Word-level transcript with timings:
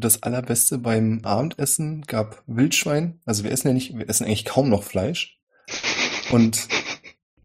Das 0.00 0.22
allerbeste 0.22 0.78
beim 0.78 1.20
Abendessen 1.24 2.02
gab 2.02 2.42
Wildschwein. 2.46 3.20
Also 3.26 3.44
wir 3.44 3.52
essen 3.52 3.68
ja 3.68 3.74
nicht, 3.74 3.96
wir 3.96 4.08
essen 4.08 4.24
eigentlich 4.24 4.46
kaum 4.46 4.70
noch 4.70 4.82
Fleisch. 4.82 5.38
Und 6.30 6.68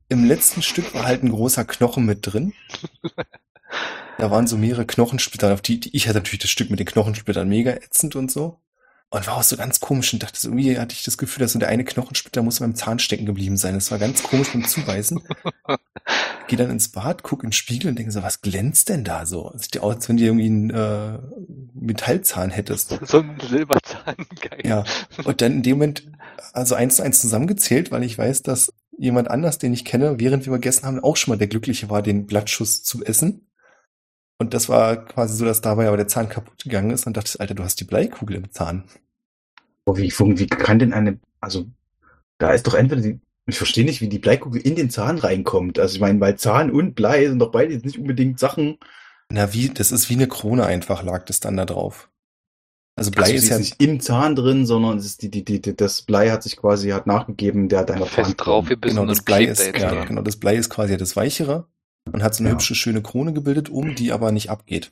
im 0.07 0.23
letzten 0.23 0.61
Stück 0.61 0.93
war 0.93 1.05
halt 1.05 1.23
ein 1.23 1.31
großer 1.31 1.65
Knochen 1.65 2.05
mit 2.05 2.19
drin. 2.21 2.53
Da 4.17 4.31
waren 4.31 4.47
so 4.47 4.57
mehrere 4.57 4.85
Knochensplitter, 4.85 5.53
auf 5.53 5.61
die, 5.61 5.81
die 5.81 5.95
ich 5.95 6.07
hatte 6.07 6.19
natürlich 6.19 6.39
das 6.39 6.49
Stück 6.49 6.69
mit 6.69 6.79
den 6.79 6.85
Knochensplittern 6.85 7.49
mega 7.49 7.71
ätzend 7.71 8.15
und 8.15 8.31
so. 8.31 8.61
Und 9.09 9.27
war 9.27 9.37
auch 9.37 9.43
so 9.43 9.55
ganz 9.55 9.79
komisch 9.79 10.11
und 10.13 10.23
dachte 10.23 10.39
so, 10.39 10.49
irgendwie 10.49 10.77
hatte 10.77 10.93
ich 10.93 11.03
das 11.03 11.17
Gefühl, 11.17 11.41
dass 11.41 11.53
so 11.53 11.59
der 11.59 11.69
eine 11.69 11.85
Knochensplitter 11.85 12.41
muss 12.41 12.59
beim 12.59 12.75
Zahn 12.75 12.99
stecken 12.99 13.25
geblieben 13.25 13.55
sein. 13.55 13.75
Das 13.75 13.91
war 13.91 13.99
ganz 13.99 14.23
komisch 14.23 14.51
beim 14.51 14.65
Zubeißen. 14.65 15.21
Geh 16.47 16.55
dann 16.55 16.69
ins 16.69 16.89
Bad, 16.89 17.23
guck 17.23 17.43
in 17.43 17.49
den 17.49 17.53
Spiegel 17.53 17.89
und 17.89 17.97
denke 17.97 18.11
so, 18.11 18.21
was 18.21 18.41
glänzt 18.41 18.89
denn 18.89 19.03
da 19.03 19.25
so? 19.25 19.51
Sieht 19.55 19.75
ja 19.75 19.81
aus, 19.81 19.95
als 19.95 20.09
wenn 20.09 20.17
du 20.17 20.23
irgendwie 20.23 20.45
einen 20.45 20.69
äh, 20.69 21.19
Metallzahn 21.73 22.49
hättest. 22.49 22.99
So 23.05 23.19
ein 23.19 23.37
Silberzahn, 23.39 24.15
geil. 24.41 24.61
Ja. 24.63 24.83
Und 25.23 25.41
dann 25.41 25.53
in 25.53 25.63
dem 25.63 25.77
Moment, 25.77 26.11
also 26.53 26.75
eins 26.75 26.97
zu 26.97 27.03
eins 27.03 27.21
zusammengezählt, 27.21 27.91
weil 27.91 28.03
ich 28.03 28.17
weiß, 28.17 28.41
dass 28.41 28.73
jemand 28.97 29.29
anders, 29.29 29.57
den 29.57 29.73
ich 29.73 29.85
kenne, 29.85 30.19
während 30.19 30.45
wir 30.45 30.53
gegessen 30.53 30.85
haben, 30.85 30.99
auch 30.99 31.17
schon 31.17 31.31
mal 31.31 31.37
der 31.37 31.47
Glückliche 31.47 31.89
war, 31.89 32.01
den 32.01 32.25
Blattschuss 32.25 32.83
zu 32.83 33.03
essen. 33.03 33.47
Und 34.37 34.53
das 34.53 34.67
war 34.67 35.05
quasi 35.05 35.37
so, 35.37 35.45
dass 35.45 35.61
dabei 35.61 35.87
aber 35.87 35.97
der 35.97 36.07
Zahn 36.07 36.29
kaputt 36.29 36.63
gegangen 36.63 36.91
ist 36.91 37.07
und 37.07 37.15
dachte, 37.15 37.31
ich, 37.33 37.41
Alter, 37.41 37.55
du 37.55 37.63
hast 37.63 37.79
die 37.79 37.85
Bleikugel 37.85 38.35
im 38.35 38.51
Zahn. 38.51 38.83
Oh, 39.85 39.95
wie, 39.97 40.11
wie 40.11 40.47
kann 40.47 40.79
denn 40.79 40.93
eine, 40.93 41.19
also 41.39 41.67
da 42.37 42.51
ist 42.51 42.67
doch 42.67 42.73
entweder 42.73 43.01
die, 43.01 43.19
ich 43.47 43.57
verstehe 43.57 43.85
nicht, 43.85 44.01
wie 44.01 44.09
die 44.09 44.19
Bleikugel 44.19 44.59
in 44.61 44.75
den 44.75 44.89
Zahn 44.89 45.19
reinkommt. 45.19 45.79
Also 45.79 45.95
ich 45.95 46.01
meine, 46.01 46.19
weil 46.19 46.35
Zahn 46.35 46.71
und 46.71 46.95
Blei 46.95 47.27
sind 47.27 47.39
doch 47.39 47.51
beide 47.51 47.73
jetzt 47.73 47.85
nicht 47.85 47.99
unbedingt 47.99 48.39
Sachen. 48.39 48.77
Na, 49.29 49.53
wie, 49.53 49.69
das 49.69 49.91
ist 49.91 50.09
wie 50.09 50.15
eine 50.15 50.27
Krone 50.27 50.65
einfach, 50.65 51.03
lag 51.03 51.25
das 51.25 51.39
dann 51.39 51.55
da 51.55 51.65
drauf. 51.65 52.09
Also 52.97 53.11
Blei 53.11 53.23
also 53.23 53.35
ist 53.35 53.49
ja 53.49 53.57
nicht 53.57 53.81
im 53.81 53.99
Zahn 53.99 54.35
drin, 54.35 54.65
sondern 54.65 54.97
es 54.97 55.05
ist 55.05 55.21
die, 55.21 55.29
die, 55.29 55.45
die, 55.45 55.61
die, 55.61 55.75
das 55.75 56.01
Blei 56.01 56.29
hat 56.29 56.43
sich 56.43 56.57
quasi 56.57 56.89
hat 56.89 57.07
nachgegeben, 57.07 57.69
der 57.69 57.79
hat 57.79 57.91
einfach 57.91 58.07
Fest 58.07 58.35
draufgebissen 58.37 58.97
genau, 58.97 59.07
das 59.07 59.21
Blei 59.21 59.43
ist, 59.43 59.77
ja, 59.77 60.05
genau, 60.05 60.21
das 60.21 60.37
Blei 60.37 60.55
ist 60.55 60.69
quasi 60.69 60.97
das 60.97 61.15
Weichere 61.15 61.67
und 62.11 62.23
hat 62.23 62.35
so 62.35 62.41
eine 62.43 62.49
Ja. 62.49 62.53
hübsche, 62.55 62.75
schöne 62.75 63.01
Krone 63.01 63.33
gebildet 63.33 63.69
um, 63.69 63.95
die 63.95 64.11
aber 64.11 64.31
nicht 64.31 64.49
abgeht. 64.49 64.91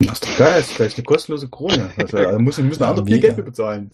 Das 0.00 0.14
ist 0.14 0.24
doch 0.24 0.36
geil, 0.38 0.54
das 0.60 0.70
ist 0.70 0.76
gleich 0.76 0.96
eine 0.96 1.04
kostenlose 1.04 1.48
Krone. 1.48 1.90
Also, 1.96 2.16
da 2.16 2.38
müssen, 2.38 2.66
müssen 2.68 2.82
Ja, 2.82 2.90
andere 2.90 3.06
viel 3.06 3.14
mega. 3.16 3.28
Geld 3.28 3.36
für 3.36 3.42
bezahlen. 3.44 3.90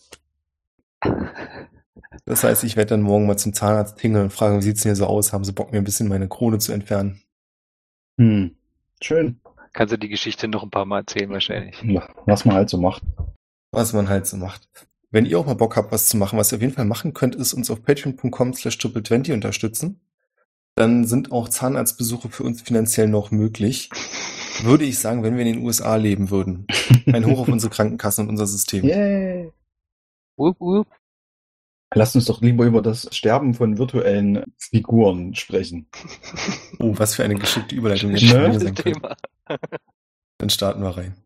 Das 2.24 2.42
heißt, 2.44 2.64
ich 2.64 2.76
werde 2.76 2.90
dann 2.90 3.02
morgen 3.02 3.26
mal 3.26 3.36
zum 3.36 3.52
Zahnarzt 3.52 3.96
tingeln 3.98 4.24
und 4.24 4.30
fragen, 4.32 4.58
wie 4.58 4.62
sieht's 4.62 4.82
denn 4.82 4.90
hier 4.90 4.96
so 4.96 5.06
aus? 5.06 5.32
Haben 5.32 5.44
sie 5.44 5.52
Bock, 5.52 5.72
mir 5.72 5.78
ein 5.78 5.84
bisschen 5.84 6.08
meine 6.08 6.28
Krone 6.28 6.58
zu 6.58 6.72
entfernen? 6.72 7.22
Hm. 8.18 8.54
Schön. 9.02 9.40
Kannst 9.72 9.92
du 9.92 9.98
die 9.98 10.08
Geschichte 10.08 10.48
noch 10.48 10.62
ein 10.62 10.70
paar 10.70 10.84
Mal 10.84 11.00
erzählen 11.00 11.30
wahrscheinlich. 11.30 11.76
Was 12.26 12.44
man 12.44 12.56
halt 12.56 12.68
so 12.70 12.78
macht. 12.78 13.02
Was 13.72 13.92
man 13.92 14.08
halt 14.08 14.26
so 14.26 14.36
macht. 14.36 14.68
Wenn 15.10 15.26
ihr 15.26 15.38
auch 15.38 15.46
mal 15.46 15.54
Bock 15.54 15.76
habt, 15.76 15.92
was 15.92 16.08
zu 16.08 16.16
machen, 16.16 16.38
was 16.38 16.52
ihr 16.52 16.56
auf 16.56 16.62
jeden 16.62 16.74
Fall 16.74 16.84
machen 16.84 17.14
könnt, 17.14 17.34
ist 17.34 17.52
uns 17.54 17.70
auf 17.70 17.82
patreon.com 17.82 18.52
slash 18.54 18.76
triple20 18.78 19.32
unterstützen. 19.32 20.00
Dann 20.76 21.04
sind 21.04 21.32
auch 21.32 21.48
Zahnarztbesuche 21.48 22.28
für 22.28 22.44
uns 22.44 22.62
finanziell 22.62 23.08
noch 23.08 23.30
möglich. 23.30 23.90
Würde 24.62 24.84
ich 24.84 24.98
sagen, 24.98 25.22
wenn 25.22 25.36
wir 25.36 25.44
in 25.44 25.54
den 25.54 25.64
USA 25.64 25.96
leben 25.96 26.30
würden. 26.30 26.66
Ein 27.06 27.26
Hoch 27.26 27.40
auf 27.40 27.48
unsere 27.48 27.70
Krankenkassen 27.72 28.24
und 28.24 28.30
unser 28.30 28.46
System. 28.46 28.84
Yay. 28.84 29.52
Wup, 30.36 30.58
wup. 30.60 30.86
Lasst 31.92 32.14
uns 32.14 32.26
doch 32.26 32.40
lieber 32.40 32.64
über 32.66 32.82
das 32.82 33.08
Sterben 33.14 33.52
von 33.54 33.76
virtuellen 33.78 34.44
Figuren 34.58 35.34
sprechen. 35.34 35.88
Oh, 36.78 36.94
was 36.96 37.16
für 37.16 37.24
eine 37.24 37.34
geschickte 37.34 37.74
Überleitung 37.74 38.12
jetzt 38.12 38.32
Ne? 38.32 38.58
könnte. 38.58 38.74
Thema. 38.82 39.16
Dann 40.38 40.50
starten 40.50 40.82
wir 40.82 40.96
rein. 40.96 41.16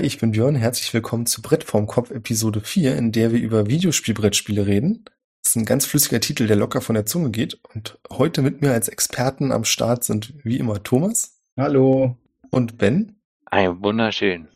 Hi, 0.00 0.06
ich 0.06 0.16
bin 0.18 0.30
Björn. 0.30 0.54
Herzlich 0.54 0.94
willkommen 0.94 1.26
zu 1.26 1.42
Brett 1.42 1.62
vorm 1.62 1.86
Kopf 1.86 2.10
Episode 2.10 2.62
4, 2.62 2.96
in 2.96 3.12
der 3.12 3.32
wir 3.32 3.38
über 3.38 3.66
Videospielbrettspiele 3.66 4.66
reden. 4.66 5.04
Das 5.42 5.50
ist 5.50 5.56
ein 5.56 5.66
ganz 5.66 5.84
flüssiger 5.84 6.20
Titel, 6.20 6.46
der 6.46 6.56
locker 6.56 6.80
von 6.80 6.94
der 6.94 7.04
Zunge 7.04 7.28
geht. 7.28 7.60
Und 7.74 7.98
heute 8.10 8.40
mit 8.40 8.62
mir 8.62 8.72
als 8.72 8.88
Experten 8.88 9.52
am 9.52 9.64
Start 9.66 10.04
sind 10.04 10.32
wie 10.42 10.56
immer 10.56 10.82
Thomas 10.82 11.42
Hallo. 11.54 12.16
und 12.48 12.78
Ben. 12.78 13.20
Ein 13.44 13.82
wunderschön. 13.82 14.48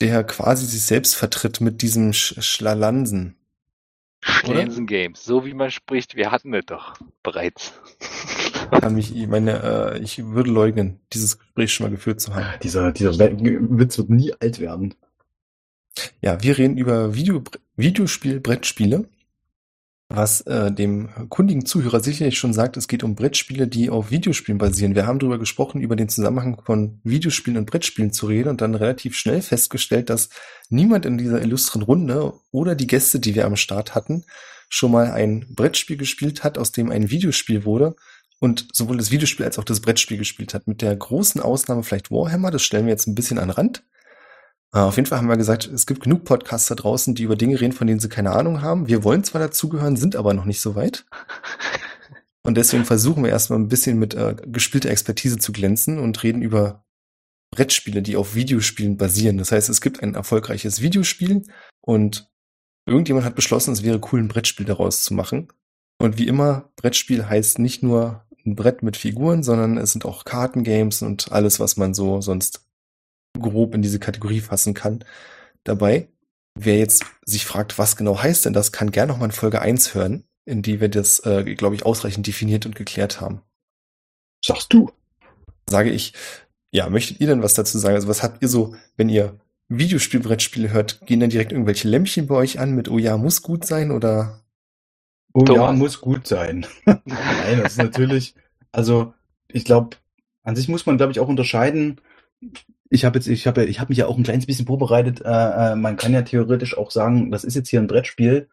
der 0.00 0.22
quasi 0.22 0.66
sich 0.66 0.82
selbst 0.82 1.14
vertritt 1.14 1.62
mit 1.62 1.80
diesem 1.80 2.12
Sch 2.12 2.34
Schlalansen. 2.42 3.36
Schlensen 4.20 4.86
Games. 4.86 5.24
So 5.24 5.46
wie 5.46 5.54
man 5.54 5.70
spricht, 5.70 6.14
wir 6.14 6.30
hatten 6.30 6.52
es 6.52 6.66
doch 6.66 6.98
bereits. 7.22 7.72
Kann 8.80 8.94
mich, 8.94 9.14
ich 9.14 9.26
meine, 9.26 9.62
äh, 9.62 9.98
ich 9.98 10.24
würde 10.24 10.50
leugnen, 10.50 11.00
dieses 11.12 11.38
Gespräch 11.38 11.74
schon 11.74 11.86
mal 11.86 11.90
geführt 11.90 12.20
zu 12.20 12.34
haben. 12.34 12.46
Dieser, 12.62 12.90
dieser 12.90 13.18
Witz 13.18 13.98
wird 13.98 14.08
nie 14.08 14.32
alt 14.40 14.60
werden. 14.60 14.94
Ja, 16.22 16.42
wir 16.42 16.56
reden 16.56 16.78
über 16.78 17.14
Video, 17.14 17.42
Videospiel, 17.76 18.40
Brettspiele, 18.40 19.08
was 20.08 20.40
äh, 20.42 20.72
dem 20.72 21.10
kundigen 21.28 21.66
Zuhörer 21.66 22.00
sicherlich 22.00 22.38
schon 22.38 22.54
sagt, 22.54 22.78
es 22.78 22.88
geht 22.88 23.04
um 23.04 23.14
Brettspiele, 23.14 23.68
die 23.68 23.90
auf 23.90 24.10
Videospielen 24.10 24.56
basieren. 24.56 24.94
Wir 24.94 25.06
haben 25.06 25.18
darüber 25.18 25.38
gesprochen, 25.38 25.82
über 25.82 25.94
den 25.94 26.08
Zusammenhang 26.08 26.58
von 26.64 26.98
Videospielen 27.04 27.58
und 27.58 27.66
Brettspielen 27.66 28.12
zu 28.12 28.26
reden 28.26 28.48
und 28.48 28.62
dann 28.62 28.74
relativ 28.74 29.16
schnell 29.16 29.42
festgestellt, 29.42 30.08
dass 30.08 30.30
niemand 30.70 31.04
in 31.04 31.18
dieser 31.18 31.42
illustren 31.42 31.82
Runde 31.82 32.32
oder 32.50 32.74
die 32.74 32.86
Gäste, 32.86 33.20
die 33.20 33.34
wir 33.34 33.44
am 33.44 33.56
Start 33.56 33.94
hatten, 33.94 34.24
schon 34.70 34.92
mal 34.92 35.10
ein 35.10 35.46
Brettspiel 35.50 35.98
gespielt 35.98 36.42
hat, 36.42 36.56
aus 36.56 36.72
dem 36.72 36.90
ein 36.90 37.10
Videospiel 37.10 37.66
wurde 37.66 37.94
und 38.42 38.66
sowohl 38.72 38.96
das 38.96 39.12
Videospiel 39.12 39.46
als 39.46 39.56
auch 39.60 39.64
das 39.64 39.78
Brettspiel 39.78 40.18
gespielt 40.18 40.52
hat. 40.52 40.66
Mit 40.66 40.82
der 40.82 40.96
großen 40.96 41.40
Ausnahme 41.40 41.84
vielleicht 41.84 42.10
Warhammer, 42.10 42.50
das 42.50 42.64
stellen 42.64 42.86
wir 42.86 42.90
jetzt 42.90 43.06
ein 43.06 43.14
bisschen 43.14 43.38
an 43.38 43.48
den 43.48 43.54
Rand. 43.54 43.84
Äh, 44.74 44.80
Auf 44.80 44.96
jeden 44.96 45.06
Fall 45.06 45.18
haben 45.18 45.28
wir 45.28 45.36
gesagt, 45.36 45.68
es 45.68 45.86
gibt 45.86 46.02
genug 46.02 46.24
Podcasts 46.24 46.66
da 46.66 46.74
draußen, 46.74 47.14
die 47.14 47.22
über 47.22 47.36
Dinge 47.36 47.60
reden, 47.60 47.72
von 47.72 47.86
denen 47.86 48.00
sie 48.00 48.08
keine 48.08 48.32
Ahnung 48.32 48.60
haben. 48.60 48.88
Wir 48.88 49.04
wollen 49.04 49.22
zwar 49.22 49.40
dazugehören, 49.40 49.96
sind 49.96 50.16
aber 50.16 50.34
noch 50.34 50.44
nicht 50.44 50.60
so 50.60 50.74
weit. 50.74 51.06
Und 52.44 52.56
deswegen 52.56 52.84
versuchen 52.84 53.22
wir 53.22 53.30
erstmal 53.30 53.60
ein 53.60 53.68
bisschen 53.68 53.96
mit 54.00 54.14
äh, 54.14 54.34
gespielter 54.44 54.90
Expertise 54.90 55.38
zu 55.38 55.52
glänzen 55.52 56.00
und 56.00 56.24
reden 56.24 56.42
über 56.42 56.84
Brettspiele, 57.52 58.02
die 58.02 58.16
auf 58.16 58.34
Videospielen 58.34 58.96
basieren. 58.96 59.38
Das 59.38 59.52
heißt, 59.52 59.68
es 59.68 59.80
gibt 59.80 60.02
ein 60.02 60.16
erfolgreiches 60.16 60.82
Videospiel 60.82 61.42
und 61.80 62.28
irgendjemand 62.86 63.24
hat 63.24 63.36
beschlossen, 63.36 63.70
es 63.70 63.84
wäre 63.84 64.00
cool, 64.10 64.18
ein 64.18 64.26
Brettspiel 64.26 64.66
daraus 64.66 65.04
zu 65.04 65.14
machen. 65.14 65.52
Und 66.00 66.18
wie 66.18 66.26
immer, 66.26 66.72
Brettspiel 66.74 67.28
heißt 67.28 67.60
nicht 67.60 67.84
nur 67.84 68.26
ein 68.46 68.56
Brett 68.56 68.82
mit 68.82 68.96
Figuren, 68.96 69.42
sondern 69.42 69.78
es 69.78 69.92
sind 69.92 70.04
auch 70.04 70.24
Kartengames 70.24 71.02
und 71.02 71.32
alles, 71.32 71.60
was 71.60 71.76
man 71.76 71.94
so 71.94 72.20
sonst 72.20 72.66
grob 73.38 73.74
in 73.74 73.82
diese 73.82 73.98
Kategorie 73.98 74.40
fassen 74.40 74.74
kann, 74.74 75.04
dabei. 75.64 76.08
Wer 76.54 76.78
jetzt 76.78 77.04
sich 77.24 77.46
fragt, 77.46 77.78
was 77.78 77.96
genau 77.96 78.22
heißt 78.22 78.44
denn 78.44 78.52
das, 78.52 78.72
kann 78.72 78.90
gerne 78.90 79.12
noch 79.12 79.18
mal 79.18 79.26
in 79.26 79.32
Folge 79.32 79.62
1 79.62 79.94
hören, 79.94 80.24
in 80.44 80.62
die 80.62 80.80
wir 80.80 80.88
das, 80.88 81.20
äh, 81.20 81.54
glaube 81.54 81.74
ich, 81.74 81.86
ausreichend 81.86 82.26
definiert 82.26 82.66
und 82.66 82.76
geklärt 82.76 83.20
haben. 83.20 83.40
Sagst 84.44 84.72
du? 84.72 84.90
Sage 85.68 85.90
ich, 85.90 86.12
ja, 86.72 86.90
möchtet 86.90 87.20
ihr 87.20 87.26
denn 87.26 87.42
was 87.42 87.54
dazu 87.54 87.78
sagen? 87.78 87.94
Also 87.94 88.08
was 88.08 88.22
habt 88.22 88.42
ihr 88.42 88.48
so, 88.48 88.74
wenn 88.96 89.08
ihr 89.08 89.38
Videospielbrettspiele 89.68 90.70
hört, 90.70 91.06
gehen 91.06 91.20
dann 91.20 91.30
direkt 91.30 91.52
irgendwelche 91.52 91.88
Lämpchen 91.88 92.26
bei 92.26 92.34
euch 92.34 92.58
an 92.58 92.72
mit, 92.72 92.88
oh 92.88 92.98
ja, 92.98 93.16
muss 93.16 93.42
gut 93.42 93.64
sein 93.64 93.90
oder? 93.90 94.41
Oh 95.34 95.40
ja, 95.40 95.54
Thomas. 95.54 95.78
muss 95.78 96.00
gut 96.00 96.26
sein. 96.26 96.66
Nein, 96.84 97.60
das 97.62 97.72
ist 97.72 97.78
natürlich, 97.78 98.34
also 98.70 99.14
ich 99.48 99.64
glaube, 99.64 99.96
an 100.42 100.56
sich 100.56 100.68
muss 100.68 100.86
man, 100.86 100.96
glaube 100.96 101.12
ich, 101.12 101.20
auch 101.20 101.28
unterscheiden. 101.28 102.00
Ich 102.90 103.04
habe 103.04 103.18
jetzt, 103.18 103.28
ich 103.28 103.46
habe, 103.46 103.64
ich 103.64 103.80
habe 103.80 103.90
mich 103.90 103.98
ja 103.98 104.06
auch 104.06 104.16
ein 104.16 104.24
kleines 104.24 104.46
bisschen 104.46 104.66
vorbereitet. 104.66 105.22
Äh, 105.24 105.72
äh, 105.72 105.76
man 105.76 105.96
kann 105.96 106.12
ja 106.12 106.22
theoretisch 106.22 106.76
auch 106.76 106.90
sagen, 106.90 107.30
das 107.30 107.44
ist 107.44 107.54
jetzt 107.54 107.68
hier 107.68 107.80
ein 107.80 107.86
Brettspiel. 107.86 108.48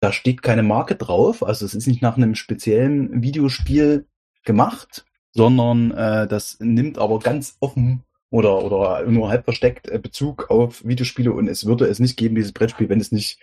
Da 0.00 0.12
steht 0.12 0.42
keine 0.42 0.62
Marke 0.62 0.96
drauf, 0.96 1.42
also 1.42 1.64
es 1.64 1.74
ist 1.74 1.86
nicht 1.86 2.02
nach 2.02 2.16
einem 2.16 2.34
speziellen 2.34 3.22
Videospiel 3.22 4.06
gemacht, 4.44 5.06
sondern 5.32 5.92
äh, 5.92 6.26
das 6.26 6.58
nimmt 6.60 6.98
aber 6.98 7.20
ganz 7.20 7.56
offen 7.60 8.02
oder 8.34 8.64
oder 8.64 9.06
nur 9.08 9.28
halb 9.28 9.44
versteckt 9.44 9.88
äh, 9.88 9.98
Bezug 9.98 10.50
auf 10.50 10.84
Videospiele 10.84 11.32
und 11.32 11.46
es 11.46 11.66
würde 11.66 11.86
es 11.86 12.00
nicht 12.00 12.16
geben 12.16 12.34
dieses 12.34 12.52
Brettspiel, 12.52 12.88
wenn 12.88 13.00
es 13.00 13.12
nicht 13.12 13.38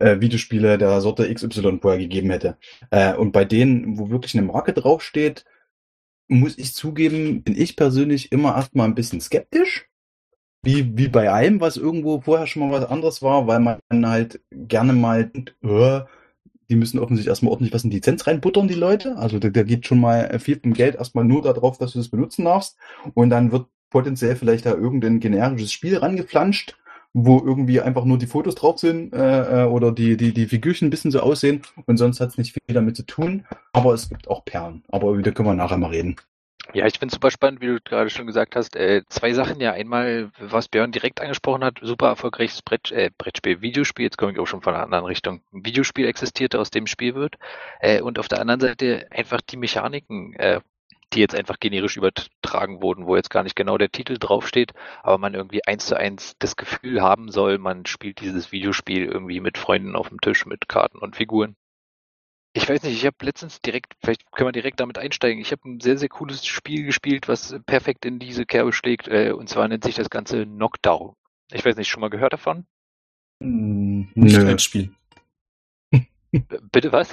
äh, 0.00 0.20
Videospiele 0.20 0.76
der 0.76 1.00
Sorte 1.00 1.32
XY 1.32 1.78
vorher 1.80 2.00
gegeben 2.00 2.30
hätte. 2.30 2.56
Äh, 2.90 3.14
und 3.14 3.30
bei 3.30 3.44
denen, 3.44 3.96
wo 3.96 4.10
wirklich 4.10 4.36
eine 4.36 4.44
Marke 4.44 4.72
draufsteht, 4.72 5.44
muss 6.26 6.58
ich 6.58 6.74
zugeben, 6.74 7.44
bin 7.44 7.56
ich 7.56 7.76
persönlich 7.76 8.32
immer 8.32 8.56
erstmal 8.56 8.88
ein 8.88 8.96
bisschen 8.96 9.20
skeptisch. 9.20 9.88
Wie, 10.64 10.98
wie 10.98 11.08
bei 11.08 11.30
allem, 11.30 11.60
was 11.60 11.76
irgendwo 11.76 12.20
vorher 12.22 12.48
schon 12.48 12.68
mal 12.68 12.80
was 12.80 12.90
anderes 12.90 13.22
war, 13.22 13.46
weil 13.46 13.60
man 13.60 13.78
halt 13.92 14.40
gerne 14.50 14.94
mal, 14.94 15.30
äh, 15.62 16.00
die 16.68 16.76
müssen 16.76 16.98
offensichtlich 16.98 17.28
erstmal 17.30 17.52
ordentlich 17.52 17.72
was 17.72 17.84
in 17.84 17.90
die 17.90 17.98
Lizenz 17.98 18.26
reinbuttern, 18.26 18.66
die 18.66 18.74
Leute. 18.74 19.16
Also 19.16 19.38
da, 19.38 19.50
da 19.50 19.62
geht 19.62 19.86
schon 19.86 20.00
mal 20.00 20.40
viel 20.40 20.58
vom 20.58 20.72
Geld 20.72 20.96
erstmal 20.96 21.24
nur 21.24 21.42
darauf, 21.42 21.78
dass 21.78 21.92
du 21.92 21.98
das 21.98 22.08
benutzen 22.08 22.46
darfst. 22.46 22.76
Und 23.12 23.30
dann 23.30 23.52
wird 23.52 23.66
potenziell 23.94 24.34
vielleicht 24.34 24.66
da 24.66 24.72
irgendein 24.72 25.20
generisches 25.20 25.70
Spiel 25.70 25.96
rangeflanscht, 25.96 26.74
wo 27.12 27.38
irgendwie 27.38 27.80
einfach 27.80 28.04
nur 28.04 28.18
die 28.18 28.26
Fotos 28.26 28.56
drauf 28.56 28.80
sind 28.80 29.14
äh, 29.14 29.62
äh, 29.62 29.66
oder 29.66 29.92
die, 29.92 30.16
die, 30.16 30.34
die 30.34 30.46
Figürchen 30.46 30.88
ein 30.88 30.90
bisschen 30.90 31.12
so 31.12 31.20
aussehen 31.20 31.62
und 31.86 31.96
sonst 31.96 32.18
hat 32.18 32.30
es 32.30 32.36
nicht 32.36 32.54
viel 32.54 32.74
damit 32.74 32.96
zu 32.96 33.06
tun. 33.06 33.46
Aber 33.72 33.94
es 33.94 34.08
gibt 34.08 34.26
auch 34.26 34.44
Perlen. 34.44 34.82
Aber 34.88 35.16
die 35.16 35.30
können 35.30 35.48
wir 35.48 35.54
nachher 35.54 35.76
mal 35.76 35.90
reden. 35.90 36.16
Ja, 36.72 36.86
ich 36.86 36.98
finde 36.98 37.12
es 37.12 37.14
super 37.14 37.30
spannend, 37.30 37.60
wie 37.60 37.66
du 37.68 37.78
gerade 37.84 38.10
schon 38.10 38.26
gesagt 38.26 38.56
hast. 38.56 38.74
Äh, 38.74 39.02
zwei 39.10 39.32
Sachen 39.32 39.60
ja. 39.60 39.70
Einmal, 39.70 40.32
was 40.40 40.66
Björn 40.66 40.90
direkt 40.90 41.20
angesprochen 41.20 41.62
hat, 41.62 41.78
super 41.80 42.08
erfolgreiches 42.08 42.62
Brett, 42.62 42.90
äh, 42.90 43.10
Brettspiel, 43.16 43.60
Videospiel. 43.60 44.06
Jetzt 44.06 44.18
komme 44.18 44.32
ich 44.32 44.40
auch 44.40 44.46
schon 44.46 44.62
von 44.62 44.74
einer 44.74 44.82
anderen 44.82 45.04
Richtung. 45.04 45.40
Ein 45.52 45.64
Videospiel 45.64 46.08
existiert, 46.08 46.56
aus 46.56 46.70
dem 46.70 46.88
Spiel 46.88 47.14
wird. 47.14 47.36
Äh, 47.78 48.00
und 48.00 48.18
auf 48.18 48.26
der 48.26 48.40
anderen 48.40 48.60
Seite 48.60 49.06
einfach 49.12 49.40
die 49.40 49.56
Mechaniken, 49.56 50.34
äh, 50.34 50.58
die 51.14 51.20
jetzt 51.20 51.34
einfach 51.34 51.58
generisch 51.60 51.96
übertragen 51.96 52.82
wurden, 52.82 53.06
wo 53.06 53.16
jetzt 53.16 53.30
gar 53.30 53.42
nicht 53.42 53.56
genau 53.56 53.78
der 53.78 53.90
Titel 53.90 54.18
draufsteht, 54.18 54.72
aber 55.02 55.18
man 55.18 55.34
irgendwie 55.34 55.64
eins 55.64 55.86
zu 55.86 55.96
eins 55.96 56.34
das 56.38 56.56
Gefühl 56.56 57.02
haben 57.02 57.30
soll, 57.30 57.58
man 57.58 57.86
spielt 57.86 58.20
dieses 58.20 58.52
Videospiel 58.52 59.04
irgendwie 59.04 59.40
mit 59.40 59.58
Freunden 59.58 59.96
auf 59.96 60.08
dem 60.08 60.20
Tisch 60.20 60.46
mit 60.46 60.68
Karten 60.68 60.98
und 60.98 61.16
Figuren. 61.16 61.56
Ich 62.56 62.68
weiß 62.68 62.84
nicht, 62.84 62.96
ich 62.96 63.04
habe 63.04 63.16
letztens 63.22 63.60
direkt, 63.60 63.94
vielleicht 64.00 64.30
können 64.30 64.48
wir 64.48 64.52
direkt 64.52 64.78
damit 64.78 64.96
einsteigen. 64.96 65.40
Ich 65.40 65.50
habe 65.50 65.68
ein 65.68 65.80
sehr, 65.80 65.98
sehr 65.98 66.08
cooles 66.08 66.46
Spiel 66.46 66.84
gespielt, 66.84 67.26
was 67.26 67.56
perfekt 67.66 68.04
in 68.04 68.20
diese 68.20 68.46
Kerbe 68.46 68.72
schlägt, 68.72 69.08
äh, 69.08 69.32
und 69.32 69.48
zwar 69.48 69.66
nennt 69.66 69.82
sich 69.82 69.96
das 69.96 70.08
Ganze 70.08 70.44
Knockdown. 70.44 71.14
Ich 71.52 71.64
weiß 71.64 71.76
nicht, 71.76 71.88
schon 71.88 72.00
mal 72.00 72.10
gehört 72.10 72.32
davon? 72.32 72.64
Hm, 73.42 74.08
nicht 74.14 74.38
Nö. 74.38 74.46
als 74.46 74.62
Spiel. 74.62 74.94
Bitte 76.72 76.92
was? 76.92 77.08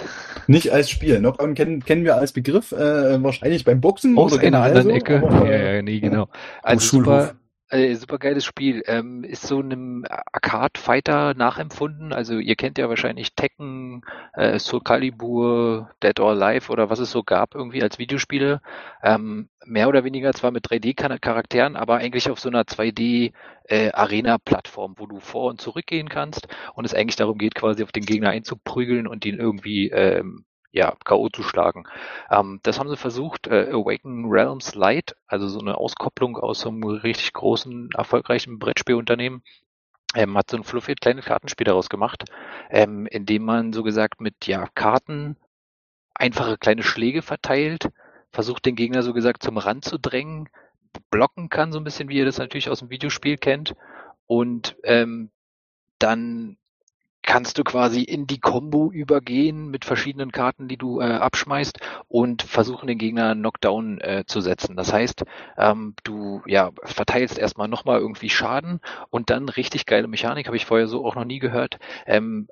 Nicht 0.47 0.71
als 0.71 0.89
Spiel. 0.89 1.19
Knockdown 1.19 1.53
kennen, 1.53 1.83
kennen 1.83 2.03
wir 2.03 2.15
als 2.15 2.31
Begriff, 2.31 2.71
äh, 2.71 3.21
wahrscheinlich 3.23 3.63
beim 3.63 3.81
Boxen. 3.81 4.17
Aus 4.17 4.37
einer 4.37 4.61
anderen 4.61 4.87
so, 4.87 4.89
Ecke. 4.89 5.23
Aber, 5.25 5.49
ja, 5.49 5.73
ja, 5.75 5.81
nee, 5.81 5.99
genau. 5.99 6.27
Also 6.63 6.97
super, 6.97 7.35
äh, 7.71 7.95
super 7.95 8.19
geiles 8.19 8.45
Spiel. 8.45 8.83
Ähm, 8.85 9.23
ist 9.23 9.41
so 9.43 9.59
einem 9.59 10.05
Arcade-Fighter 10.31 11.33
nachempfunden. 11.33 12.13
Also 12.13 12.37
ihr 12.37 12.55
kennt 12.55 12.77
ja 12.77 12.89
wahrscheinlich 12.89 13.33
Tekken, 13.33 14.03
äh, 14.33 14.59
Soul 14.59 14.81
Calibur, 14.83 15.89
Dead 16.03 16.19
or 16.19 16.31
Alive 16.31 16.69
oder 16.71 16.89
was 16.89 16.99
es 16.99 17.11
so 17.11 17.23
gab 17.23 17.55
irgendwie 17.55 17.81
als 17.81 17.97
Videospiele. 17.99 18.61
Ähm, 19.03 19.49
mehr 19.65 19.87
oder 19.87 20.03
weniger 20.03 20.33
zwar 20.33 20.51
mit 20.51 20.67
3D-Charakteren, 20.67 21.75
aber 21.75 21.97
eigentlich 21.97 22.29
auf 22.29 22.39
so 22.39 22.49
einer 22.49 22.63
2D-Arena-Plattform, 22.63 24.93
äh, 24.93 24.99
wo 24.99 25.05
du 25.07 25.19
vor 25.19 25.49
und 25.49 25.61
zurück 25.61 25.85
gehen 25.87 26.09
kannst 26.09 26.47
und 26.75 26.85
es 26.85 26.93
eigentlich 26.93 27.15
darum 27.15 27.37
geht, 27.37 27.55
quasi 27.55 27.83
auf 27.83 27.91
den 27.91 28.05
Gegner 28.05 28.29
einzuprügeln 28.31 29.07
und 29.07 29.25
ihn 29.25 29.39
irgendwie 29.39 29.89
ähm, 29.89 30.45
ja, 30.71 30.95
K.O. 31.03 31.29
zu 31.29 31.43
schlagen. 31.43 31.83
Ähm, 32.29 32.59
das 32.63 32.79
haben 32.79 32.89
sie 32.89 32.97
versucht, 32.97 33.47
äh, 33.47 33.69
Awaken 33.71 34.29
Realms 34.29 34.75
Light, 34.75 35.15
also 35.27 35.47
so 35.47 35.59
eine 35.59 35.77
Auskopplung 35.77 36.37
aus 36.37 36.61
so 36.61 36.69
einem 36.69 36.83
richtig 36.83 37.33
großen, 37.33 37.89
erfolgreichen 37.95 38.59
Brettspielunternehmen, 38.59 39.43
ähm, 40.15 40.37
hat 40.37 40.49
so 40.49 40.57
ein 40.57 40.63
fluffy 40.63 40.95
kleines 40.95 41.25
Kartenspiel 41.25 41.65
daraus 41.65 41.89
gemacht, 41.89 42.25
ähm, 42.69 43.05
indem 43.07 43.43
man 43.43 43.73
so 43.73 43.83
gesagt 43.83 44.21
mit 44.21 44.47
ja, 44.47 44.67
Karten 44.75 45.37
einfache 46.13 46.57
kleine 46.57 46.83
Schläge 46.83 47.21
verteilt, 47.21 47.89
versucht 48.31 48.65
den 48.65 48.75
Gegner 48.75 49.03
so 49.03 49.13
gesagt 49.13 49.43
zum 49.43 49.57
Rand 49.57 49.85
zu 49.85 49.97
drängen, 49.97 50.49
blocken 51.09 51.49
kann, 51.49 51.71
so 51.71 51.79
ein 51.79 51.83
bisschen 51.83 52.09
wie 52.09 52.17
ihr 52.17 52.25
das 52.25 52.37
natürlich 52.37 52.69
aus 52.69 52.79
dem 52.79 52.89
Videospiel 52.89 53.37
kennt 53.37 53.75
und 54.27 54.75
ähm, 54.83 55.31
dann 55.99 56.57
kannst 57.23 57.57
du 57.57 57.63
quasi 57.63 58.01
in 58.01 58.27
die 58.27 58.39
Combo 58.39 58.91
übergehen 58.91 59.69
mit 59.69 59.85
verschiedenen 59.85 60.31
Karten, 60.31 60.67
die 60.67 60.77
du 60.77 61.01
äh, 61.01 61.05
abschmeißt 61.05 61.79
und 62.07 62.41
versuchen 62.41 62.87
den 62.87 62.97
Gegner 62.97 63.35
Knockdown 63.35 64.01
äh, 64.01 64.23
zu 64.25 64.41
setzen. 64.41 64.75
Das 64.75 64.91
heißt, 64.91 65.23
ähm, 65.57 65.95
du 66.03 66.41
ja 66.45 66.71
verteilst 66.83 67.37
erstmal 67.37 67.67
nochmal 67.67 67.99
irgendwie 67.99 68.29
Schaden 68.29 68.79
und 69.09 69.29
dann 69.29 69.49
richtig 69.49 69.85
geile 69.85 70.07
Mechanik, 70.07 70.47
habe 70.47 70.57
ich 70.57 70.65
vorher 70.65 70.87
so 70.87 71.05
auch 71.05 71.15
noch 71.15 71.25
nie 71.25 71.39
gehört. 71.39 71.77
Ähm, 72.05 72.47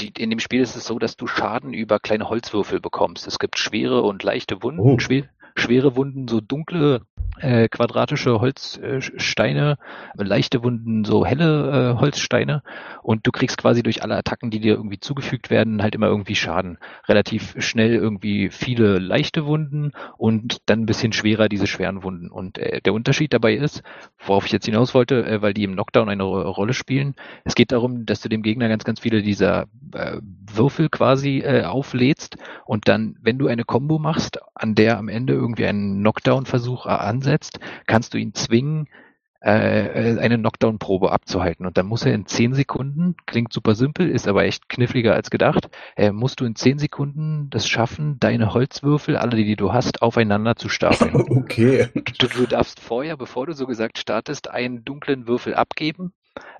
die, 0.00 0.12
in 0.18 0.30
dem 0.30 0.40
Spiel 0.40 0.60
ist 0.60 0.76
es 0.76 0.86
so, 0.86 0.98
dass 0.98 1.16
du 1.16 1.26
Schaden 1.26 1.72
über 1.72 2.00
kleine 2.00 2.28
Holzwürfel 2.28 2.80
bekommst. 2.80 3.26
Es 3.26 3.38
gibt 3.38 3.58
schwere 3.58 4.02
und 4.02 4.22
leichte 4.22 4.62
Wunden. 4.62 4.80
Oh. 4.80 4.98
Schwer, 4.98 5.28
schwere 5.54 5.96
Wunden, 5.96 6.28
so 6.28 6.40
dunkle 6.40 7.02
äh, 7.40 7.68
quadratische 7.68 8.40
Holzsteine, 8.40 9.76
äh, 10.16 10.22
leichte 10.22 10.62
Wunden, 10.62 11.04
so 11.04 11.26
helle 11.26 11.94
äh, 11.96 12.00
Holzsteine 12.00 12.62
und 13.02 13.26
du 13.26 13.32
kriegst 13.32 13.58
quasi 13.58 13.82
durch 13.82 14.02
alle 14.02 14.16
Attacken, 14.16 14.50
die 14.50 14.60
dir 14.60 14.74
irgendwie 14.74 15.00
zugefügt 15.00 15.50
werden, 15.50 15.82
halt 15.82 15.94
immer 15.94 16.06
irgendwie 16.06 16.36
Schaden. 16.36 16.78
Relativ 17.08 17.54
schnell 17.58 17.94
irgendwie 17.94 18.50
viele 18.50 18.98
leichte 18.98 19.46
Wunden 19.46 19.92
und 20.16 20.58
dann 20.66 20.82
ein 20.82 20.86
bisschen 20.86 21.12
schwerer 21.12 21.48
diese 21.48 21.66
schweren 21.66 22.02
Wunden. 22.02 22.30
Und 22.30 22.58
äh, 22.58 22.80
der 22.80 22.94
Unterschied 22.94 23.32
dabei 23.32 23.54
ist, 23.54 23.82
worauf 24.18 24.46
ich 24.46 24.52
jetzt 24.52 24.66
hinaus 24.66 24.94
wollte, 24.94 25.26
äh, 25.26 25.42
weil 25.42 25.54
die 25.54 25.64
im 25.64 25.72
Knockdown 25.72 26.08
eine 26.08 26.22
Rolle 26.22 26.72
spielen, 26.72 27.14
es 27.44 27.54
geht 27.54 27.72
darum, 27.72 28.06
dass 28.06 28.20
du 28.20 28.28
dem 28.28 28.42
Gegner 28.42 28.68
ganz, 28.68 28.84
ganz 28.84 29.00
viele 29.00 29.22
dieser 29.22 29.66
äh, 29.92 30.18
Würfel 30.52 30.88
quasi 30.88 31.40
äh, 31.40 31.64
auflädst 31.64 32.36
und 32.64 32.88
dann, 32.88 33.16
wenn 33.20 33.38
du 33.38 33.48
eine 33.48 33.64
Combo 33.64 33.98
machst, 33.98 34.38
an 34.54 34.74
der 34.74 34.98
am 34.98 35.08
Ende 35.08 35.34
irgendwie 35.44 35.66
einen 35.66 36.00
Knockdown-Versuch 36.00 36.86
an 36.86 37.14
ansetzt, 37.14 37.60
kannst 37.86 38.14
du 38.14 38.18
ihn 38.18 38.34
zwingen, 38.34 38.88
äh, 39.40 40.18
eine 40.18 40.38
Knockdown-Probe 40.38 41.12
abzuhalten. 41.12 41.66
Und 41.66 41.76
dann 41.76 41.86
muss 41.86 42.06
er 42.06 42.14
in 42.14 42.24
zehn 42.24 42.54
Sekunden, 42.54 43.14
klingt 43.26 43.52
super 43.52 43.74
simpel, 43.74 44.08
ist 44.08 44.26
aber 44.26 44.44
echt 44.44 44.70
kniffliger 44.70 45.14
als 45.14 45.28
gedacht, 45.28 45.68
äh, 45.96 46.12
musst 46.12 46.40
du 46.40 46.46
in 46.46 46.56
zehn 46.56 46.78
Sekunden 46.78 47.50
das 47.50 47.68
schaffen, 47.68 48.18
deine 48.20 48.54
Holzwürfel, 48.54 49.18
alle 49.18 49.36
die, 49.36 49.44
die 49.44 49.56
du 49.56 49.72
hast, 49.72 50.00
aufeinander 50.00 50.56
zu 50.56 50.68
stapeln. 50.68 51.12
Okay. 51.44 51.88
Du, 52.18 52.26
du 52.26 52.46
darfst 52.46 52.80
vorher, 52.80 53.16
bevor 53.16 53.46
du 53.46 53.52
so 53.52 53.66
gesagt 53.66 53.98
startest, 53.98 54.50
einen 54.50 54.84
dunklen 54.84 55.26
Würfel 55.26 55.54
abgeben. 55.54 56.12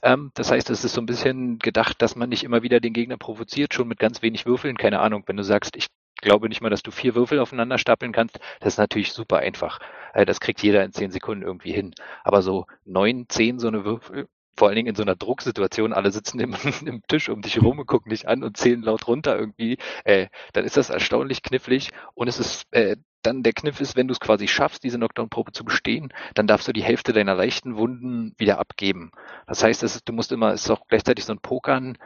Ähm, 0.02 0.30
das 0.34 0.50
heißt, 0.50 0.68
es 0.68 0.84
ist 0.84 0.94
so 0.94 1.00
ein 1.00 1.06
bisschen 1.06 1.58
gedacht, 1.58 2.02
dass 2.02 2.16
man 2.16 2.28
nicht 2.28 2.44
immer 2.44 2.62
wieder 2.62 2.80
den 2.80 2.92
Gegner 2.92 3.16
provoziert, 3.16 3.72
schon 3.72 3.88
mit 3.88 3.98
ganz 3.98 4.20
wenig 4.20 4.46
Würfeln. 4.46 4.76
Keine 4.76 5.00
Ahnung, 5.00 5.24
wenn 5.26 5.36
du 5.36 5.42
sagst, 5.42 5.76
ich 5.76 5.86
glaube 6.20 6.48
nicht 6.48 6.60
mal, 6.60 6.70
dass 6.70 6.82
du 6.82 6.90
vier 6.90 7.14
Würfel 7.14 7.38
aufeinander 7.38 7.78
stapeln 7.78 8.12
kannst. 8.12 8.38
Das 8.60 8.74
ist 8.74 8.78
natürlich 8.78 9.12
super 9.12 9.38
einfach. 9.38 9.78
Äh, 10.12 10.24
das 10.26 10.40
kriegt 10.40 10.62
jeder 10.62 10.84
in 10.84 10.92
zehn 10.92 11.10
Sekunden 11.10 11.44
irgendwie 11.44 11.72
hin. 11.72 11.94
Aber 12.22 12.42
so 12.42 12.66
neun, 12.84 13.26
zehn 13.28 13.58
so 13.58 13.68
eine 13.68 13.84
Würfel, 13.84 14.28
vor 14.56 14.68
allen 14.68 14.76
Dingen 14.76 14.88
in 14.88 14.94
so 14.94 15.02
einer 15.02 15.16
Drucksituation, 15.16 15.92
alle 15.92 16.10
sitzen 16.10 16.40
im, 16.40 16.54
im 16.86 17.02
Tisch 17.08 17.28
um 17.28 17.42
dich 17.42 17.60
rum 17.62 17.78
und 17.78 17.86
gucken 17.86 18.10
dich 18.10 18.28
an 18.28 18.42
und 18.42 18.56
zählen 18.56 18.82
laut 18.82 19.06
runter 19.08 19.38
irgendwie, 19.38 19.78
äh, 20.04 20.28
dann 20.52 20.64
ist 20.64 20.76
das 20.76 20.90
erstaunlich 20.90 21.42
knifflig 21.42 21.90
und 22.14 22.28
es 22.28 22.38
ist 22.38 22.66
äh, 22.72 22.96
dann 23.22 23.42
der 23.42 23.54
Kniff 23.54 23.80
ist, 23.80 23.96
wenn 23.96 24.06
du 24.06 24.12
es 24.12 24.20
quasi 24.20 24.48
schaffst, 24.48 24.84
diese 24.84 24.98
Knockdown-Probe 24.98 25.52
zu 25.52 25.64
bestehen, 25.64 26.12
dann 26.34 26.46
darfst 26.46 26.68
du 26.68 26.72
die 26.72 26.82
Hälfte 26.82 27.12
deiner 27.12 27.34
leichten 27.34 27.76
Wunden 27.76 28.34
wieder 28.36 28.58
abgeben. 28.58 29.12
Das 29.46 29.62
heißt, 29.62 29.82
ist, 29.82 30.08
du 30.08 30.12
musst 30.12 30.30
immer, 30.30 30.52
es 30.52 30.64
ist 30.64 30.70
auch 30.70 30.86
gleichzeitig 30.88 31.24
so 31.24 31.32
ein 31.32 31.40
Pokern, 31.40 31.96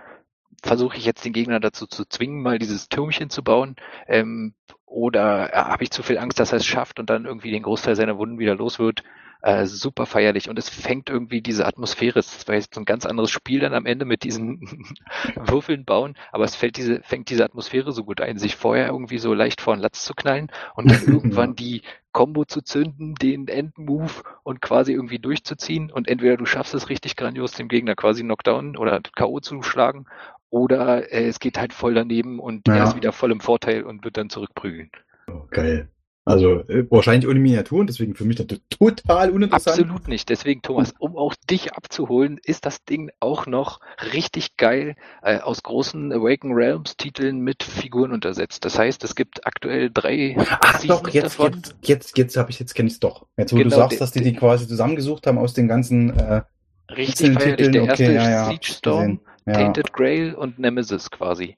versuche 0.63 0.97
ich 0.97 1.05
jetzt 1.05 1.25
den 1.25 1.33
Gegner 1.33 1.61
dazu 1.61 1.87
zu 1.87 2.05
zwingen, 2.05 2.43
mal 2.43 2.59
dieses 2.59 2.89
Türmchen 2.89 3.31
zu 3.31 3.43
bauen? 3.43 3.77
Ähm, 4.07 4.55
oder 4.87 5.53
äh, 5.53 5.57
habe 5.57 5.85
ich 5.85 5.91
zu 5.91 6.03
viel 6.03 6.19
Angst, 6.19 6.41
dass 6.41 6.53
er 6.53 6.59
es 6.59 6.67
schafft 6.67 6.99
und 6.99 7.11
dann 7.11 7.27
irgendwie 7.27 7.51
den 7.51 7.63
Großteil 7.63 7.97
seiner 7.97 8.19
Wunden 8.19 8.39
wieder 8.39 8.55
los 8.55 8.79
wird? 8.79 9.03
Äh, 9.41 9.67
super 9.67 10.05
feierlich 10.05 10.49
und 10.49 10.59
es 10.59 10.69
fängt 10.69 11.09
irgendwie 11.09 11.41
diese 11.41 11.65
Atmosphäre. 11.65 12.19
Es 12.19 12.49
war 12.49 12.57
jetzt 12.57 12.75
so 12.75 12.81
ein 12.81 12.85
ganz 12.85 13.07
anderes 13.07 13.31
Spiel 13.31 13.61
dann 13.61 13.73
am 13.73 13.87
Ende 13.87 14.05
mit 14.05 14.25
diesen 14.25 14.61
Würfeln 15.37 15.85
bauen, 15.85 16.17
aber 16.33 16.43
es 16.43 16.57
fällt 16.57 16.77
diese, 16.77 17.03
fängt 17.03 17.31
diese 17.31 17.45
Atmosphäre 17.45 17.93
so 17.93 18.03
gut 18.03 18.21
ein, 18.21 18.39
sich 18.39 18.57
vorher 18.57 18.89
irgendwie 18.89 19.19
so 19.19 19.35
leicht 19.35 19.61
vor 19.61 19.77
den 19.77 19.83
Latz 19.83 20.05
zu 20.05 20.15
knallen 20.15 20.51
und 20.75 20.91
dann 20.91 21.03
irgendwann 21.07 21.55
die 21.55 21.83
Combo 22.11 22.47
zu 22.47 22.63
zünden, 22.63 23.15
den 23.15 23.47
Endmove 23.47 24.25
und 24.43 24.61
quasi 24.61 24.93
irgendwie 24.93 25.21
durchzuziehen 25.21 25.93
und 25.93 26.09
entweder 26.09 26.37
du 26.37 26.45
schaffst 26.45 26.75
es 26.75 26.89
richtig 26.89 27.15
grandios, 27.15 27.53
dem 27.53 27.69
Gegner 27.69 27.95
quasi 27.95 28.25
Knockdown 28.25 28.77
oder 28.77 29.01
K.O. 29.15 29.39
zu 29.39 29.63
schlagen 29.63 30.07
oder 30.51 31.13
äh, 31.13 31.27
es 31.27 31.41
geht 31.41 31.59
halt 31.59 31.73
voll 31.73 31.95
daneben 31.95 32.39
und 32.39 32.67
ja. 32.69 32.77
er 32.77 32.85
ist 32.85 32.97
wieder 32.97 33.13
voll 33.13 33.33
im 33.33 33.41
Vorteil 33.41 33.85
und 33.85 34.05
wird 34.05 34.17
dann 34.17 34.31
zurückprügeln. 34.31 34.91
Oh, 35.29 35.43
geil. 35.51 35.91
Also 36.29 36.61
äh, 36.69 36.85
wahrscheinlich 36.91 37.27
ohne 37.27 37.41
Miniaturen, 37.41 37.87
deswegen 37.87 38.15
für 38.15 38.27
mich 38.27 38.37
total 38.37 39.31
uninteressant. 39.31 39.79
Absolut 39.79 40.09
nicht. 40.09 40.29
Deswegen, 40.29 40.61
Thomas, 40.61 40.93
um 40.99 41.17
auch 41.17 41.35
dich 41.49 41.73
abzuholen, 41.73 42.39
ist 42.45 42.67
das 42.67 42.85
Ding 42.85 43.11
auch 43.19 43.47
noch 43.47 43.81
richtig 44.13 44.59
geil 44.59 44.95
äh, 45.23 45.39
aus 45.39 45.63
großen 45.63 46.13
Awaken 46.13 46.53
Realms 46.53 46.99
Titeln 46.99 47.41
mit 47.41 47.63
Figuren 47.63 48.13
untersetzt. 48.13 48.67
Das 48.67 48.79
heißt, 48.79 49.05
es 49.05 49.15
gibt 49.15 49.47
aktuell 49.47 49.91
drei 49.91 50.37
Ach 50.39 50.85
doch, 50.85 51.09
jetzt, 51.09 51.25
davon. 51.25 51.55
jetzt, 51.55 51.77
jetzt, 51.85 52.19
jetzt 52.19 52.37
habe 52.37 52.51
ich, 52.51 52.61
jetzt 52.61 52.75
kenne 52.75 52.89
ich 52.89 52.95
es 52.95 53.01
doch. 53.01 53.25
Jetzt, 53.39 53.55
wo 53.55 53.57
genau, 53.57 53.71
du 53.71 53.77
sagst, 53.77 53.99
dass 53.99 54.13
die 54.13 54.21
die 54.21 54.35
quasi 54.35 54.69
zusammengesucht 54.69 55.27
haben 55.27 55.39
aus 55.39 55.55
den 55.55 55.67
ganzen 55.67 56.11
äh, 56.11 56.43
Richtig 56.91 57.35
feierlich. 57.35 57.71
Der 57.71 57.85
erste 57.85 58.05
okay, 58.05 58.15
ja, 58.15 58.31
ja, 58.31 58.45
Siege 58.47 58.67
Storm, 58.67 59.21
ja. 59.47 59.53
Tainted 59.55 59.93
Grail 59.93 60.35
und 60.35 60.59
Nemesis 60.59 61.11
quasi. 61.11 61.57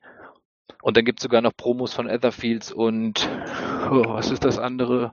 Und 0.82 0.96
dann 0.96 1.04
gibt's 1.04 1.22
sogar 1.22 1.42
noch 1.42 1.56
Promos 1.56 1.92
von 1.92 2.08
Etherfields 2.08 2.72
und 2.72 3.28
oh, 3.90 4.04
was 4.08 4.30
ist 4.30 4.44
das 4.44 4.58
andere? 4.58 5.12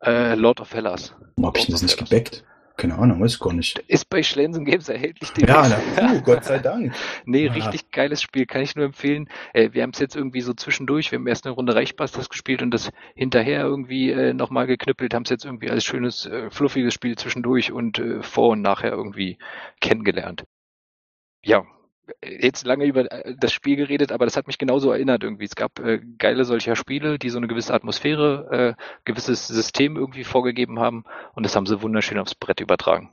Äh, 0.00 0.34
Lord 0.34 0.60
of 0.60 0.72
Hellas. 0.72 1.14
Warum 1.36 1.46
hab 1.46 1.58
ich 1.58 1.66
das 1.66 1.82
nicht 1.82 1.98
gebackt? 1.98 2.44
Keine 2.76 2.96
Ahnung, 2.96 3.20
weiß 3.20 3.38
gar 3.38 3.52
nicht. 3.52 3.78
Ist 3.86 4.08
bei 4.08 4.22
Schlensen 4.22 4.64
Games 4.64 4.88
erhältlich. 4.88 5.30
Ja, 5.36 5.68
na, 5.96 6.12
uh, 6.12 6.22
Gott 6.22 6.44
sei 6.44 6.58
Dank. 6.58 6.94
nee, 7.24 7.46
ja. 7.46 7.52
richtig 7.52 7.90
geiles 7.90 8.22
Spiel, 8.22 8.46
kann 8.46 8.62
ich 8.62 8.74
nur 8.76 8.86
empfehlen. 8.86 9.28
Äh, 9.52 9.70
wir 9.72 9.82
haben 9.82 9.90
es 9.90 9.98
jetzt 9.98 10.16
irgendwie 10.16 10.40
so 10.40 10.54
zwischendurch, 10.54 11.12
wir 11.12 11.18
haben 11.18 11.26
erst 11.26 11.46
eine 11.46 11.54
Runde 11.54 11.74
Reichbusters 11.74 12.28
gespielt 12.28 12.62
und 12.62 12.70
das 12.70 12.90
hinterher 13.14 13.62
irgendwie 13.62 14.10
äh, 14.10 14.32
nochmal 14.32 14.66
geknüppelt, 14.66 15.14
haben 15.14 15.24
es 15.24 15.30
jetzt 15.30 15.44
irgendwie 15.44 15.70
als 15.70 15.84
schönes, 15.84 16.26
äh, 16.26 16.50
fluffiges 16.50 16.94
Spiel 16.94 17.16
zwischendurch 17.16 17.72
und 17.72 17.98
äh, 17.98 18.22
vor 18.22 18.50
und 18.50 18.62
nachher 18.62 18.92
irgendwie 18.92 19.38
kennengelernt. 19.80 20.44
ja, 21.44 21.64
jetzt 22.24 22.64
lange 22.66 22.84
über 22.84 23.10
äh, 23.10 23.34
das 23.38 23.52
Spiel 23.52 23.76
geredet, 23.76 24.12
aber 24.12 24.24
das 24.24 24.36
hat 24.36 24.46
mich 24.46 24.58
genauso 24.58 24.90
erinnert 24.90 25.22
irgendwie. 25.22 25.44
Es 25.44 25.54
gab 25.54 25.78
äh, 25.78 26.00
geile 26.18 26.44
solcher 26.44 26.76
Spiele, 26.76 27.18
die 27.18 27.30
so 27.30 27.38
eine 27.38 27.48
gewisse 27.48 27.74
Atmosphäre, 27.74 28.76
äh, 28.78 28.82
gewisses 29.04 29.46
System 29.48 29.96
irgendwie 29.96 30.24
vorgegeben 30.24 30.78
haben 30.78 31.04
und 31.34 31.44
das 31.44 31.56
haben 31.56 31.66
sie 31.66 31.82
wunderschön 31.82 32.18
aufs 32.18 32.34
Brett 32.34 32.60
übertragen. 32.60 33.10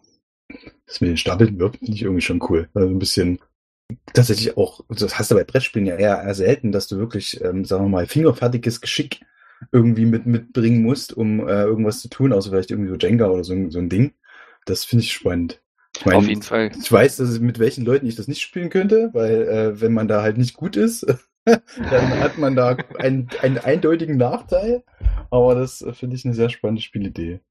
Das 0.86 1.02
mit 1.02 1.10
den 1.10 1.18
Stapeln 1.18 1.60
wirkt, 1.60 1.78
finde 1.78 1.94
ich 1.94 2.02
irgendwie 2.02 2.22
schon 2.22 2.42
cool. 2.50 2.70
Also 2.74 2.90
ein 2.90 3.00
bisschen 3.00 3.40
tatsächlich 4.14 4.58
auch, 4.58 4.82
das 4.90 5.18
hast 5.18 5.32
du 5.32 5.36
bei 5.36 5.44
Brettspielen 5.44 5.88
ja 5.88 5.96
eher, 5.96 6.22
eher 6.24 6.36
selten, 6.36 6.72
dass 6.72 6.88
du 6.88 6.98
wirklich, 6.98 7.42
ähm, 7.44 7.66
sagen 7.66 7.86
wir 7.86 7.90
mal, 7.90 8.08
fingerfertiges 8.08 8.82
Geschick 8.82 9.22
irgendwie 9.72 10.06
mit, 10.06 10.26
mitbringen 10.26 10.82
musst, 10.84 11.16
um 11.16 11.48
äh, 11.48 11.64
irgendwas 11.64 12.02
zu 12.02 12.10
tun, 12.10 12.34
außer 12.34 12.50
vielleicht 12.50 12.72
irgendwie 12.72 12.90
so 12.90 12.96
Jenga 12.96 13.28
oder 13.28 13.44
so, 13.44 13.70
so 13.70 13.80
ein 13.80 13.90
Ding. 13.90 14.14
Das 14.66 14.86
finde 14.86 15.04
ich 15.04 15.14
spannend. 15.14 15.62
Ich 16.00 16.06
mein, 16.06 16.16
Auf 16.16 16.30
jeden 16.30 16.44
Fall. 16.44 16.72
Ich 16.80 16.90
weiß, 16.90 17.18
dass 17.18 17.36
ich, 17.36 17.42
mit 17.42 17.60
welchen 17.60 17.84
Leuten 17.84 18.06
ich 18.06 18.16
das 18.16 18.30
nicht 18.30 18.42
spielen 18.42 18.70
könnte, 18.70 19.10
weil 19.12 19.42
äh, 19.42 19.82
wenn 19.82 19.94
man 19.94 20.08
da 20.08 20.22
halt 20.22 20.38
nicht 20.38 20.56
gut 20.56 20.78
ist, 20.78 21.06
dann 21.44 22.20
hat 22.22 22.38
man 22.38 22.56
da 22.56 22.78
einen, 22.98 23.28
einen 23.42 23.58
eindeutigen 23.58 24.16
Nachteil. 24.16 24.84
Aber 25.30 25.56
das 25.56 25.82
äh, 25.82 25.92
finde 25.92 26.16
ich 26.16 26.24
eine 26.24 26.34
sehr 26.34 26.48
spannende 26.48 26.82
Spielidee. 26.82 27.42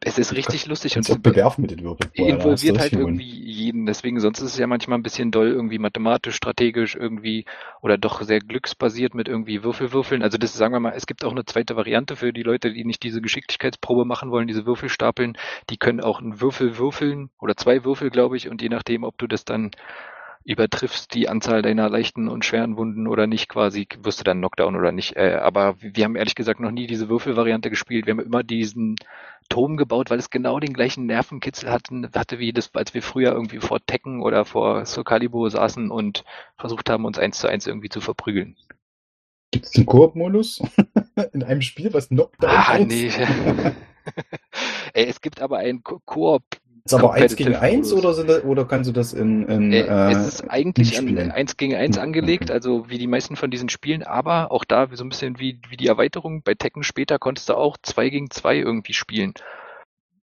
Es 0.00 0.18
ist 0.18 0.34
richtig 0.34 0.66
lustig 0.66 0.96
und 0.96 1.22
bewerfen 1.22 1.62
mit 1.62 1.70
den 1.70 1.82
Würfeln. 1.82 2.10
Involviert 2.12 2.78
halt 2.78 2.92
irgendwie 2.92 3.24
jeden. 3.24 3.86
Deswegen, 3.86 4.20
sonst 4.20 4.40
ist 4.40 4.52
es 4.52 4.58
ja 4.58 4.66
manchmal 4.66 4.98
ein 4.98 5.02
bisschen 5.02 5.30
doll, 5.30 5.48
irgendwie 5.48 5.78
mathematisch, 5.78 6.36
strategisch 6.36 6.94
irgendwie 6.94 7.44
oder 7.80 7.96
doch 7.96 8.22
sehr 8.22 8.40
glücksbasiert 8.40 9.14
mit 9.14 9.26
irgendwie 9.26 9.62
Würfelwürfeln. 9.62 10.22
Also 10.22 10.38
das 10.38 10.54
sagen 10.54 10.74
wir 10.74 10.80
mal, 10.80 10.92
es 10.94 11.06
gibt 11.06 11.24
auch 11.24 11.32
eine 11.32 11.44
zweite 11.44 11.76
Variante 11.76 12.16
für 12.16 12.32
die 12.32 12.42
Leute, 12.42 12.72
die 12.72 12.84
nicht 12.84 13.02
diese 13.02 13.22
Geschicklichkeitsprobe 13.22 14.04
machen 14.04 14.30
wollen, 14.30 14.48
diese 14.48 14.66
Würfelstapeln. 14.66 15.38
Die 15.70 15.78
können 15.78 16.00
auch 16.00 16.20
einen 16.20 16.40
Würfel 16.40 16.78
würfeln 16.78 17.30
oder 17.40 17.56
zwei 17.56 17.84
Würfel, 17.84 18.10
glaube 18.10 18.36
ich, 18.36 18.48
und 18.48 18.60
je 18.60 18.68
nachdem, 18.68 19.02
ob 19.02 19.16
du 19.18 19.26
das 19.26 19.44
dann 19.44 19.70
übertriffst 20.46 21.12
die 21.12 21.28
Anzahl 21.28 21.60
deiner 21.60 21.90
leichten 21.90 22.28
und 22.28 22.44
schweren 22.44 22.76
Wunden 22.76 23.08
oder 23.08 23.26
nicht 23.26 23.48
quasi, 23.48 23.88
wirst 24.02 24.20
du 24.20 24.24
dann 24.24 24.38
Knockdown 24.38 24.76
oder 24.76 24.92
nicht. 24.92 25.16
Äh, 25.16 25.38
aber 25.42 25.74
wir 25.80 26.04
haben 26.04 26.14
ehrlich 26.14 26.36
gesagt 26.36 26.60
noch 26.60 26.70
nie 26.70 26.86
diese 26.86 27.08
Würfelvariante 27.08 27.68
gespielt. 27.68 28.06
Wir 28.06 28.12
haben 28.12 28.20
immer 28.20 28.44
diesen 28.44 28.94
Turm 29.48 29.76
gebaut, 29.76 30.08
weil 30.08 30.20
es 30.20 30.30
genau 30.30 30.60
den 30.60 30.72
gleichen 30.72 31.06
Nervenkitzel 31.06 31.70
hatten, 31.70 32.08
hatte 32.14 32.38
wie 32.38 32.52
das, 32.52 32.72
als 32.74 32.94
wir 32.94 33.02
früher 33.02 33.32
irgendwie 33.32 33.58
vor 33.58 33.84
Tekken 33.84 34.22
oder 34.22 34.44
vor 34.44 34.86
Soul 34.86 35.02
Calibur 35.02 35.50
saßen 35.50 35.90
und 35.90 36.24
versucht 36.56 36.88
haben, 36.90 37.04
uns 37.04 37.18
eins 37.18 37.38
zu 37.38 37.48
eins 37.48 37.66
irgendwie 37.66 37.88
zu 37.88 38.00
verprügeln. 38.00 38.56
Gibt 39.50 39.66
es 39.66 39.74
einen 39.74 39.86
Koop-Modus 39.86 40.62
in 41.32 41.42
einem 41.42 41.62
Spiel, 41.62 41.92
was 41.92 42.08
Knockdown 42.08 42.50
ah, 42.50 42.76
ist? 42.76 42.86
nee. 42.86 43.10
Ey, 44.92 45.06
es 45.06 45.20
gibt 45.20 45.42
aber 45.42 45.58
einen 45.58 45.82
Koop 45.82 46.44
ist 46.86 46.94
aber 46.94 47.12
eins 47.12 47.36
gegen 47.36 47.54
eins 47.54 47.92
oder, 47.92 48.14
sind 48.14 48.28
das, 48.28 48.44
oder 48.44 48.64
kannst 48.64 48.88
du 48.88 48.92
das 48.92 49.12
in, 49.12 49.46
in 49.46 49.72
äh, 49.72 49.80
äh, 49.80 50.12
Es 50.12 50.28
ist 50.28 50.50
eigentlich 50.50 50.98
an 50.98 51.30
eins 51.30 51.56
gegen 51.56 51.74
eins 51.74 51.98
angelegt, 51.98 52.50
also 52.50 52.88
wie 52.88 52.98
die 52.98 53.06
meisten 53.06 53.36
von 53.36 53.50
diesen 53.50 53.68
Spielen, 53.68 54.02
aber 54.02 54.52
auch 54.52 54.64
da 54.64 54.88
so 54.92 55.04
ein 55.04 55.08
bisschen 55.08 55.38
wie, 55.38 55.58
wie 55.68 55.76
die 55.76 55.88
Erweiterung. 55.88 56.42
Bei 56.42 56.54
Tekken 56.54 56.82
später 56.82 57.18
konntest 57.18 57.48
du 57.48 57.54
auch 57.54 57.76
zwei 57.82 58.08
gegen 58.08 58.30
zwei 58.30 58.56
irgendwie 58.56 58.92
spielen. 58.92 59.34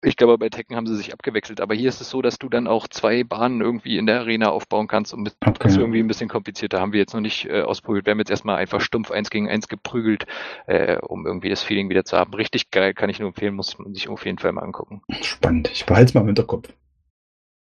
Ich 0.04 0.16
glaube, 0.16 0.36
bei 0.36 0.48
Tekken 0.48 0.74
haben 0.74 0.86
sie 0.86 0.96
sich 0.96 1.12
abgewechselt, 1.12 1.60
aber 1.60 1.74
hier 1.74 1.88
ist 1.88 2.00
es 2.00 2.10
so, 2.10 2.22
dass 2.22 2.38
du 2.38 2.48
dann 2.48 2.66
auch 2.66 2.88
zwei 2.88 3.22
Bahnen 3.22 3.60
irgendwie 3.60 3.98
in 3.98 4.06
der 4.06 4.20
Arena 4.20 4.50
aufbauen 4.50 4.88
kannst 4.88 5.14
und 5.14 5.32
okay. 5.40 5.54
das 5.60 5.72
ist 5.72 5.78
irgendwie 5.78 6.00
ein 6.00 6.08
bisschen 6.08 6.28
komplizierter. 6.28 6.80
Haben 6.80 6.92
wir 6.92 6.98
jetzt 6.98 7.14
noch 7.14 7.20
nicht 7.20 7.46
äh, 7.46 7.62
ausprobiert. 7.62 8.06
Wir 8.06 8.10
haben 8.10 8.18
jetzt 8.18 8.30
erstmal 8.30 8.56
einfach 8.56 8.80
stumpf 8.80 9.12
eins 9.12 9.30
gegen 9.30 9.48
eins 9.48 9.68
geprügelt, 9.68 10.26
äh, 10.66 10.96
um 10.98 11.24
irgendwie 11.24 11.50
das 11.50 11.62
Feeling 11.62 11.88
wieder 11.88 12.04
zu 12.04 12.16
haben. 12.16 12.34
Richtig 12.34 12.72
geil, 12.72 12.94
kann 12.94 13.10
ich 13.10 13.20
nur 13.20 13.28
empfehlen, 13.28 13.54
muss 13.54 13.78
man 13.78 13.94
sich 13.94 14.08
auf 14.08 14.26
jeden 14.26 14.38
Fall 14.38 14.50
mal 14.50 14.62
angucken. 14.62 15.02
Spannend, 15.20 15.70
ich 15.72 15.86
behalte 15.86 16.08
es 16.08 16.14
mal 16.14 16.22
im 16.22 16.26
Hinterkopf. 16.26 16.68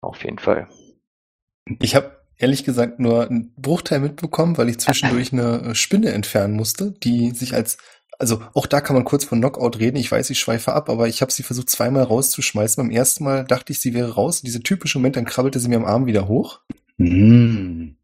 Auf 0.01 0.23
jeden 0.23 0.39
Fall. 0.39 0.67
Ich 1.79 1.95
habe 1.95 2.21
ehrlich 2.37 2.63
gesagt 2.63 2.99
nur 2.99 3.27
einen 3.27 3.53
Bruchteil 3.55 3.99
mitbekommen, 3.99 4.57
weil 4.57 4.69
ich 4.69 4.79
zwischendurch 4.79 5.31
eine 5.31 5.75
Spinne 5.75 6.11
entfernen 6.11 6.55
musste, 6.55 6.91
die 6.91 7.31
sich 7.31 7.53
als 7.53 7.77
also 8.21 8.39
auch 8.53 8.67
da 8.67 8.81
kann 8.81 8.95
man 8.95 9.03
kurz 9.03 9.25
von 9.25 9.39
Knockout 9.39 9.79
reden. 9.79 9.97
Ich 9.97 10.11
weiß, 10.11 10.29
ich 10.29 10.39
schweife 10.39 10.73
ab, 10.73 10.91
aber 10.91 11.07
ich 11.07 11.23
habe 11.23 11.31
sie 11.31 11.41
versucht 11.41 11.71
zweimal 11.71 12.03
rauszuschmeißen. 12.03 12.83
Beim 12.83 12.91
ersten 12.91 13.23
Mal 13.23 13.45
dachte 13.45 13.73
ich, 13.73 13.79
sie 13.79 13.95
wäre 13.95 14.13
raus. 14.13 14.43
Dieser 14.43 14.61
typische 14.61 14.99
Moment, 14.99 15.15
dann 15.15 15.25
krabbelte 15.25 15.59
sie 15.59 15.69
mir 15.69 15.77
am 15.77 15.85
Arm 15.85 16.05
wieder 16.05 16.27
hoch. 16.27 16.59
Mm. 16.97 17.95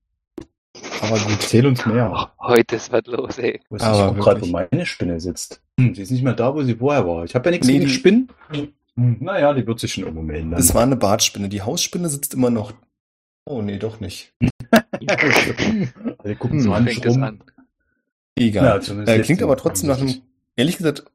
Aber 1.01 1.19
gut, 1.19 1.33
erzähl 1.33 1.67
uns 1.67 1.85
mehr. 1.85 2.31
Heute 2.39 2.77
ist 2.77 2.91
was 2.91 3.05
los, 3.05 3.37
ey. 3.37 3.61
Was 3.69 3.83
aber 3.83 4.17
ich 4.17 4.23
gerade, 4.23 4.41
wo 4.41 4.47
meine 4.47 4.87
Spinne 4.87 5.19
sitzt. 5.19 5.61
Hm, 5.79 5.93
sie 5.93 6.01
ist 6.01 6.09
nicht 6.09 6.23
mehr 6.23 6.33
da, 6.33 6.55
wo 6.55 6.63
sie 6.63 6.75
vorher 6.75 7.05
war. 7.05 7.23
Ich 7.23 7.35
habe 7.35 7.45
ja 7.45 7.51
nichts 7.51 7.67
nee, 7.67 7.77
gegen 7.77 7.89
Spinnen. 7.89 8.29
Hm, 8.95 9.17
naja, 9.19 9.53
die 9.53 9.67
wird 9.67 9.79
sich 9.79 9.93
schon 9.93 10.05
irgendwo 10.05 10.23
melden. 10.23 10.51
Es 10.53 10.73
war 10.73 10.81
eine 10.81 10.95
Bartspinne. 10.95 11.47
Die 11.47 11.61
Hausspinne 11.61 12.09
sitzt 12.09 12.33
immer 12.33 12.49
noch. 12.49 12.73
Oh 13.45 13.61
nee, 13.61 13.77
doch 13.77 13.99
nicht. 13.99 14.33
Alle 14.71 16.35
gucken 16.35 16.57
hm, 16.57 16.61
so 16.61 16.73
an, 16.73 16.87
an. 17.23 17.39
Egal. 18.37 18.81
Ja, 18.81 19.03
äh, 19.03 19.19
klingt 19.21 19.41
aber 19.41 19.57
trotzdem 19.57 19.89
nach 19.89 19.99
einem, 19.99 20.21
ehrlich 20.55 20.77
gesagt, 20.77 21.05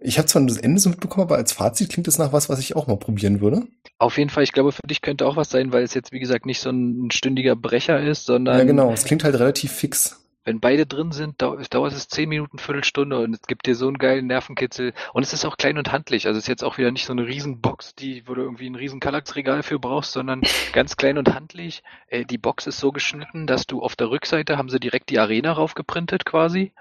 ich 0.00 0.18
habe 0.18 0.28
zwar 0.28 0.44
das 0.46 0.58
Ende 0.58 0.80
so 0.80 0.90
mitbekommen, 0.90 1.26
aber 1.26 1.36
als 1.36 1.52
Fazit 1.52 1.90
klingt 1.90 2.06
es 2.06 2.18
nach 2.18 2.32
was, 2.32 2.48
was 2.48 2.60
ich 2.60 2.76
auch 2.76 2.86
mal 2.86 2.96
probieren 2.96 3.40
würde. 3.40 3.62
Auf 3.98 4.18
jeden 4.18 4.30
Fall, 4.30 4.44
ich 4.44 4.52
glaube, 4.52 4.72
für 4.72 4.86
dich 4.86 5.00
könnte 5.00 5.26
auch 5.26 5.36
was 5.36 5.48
sein, 5.48 5.72
weil 5.72 5.82
es 5.82 5.94
jetzt, 5.94 6.12
wie 6.12 6.18
gesagt, 6.18 6.44
nicht 6.44 6.60
so 6.60 6.70
ein 6.70 7.10
stündiger 7.10 7.56
Brecher 7.56 8.00
ist, 8.00 8.26
sondern. 8.26 8.58
Ja, 8.58 8.64
genau, 8.64 8.92
es 8.92 9.04
klingt 9.04 9.24
halt 9.24 9.38
relativ 9.38 9.72
fix. 9.72 10.20
Wenn 10.46 10.60
beide 10.60 10.86
drin 10.86 11.10
sind, 11.10 11.42
dauert 11.42 11.92
es 11.92 12.06
zehn 12.06 12.28
Minuten, 12.28 12.60
Viertelstunde 12.60 13.18
und 13.18 13.34
es 13.34 13.42
gibt 13.48 13.66
dir 13.66 13.74
so 13.74 13.88
einen 13.88 13.98
geilen 13.98 14.28
Nervenkitzel. 14.28 14.94
Und 15.12 15.24
es 15.24 15.32
ist 15.32 15.44
auch 15.44 15.56
klein 15.56 15.76
und 15.76 15.90
handlich. 15.90 16.28
Also 16.28 16.38
es 16.38 16.44
ist 16.44 16.48
jetzt 16.48 16.62
auch 16.62 16.78
wieder 16.78 16.92
nicht 16.92 17.04
so 17.04 17.12
eine 17.12 17.26
Riesenbox, 17.26 17.96
die, 17.96 18.22
wo 18.28 18.34
du 18.34 18.42
irgendwie 18.42 18.70
ein 18.70 18.76
riesen 18.76 19.00
Kallax-Regal 19.00 19.64
für 19.64 19.80
brauchst, 19.80 20.12
sondern 20.12 20.42
ganz 20.72 20.96
klein 20.96 21.18
und 21.18 21.34
handlich. 21.34 21.82
Äh, 22.06 22.24
die 22.24 22.38
Box 22.38 22.68
ist 22.68 22.78
so 22.78 22.92
geschnitten, 22.92 23.48
dass 23.48 23.66
du 23.66 23.82
auf 23.82 23.96
der 23.96 24.08
Rückseite 24.08 24.56
haben 24.56 24.68
sie 24.68 24.78
direkt 24.78 25.10
die 25.10 25.18
Arena 25.18 25.50
raufgeprintet 25.50 26.24
quasi. 26.24 26.72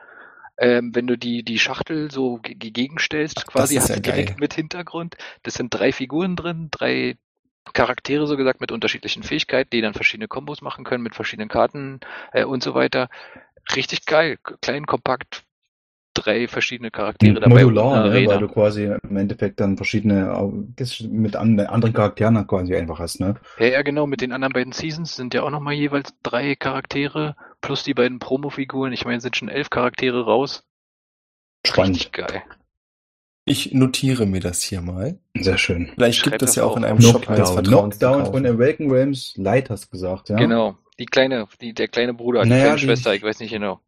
Ähm, 0.60 0.93
wenn 0.93 1.07
du 1.07 1.17
die, 1.17 1.41
die 1.41 1.57
Schachtel 1.57 2.12
so 2.12 2.39
gegenstellst, 2.43 3.48
quasi 3.48 3.77
hast 3.77 3.89
ja 3.89 3.95
du 3.95 4.01
direkt 4.03 4.29
geil. 4.29 4.38
mit 4.39 4.53
Hintergrund. 4.53 5.17
Das 5.41 5.55
sind 5.55 5.74
drei 5.74 5.91
Figuren 5.91 6.36
drin, 6.36 6.67
drei 6.69 7.17
Charaktere 7.74 8.27
so 8.27 8.38
gesagt 8.38 8.62
mit 8.62 8.72
unterschiedlichen 8.72 9.24
Fähigkeiten, 9.24 9.72
die 9.72 9.81
dann 9.81 9.95
verschiedene 9.95 10.27
Kombos 10.27 10.62
machen 10.62 10.86
können 10.86 11.03
mit 11.03 11.15
verschiedenen 11.15 11.50
Karten 11.50 12.00
äh, 12.31 12.43
und 12.43 12.62
so 12.62 12.75
weiter. 12.75 13.10
Richtig 13.74 14.05
geil, 14.05 14.38
klein, 14.62 14.86
kompakt, 14.86 15.43
drei 16.13 16.48
verschiedene 16.48 16.91
Charaktere 16.91 17.39
dabei. 17.39 17.63
Modular, 17.63 18.10
ne, 18.10 18.27
weil 18.27 18.39
du 18.39 18.48
quasi 18.48 18.86
im 18.86 19.17
Endeffekt 19.17 19.60
dann 19.60 19.75
verschiedene 19.75 20.63
mit 21.10 21.36
anderen 21.36 21.93
Charakteren 21.93 22.45
quasi 22.48 22.75
einfach 22.75 23.00
hast, 23.00 23.19
ne? 23.19 23.36
Ja, 23.60 23.65
ja, 23.67 23.81
genau. 23.81 24.07
Mit 24.07 24.22
den 24.22 24.31
anderen 24.31 24.53
beiden 24.53 24.72
Seasons 24.72 25.15
sind 25.15 25.34
ja 25.34 25.43
auch 25.43 25.50
nochmal 25.50 25.74
jeweils 25.74 26.13
drei 26.24 26.55
Charaktere 26.55 27.36
plus 27.60 27.84
die 27.84 27.93
beiden 27.93 28.19
Promo-Figuren. 28.19 28.93
Ich 28.93 29.03
meine, 29.05 29.19
sind 29.19 29.36
schon 29.36 29.50
elf 29.50 29.69
Charaktere 29.69 30.24
raus. 30.24 30.63
Spannend. 31.65 31.95
Richtig 31.95 32.13
geil. 32.13 32.43
Ich 33.48 33.74
notiere 33.74 34.25
mir 34.25 34.39
das 34.39 34.62
hier 34.62 34.81
mal. 34.81 35.19
Sehr 35.36 35.57
schön. 35.57 35.91
Vielleicht 35.95 36.24
gibt 36.24 36.41
es 36.41 36.55
ja 36.55 36.63
auch 36.63 36.77
in 36.77 36.84
einem 36.84 37.00
Knockdown. 37.00 37.38
Shop 37.38 37.57
eines 37.57 37.67
Knockdown 37.67 38.25
von 38.25 38.45
Awaken 38.45 38.89
Realms 38.89 39.34
Light 39.36 39.69
hast 39.69 39.91
gesagt, 39.91 40.29
ja? 40.29 40.36
Genau. 40.38 40.77
Die 41.00 41.06
kleine, 41.06 41.48
die, 41.62 41.74
der 41.74 41.88
kleine 41.88 42.14
Bruder, 42.14 42.44
die 42.44 42.50
naja, 42.50 42.64
kleine 42.64 42.80
Schwester, 42.80 43.14
ich 43.14 43.24
weiß 43.24 43.40
nicht 43.40 43.52
genau. 43.52 43.82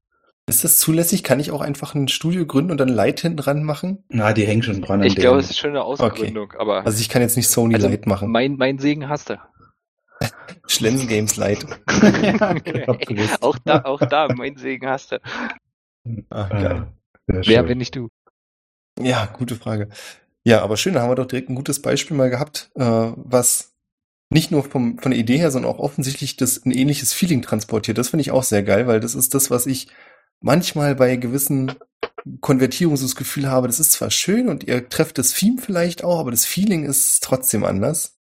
Ist 0.49 0.63
das 0.63 0.79
zulässig? 0.79 1.23
Kann 1.23 1.41
ich 1.41 1.51
auch 1.51 1.59
einfach 1.59 1.93
ein 1.93 2.07
Studio 2.07 2.45
gründen 2.45 2.71
und 2.71 2.77
dann 2.77 2.87
Light 2.87 3.19
hinten 3.19 3.37
dran 3.37 3.63
machen? 3.63 4.05
Na, 4.07 4.31
die 4.31 4.47
hängen 4.47 4.63
schon 4.63 4.81
dran. 4.81 5.03
Ich 5.03 5.15
glaube, 5.15 5.39
es 5.39 5.49
ist 5.49 5.59
schon 5.59 5.71
eine 5.71 5.83
Ausgründung, 5.83 6.45
okay. 6.45 6.57
aber. 6.57 6.85
Also 6.85 7.01
ich 7.01 7.09
kann 7.09 7.21
jetzt 7.21 7.35
nicht 7.35 7.49
Sony 7.49 7.75
also 7.75 7.89
Light 7.89 8.07
machen. 8.07 8.31
Mein, 8.31 8.55
mein 8.55 8.79
Segen 8.79 9.09
hast 9.09 9.29
du. 9.29 9.39
Schlenz 10.67 11.05
Games 11.07 11.35
Light. 11.35 11.65
okay. 12.87 13.27
auch 13.41 13.57
da, 13.65 13.83
auch 13.83 13.99
da, 13.99 14.29
mein 14.33 14.55
Segen 14.55 14.87
hast 14.87 15.11
du. 15.11 15.19
Ach, 16.29 16.49
geil. 16.49 16.87
Wer 17.25 17.63
bin 17.63 17.81
ich 17.81 17.91
du? 17.91 18.07
Ja, 18.99 19.25
gute 19.25 19.55
Frage. 19.55 19.89
Ja, 20.45 20.61
aber 20.61 20.77
schön, 20.77 20.93
da 20.93 21.01
haben 21.01 21.11
wir 21.11 21.15
doch 21.15 21.25
direkt 21.25 21.49
ein 21.49 21.55
gutes 21.55 21.81
Beispiel 21.81 22.15
mal 22.15 22.29
gehabt, 22.29 22.71
äh, 22.75 22.81
was 22.83 23.75
nicht 24.29 24.51
nur 24.51 24.63
vom, 24.63 24.97
von 24.99 25.11
der 25.11 25.19
Idee 25.19 25.37
her, 25.37 25.51
sondern 25.51 25.71
auch 25.71 25.79
offensichtlich 25.79 26.35
das 26.35 26.65
ein 26.65 26.71
ähnliches 26.71 27.13
Feeling 27.13 27.41
transportiert. 27.41 27.97
Das 27.97 28.09
finde 28.09 28.21
ich 28.21 28.31
auch 28.31 28.43
sehr 28.43 28.63
geil, 28.63 28.87
weil 28.87 28.99
das 28.99 29.15
ist 29.15 29.33
das, 29.33 29.49
was 29.49 29.65
ich 29.65 29.87
manchmal 30.41 30.95
bei 30.95 31.15
gewissen 31.15 31.73
Konvertierungen 32.41 32.97
so 32.97 33.05
das 33.05 33.15
Gefühl 33.15 33.49
habe, 33.49 33.67
das 33.67 33.79
ist 33.79 33.93
zwar 33.93 34.11
schön 34.11 34.49
und 34.49 34.65
ihr 34.65 34.89
trefft 34.89 35.17
das 35.17 35.33
Theme 35.33 35.61
vielleicht 35.61 36.03
auch, 36.03 36.19
aber 36.19 36.31
das 36.31 36.45
Feeling 36.45 36.83
ist 36.83 37.23
trotzdem 37.23 37.63
anders. 37.63 38.17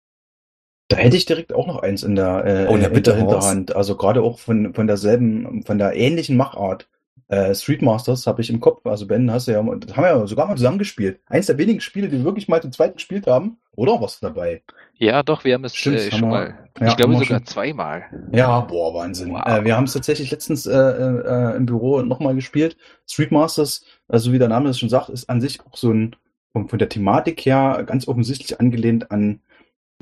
Da 0.88 0.96
hätte 0.96 1.16
ich 1.16 1.24
direkt 1.24 1.54
auch 1.54 1.66
noch 1.66 1.78
eins 1.78 2.02
in 2.02 2.16
der, 2.16 2.44
äh, 2.44 2.66
oh, 2.68 2.74
in 2.74 2.80
der 2.80 2.90
Hinterhand. 2.90 3.74
Also 3.74 3.96
gerade 3.96 4.22
auch 4.22 4.38
von, 4.38 4.74
von 4.74 4.86
derselben, 4.86 5.62
von 5.64 5.78
der 5.78 5.94
ähnlichen 5.94 6.36
Machart. 6.36 6.88
Äh, 7.32 7.54
Street 7.54 7.80
Masters 7.80 8.26
habe 8.26 8.42
ich 8.42 8.50
im 8.50 8.60
Kopf. 8.60 8.84
Also 8.84 9.06
Ben, 9.06 9.32
hast 9.32 9.48
du 9.48 9.52
ja, 9.52 9.62
das 9.62 9.96
haben 9.96 10.04
wir 10.04 10.10
ja 10.10 10.26
sogar 10.26 10.48
mal 10.48 10.56
zusammengespielt. 10.56 11.18
Eins 11.24 11.46
der 11.46 11.56
wenigen 11.56 11.80
Spiele, 11.80 12.08
die 12.08 12.18
wir 12.18 12.24
wirklich 12.24 12.46
mal 12.46 12.60
zu 12.60 12.68
zweit 12.68 12.92
gespielt 12.92 13.26
haben. 13.26 13.56
Oder 13.74 13.98
was 14.02 14.20
dabei? 14.20 14.62
Ja, 14.98 15.22
doch, 15.22 15.42
wir 15.42 15.54
haben 15.54 15.64
es 15.64 15.74
Stimmt, 15.74 15.96
äh, 15.96 16.10
schon 16.10 16.28
mal. 16.28 16.68
Ja, 16.78 16.88
ich 16.88 16.96
glaube 16.98 17.14
sogar 17.14 17.38
schon. 17.38 17.46
zweimal. 17.46 18.04
Ja, 18.32 18.60
boah, 18.60 18.92
Wahnsinn. 18.92 19.32
Wow. 19.32 19.46
Äh, 19.46 19.64
wir 19.64 19.74
haben 19.74 19.84
es 19.84 19.94
tatsächlich 19.94 20.30
letztens 20.30 20.66
äh, 20.66 20.76
äh, 20.76 21.56
im 21.56 21.64
Büro 21.64 22.02
nochmal 22.02 22.34
gespielt. 22.34 22.76
Street 23.08 23.32
Masters, 23.32 23.86
also 24.08 24.30
wie 24.34 24.38
der 24.38 24.48
Name 24.48 24.68
es 24.68 24.78
schon 24.78 24.90
sagt, 24.90 25.08
ist 25.08 25.30
an 25.30 25.40
sich 25.40 25.58
auch 25.62 25.74
so 25.74 25.90
ein 25.90 26.14
von, 26.52 26.68
von 26.68 26.78
der 26.78 26.90
Thematik 26.90 27.46
her 27.46 27.82
ganz 27.86 28.06
offensichtlich 28.08 28.60
angelehnt 28.60 29.10
an 29.10 29.40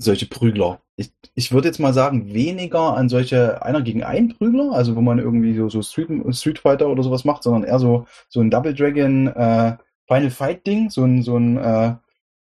solche 0.00 0.26
Prügler. 0.26 0.80
Ich, 0.96 1.12
ich 1.34 1.52
würde 1.52 1.68
jetzt 1.68 1.78
mal 1.78 1.92
sagen, 1.92 2.32
weniger 2.32 2.96
an 2.96 3.08
solche 3.08 3.62
einer 3.62 3.82
gegen 3.82 4.02
einen 4.02 4.36
Prügler, 4.36 4.72
also 4.72 4.96
wo 4.96 5.00
man 5.00 5.18
irgendwie 5.18 5.54
so, 5.54 5.68
so 5.68 5.82
Street, 5.82 6.08
Street 6.34 6.58
Fighter 6.58 6.88
oder 6.88 7.02
sowas 7.02 7.24
macht, 7.24 7.42
sondern 7.42 7.64
eher 7.64 7.78
so, 7.78 8.06
so 8.28 8.40
ein 8.40 8.50
Double 8.50 8.74
Dragon 8.74 9.28
äh, 9.28 9.76
Final 10.06 10.30
Fight 10.30 10.66
Ding, 10.66 10.90
so 10.90 11.04
ein, 11.04 11.22
so 11.22 11.36
ein 11.36 11.56
äh, 11.58 11.94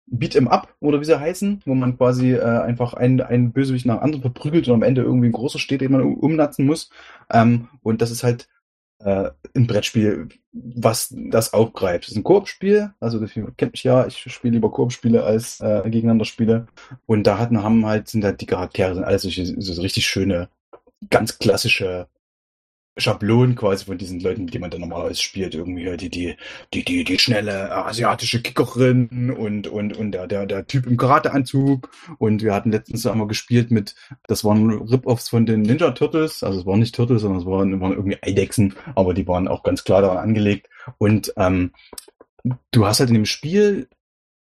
Beat 0.07 0.37
Up 0.47 0.75
oder 0.81 1.01
wie 1.01 1.05
sie 1.05 1.19
heißen, 1.19 1.63
wo 1.67 1.75
man 1.75 1.97
quasi 1.97 2.33
äh, 2.33 2.43
einfach 2.43 2.95
einen, 2.95 3.21
einen 3.21 3.53
Bösewicht 3.53 3.87
nach 3.87 3.97
dem 3.97 4.05
anderen 4.05 4.23
verprügelt 4.23 4.69
und 4.69 4.75
am 4.75 4.83
Ende 4.83 5.03
irgendwie 5.03 5.29
ein 5.29 5.33
großer 5.33 5.59
steht, 5.59 5.81
den 5.81 5.93
man 5.93 6.03
umnatzen 6.03 6.65
muss. 6.65 6.91
Ähm, 7.31 7.69
und 7.83 8.01
das 8.01 8.11
ist 8.11 8.23
halt 8.23 8.49
äh, 9.01 9.31
ein 9.55 9.67
Brettspiel, 9.67 10.29
was 10.53 11.15
das 11.17 11.53
aufgreift. 11.53 12.05
Das 12.05 12.13
ist 12.13 12.17
ein 12.17 12.25
Koop-Spiel, 12.25 12.93
also 13.01 13.19
das 13.19 13.33
kennt 13.33 13.73
mich 13.73 13.85
ja, 13.85 14.07
ich 14.07 14.19
spiele 14.19 14.55
lieber 14.55 14.71
Koop-Spiele 14.71 15.25
als 15.25 15.61
äh, 15.61 15.83
gegeneinander 15.85 16.25
Spiele. 16.25 16.67
Und 17.07 17.27
da 17.27 17.39
hatten, 17.39 17.63
haben 17.63 17.87
halt, 17.87 18.09
sind 18.09 18.25
halt 18.25 18.41
die 18.41 18.47
Charaktere, 18.47 18.95
sind 18.95 19.05
alles 19.05 19.23
solche, 19.23 19.61
so 19.61 19.81
richtig 19.81 20.07
schöne, 20.07 20.49
ganz 21.11 21.39
klassische 21.39 22.09
Schablonen 22.99 23.55
quasi 23.55 23.85
von 23.85 23.99
diesen 23.99 24.21
Leuten, 24.21 24.45
mit 24.45 24.55
denen 24.55 24.63
man 24.63 24.71
dann 24.71 24.81
normalerweise 24.81 25.23
spielt, 25.23 25.55
irgendwie 25.55 25.97
die, 25.97 26.11
die, 26.11 26.37
die, 26.75 26.85
die, 26.85 27.05
die 27.05 27.19
schnelle 27.19 27.75
asiatische 27.75 28.43
Kickerin 28.43 29.31
und, 29.31 29.67
und, 29.67 29.97
und 29.97 30.13
der, 30.13 30.27
der, 30.27 30.47
der 30.47 30.67
Typ 30.67 30.87
im 30.87 30.97
Karateanzug. 30.97 31.91
Und 32.19 32.43
wir 32.43 32.55
hatten 32.55 32.73
letztens 32.73 33.07
einmal 33.07 33.27
gespielt 33.27 33.71
mit, 33.71 33.95
das 34.27 34.45
waren 34.45 34.71
Rip-Offs 34.71 35.29
von 35.29 35.47
den 35.47 35.63
Ninja 35.63 35.91
Turtles, 35.93 36.43
also 36.43 36.61
es 36.61 36.67
waren 36.67 36.81
nicht 36.81 36.95
Turtles, 36.95 37.23
sondern 37.23 37.41
es 37.41 37.47
waren, 37.47 37.81
waren 37.81 37.93
irgendwie 37.93 38.19
Eidechsen, 38.23 38.75
aber 38.95 39.15
die 39.15 39.27
waren 39.27 39.49
auch 39.49 39.63
ganz 39.63 39.85
klar 39.85 40.03
daran 40.03 40.19
angelegt. 40.19 40.69
Und 40.99 41.33
ähm, 41.37 41.73
du 42.71 42.87
hast 42.87 43.01
halt 43.01 43.11
in 43.11 43.15
dem 43.15 43.27
Spiel 43.27 43.89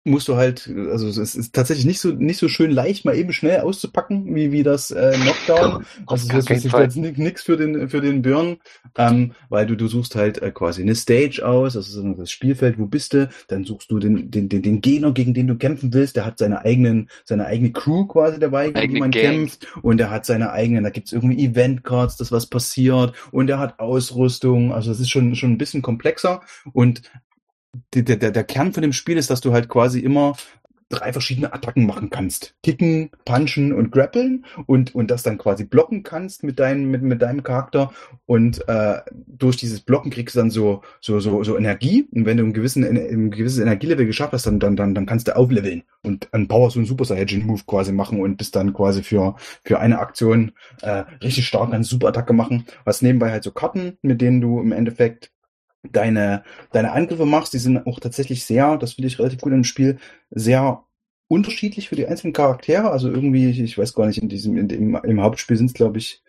musst 0.06 0.28
du 0.28 0.36
halt, 0.36 0.70
also 0.90 1.08
es 1.08 1.34
ist 1.34 1.54
tatsächlich 1.54 1.84
nicht 1.84 2.00
so 2.00 2.10
nicht 2.12 2.38
so 2.38 2.48
schön 2.48 2.70
leicht 2.70 3.04
mal 3.04 3.16
eben 3.16 3.32
schnell 3.32 3.60
auszupacken 3.60 4.34
wie 4.34 4.52
wie 4.52 4.62
das 4.62 4.90
äh, 4.90 5.12
Knockdown. 5.20 5.84
Also 6.06 6.28
das 6.28 6.48
ist 6.48 6.64
jetzt 6.72 6.96
nix 6.96 7.42
für 7.42 7.56
den 7.56 7.88
für 7.88 8.00
den 8.00 8.22
Burn, 8.22 8.58
ähm, 8.96 9.32
weil 9.48 9.66
du 9.66 9.76
du 9.76 9.88
suchst 9.88 10.14
halt 10.14 10.40
äh, 10.40 10.52
quasi 10.52 10.82
eine 10.82 10.94
Stage 10.94 11.46
aus, 11.46 11.76
also 11.76 12.14
das 12.14 12.30
Spielfeld, 12.30 12.78
wo 12.78 12.86
bist 12.86 13.14
du? 13.14 13.28
Dann 13.48 13.64
suchst 13.64 13.90
du 13.90 13.98
den 13.98 14.30
den 14.30 14.48
den, 14.48 14.62
den 14.62 14.80
Gegner, 14.80 15.12
gegen 15.12 15.34
den 15.34 15.48
du 15.48 15.56
kämpfen 15.56 15.92
willst. 15.92 16.16
Der 16.16 16.24
hat 16.24 16.38
seine 16.38 16.64
eigenen 16.64 17.08
seine 17.24 17.46
eigene 17.46 17.72
Crew 17.72 18.06
quasi 18.06 18.38
dabei, 18.38 18.70
gegen 18.70 18.94
die 18.94 19.00
man 19.00 19.10
Gang. 19.10 19.24
kämpft 19.24 19.66
und 19.82 20.00
er 20.00 20.10
hat 20.10 20.24
seine 20.24 20.52
eigenen. 20.52 20.84
Da 20.84 20.90
gibt's 20.90 21.12
irgendwie 21.12 21.44
Event 21.44 21.82
Cards, 21.82 22.16
das 22.16 22.30
was 22.30 22.46
passiert 22.46 23.12
und 23.32 23.50
er 23.50 23.58
hat 23.58 23.80
Ausrüstung. 23.80 24.72
Also 24.72 24.92
es 24.92 25.00
ist 25.00 25.10
schon 25.10 25.34
schon 25.34 25.52
ein 25.52 25.58
bisschen 25.58 25.82
komplexer 25.82 26.42
und 26.72 27.02
der, 27.94 28.16
der, 28.16 28.30
der 28.30 28.44
Kern 28.44 28.72
von 28.72 28.82
dem 28.82 28.92
Spiel 28.92 29.16
ist, 29.16 29.30
dass 29.30 29.40
du 29.40 29.52
halt 29.52 29.68
quasi 29.68 30.00
immer 30.00 30.34
drei 30.88 31.12
verschiedene 31.12 31.52
Attacken 31.52 31.84
machen 31.86 32.10
kannst. 32.10 32.54
Kicken, 32.62 33.10
punchen 33.24 33.72
und 33.72 33.90
grappeln 33.90 34.44
und, 34.66 34.94
und 34.94 35.10
das 35.10 35.22
dann 35.22 35.38
quasi 35.38 35.64
blocken 35.64 36.02
kannst 36.02 36.44
mit, 36.44 36.58
deinem 36.58 36.90
mit, 36.90 37.02
mit 37.02 37.22
deinem 37.22 37.42
Charakter 37.42 37.92
und 38.24 38.66
äh, 38.68 39.00
durch 39.26 39.56
dieses 39.56 39.80
Blocken 39.80 40.10
kriegst 40.10 40.36
du 40.36 40.40
dann 40.40 40.50
so, 40.50 40.82
so, 41.00 41.18
so, 41.18 41.42
so 41.42 41.56
Energie 41.56 42.06
und 42.12 42.24
wenn 42.24 42.36
du 42.36 42.44
ein, 42.44 42.52
gewissen, 42.52 42.84
ein 42.84 43.30
gewisses 43.30 43.58
Energielevel 43.58 44.06
geschafft 44.06 44.32
hast, 44.32 44.46
dann, 44.46 44.60
dann, 44.60 44.76
dann, 44.76 44.94
dann 44.94 45.06
kannst 45.06 45.26
du 45.26 45.36
aufleveln 45.36 45.82
und 46.02 46.32
an 46.32 46.46
Power 46.46 46.70
so 46.70 46.78
einen 46.78 46.86
Super 46.86 47.04
Saiyan 47.04 47.46
Move 47.46 47.62
quasi 47.66 47.92
machen 47.92 48.20
und 48.20 48.36
bist 48.36 48.54
dann 48.54 48.72
quasi 48.72 49.02
für, 49.02 49.34
für 49.64 49.80
eine 49.80 49.98
Aktion 49.98 50.52
äh, 50.82 51.04
richtig 51.22 51.48
stark 51.48 51.72
eine 51.72 51.84
Super 51.84 52.08
Attacke 52.08 52.32
machen. 52.32 52.66
Was 52.84 53.02
nebenbei 53.02 53.32
halt 53.32 53.42
so 53.42 53.50
Karten, 53.50 53.98
mit 54.02 54.20
denen 54.20 54.40
du 54.40 54.60
im 54.60 54.70
Endeffekt 54.70 55.32
deine, 55.92 56.44
deine 56.72 56.92
Angriffe 56.92 57.26
machst, 57.26 57.52
die 57.52 57.58
sind 57.58 57.86
auch 57.86 58.00
tatsächlich 58.00 58.44
sehr, 58.44 58.76
das 58.76 58.94
finde 58.94 59.08
ich 59.08 59.18
relativ 59.18 59.40
gut 59.40 59.52
im 59.52 59.64
Spiel, 59.64 59.98
sehr 60.30 60.84
unterschiedlich 61.28 61.88
für 61.88 61.96
die 61.96 62.06
einzelnen 62.06 62.32
Charaktere. 62.32 62.90
Also 62.90 63.10
irgendwie, 63.10 63.50
ich 63.50 63.78
weiß 63.78 63.94
gar 63.94 64.06
nicht, 64.06 64.22
in 64.22 64.28
diesem, 64.28 64.56
in 64.56 64.68
dem, 64.68 64.94
im 64.96 65.22
Hauptspiel 65.22 65.56
sind 65.56 65.66
es, 65.66 65.74
glaube 65.74 65.98
ich, 65.98 66.22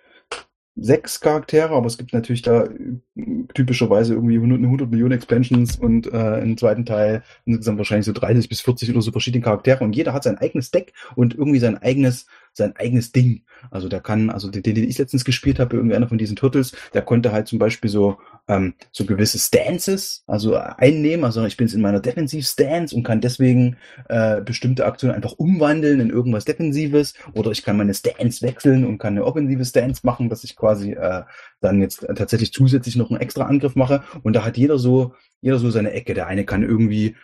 sechs 0.79 1.19
Charaktere, 1.19 1.71
aber 1.71 1.87
es 1.87 1.97
gibt 1.97 2.13
natürlich 2.13 2.43
da 2.43 2.65
äh, 2.65 2.99
typischerweise 3.53 4.13
irgendwie 4.13 4.35
100, 4.35 4.59
100 4.59 4.89
Millionen 4.91 5.13
Expansions 5.13 5.75
und 5.77 6.11
äh, 6.13 6.39
im 6.39 6.55
zweiten 6.55 6.85
Teil 6.85 7.23
insgesamt 7.45 7.79
wahrscheinlich 7.79 8.05
so 8.05 8.13
30 8.13 8.47
bis 8.47 8.61
40 8.61 8.91
oder 8.91 9.01
so 9.01 9.11
verschiedene 9.11 9.43
Charaktere 9.43 9.83
und 9.83 9.95
jeder 9.95 10.13
hat 10.13 10.23
sein 10.23 10.37
eigenes 10.37 10.69
Deck 10.69 10.93
und 11.15 11.33
irgendwie 11.33 11.59
sein 11.59 11.77
eigenes 11.77 12.27
sein 12.57 12.75
eigenes 12.75 13.11
Ding. 13.11 13.43
Also 13.71 13.87
der 13.87 14.01
kann, 14.01 14.29
also 14.29 14.49
den, 14.49 14.61
den 14.63 14.77
ich 14.77 14.97
letztens 14.97 15.25
gespielt 15.25 15.59
habe, 15.59 15.75
irgendwie 15.75 15.95
einer 15.95 16.07
von 16.07 16.17
diesen 16.17 16.35
Turtles, 16.35 16.75
der 16.93 17.01
konnte 17.01 17.31
halt 17.31 17.47
zum 17.47 17.59
Beispiel 17.59 17.89
so 17.89 18.17
ähm, 18.47 18.73
so 18.91 19.05
gewisse 19.05 19.39
Stances, 19.39 20.23
also 20.27 20.55
einnehmen. 20.55 21.25
Also 21.25 21.45
ich 21.45 21.57
bin 21.57 21.67
jetzt 21.67 21.73
in 21.73 21.81
meiner 21.81 21.99
Defensiv-Stance 21.99 22.95
und 22.95 23.03
kann 23.03 23.21
deswegen 23.21 23.77
äh, 24.09 24.41
bestimmte 24.41 24.85
Aktionen 24.85 25.15
einfach 25.15 25.33
umwandeln 25.33 25.99
in 25.99 26.09
irgendwas 26.09 26.45
Defensives. 26.45 27.13
Oder 27.33 27.51
ich 27.51 27.63
kann 27.63 27.77
meine 27.77 27.93
Stance 27.93 28.41
wechseln 28.41 28.85
und 28.85 28.97
kann 28.97 29.13
eine 29.13 29.25
offensive 29.25 29.65
Stance 29.65 30.01
machen, 30.03 30.29
dass 30.29 30.43
ich 30.43 30.55
quasi 30.55 30.93
äh, 30.93 31.23
dann 31.59 31.81
jetzt 31.81 32.05
tatsächlich 32.15 32.53
zusätzlich 32.53 32.95
noch 32.95 33.09
einen 33.09 33.19
extra 33.19 33.45
Angriff 33.45 33.75
mache. 33.75 34.03
Und 34.23 34.33
da 34.33 34.45
hat 34.45 34.57
jeder 34.57 34.77
so, 34.77 35.13
jeder 35.41 35.59
so 35.59 35.69
seine 35.69 35.91
Ecke. 35.91 36.13
Der 36.13 36.27
eine 36.27 36.45
kann 36.45 36.63
irgendwie 36.63 37.15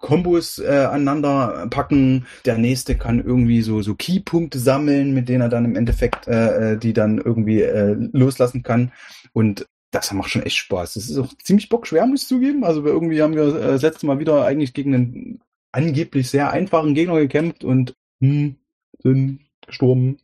Kombos 0.00 0.58
äh, 0.58 0.86
aneinander 0.90 1.66
packen. 1.70 2.26
Der 2.44 2.58
nächste 2.58 2.96
kann 2.96 3.24
irgendwie 3.24 3.62
so 3.62 3.82
so 3.82 3.94
Keypunkte 3.94 4.58
sammeln, 4.58 5.14
mit 5.14 5.28
denen 5.28 5.42
er 5.42 5.48
dann 5.48 5.64
im 5.64 5.76
Endeffekt 5.76 6.28
äh, 6.28 6.72
äh 6.72 6.76
die 6.76 6.92
dann 6.92 7.18
irgendwie 7.18 7.62
äh, 7.62 7.96
loslassen 8.12 8.62
kann. 8.62 8.92
Und 9.32 9.66
das 9.90 10.12
macht 10.12 10.30
schon 10.30 10.42
echt 10.42 10.56
Spaß. 10.56 10.94
Das 10.94 11.08
ist 11.08 11.18
auch 11.18 11.32
ziemlich 11.42 11.68
bockschwer, 11.68 12.06
muss 12.06 12.22
ich 12.22 12.28
zugeben. 12.28 12.64
Also 12.64 12.84
irgendwie 12.84 13.22
haben 13.22 13.34
wir 13.34 13.54
äh, 13.54 13.68
das 13.68 13.82
letzte 13.82 14.06
Mal 14.06 14.18
wieder 14.18 14.44
eigentlich 14.44 14.74
gegen 14.74 14.94
einen 14.94 15.40
angeblich 15.72 16.30
sehr 16.30 16.50
einfachen 16.50 16.94
Gegner 16.94 17.18
gekämpft 17.18 17.64
und 17.64 17.94
hm, 18.20 18.56
sind 19.02 19.40
gestorben. 19.66 20.18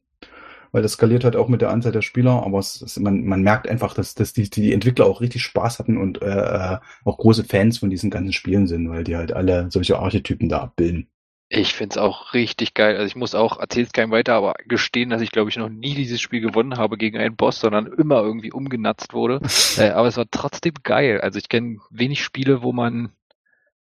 Weil 0.75 0.83
das 0.83 0.95
skaliert 0.95 1.23
halt 1.23 1.37
auch 1.37 1.47
mit 1.47 1.63
der 1.63 1.71
Anzahl 1.71 1.93
der 1.93 2.03
Spieler, 2.03 2.43
aber 2.45 2.59
es, 2.59 2.83
es, 2.83 2.99
man, 2.99 3.25
man 3.25 3.43
merkt 3.43 3.69
einfach, 3.69 3.95
dass, 3.95 4.17
dass 4.17 4.33
die, 4.33 4.51
die 4.51 4.73
Entwickler 4.73 5.07
auch 5.07 5.21
richtig 5.21 5.43
Spaß 5.45 5.79
hatten 5.79 5.97
und 5.97 6.21
äh, 6.21 6.27
äh 6.27 6.79
auch 7.05 7.17
große 7.17 7.45
Fans 7.45 7.79
von 7.79 7.91
diesen 7.91 8.11
ganzen 8.11 8.33
Spielen 8.33 8.67
sind, 8.67 8.91
weil 8.91 9.05
die 9.05 9.15
halt 9.15 9.33
alle 9.33 9.71
solche 9.71 10.01
Archetypen 10.01 10.49
da 10.49 10.63
abbilden. 10.63 11.07
Ich 11.49 11.75
find's 11.75 11.97
auch 11.97 12.35
richtig 12.35 12.75
geil. 12.75 12.97
Also 12.97 13.07
ich 13.07 13.15
muss 13.15 13.37
auch, 13.37 13.61
erzähl's 13.61 13.93
keinem 13.93 14.11
weiter, 14.11 14.35
aber 14.35 14.55
gestehen, 14.67 15.11
dass 15.11 15.23
ich 15.23 15.31
glaube 15.31 15.49
ich 15.49 15.57
noch 15.57 15.69
nie 15.69 15.95
dieses 15.95 16.21
Spiel 16.21 16.41
gewonnen 16.41 16.77
habe 16.77 16.97
gegen 16.99 17.19
einen 17.19 17.37
Boss, 17.37 17.61
sondern 17.61 17.87
immer 17.87 18.23
irgendwie 18.23 18.51
umgenatzt 18.51 19.13
wurde. 19.13 19.43
äh, 19.79 19.91
aber 19.91 20.09
es 20.09 20.17
war 20.17 20.27
trotzdem 20.29 20.75
geil. 20.83 21.21
Also 21.21 21.39
ich 21.39 21.49
kenne 21.49 21.79
wenig 21.91 22.25
Spiele, 22.25 22.65
wo 22.65 22.73
man 22.73 23.13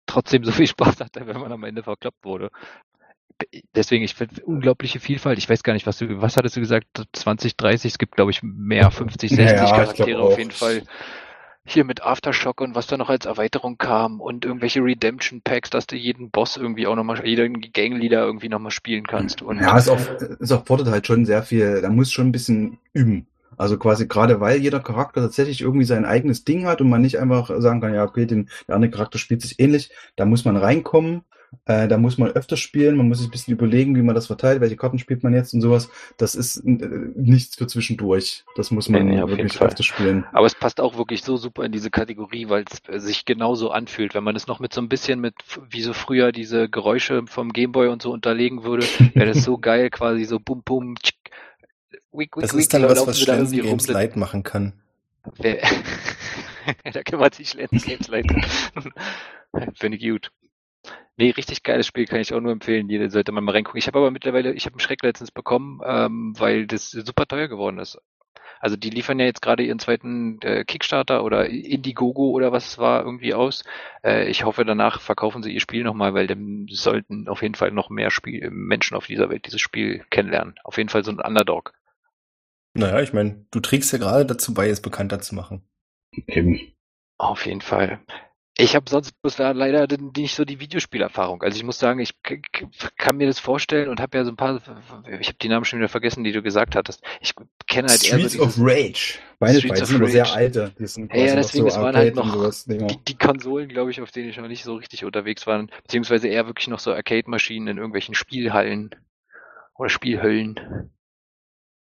trotzdem 0.06 0.42
so 0.42 0.50
viel 0.50 0.66
Spaß 0.66 0.98
hatte, 0.98 1.28
wenn 1.28 1.38
man 1.38 1.52
am 1.52 1.62
Ende 1.62 1.84
verkloppt 1.84 2.24
wurde. 2.24 2.50
Deswegen, 3.74 4.04
ich 4.04 4.14
finde 4.14 4.42
unglaubliche 4.44 5.00
Vielfalt. 5.00 5.38
Ich 5.38 5.48
weiß 5.48 5.62
gar 5.62 5.72
nicht, 5.72 5.86
was 5.86 5.98
du, 5.98 6.20
was 6.20 6.36
hattest 6.36 6.56
du 6.56 6.60
gesagt? 6.60 6.86
20, 7.12 7.56
30, 7.56 7.92
es 7.92 7.98
gibt 7.98 8.16
glaube 8.16 8.30
ich 8.30 8.42
mehr, 8.42 8.90
50, 8.90 9.30
60 9.30 9.46
ja, 9.46 9.66
Charaktere 9.66 10.20
auf 10.20 10.38
jeden 10.38 10.50
Fall 10.50 10.82
hier 11.64 11.84
mit 11.84 12.02
Aftershock 12.02 12.60
und 12.60 12.74
was 12.74 12.86
da 12.86 12.96
noch 12.96 13.10
als 13.10 13.26
Erweiterung 13.26 13.78
kam 13.78 14.20
und 14.20 14.44
irgendwelche 14.44 14.80
Redemption 14.80 15.42
Packs, 15.42 15.70
dass 15.70 15.86
du 15.86 15.96
jeden 15.96 16.30
Boss 16.30 16.56
irgendwie 16.56 16.86
auch 16.86 16.96
nochmal, 16.96 17.24
jeden 17.26 17.60
Gangleader 17.72 18.24
irgendwie 18.24 18.48
nochmal 18.48 18.70
spielen 18.70 19.06
kannst. 19.06 19.42
Und 19.42 19.60
ja, 19.60 19.76
es, 19.76 19.88
auch, 19.88 19.98
es 20.40 20.52
auch 20.52 20.66
fordert 20.66 20.88
halt 20.88 21.06
schon 21.06 21.26
sehr 21.26 21.42
viel, 21.42 21.80
da 21.80 21.90
muss 21.90 22.12
schon 22.12 22.28
ein 22.28 22.32
bisschen 22.32 22.78
üben. 22.92 23.26
Also 23.56 23.78
quasi 23.78 24.08
gerade 24.08 24.40
weil 24.40 24.58
jeder 24.58 24.80
Charakter 24.80 25.20
tatsächlich 25.20 25.60
irgendwie 25.60 25.84
sein 25.84 26.06
eigenes 26.06 26.44
Ding 26.44 26.64
hat 26.64 26.80
und 26.80 26.88
man 26.88 27.02
nicht 27.02 27.18
einfach 27.18 27.50
sagen 27.60 27.80
kann, 27.80 27.94
ja, 27.94 28.04
okay, 28.04 28.24
den, 28.24 28.48
der 28.66 28.74
andere 28.74 28.90
Charakter 28.90 29.18
spielt 29.18 29.42
sich 29.42 29.60
ähnlich, 29.60 29.90
da 30.16 30.24
muss 30.24 30.44
man 30.44 30.56
reinkommen 30.56 31.24
äh, 31.66 31.88
da 31.88 31.98
muss 31.98 32.16
man 32.16 32.30
öfter 32.30 32.56
spielen, 32.56 32.96
man 32.96 33.08
muss 33.08 33.18
sich 33.18 33.28
ein 33.28 33.30
bisschen 33.30 33.54
überlegen, 33.54 33.96
wie 33.96 34.02
man 34.02 34.14
das 34.14 34.28
verteilt, 34.28 34.60
welche 34.60 34.76
Karten 34.76 34.98
spielt 34.98 35.22
man 35.22 35.34
jetzt 35.34 35.52
und 35.52 35.60
sowas. 35.60 35.90
Das 36.16 36.34
ist 36.34 36.58
äh, 36.58 37.10
nichts 37.16 37.56
für 37.56 37.66
zwischendurch. 37.66 38.44
Das 38.56 38.70
muss 38.70 38.88
man 38.88 39.06
nee, 39.06 39.16
nee, 39.16 39.28
wirklich 39.28 39.60
öfter 39.60 39.82
spielen. 39.82 40.24
Aber 40.32 40.46
es 40.46 40.54
passt 40.54 40.80
auch 40.80 40.96
wirklich 40.96 41.22
so 41.22 41.36
super 41.36 41.64
in 41.64 41.72
diese 41.72 41.90
Kategorie, 41.90 42.48
weil 42.48 42.64
es 42.70 42.88
äh, 42.88 43.00
sich 43.00 43.24
genauso 43.24 43.70
anfühlt. 43.70 44.14
Wenn 44.14 44.24
man 44.24 44.36
es 44.36 44.46
noch 44.46 44.60
mit 44.60 44.72
so 44.72 44.80
ein 44.80 44.88
bisschen 44.88 45.20
mit, 45.20 45.34
wie 45.68 45.82
so 45.82 45.92
früher 45.92 46.32
diese 46.32 46.68
Geräusche 46.68 47.24
vom 47.26 47.52
Gameboy 47.52 47.88
und 47.88 48.02
so 48.02 48.12
unterlegen 48.12 48.62
würde, 48.62 48.86
wäre 49.14 49.26
das 49.26 49.42
so 49.42 49.58
geil, 49.58 49.90
quasi 49.90 50.24
so 50.24 50.38
bum 50.38 50.62
bum. 50.62 50.94
Tschik, 51.02 51.16
wick, 52.12 52.36
wick, 52.36 52.42
das 52.42 52.54
ist 52.54 52.72
dann 52.72 52.82
was, 52.84 53.06
was 53.06 53.20
Schlenzen 53.20 53.60
Games 53.60 53.88
Light 53.88 54.16
machen 54.16 54.42
kann. 54.44 54.72
da 56.84 57.02
kümmert 57.02 57.34
sich 57.34 57.50
Schlenzen 57.50 57.80
Games 57.80 58.08
Light. 58.08 58.26
Finde 59.74 59.98
ich 59.98 60.08
gut. 60.08 60.30
Nee, 61.16 61.30
richtig 61.30 61.62
geiles 61.62 61.86
Spiel, 61.86 62.06
kann 62.06 62.20
ich 62.20 62.32
auch 62.32 62.40
nur 62.40 62.52
empfehlen. 62.52 62.88
Jeder 62.88 63.10
sollte 63.10 63.32
man 63.32 63.44
mal 63.44 63.52
reingucken. 63.52 63.78
Ich 63.78 63.86
habe 63.86 63.98
aber 63.98 64.10
mittlerweile, 64.10 64.52
ich 64.54 64.64
habe 64.64 64.74
einen 64.74 64.80
Schreck 64.80 65.02
letztens 65.02 65.30
bekommen, 65.30 65.80
ähm, 65.84 66.34
weil 66.38 66.66
das 66.66 66.90
super 66.90 67.26
teuer 67.26 67.48
geworden 67.48 67.78
ist. 67.78 67.98
Also 68.60 68.76
die 68.76 68.90
liefern 68.90 69.18
ja 69.18 69.24
jetzt 69.24 69.40
gerade 69.40 69.62
ihren 69.62 69.78
zweiten 69.78 70.38
äh, 70.42 70.64
Kickstarter 70.64 71.24
oder 71.24 71.48
Indiegogo 71.48 72.30
oder 72.30 72.52
was 72.52 72.66
es 72.66 72.78
war 72.78 73.02
irgendwie 73.02 73.32
aus. 73.32 73.64
Äh, 74.04 74.28
ich 74.28 74.44
hoffe, 74.44 74.66
danach 74.66 75.00
verkaufen 75.00 75.42
sie 75.42 75.52
ihr 75.52 75.60
Spiel 75.60 75.82
nochmal, 75.82 76.12
weil 76.12 76.26
dann 76.26 76.66
sollten 76.70 77.26
auf 77.28 77.40
jeden 77.40 77.54
Fall 77.54 77.70
noch 77.70 77.88
mehr 77.88 78.10
Spiel 78.10 78.50
Menschen 78.50 78.96
auf 78.96 79.06
dieser 79.06 79.30
Welt 79.30 79.46
dieses 79.46 79.62
Spiel 79.62 80.04
kennenlernen. 80.10 80.54
Auf 80.62 80.76
jeden 80.76 80.90
Fall 80.90 81.04
so 81.04 81.10
ein 81.10 81.20
Underdog. 81.20 81.72
Naja, 82.74 83.00
ich 83.00 83.12
meine, 83.14 83.46
du 83.50 83.60
trägst 83.60 83.92
ja 83.92 83.98
gerade 83.98 84.26
dazu 84.26 84.52
bei, 84.52 84.68
es 84.68 84.82
bekannter 84.82 85.20
zu 85.20 85.34
machen. 85.34 85.62
Eben. 86.26 86.60
Auf 87.16 87.46
jeden 87.46 87.62
Fall. 87.62 88.00
Ich 88.58 88.76
habe 88.76 88.90
sonst 88.90 89.12
bloß 89.22 89.38
leider 89.38 89.86
nicht 90.14 90.34
so 90.34 90.44
die 90.44 90.60
Videospielerfahrung. 90.60 91.42
Also 91.42 91.56
ich 91.56 91.64
muss 91.64 91.78
sagen, 91.78 91.98
ich 92.00 92.12
kann 92.22 93.16
mir 93.16 93.26
das 93.26 93.38
vorstellen 93.38 93.88
und 93.88 94.00
habe 94.00 94.18
ja 94.18 94.24
so 94.24 94.30
ein 94.30 94.36
paar, 94.36 94.60
ich 95.18 95.28
habe 95.28 95.38
die 95.40 95.48
Namen 95.48 95.64
schon 95.64 95.78
wieder 95.78 95.88
vergessen, 95.88 96.24
die 96.24 96.32
du 96.32 96.42
gesagt 96.42 96.76
hattest. 96.76 97.02
Ich 97.20 97.34
kenne 97.66 97.88
halt 97.88 98.00
Streets 98.00 98.34
eher 98.34 98.40
so 98.40 98.44
of 98.44 98.56
Rage. 98.58 99.18
Beide 99.38 99.60
Streets 99.60 99.88
sind 99.88 99.96
aber 99.96 100.10
sehr 100.10 100.30
alte. 100.30 100.72
Die 100.78 100.86
sind 100.86 101.12
ja, 101.14 101.24
ja, 101.24 101.36
deswegen, 101.36 101.70
so 101.70 101.80
waren 101.80 101.96
halt 101.96 102.14
noch 102.14 102.52
die, 102.66 102.98
die, 103.08 103.16
Konsolen, 103.16 103.68
glaube 103.68 103.92
ich, 103.92 104.00
auf 104.02 104.10
denen 104.10 104.28
ich 104.28 104.36
noch 104.36 104.48
nicht 104.48 104.64
so 104.64 104.74
richtig 104.74 105.04
unterwegs 105.04 105.46
war, 105.46 105.66
beziehungsweise 105.82 106.28
eher 106.28 106.46
wirklich 106.46 106.68
noch 106.68 106.80
so 106.80 106.92
Arcade-Maschinen 106.92 107.68
in 107.68 107.76
irgendwelchen 107.78 108.14
Spielhallen 108.14 108.90
oder 109.74 109.88
Spielhöllen. 109.88 110.90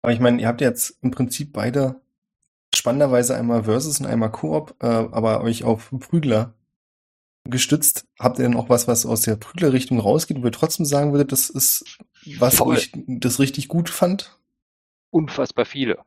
Aber 0.02 0.12
ich 0.12 0.20
meine, 0.20 0.40
ihr 0.40 0.48
habt 0.48 0.60
jetzt 0.60 0.98
im 1.02 1.12
Prinzip 1.12 1.52
beide 1.52 2.00
spannenderweise 2.76 3.34
einmal 3.36 3.64
Versus 3.64 4.00
und 4.00 4.06
einmal 4.06 4.30
Koop, 4.30 4.74
äh, 4.82 4.86
aber 4.86 5.42
euch 5.42 5.64
auf 5.64 5.90
Prügler 5.98 6.54
gestützt. 7.44 8.06
Habt 8.18 8.38
ihr 8.38 8.44
denn 8.44 8.56
auch 8.56 8.68
was, 8.68 8.88
was 8.88 9.06
aus 9.06 9.22
der 9.22 9.36
Prügler-Richtung 9.36 10.00
rausgeht, 10.00 10.40
wo 10.40 10.46
ihr 10.46 10.52
trotzdem 10.52 10.86
sagen 10.86 11.12
würdet, 11.12 11.32
das 11.32 11.50
ist 11.50 11.98
was, 12.38 12.56
Voll. 12.56 12.68
wo 12.68 12.72
ich 12.72 12.92
das 13.06 13.38
richtig 13.38 13.68
gut 13.68 13.90
fand? 13.90 14.38
Unfassbar 15.10 15.64
viele. 15.64 15.98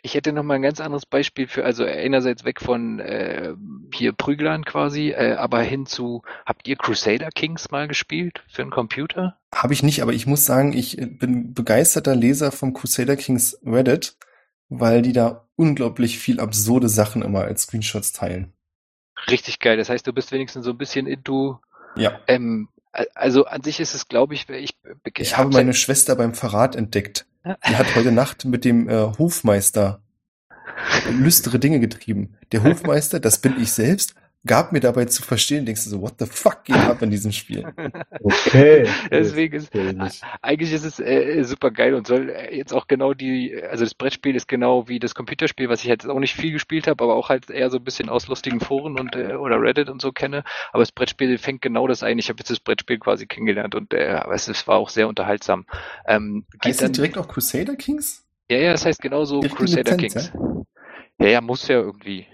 Ich 0.00 0.14
hätte 0.14 0.32
noch 0.32 0.44
mal 0.44 0.54
ein 0.54 0.62
ganz 0.62 0.80
anderes 0.80 1.06
Beispiel 1.06 1.48
für, 1.48 1.64
also 1.64 1.84
einerseits 1.84 2.44
weg 2.44 2.60
von 2.60 3.00
äh, 3.00 3.54
hier 3.92 4.12
Prüglern 4.12 4.64
quasi, 4.64 5.10
äh, 5.10 5.34
aber 5.34 5.60
hin 5.60 5.86
zu, 5.86 6.22
habt 6.46 6.68
ihr 6.68 6.76
Crusader 6.76 7.30
Kings 7.30 7.70
mal 7.72 7.88
gespielt 7.88 8.44
für 8.48 8.62
einen 8.62 8.70
Computer? 8.70 9.36
Habe 9.52 9.72
ich 9.72 9.82
nicht, 9.82 10.00
aber 10.00 10.12
ich 10.12 10.26
muss 10.26 10.46
sagen, 10.46 10.72
ich 10.72 10.96
bin 10.96 11.52
begeisterter 11.52 12.14
Leser 12.14 12.52
vom 12.52 12.74
Crusader 12.74 13.16
Kings 13.16 13.58
Reddit, 13.64 14.16
weil 14.68 15.02
die 15.02 15.12
da 15.12 15.48
unglaublich 15.56 16.18
viel 16.18 16.40
absurde 16.40 16.88
Sachen 16.88 17.22
immer 17.22 17.42
als 17.42 17.62
Screenshots 17.62 18.12
teilen. 18.12 18.52
Richtig 19.28 19.58
geil. 19.58 19.76
Das 19.76 19.88
heißt, 19.88 20.06
du 20.06 20.12
bist 20.12 20.30
wenigstens 20.32 20.64
so 20.64 20.70
ein 20.70 20.78
bisschen 20.78 21.06
into. 21.06 21.58
Ja. 21.96 22.20
Ähm, 22.28 22.68
also 23.14 23.44
an 23.44 23.62
sich 23.62 23.80
ist 23.80 23.94
es, 23.94 24.08
glaube 24.08 24.34
ich, 24.34 24.48
ich, 24.48 24.76
ich 25.16 25.36
habe 25.36 25.50
meine 25.50 25.74
Schwester 25.74 26.16
beim 26.16 26.34
Verrat 26.34 26.76
entdeckt. 26.76 27.26
Die 27.44 27.76
hat 27.76 27.94
heute 27.94 28.12
Nacht 28.12 28.44
mit 28.44 28.64
dem 28.64 28.88
äh, 28.88 29.12
Hofmeister 29.18 30.02
lüstere 31.10 31.58
Dinge 31.58 31.80
getrieben. 31.80 32.36
Der 32.52 32.62
Hofmeister, 32.62 33.20
das 33.20 33.38
bin 33.38 33.60
ich 33.60 33.72
selbst, 33.72 34.14
gab 34.48 34.72
mir 34.72 34.80
dabei 34.80 35.04
zu 35.04 35.22
verstehen, 35.22 35.64
denkst 35.64 35.84
du 35.84 35.90
so, 35.90 36.02
what 36.02 36.14
the 36.18 36.26
fuck 36.26 36.64
geht 36.64 36.76
ab 36.76 37.00
in 37.02 37.10
diesem 37.10 37.30
Spiel? 37.32 37.64
Okay. 38.20 38.88
Deswegen 39.10 39.56
ist, 39.56 39.72
eigentlich 40.42 40.72
ist 40.72 40.84
es 40.84 40.98
äh, 40.98 41.42
super 41.44 41.70
geil 41.70 41.94
und 41.94 42.06
soll 42.06 42.30
äh, 42.30 42.56
jetzt 42.56 42.72
auch 42.72 42.88
genau 42.88 43.14
die, 43.14 43.54
also 43.62 43.84
das 43.84 43.94
Brettspiel 43.94 44.34
ist 44.34 44.48
genau 44.48 44.88
wie 44.88 44.98
das 44.98 45.14
Computerspiel, 45.14 45.68
was 45.68 45.80
ich 45.80 45.86
jetzt 45.86 46.08
auch 46.08 46.18
nicht 46.18 46.34
viel 46.34 46.52
gespielt 46.52 46.86
habe, 46.86 47.04
aber 47.04 47.14
auch 47.14 47.28
halt 47.28 47.50
eher 47.50 47.70
so 47.70 47.78
ein 47.78 47.84
bisschen 47.84 48.08
aus 48.08 48.26
lustigen 48.26 48.60
Foren 48.60 48.98
und 48.98 49.14
äh, 49.14 49.34
oder 49.34 49.60
Reddit 49.60 49.88
und 49.88 50.02
so 50.02 50.12
kenne. 50.12 50.42
Aber 50.72 50.82
das 50.82 50.92
Brettspiel 50.92 51.38
fängt 51.38 51.62
genau 51.62 51.86
das 51.86 52.02
ein. 52.02 52.18
Ich 52.18 52.28
habe 52.28 52.38
jetzt 52.38 52.50
das 52.50 52.60
Brettspiel 52.60 52.98
quasi 52.98 53.26
kennengelernt 53.26 53.74
und 53.74 53.94
äh, 53.94 54.08
aber 54.08 54.34
es, 54.34 54.48
es 54.48 54.66
war 54.66 54.76
auch 54.76 54.88
sehr 54.88 55.08
unterhaltsam. 55.08 55.66
Ähm, 56.06 56.44
heißt 56.64 56.82
das 56.82 56.92
direkt 56.92 57.18
auch 57.18 57.28
Crusader 57.28 57.76
Kings? 57.76 58.24
Ja, 58.50 58.58
ja, 58.58 58.72
das 58.72 58.86
heißt 58.86 59.00
genauso 59.00 59.40
Crusader 59.40 59.96
Lizenz, 59.96 60.30
Kings. 60.30 60.32
Ja? 61.18 61.26
ja, 61.26 61.32
ja, 61.32 61.40
muss 61.40 61.68
ja 61.68 61.76
irgendwie. 61.76 62.26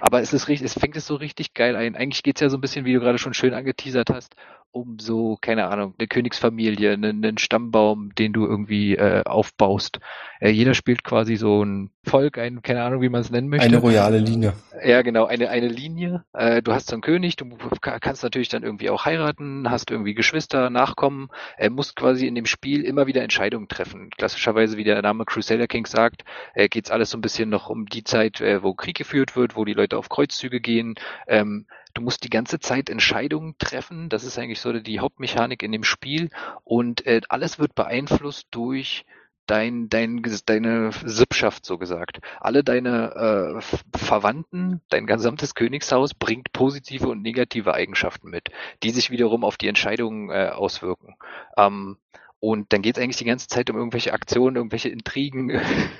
Aber 0.00 0.20
es 0.20 0.32
ist 0.32 0.48
richtig, 0.48 0.66
es 0.66 0.78
fängt 0.78 0.96
es 0.96 1.06
so 1.06 1.14
richtig 1.16 1.54
geil 1.54 1.76
ein. 1.76 1.96
Eigentlich 1.96 2.22
geht's 2.22 2.40
ja 2.40 2.48
so 2.48 2.56
ein 2.56 2.60
bisschen, 2.60 2.84
wie 2.84 2.92
du 2.92 3.00
gerade 3.00 3.18
schon 3.18 3.34
schön 3.34 3.54
angeteasert 3.54 4.10
hast, 4.10 4.34
um 4.76 4.98
so, 4.98 5.38
keine 5.40 5.68
Ahnung, 5.68 5.94
eine 5.98 6.06
Königsfamilie, 6.06 6.92
einen, 6.92 7.24
einen 7.24 7.38
Stammbaum, 7.38 8.14
den 8.14 8.32
du 8.34 8.46
irgendwie 8.46 8.94
äh, 8.94 9.22
aufbaust. 9.24 10.00
Äh, 10.38 10.50
jeder 10.50 10.74
spielt 10.74 11.02
quasi 11.02 11.36
so 11.36 11.64
ein 11.64 11.90
Volk, 12.04 12.38
ein, 12.38 12.60
keine 12.60 12.82
Ahnung, 12.82 13.00
wie 13.00 13.08
man 13.08 13.22
es 13.22 13.30
nennen 13.30 13.48
möchte. 13.48 13.66
Eine 13.66 13.78
royale 13.78 14.18
Linie. 14.18 14.52
Ja, 14.84 15.00
genau, 15.00 15.24
eine, 15.24 15.48
eine 15.48 15.68
Linie. 15.68 16.24
Äh, 16.34 16.60
du 16.62 16.72
hast 16.72 16.88
so 16.88 16.94
einen 16.94 17.02
König, 17.02 17.36
du 17.36 17.48
kannst 17.80 18.22
natürlich 18.22 18.50
dann 18.50 18.62
irgendwie 18.62 18.90
auch 18.90 19.06
heiraten, 19.06 19.70
hast 19.70 19.90
irgendwie 19.90 20.14
Geschwister, 20.14 20.68
Nachkommen, 20.68 21.28
äh, 21.56 21.70
musst 21.70 21.96
quasi 21.96 22.26
in 22.26 22.34
dem 22.34 22.46
Spiel 22.46 22.82
immer 22.82 23.06
wieder 23.06 23.22
Entscheidungen 23.22 23.68
treffen. 23.68 24.10
Klassischerweise, 24.10 24.76
wie 24.76 24.84
der 24.84 25.00
Name 25.00 25.24
Crusader 25.24 25.66
Kings 25.66 25.90
sagt, 25.90 26.24
äh, 26.54 26.68
geht's 26.68 26.90
alles 26.90 27.10
so 27.10 27.18
ein 27.18 27.22
bisschen 27.22 27.48
noch 27.48 27.70
um 27.70 27.86
die 27.86 28.04
Zeit, 28.04 28.42
äh, 28.42 28.62
wo 28.62 28.74
Krieg 28.74 28.98
geführt 28.98 29.36
wird, 29.36 29.56
wo 29.56 29.64
die 29.64 29.74
Leute 29.74 29.96
auf 29.96 30.10
Kreuzzüge 30.10 30.60
gehen. 30.60 30.96
Ähm, 31.26 31.66
du 31.96 32.02
musst 32.02 32.24
die 32.24 32.30
ganze 32.30 32.60
Zeit 32.60 32.90
Entscheidungen 32.90 33.54
treffen. 33.58 34.08
Das 34.08 34.24
ist 34.24 34.38
eigentlich 34.38 34.60
so 34.60 34.72
die 34.72 35.00
Hauptmechanik 35.00 35.62
in 35.62 35.72
dem 35.72 35.84
Spiel. 35.84 36.28
Und 36.62 37.06
äh, 37.06 37.22
alles 37.28 37.58
wird 37.58 37.74
beeinflusst 37.74 38.48
durch 38.50 39.04
dein, 39.46 39.88
dein, 39.88 40.22
deine 40.44 40.90
Sippschaft, 41.04 41.64
so 41.64 41.78
gesagt. 41.78 42.20
Alle 42.40 42.64
deine 42.64 43.60
äh, 43.62 43.96
Verwandten, 43.96 44.82
dein 44.90 45.06
gesamtes 45.06 45.54
Königshaus 45.54 46.12
bringt 46.14 46.52
positive 46.52 47.08
und 47.08 47.22
negative 47.22 47.72
Eigenschaften 47.72 48.28
mit, 48.28 48.48
die 48.82 48.90
sich 48.90 49.10
wiederum 49.10 49.44
auf 49.44 49.56
die 49.56 49.68
Entscheidungen 49.68 50.30
äh, 50.30 50.50
auswirken. 50.52 51.14
Ähm, 51.56 51.96
und 52.40 52.72
dann 52.72 52.82
geht 52.82 52.98
es 52.98 53.02
eigentlich 53.02 53.16
die 53.16 53.24
ganze 53.24 53.48
Zeit 53.48 53.70
um 53.70 53.76
irgendwelche 53.76 54.12
Aktionen, 54.12 54.56
irgendwelche 54.56 54.90
Intrigen. 54.90 55.58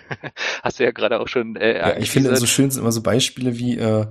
Hast 0.63 0.79
du 0.79 0.85
ja 0.85 0.91
gerade 0.91 1.21
auch 1.21 1.29
schon. 1.29 1.57
Äh, 1.57 1.79
ja, 1.79 1.97
ich 1.97 2.11
finde, 2.11 2.37
so 2.37 2.47
schön 2.47 2.71
sind 2.71 2.83
immer 2.83 2.93
so 2.93 3.03
Beispiele 3.03 3.59
wie 3.59 3.79
äh, 3.79 4.07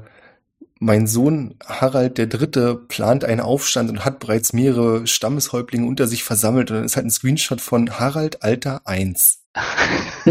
mein 0.80 1.08
Sohn 1.08 1.56
Harald 1.66 2.18
der 2.18 2.28
Dritte 2.28 2.76
plant 2.76 3.24
einen 3.24 3.40
Aufstand 3.40 3.90
und 3.90 4.06
hat 4.06 4.20
bereits 4.20 4.54
mehrere 4.54 5.08
Stammeshäuptlinge 5.08 5.88
unter 5.88 6.08
sich 6.08 6.24
versammelt 6.24 6.70
und 6.70 6.78
dann 6.78 6.86
ist 6.86 6.96
halt 6.96 7.06
ein 7.06 7.12
Screenshot 7.12 7.62
von 7.62 8.00
Harald 8.00 8.44
Alter 8.44 8.82
1. 8.86 9.42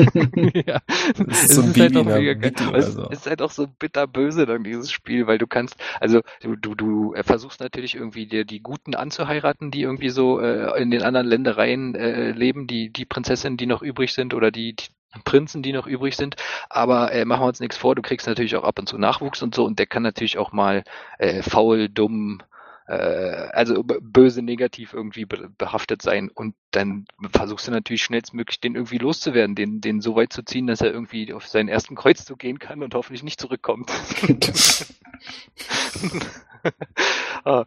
ja, 0.67 0.81
das 1.17 1.45
ist 1.45 1.55
so 1.55 1.63
ein 1.63 1.69
ist 1.69 1.75
Baby 1.75 2.05
halt 2.05 2.61
der 2.61 2.69
oder 2.69 2.83
so. 2.83 3.09
Es 3.11 3.21
ist 3.21 3.27
halt 3.27 3.41
auch 3.41 3.51
so 3.51 3.67
bitterböse 3.67 4.45
dann 4.45 4.65
dieses 4.65 4.93
Spiel, 4.93 5.27
weil 5.27 5.39
du 5.39 5.47
kannst, 5.47 5.77
also 5.99 6.21
du, 6.43 6.57
du, 6.57 6.75
du 6.75 7.15
versuchst 7.23 7.61
natürlich 7.61 7.95
irgendwie 7.95 8.27
dir 8.27 8.45
die 8.45 8.61
Guten 8.61 8.95
anzuheiraten, 8.95 9.71
die 9.71 9.81
irgendwie 9.81 10.11
so 10.11 10.41
äh, 10.41 10.79
in 10.81 10.91
den 10.91 11.03
anderen 11.03 11.27
Ländereien 11.27 11.95
äh, 11.95 12.33
leben, 12.33 12.67
die 12.67 12.93
die 12.93 13.07
Prinzessinnen, 13.07 13.57
die 13.57 13.67
noch 13.67 13.81
übrig 13.81 14.13
sind 14.13 14.35
oder 14.35 14.51
die, 14.51 14.77
die 14.77 14.89
Prinzen, 15.25 15.63
die 15.63 15.73
noch 15.73 15.87
übrig 15.87 16.17
sind. 16.17 16.37
Aber 16.69 17.13
äh, 17.13 17.25
machen 17.25 17.43
wir 17.43 17.49
uns 17.49 17.61
nichts 17.61 17.77
vor, 17.77 17.95
du 17.95 18.03
kriegst 18.03 18.27
natürlich 18.27 18.57
auch 18.57 18.65
ab 18.65 18.79
und 18.79 18.89
zu 18.89 18.99
Nachwuchs 18.99 19.43
und 19.43 19.55
so 19.55 19.65
und 19.65 19.79
der 19.79 19.87
kann 19.87 20.03
natürlich 20.03 20.39
auch 20.39 20.53
mal 20.53 20.85
äh, 21.19 21.43
faul, 21.43 21.89
dumm, 21.89 22.43
äh, 22.87 22.95
also 22.95 23.83
böse, 23.85 24.43
negativ 24.43 24.93
irgendwie 24.93 25.25
behaftet 25.25 26.03
sein 26.03 26.29
und 26.29 26.55
dann 26.71 27.07
versuchst 27.33 27.69
du 27.69 27.73
natürlich 27.73 28.03
schnellstmöglich 28.03 28.61
den 28.61 28.75
irgendwie 28.75 28.99
loszuwerden, 28.99 29.55
den, 29.55 29.81
den 29.81 30.01
so 30.01 30.17
weit 30.17 30.33
zu 30.33 30.43
ziehen, 30.43 30.67
dass 30.67 30.81
er 30.81 30.93
irgendwie 30.93 31.33
auf 31.33 31.47
seinen 31.47 31.69
ersten 31.69 31.95
Kreuzzug 31.95 32.39
gehen 32.39 32.59
kann 32.59 32.83
und 32.83 32.95
hoffentlich 32.95 33.23
nicht 33.23 33.41
zurückkommt. 33.41 33.91
ah, 37.45 37.65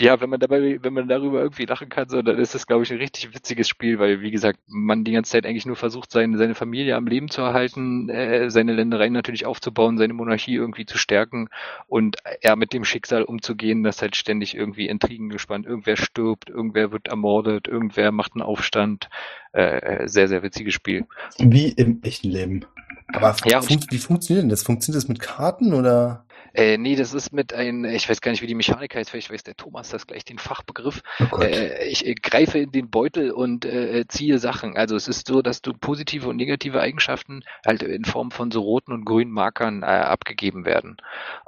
ja, 0.00 0.20
wenn 0.20 0.30
man 0.30 0.40
dabei, 0.40 0.78
wenn 0.82 0.92
man 0.92 1.08
darüber 1.08 1.40
irgendwie 1.40 1.64
lachen 1.64 1.88
kann, 1.88 2.08
so, 2.08 2.22
dann 2.22 2.38
ist 2.38 2.54
das, 2.54 2.66
glaube 2.66 2.84
ich, 2.84 2.92
ein 2.92 2.98
richtig 2.98 3.34
witziges 3.34 3.68
Spiel, 3.68 3.98
weil, 3.98 4.20
wie 4.20 4.30
gesagt, 4.30 4.60
man 4.66 5.04
die 5.04 5.12
ganze 5.12 5.32
Zeit 5.32 5.46
eigentlich 5.46 5.66
nur 5.66 5.76
versucht, 5.76 6.12
seine, 6.12 6.38
seine 6.38 6.54
Familie 6.54 6.96
am 6.96 7.06
Leben 7.06 7.28
zu 7.28 7.42
erhalten, 7.42 8.08
äh, 8.08 8.50
seine 8.50 8.74
Ländereien 8.74 9.12
natürlich 9.12 9.46
aufzubauen, 9.46 9.98
seine 9.98 10.14
Monarchie 10.14 10.54
irgendwie 10.54 10.86
zu 10.86 10.98
stärken 10.98 11.48
und 11.86 12.16
er 12.40 12.56
mit 12.56 12.72
dem 12.72 12.84
Schicksal 12.84 13.24
umzugehen, 13.24 13.82
dass 13.82 14.00
halt 14.02 14.16
ständig 14.16 14.54
irgendwie 14.54 14.88
Intrigen 14.88 15.28
gespannt, 15.30 15.66
irgendwer 15.66 15.96
stirbt, 15.96 16.48
irgendwer 16.48 16.92
wird 16.92 17.08
ermordet, 17.08 17.66
irgendwer 17.68 18.12
macht 18.12 18.32
einen 18.34 18.42
Aufstand. 18.42 19.08
Äh, 19.52 19.78
äh 19.78 20.08
sehr, 20.08 20.28
sehr 20.28 20.42
witziges 20.42 20.74
Spiel. 20.74 21.06
Wie 21.38 21.68
im 21.68 22.02
echten 22.02 22.30
Leben. 22.30 22.64
Aber 23.12 23.34
ja, 23.46 23.62
fun 23.62 23.80
wie 23.90 23.98
funktioniert 23.98 24.42
denn 24.42 24.50
das? 24.50 24.62
Funktioniert 24.62 25.02
das 25.02 25.08
mit 25.08 25.20
Karten 25.20 25.72
oder? 25.72 26.26
Äh, 26.58 26.76
nee, 26.76 26.96
das 26.96 27.14
ist 27.14 27.32
mit 27.32 27.52
ein, 27.54 27.84
ich 27.84 28.08
weiß 28.08 28.20
gar 28.20 28.32
nicht, 28.32 28.42
wie 28.42 28.48
die 28.48 28.56
Mechanik 28.56 28.92
heißt, 28.96 29.10
vielleicht 29.10 29.30
weiß 29.30 29.44
der 29.44 29.54
Thomas 29.54 29.90
das 29.90 30.08
gleich 30.08 30.24
den 30.24 30.40
Fachbegriff. 30.40 31.02
Oh 31.30 31.38
äh, 31.38 31.86
ich 31.86 32.04
äh, 32.04 32.16
greife 32.16 32.58
in 32.58 32.72
den 32.72 32.90
Beutel 32.90 33.30
und 33.30 33.64
äh, 33.64 34.04
ziehe 34.08 34.40
Sachen. 34.40 34.76
Also 34.76 34.96
es 34.96 35.06
ist 35.06 35.28
so, 35.28 35.40
dass 35.40 35.62
du 35.62 35.72
positive 35.72 36.28
und 36.28 36.34
negative 36.36 36.80
Eigenschaften 36.80 37.44
halt 37.64 37.84
in 37.84 38.04
Form 38.04 38.32
von 38.32 38.50
so 38.50 38.62
roten 38.62 38.92
und 38.92 39.04
grünen 39.04 39.30
Markern 39.30 39.84
äh, 39.84 39.86
abgegeben 39.86 40.64
werden. 40.64 40.96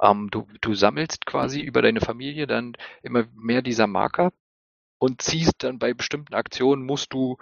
Ähm, 0.01 0.29
du, 0.31 0.47
du 0.61 0.75
sammelst 0.75 1.25
quasi 1.25 1.59
über 1.59 1.81
deine 1.81 1.99
Familie 1.99 2.47
dann 2.47 2.77
immer 3.03 3.25
mehr 3.35 3.61
dieser 3.61 3.87
Marker 3.87 4.31
und 4.97 5.21
ziehst 5.21 5.55
dann 5.63 5.77
bei 5.77 5.93
bestimmten 5.93 6.35
Aktionen 6.35 6.85
musst 6.85 7.11
du 7.11 7.37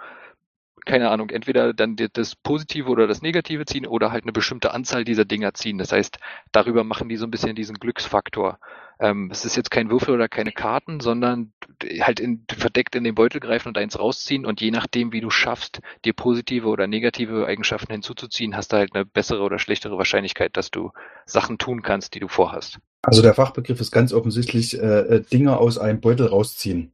keine 0.86 1.10
Ahnung, 1.10 1.30
entweder 1.30 1.72
dann 1.72 1.96
das 2.12 2.34
Positive 2.36 2.88
oder 2.88 3.06
das 3.06 3.22
Negative 3.22 3.64
ziehen 3.64 3.86
oder 3.86 4.12
halt 4.12 4.24
eine 4.24 4.32
bestimmte 4.32 4.72
Anzahl 4.72 5.04
dieser 5.04 5.24
Dinger 5.24 5.54
ziehen. 5.54 5.78
Das 5.78 5.92
heißt, 5.92 6.18
darüber 6.52 6.84
machen 6.84 7.08
die 7.08 7.16
so 7.16 7.26
ein 7.26 7.30
bisschen 7.30 7.54
diesen 7.54 7.78
Glücksfaktor. 7.78 8.58
Ähm, 8.98 9.30
es 9.32 9.44
ist 9.44 9.56
jetzt 9.56 9.70
kein 9.70 9.90
Würfel 9.90 10.14
oder 10.14 10.28
keine 10.28 10.52
Karten, 10.52 11.00
sondern 11.00 11.52
halt 12.00 12.20
in, 12.20 12.44
verdeckt 12.50 12.94
in 12.94 13.04
den 13.04 13.14
Beutel 13.14 13.40
greifen 13.40 13.68
und 13.68 13.78
eins 13.78 13.98
rausziehen 13.98 14.44
und 14.44 14.60
je 14.60 14.70
nachdem, 14.70 15.12
wie 15.12 15.22
du 15.22 15.30
schaffst, 15.30 15.80
dir 16.04 16.12
positive 16.12 16.68
oder 16.68 16.86
negative 16.86 17.46
Eigenschaften 17.46 17.92
hinzuzuziehen, 17.92 18.56
hast 18.56 18.72
du 18.72 18.76
halt 18.76 18.94
eine 18.94 19.06
bessere 19.06 19.42
oder 19.42 19.58
schlechtere 19.58 19.96
Wahrscheinlichkeit, 19.96 20.56
dass 20.56 20.70
du 20.70 20.92
Sachen 21.24 21.56
tun 21.56 21.82
kannst, 21.82 22.14
die 22.14 22.20
du 22.20 22.28
vorhast. 22.28 22.78
Also 23.02 23.22
der 23.22 23.32
Fachbegriff 23.32 23.80
ist 23.80 23.90
ganz 23.90 24.12
offensichtlich 24.12 24.78
äh, 24.78 25.00
äh 25.00 25.22
Dinge 25.22 25.56
aus 25.56 25.78
einem 25.78 26.00
Beutel 26.00 26.26
rausziehen. 26.26 26.92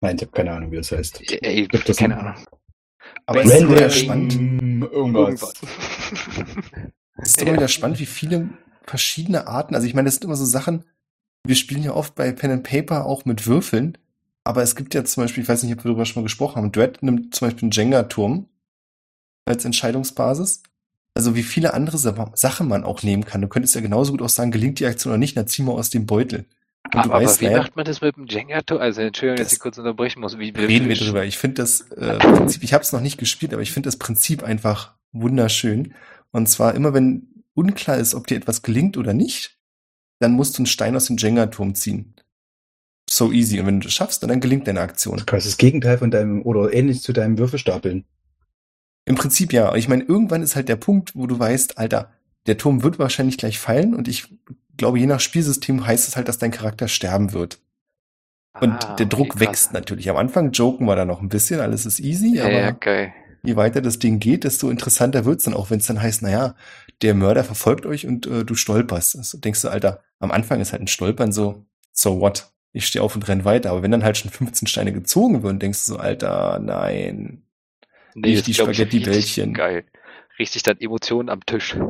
Nein, 0.00 0.16
ich 0.16 0.22
habe 0.22 0.32
keine 0.32 0.52
Ahnung, 0.52 0.72
wie 0.72 0.76
das 0.76 0.92
heißt. 0.92 1.22
Ey, 1.42 1.66
Gibt 1.68 1.88
das 1.88 1.96
keine 1.96 2.18
Ahnung. 2.18 2.34
Aber 3.26 3.44
es 3.44 3.50
ist 3.52 3.62
doch 3.62 3.70
wieder 3.70 3.90
spannend. 3.90 4.34
Irgendwas. 4.92 5.52
Es 7.18 7.28
ist 7.30 7.42
doch 7.42 7.52
wieder 7.52 7.68
spannend, 7.68 7.98
wie 7.98 8.06
viele 8.06 8.50
verschiedene 8.84 9.46
Arten, 9.46 9.74
also 9.74 9.86
ich 9.86 9.94
meine, 9.94 10.06
das 10.06 10.14
sind 10.14 10.24
immer 10.24 10.36
so 10.36 10.44
Sachen, 10.44 10.84
wir 11.44 11.56
spielen 11.56 11.82
ja 11.82 11.92
oft 11.92 12.14
bei 12.14 12.30
Pen 12.32 12.50
and 12.50 12.62
Paper 12.62 13.06
auch 13.06 13.24
mit 13.24 13.46
Würfeln, 13.46 13.98
aber 14.44 14.62
es 14.62 14.76
gibt 14.76 14.94
ja 14.94 15.04
zum 15.04 15.24
Beispiel, 15.24 15.42
ich 15.42 15.48
weiß 15.48 15.62
nicht, 15.62 15.72
ob 15.72 15.80
wir 15.80 15.90
darüber 15.90 16.06
schon 16.06 16.22
mal 16.22 16.26
gesprochen 16.26 16.56
haben, 16.56 16.72
Dread 16.72 17.02
nimmt 17.02 17.34
zum 17.34 17.48
Beispiel 17.48 17.64
einen 17.64 17.72
Jenga-Turm 17.72 18.48
als 19.44 19.64
Entscheidungsbasis. 19.64 20.62
Also 21.14 21.34
wie 21.34 21.42
viele 21.42 21.72
andere 21.72 21.96
Sachen 21.96 22.68
man 22.68 22.84
auch 22.84 23.02
nehmen 23.02 23.24
kann. 23.24 23.40
Du 23.40 23.48
könntest 23.48 23.74
ja 23.74 23.80
genauso 23.80 24.12
gut 24.12 24.20
auch 24.20 24.28
sagen, 24.28 24.50
gelingt 24.50 24.80
die 24.80 24.86
Aktion 24.86 25.12
oder 25.12 25.18
nicht, 25.18 25.36
dann 25.36 25.46
zieh 25.46 25.62
mal 25.62 25.72
aus 25.72 25.88
dem 25.88 26.04
Beutel. 26.04 26.44
Und 26.94 26.96
aber, 26.96 27.14
weißt, 27.14 27.40
wie 27.40 27.46
naja, 27.46 27.58
macht 27.58 27.76
man 27.76 27.84
das 27.84 28.00
mit 28.00 28.16
dem 28.16 28.26
Jenga-Turm? 28.26 28.80
Also 28.80 29.00
Entschuldigung, 29.00 29.42
dass 29.42 29.52
ich 29.52 29.60
kurz 29.60 29.78
unterbrechen 29.78 30.20
muss. 30.20 30.38
Wie, 30.38 30.50
reden 30.50 30.88
wir 30.88 30.96
drüber. 30.96 31.24
Ich 31.24 31.38
finde 31.38 31.62
das 31.62 31.82
äh, 31.92 32.18
Prinzip, 32.18 32.62
ich 32.62 32.72
habe 32.72 32.82
es 32.82 32.92
noch 32.92 33.00
nicht 33.00 33.18
gespielt, 33.18 33.52
aber 33.52 33.62
ich 33.62 33.72
finde 33.72 33.88
das 33.88 33.96
Prinzip 33.96 34.42
einfach 34.42 34.94
wunderschön. 35.12 35.94
Und 36.30 36.48
zwar 36.48 36.74
immer, 36.74 36.94
wenn 36.94 37.44
unklar 37.54 37.96
ist, 37.96 38.14
ob 38.14 38.26
dir 38.26 38.36
etwas 38.36 38.62
gelingt 38.62 38.96
oder 38.96 39.14
nicht, 39.14 39.58
dann 40.18 40.32
musst 40.32 40.56
du 40.56 40.60
einen 40.60 40.66
Stein 40.66 40.96
aus 40.96 41.06
dem 41.06 41.16
Jenga-Turm 41.16 41.74
ziehen. 41.74 42.14
So 43.08 43.32
easy. 43.32 43.60
Und 43.60 43.66
wenn 43.66 43.80
du 43.80 43.84
das 43.84 43.94
schaffst, 43.94 44.22
dann 44.22 44.40
gelingt 44.40 44.66
deine 44.66 44.80
Aktion. 44.80 45.22
Das 45.26 45.44
ist 45.44 45.52
das 45.52 45.58
Gegenteil 45.58 45.98
von 45.98 46.10
deinem, 46.10 46.42
oder 46.42 46.72
ähnlich 46.72 47.02
zu 47.02 47.12
deinem 47.12 47.38
Würfelstapeln. 47.38 48.04
Im 49.04 49.14
Prinzip 49.14 49.52
ja. 49.52 49.74
Ich 49.76 49.88
meine, 49.88 50.02
irgendwann 50.02 50.42
ist 50.42 50.56
halt 50.56 50.68
der 50.68 50.76
Punkt, 50.76 51.14
wo 51.14 51.26
du 51.26 51.38
weißt, 51.38 51.78
Alter, 51.78 52.12
der 52.46 52.58
Turm 52.58 52.82
wird 52.82 52.98
wahrscheinlich 52.98 53.38
gleich 53.38 53.58
fallen 53.58 53.94
und 53.94 54.08
ich 54.08 54.28
glaube, 54.76 54.98
je 54.98 55.06
nach 55.06 55.20
Spielsystem 55.20 55.86
heißt 55.86 56.08
es 56.08 56.16
halt, 56.16 56.28
dass 56.28 56.38
dein 56.38 56.50
Charakter 56.50 56.88
sterben 56.88 57.32
wird. 57.32 57.58
Und 58.60 58.84
ah, 58.84 58.94
der 58.96 59.06
Druck 59.06 59.34
okay, 59.34 59.40
wächst 59.40 59.72
natürlich. 59.72 60.08
Am 60.08 60.16
Anfang 60.16 60.52
joken 60.52 60.86
wir 60.86 60.96
da 60.96 61.04
noch 61.04 61.20
ein 61.20 61.28
bisschen, 61.28 61.60
alles 61.60 61.84
ist 61.84 62.00
easy, 62.00 62.36
ja, 62.36 62.44
aber 62.44 62.60
ja, 62.60 62.68
okay. 62.70 63.12
je 63.42 63.56
weiter 63.56 63.82
das 63.82 63.98
Ding 63.98 64.18
geht, 64.18 64.44
desto 64.44 64.70
interessanter 64.70 65.24
wird's 65.24 65.44
dann 65.44 65.54
auch, 65.54 65.70
wenn 65.70 65.78
es 65.78 65.86
dann 65.86 66.00
heißt, 66.00 66.22
naja, 66.22 66.54
der 67.02 67.14
Mörder 67.14 67.44
verfolgt 67.44 67.84
euch 67.84 68.06
und 68.06 68.26
äh, 68.26 68.44
du 68.44 68.54
stolperst. 68.54 69.16
Also 69.16 69.38
denkst 69.38 69.60
du, 69.62 69.68
Alter, 69.68 70.02
am 70.18 70.30
Anfang 70.30 70.60
ist 70.60 70.72
halt 70.72 70.82
ein 70.82 70.86
Stolpern 70.86 71.32
so, 71.32 71.66
so 71.92 72.20
what? 72.20 72.50
Ich 72.72 72.86
stehe 72.86 73.02
auf 73.02 73.14
und 73.14 73.28
renn 73.28 73.44
weiter. 73.44 73.70
Aber 73.70 73.82
wenn 73.82 73.90
dann 73.90 74.04
halt 74.04 74.16
schon 74.16 74.30
15 74.32 74.66
Steine 74.66 74.92
gezogen 74.92 75.42
würden, 75.42 75.58
denkst 75.58 75.84
du 75.86 75.92
so, 75.92 75.98
Alter, 75.98 76.58
nein. 76.58 77.42
Nee, 78.14 78.30
nicht 78.30 78.46
die 78.46 78.54
Spaghetti-Bällchen. 78.54 79.52
Geil. 79.52 79.84
Richtig 80.38 80.62
dann 80.62 80.80
Emotionen 80.80 81.28
am 81.28 81.44
Tisch. 81.44 81.76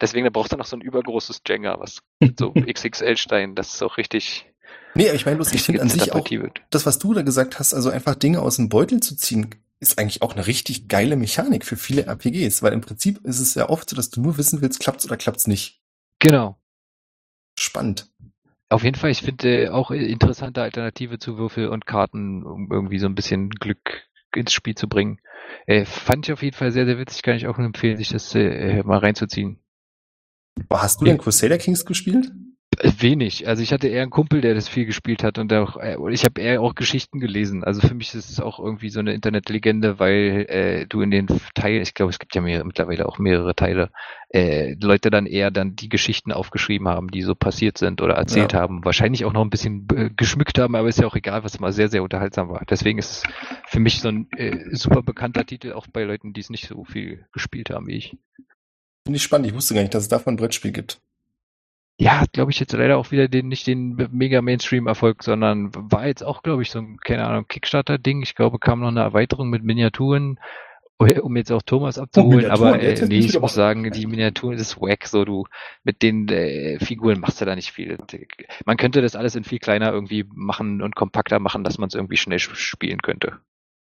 Deswegen, 0.00 0.24
da 0.24 0.30
braucht 0.30 0.52
er 0.52 0.58
noch 0.58 0.66
so 0.66 0.76
ein 0.76 0.80
übergroßes 0.80 1.42
Jenga, 1.46 1.78
was 1.78 1.98
so 2.38 2.52
XXL-Stein, 2.52 3.54
das 3.54 3.74
ist 3.74 3.82
auch 3.82 3.96
richtig. 3.96 4.46
Nee, 4.94 5.10
ich 5.10 5.26
meine 5.26 5.36
bloß, 5.36 5.52
ich 5.52 5.62
finde 5.62 5.82
an 5.82 5.90
sich 5.90 6.12
auch, 6.12 6.30
wird. 6.30 6.62
das, 6.70 6.86
was 6.86 6.98
du 6.98 7.12
da 7.12 7.22
gesagt 7.22 7.58
hast, 7.58 7.74
also 7.74 7.90
einfach 7.90 8.14
Dinge 8.14 8.40
aus 8.40 8.56
dem 8.56 8.68
Beutel 8.68 9.00
zu 9.00 9.14
ziehen, 9.14 9.54
ist 9.78 9.98
eigentlich 9.98 10.22
auch 10.22 10.34
eine 10.34 10.46
richtig 10.46 10.88
geile 10.88 11.16
Mechanik 11.16 11.64
für 11.64 11.76
viele 11.76 12.06
RPGs, 12.06 12.62
weil 12.62 12.72
im 12.72 12.80
Prinzip 12.80 13.18
ist 13.24 13.40
es 13.40 13.54
ja 13.54 13.68
oft 13.68 13.90
so, 13.90 13.96
dass 13.96 14.10
du 14.10 14.22
nur 14.22 14.38
wissen 14.38 14.62
willst, 14.62 14.80
klappt's 14.80 15.04
oder 15.04 15.16
klappt's 15.16 15.46
nicht. 15.46 15.82
Genau. 16.18 16.58
Spannend. 17.58 18.10
Auf 18.68 18.82
jeden 18.82 18.96
Fall, 18.96 19.10
ich 19.10 19.22
finde 19.22 19.72
auch 19.72 19.90
interessante 19.90 20.62
Alternative 20.62 21.18
zu 21.18 21.38
Würfel 21.38 21.68
und 21.68 21.86
Karten, 21.86 22.42
um 22.42 22.68
irgendwie 22.72 22.98
so 22.98 23.06
ein 23.06 23.14
bisschen 23.14 23.50
Glück 23.50 24.08
ins 24.34 24.52
Spiel 24.52 24.74
zu 24.74 24.88
bringen. 24.88 25.20
Äh, 25.66 25.84
fand 25.84 26.26
ich 26.26 26.32
auf 26.32 26.42
jeden 26.42 26.56
Fall 26.56 26.72
sehr, 26.72 26.86
sehr 26.86 26.98
witzig, 26.98 27.22
kann 27.22 27.36
ich 27.36 27.46
auch 27.46 27.58
nur 27.58 27.66
empfehlen, 27.66 27.96
sich 27.96 28.08
das 28.08 28.34
äh, 28.34 28.82
mal 28.82 28.98
reinzuziehen. 28.98 29.60
Hast 30.70 31.00
du 31.00 31.04
denn 31.04 31.18
Crusader 31.18 31.58
Kings 31.58 31.84
gespielt? 31.84 32.32
Äh, 32.78 32.92
wenig. 32.98 33.46
Also 33.48 33.62
ich 33.62 33.72
hatte 33.72 33.88
eher 33.88 34.02
einen 34.02 34.10
Kumpel, 34.10 34.40
der 34.40 34.54
das 34.54 34.68
viel 34.68 34.86
gespielt 34.86 35.22
hat 35.22 35.38
und 35.38 35.52
auch, 35.52 35.76
äh, 35.76 35.96
ich 36.10 36.24
habe 36.24 36.40
eher 36.40 36.60
auch 36.60 36.74
Geschichten 36.74 37.20
gelesen. 37.20 37.64
Also 37.64 37.86
für 37.86 37.94
mich 37.94 38.14
ist 38.14 38.30
es 38.30 38.40
auch 38.40 38.58
irgendwie 38.58 38.90
so 38.90 39.00
eine 39.00 39.14
Internetlegende, 39.14 39.98
weil 39.98 40.46
äh, 40.48 40.86
du 40.86 41.00
in 41.00 41.10
den 41.10 41.26
Teilen, 41.54 41.82
ich 41.82 41.94
glaube, 41.94 42.10
es 42.10 42.18
gibt 42.18 42.34
ja 42.34 42.40
mehr, 42.40 42.64
mittlerweile 42.64 43.06
auch 43.06 43.18
mehrere 43.18 43.54
Teile, 43.54 43.90
äh, 44.30 44.74
Leute 44.80 45.10
dann 45.10 45.26
eher 45.26 45.50
dann 45.50 45.76
die 45.76 45.88
Geschichten 45.88 46.32
aufgeschrieben 46.32 46.88
haben, 46.88 47.10
die 47.10 47.22
so 47.22 47.34
passiert 47.34 47.78
sind 47.78 48.02
oder 48.02 48.14
erzählt 48.14 48.52
ja. 48.52 48.60
haben. 48.60 48.84
Wahrscheinlich 48.84 49.24
auch 49.24 49.32
noch 49.32 49.42
ein 49.42 49.50
bisschen 49.50 49.86
äh, 49.94 50.10
geschmückt 50.14 50.58
haben, 50.58 50.74
aber 50.74 50.88
ist 50.88 51.00
ja 51.00 51.06
auch 51.06 51.16
egal, 51.16 51.44
was 51.44 51.56
immer 51.56 51.72
sehr, 51.72 51.88
sehr 51.88 52.02
unterhaltsam 52.02 52.48
war. 52.48 52.64
Deswegen 52.68 52.98
ist 52.98 53.10
es 53.10 53.22
für 53.66 53.80
mich 53.80 54.00
so 54.00 54.08
ein 54.08 54.28
äh, 54.36 54.74
super 54.74 55.02
bekannter 55.02 55.46
Titel, 55.46 55.72
auch 55.72 55.86
bei 55.86 56.02
Leuten, 56.02 56.32
die 56.32 56.40
es 56.40 56.50
nicht 56.50 56.68
so 56.68 56.84
viel 56.84 57.26
gespielt 57.32 57.70
haben 57.70 57.86
wie 57.86 57.96
ich. 57.96 58.16
Finde 59.06 59.18
ich 59.18 59.22
spannend. 59.22 59.46
Ich 59.46 59.54
wusste 59.54 59.72
gar 59.72 59.82
nicht, 59.82 59.94
dass 59.94 60.02
es 60.02 60.08
davon 60.08 60.34
ein 60.34 60.36
Brettspiel 60.36 60.72
gibt. 60.72 61.00
Ja, 61.96 62.24
glaube 62.32 62.50
ich 62.50 62.58
jetzt 62.58 62.72
leider 62.72 62.98
auch 62.98 63.12
wieder 63.12 63.28
den, 63.28 63.46
nicht 63.46 63.68
den 63.68 64.08
mega 64.10 64.42
Mainstream-Erfolg, 64.42 65.22
sondern 65.22 65.70
war 65.72 66.08
jetzt 66.08 66.24
auch, 66.24 66.42
glaube 66.42 66.62
ich, 66.62 66.72
so 66.72 66.80
ein, 66.80 66.96
keine 66.98 67.24
Ahnung, 67.24 67.46
Kickstarter-Ding. 67.46 68.22
Ich 68.22 68.34
glaube, 68.34 68.58
kam 68.58 68.80
noch 68.80 68.88
eine 68.88 69.02
Erweiterung 69.02 69.48
mit 69.48 69.62
Miniaturen, 69.62 70.40
um 70.98 71.36
jetzt 71.36 71.52
auch 71.52 71.62
Thomas 71.62 71.98
abzuholen, 71.98 72.46
oh, 72.46 72.50
aber 72.50 72.80
äh, 72.80 73.06
nee, 73.06 73.18
ich 73.18 73.38
muss 73.38 73.54
sagen, 73.54 73.88
die 73.92 74.06
Miniaturen 74.06 74.58
ist 74.58 74.80
wack, 74.80 75.06
so 75.06 75.24
du 75.24 75.44
mit 75.84 76.02
den 76.02 76.28
äh, 76.28 76.80
Figuren 76.80 77.20
machst 77.20 77.40
du 77.40 77.44
da 77.44 77.54
nicht 77.54 77.70
viel. 77.70 77.96
Man 78.64 78.76
könnte 78.76 79.02
das 79.02 79.14
alles 79.14 79.36
in 79.36 79.44
viel 79.44 79.60
kleiner 79.60 79.92
irgendwie 79.92 80.24
machen 80.34 80.82
und 80.82 80.96
kompakter 80.96 81.38
machen, 81.38 81.62
dass 81.62 81.78
man 81.78 81.88
es 81.88 81.94
irgendwie 81.94 82.16
schnell 82.16 82.40
spielen 82.40 83.02
könnte. 83.02 83.38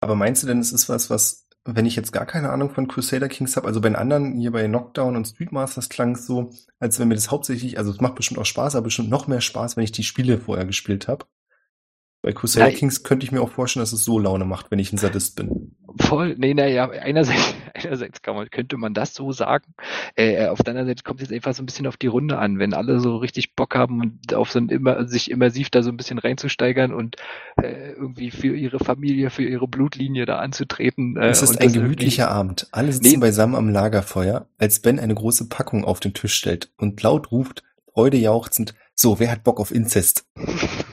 Aber 0.02 0.16
meinst 0.16 0.42
du 0.42 0.48
denn, 0.48 0.58
es 0.58 0.72
ist 0.72 0.90
was, 0.90 1.12
was 1.12 1.48
wenn 1.66 1.86
ich 1.86 1.96
jetzt 1.96 2.12
gar 2.12 2.26
keine 2.26 2.52
Ahnung 2.52 2.70
von 2.72 2.88
Crusader 2.88 3.30
Kings 3.30 3.56
habe, 3.56 3.68
also 3.68 3.82
bei 3.82 3.90
den 3.90 3.96
anderen 3.96 4.38
hier 4.38 4.52
bei 4.52 4.68
Knockdown 4.68 5.16
und 5.16 5.26
Streetmasters 5.26 5.90
klang 5.90 6.16
es 6.16 6.26
so, 6.26 6.52
als 6.80 7.00
wenn 7.00 7.08
mir 7.08 7.16
das 7.16 7.32
hauptsächlich, 7.32 7.78
also 7.78 7.92
es 7.92 8.02
macht 8.02 8.16
bestimmt 8.16 8.40
auch 8.40 8.46
Spaß, 8.46 8.76
aber 8.76 8.86
bestimmt 8.86 9.10
noch 9.10 9.28
mehr 9.28 9.42
Spaß, 9.42 9.78
wenn 9.78 9.84
ich 9.84 9.92
die 9.92 10.04
Spiele 10.04 10.38
vorher 10.40 10.66
gespielt 10.66 11.08
habe. 11.08 11.26
Bei 12.24 12.32
Crusader 12.32 12.70
ja, 12.70 12.78
Kings 12.78 13.04
könnte 13.04 13.26
ich 13.26 13.34
mir 13.34 13.42
auch 13.42 13.50
vorstellen, 13.50 13.82
dass 13.82 13.92
es 13.92 14.06
so 14.06 14.18
Laune 14.18 14.46
macht, 14.46 14.72
wenn 14.72 14.80
ich 14.80 14.94
ein 14.94 14.98
Sadist 14.98 15.36
bin. 15.36 15.76
Voll, 16.00 16.36
nee, 16.38 16.54
naja, 16.54 16.90
einerseits, 16.90 17.54
einerseits 17.74 18.22
kann 18.22 18.34
man, 18.36 18.50
könnte 18.50 18.78
man 18.78 18.94
das 18.94 19.14
so 19.14 19.34
sagen. 19.34 19.74
Äh, 20.16 20.48
auf 20.48 20.60
der 20.60 20.72
anderen 20.72 20.88
Seite 20.88 21.04
kommt 21.04 21.22
es 21.22 21.28
jetzt 21.28 21.36
einfach 21.36 21.54
so 21.54 21.62
ein 21.62 21.66
bisschen 21.66 21.86
auf 21.86 21.98
die 21.98 22.08
Runde 22.08 22.38
an, 22.38 22.60
wenn 22.60 22.74
alle 22.74 23.02
so 23.02 23.18
richtig 23.18 23.58
Bock 23.58 23.76
haben 23.76 24.00
und 24.00 24.34
auf 24.34 24.50
so 24.50 24.60
ein 24.60 24.70
immer, 24.70 25.06
sich 25.06 25.32
immersiv 25.32 25.70
da 25.70 25.84
so 25.84 25.90
ein 25.90 25.98
bisschen 25.98 26.18
reinzusteigern 26.18 26.94
und 26.94 27.18
äh, 27.62 27.92
irgendwie 27.92 28.32
für 28.32 28.56
ihre 28.56 28.80
Familie, 28.80 29.30
für 29.30 29.44
ihre 29.44 29.68
Blutlinie 29.68 30.26
da 30.26 30.38
anzutreten. 30.38 31.18
Äh, 31.18 31.28
es 31.28 31.42
ist 31.42 31.60
ein 31.60 31.74
gemütlicher 31.74 32.32
Abend. 32.32 32.70
Alle 32.72 32.94
sitzen 32.94 33.12
nee, 33.12 33.18
beisammen 33.18 33.56
am 33.56 33.68
Lagerfeuer, 33.68 34.48
als 34.58 34.80
Ben 34.80 34.98
eine 34.98 35.14
große 35.14 35.50
Packung 35.50 35.84
auf 35.84 36.00
den 36.00 36.14
Tisch 36.14 36.36
stellt 36.36 36.72
und 36.78 37.04
laut 37.04 37.34
ruft, 37.34 37.64
Freude 37.94 38.16
jauchzend, 38.16 38.76
so, 38.96 39.20
wer 39.20 39.30
hat 39.30 39.44
Bock 39.44 39.60
auf 39.60 39.72
Inzest? 39.72 40.26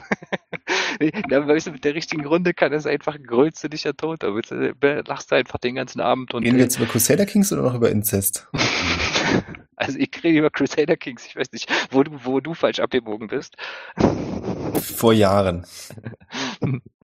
ja, 1.31 1.47
weißt 1.47 1.69
du, 1.69 1.73
mit 1.73 1.85
der 1.85 1.95
richtigen 1.95 2.27
Runde 2.27 2.53
kann 2.53 2.73
es 2.73 2.87
einfach 2.87 3.17
dich 3.71 3.85
ja 3.85 3.93
tot. 3.93 4.23
Da 4.23 4.29
lachst 5.07 5.31
du 5.31 5.35
einfach 5.35 5.59
den 5.59 5.77
ganzen 5.77 6.01
Abend. 6.01 6.35
Und, 6.35 6.43
Gehen 6.43 6.57
wir 6.57 6.65
jetzt 6.65 6.77
über 6.77 6.87
Crusader 6.87 7.27
Kings 7.27 7.53
oder 7.53 7.63
noch 7.63 7.75
über 7.75 7.91
Inzest? 7.91 8.49
also 9.77 9.99
ich 9.99 10.11
rede 10.23 10.39
über 10.39 10.51
Crusader 10.51 10.97
Kings. 10.97 11.25
Ich 11.27 11.37
weiß 11.37 11.53
nicht, 11.53 11.71
wo 11.91 12.03
du, 12.03 12.13
wo 12.25 12.41
du 12.41 12.55
falsch 12.55 12.81
abgebogen 12.81 13.29
bist. 13.29 13.57
Vor 14.75 15.13
Jahren. 15.13 15.65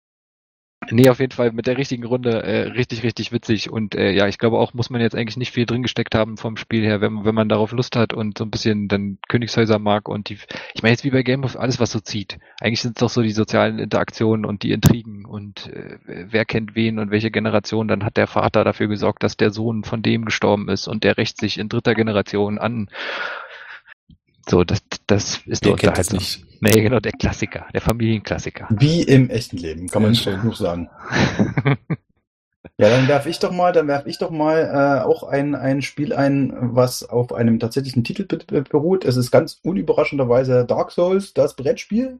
Nee, 0.91 1.09
auf 1.09 1.19
jeden 1.19 1.31
Fall 1.31 1.51
mit 1.51 1.65
der 1.65 1.77
richtigen 1.77 2.05
Runde 2.05 2.43
äh, 2.43 2.67
richtig, 2.69 3.03
richtig 3.03 3.31
witzig. 3.31 3.69
Und 3.71 3.95
äh, 3.95 4.11
ja, 4.11 4.27
ich 4.27 4.37
glaube 4.37 4.59
auch, 4.59 4.73
muss 4.73 4.91
man 4.91 5.01
jetzt 5.01 5.15
eigentlich 5.15 5.35
nicht 5.35 5.51
viel 5.51 5.65
drin 5.65 5.81
gesteckt 5.81 6.13
haben 6.13 6.37
vom 6.37 6.55
Spiel 6.55 6.83
her, 6.83 7.01
wenn, 7.01 7.25
wenn 7.25 7.33
man 7.33 7.49
darauf 7.49 7.71
Lust 7.71 7.95
hat 7.95 8.13
und 8.13 8.37
so 8.37 8.45
ein 8.45 8.51
bisschen 8.51 8.87
dann 8.87 9.17
Königshäuser 9.27 9.79
mag 9.79 10.07
und 10.07 10.29
die, 10.29 10.37
ich 10.75 10.83
meine 10.83 10.91
jetzt 10.93 11.03
wie 11.03 11.09
bei 11.09 11.23
Game 11.23 11.43
of 11.43 11.57
alles, 11.57 11.79
was 11.79 11.91
so 11.91 11.99
zieht. 11.99 12.37
Eigentlich 12.61 12.81
sind 12.81 12.97
es 12.97 12.99
doch 12.99 13.09
so 13.09 13.23
die 13.23 13.31
sozialen 13.31 13.79
Interaktionen 13.79 14.45
und 14.45 14.61
die 14.61 14.71
Intrigen 14.71 15.25
und 15.25 15.67
äh, 15.73 15.97
wer 16.05 16.45
kennt 16.45 16.75
wen 16.75 16.99
und 16.99 17.09
welche 17.09 17.31
Generation, 17.31 17.87
dann 17.87 18.05
hat 18.05 18.15
der 18.15 18.27
Vater 18.27 18.63
dafür 18.63 18.87
gesorgt, 18.87 19.23
dass 19.23 19.35
der 19.35 19.49
Sohn 19.49 19.83
von 19.83 20.03
dem 20.03 20.25
gestorben 20.25 20.69
ist 20.69 20.87
und 20.87 21.03
der 21.03 21.17
rächt 21.17 21.39
sich 21.39 21.57
in 21.57 21.69
dritter 21.69 21.95
Generation 21.95 22.59
an. 22.59 22.87
So, 24.49 24.63
das, 24.63 24.81
das 25.07 25.41
ist 25.45 25.65
der 25.65 25.73
unterhaltsam. 25.73 26.19
Nicht. 26.19 26.45
Nee, 26.61 26.81
genau, 26.81 26.99
der 26.99 27.11
Klassiker, 27.11 27.67
der 27.73 27.81
Familienklassiker. 27.81 28.67
Wie 28.71 29.03
im 29.03 29.29
echten 29.29 29.57
Leben, 29.57 29.87
kann 29.87 30.01
man 30.01 30.11
nicht 30.11 30.25
genug 30.25 30.55
sagen. 30.55 30.89
ja, 32.77 32.89
dann 32.89 33.07
werf 33.07 33.25
ich 33.25 33.39
doch 33.39 33.51
mal, 33.51 33.73
dann 33.73 33.87
werf 33.87 34.05
ich 34.07 34.17
doch 34.17 34.31
mal 34.31 35.01
äh, 35.01 35.03
auch 35.03 35.23
ein, 35.23 35.53
ein 35.53 35.81
Spiel 35.81 36.13
ein, 36.13 36.53
was 36.55 37.03
auf 37.03 37.33
einem 37.33 37.59
tatsächlichen 37.59 38.03
Titel 38.03 38.25
beruht. 38.25 39.05
Es 39.05 39.17
ist 39.17 39.31
ganz 39.31 39.59
unüberraschenderweise 39.63 40.65
Dark 40.65 40.91
Souls, 40.91 41.33
das 41.33 41.55
Brettspiel. 41.55 42.19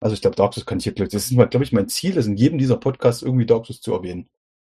Also 0.00 0.14
ich 0.14 0.22
glaube, 0.22 0.36
Dark 0.36 0.54
Souls 0.54 0.66
kann 0.66 0.78
ich 0.78 0.84
hier, 0.84 0.94
das 0.94 1.14
ist, 1.14 1.30
glaube 1.30 1.62
ich, 1.62 1.72
mein 1.72 1.88
Ziel, 1.88 2.14
das 2.14 2.26
in 2.26 2.36
jedem 2.36 2.58
dieser 2.58 2.76
Podcasts 2.76 3.22
irgendwie 3.22 3.46
Dark 3.46 3.66
Souls 3.66 3.80
zu 3.80 3.94
erwähnen. 3.94 4.28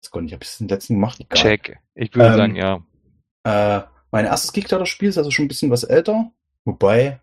Das 0.03 0.11
konnte 0.11 0.27
ich, 0.27 0.33
habe 0.33 0.43
ich 0.43 0.51
das 0.51 0.61
in 0.61 0.67
den 0.67 0.75
letzten 0.75 0.95
gemacht. 0.95 1.21
Egal. 1.21 1.39
Check. 1.39 1.79
Ich 1.95 2.15
würde 2.15 2.31
ähm, 2.31 2.37
sagen, 2.37 2.57
ja. 2.57 2.83
Äh, 3.45 3.83
mein 4.11 4.25
erstes 4.25 4.53
Kickstarter-Spiel 4.53 5.11
ist 5.11 5.19
also 5.19 5.31
schon 5.31 5.45
ein 5.45 5.49
bisschen 5.49 5.71
was 5.71 5.85
älter. 5.85 6.33
Wobei, 6.65 7.21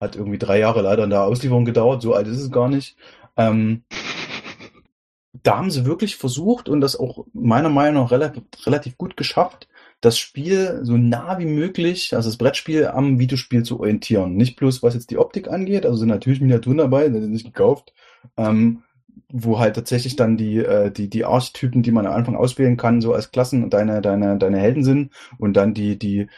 hat 0.00 0.16
irgendwie 0.16 0.38
drei 0.38 0.58
Jahre 0.58 0.82
leider 0.82 1.04
in 1.04 1.10
der 1.10 1.22
Auslieferung 1.22 1.64
gedauert, 1.64 2.02
so 2.02 2.14
alt 2.14 2.26
ist 2.28 2.40
es 2.40 2.50
gar 2.50 2.68
nicht. 2.68 2.96
Ähm, 3.36 3.82
da 5.42 5.58
haben 5.58 5.70
sie 5.70 5.86
wirklich 5.86 6.16
versucht 6.16 6.68
und 6.68 6.80
das 6.80 6.96
auch 6.96 7.26
meiner 7.32 7.68
Meinung 7.68 8.04
nach 8.04 8.10
relativ, 8.10 8.42
relativ 8.66 8.96
gut 8.96 9.16
geschafft, 9.16 9.68
das 10.00 10.18
Spiel 10.18 10.80
so 10.82 10.96
nah 10.96 11.38
wie 11.38 11.46
möglich, 11.46 12.14
also 12.14 12.28
das 12.28 12.36
Brettspiel 12.36 12.86
am 12.86 13.18
Videospiel 13.18 13.64
zu 13.64 13.80
orientieren. 13.80 14.36
Nicht 14.36 14.56
bloß 14.56 14.82
was 14.82 14.94
jetzt 14.94 15.10
die 15.10 15.18
Optik 15.18 15.48
angeht, 15.48 15.84
also 15.84 15.98
sind 15.98 16.08
natürlich 16.08 16.40
Miniaturen 16.40 16.78
dabei, 16.78 17.10
sind 17.10 17.30
nicht 17.30 17.46
gekauft, 17.46 17.92
ähm, 18.36 18.84
wo 19.30 19.58
halt 19.58 19.74
tatsächlich 19.74 20.14
dann 20.14 20.36
die, 20.36 20.58
äh, 20.58 20.90
die, 20.92 21.10
die 21.10 21.24
Archetypen, 21.24 21.82
die 21.82 21.90
man 21.90 22.06
am 22.06 22.14
Anfang 22.14 22.36
auswählen 22.36 22.76
kann, 22.76 23.00
so 23.00 23.12
als 23.12 23.32
Klassen 23.32 23.70
deine, 23.70 24.00
deine, 24.00 24.38
deine 24.38 24.58
Helden 24.58 24.84
sind 24.84 25.12
und 25.38 25.54
dann 25.54 25.74
die, 25.74 25.98
die 25.98 26.28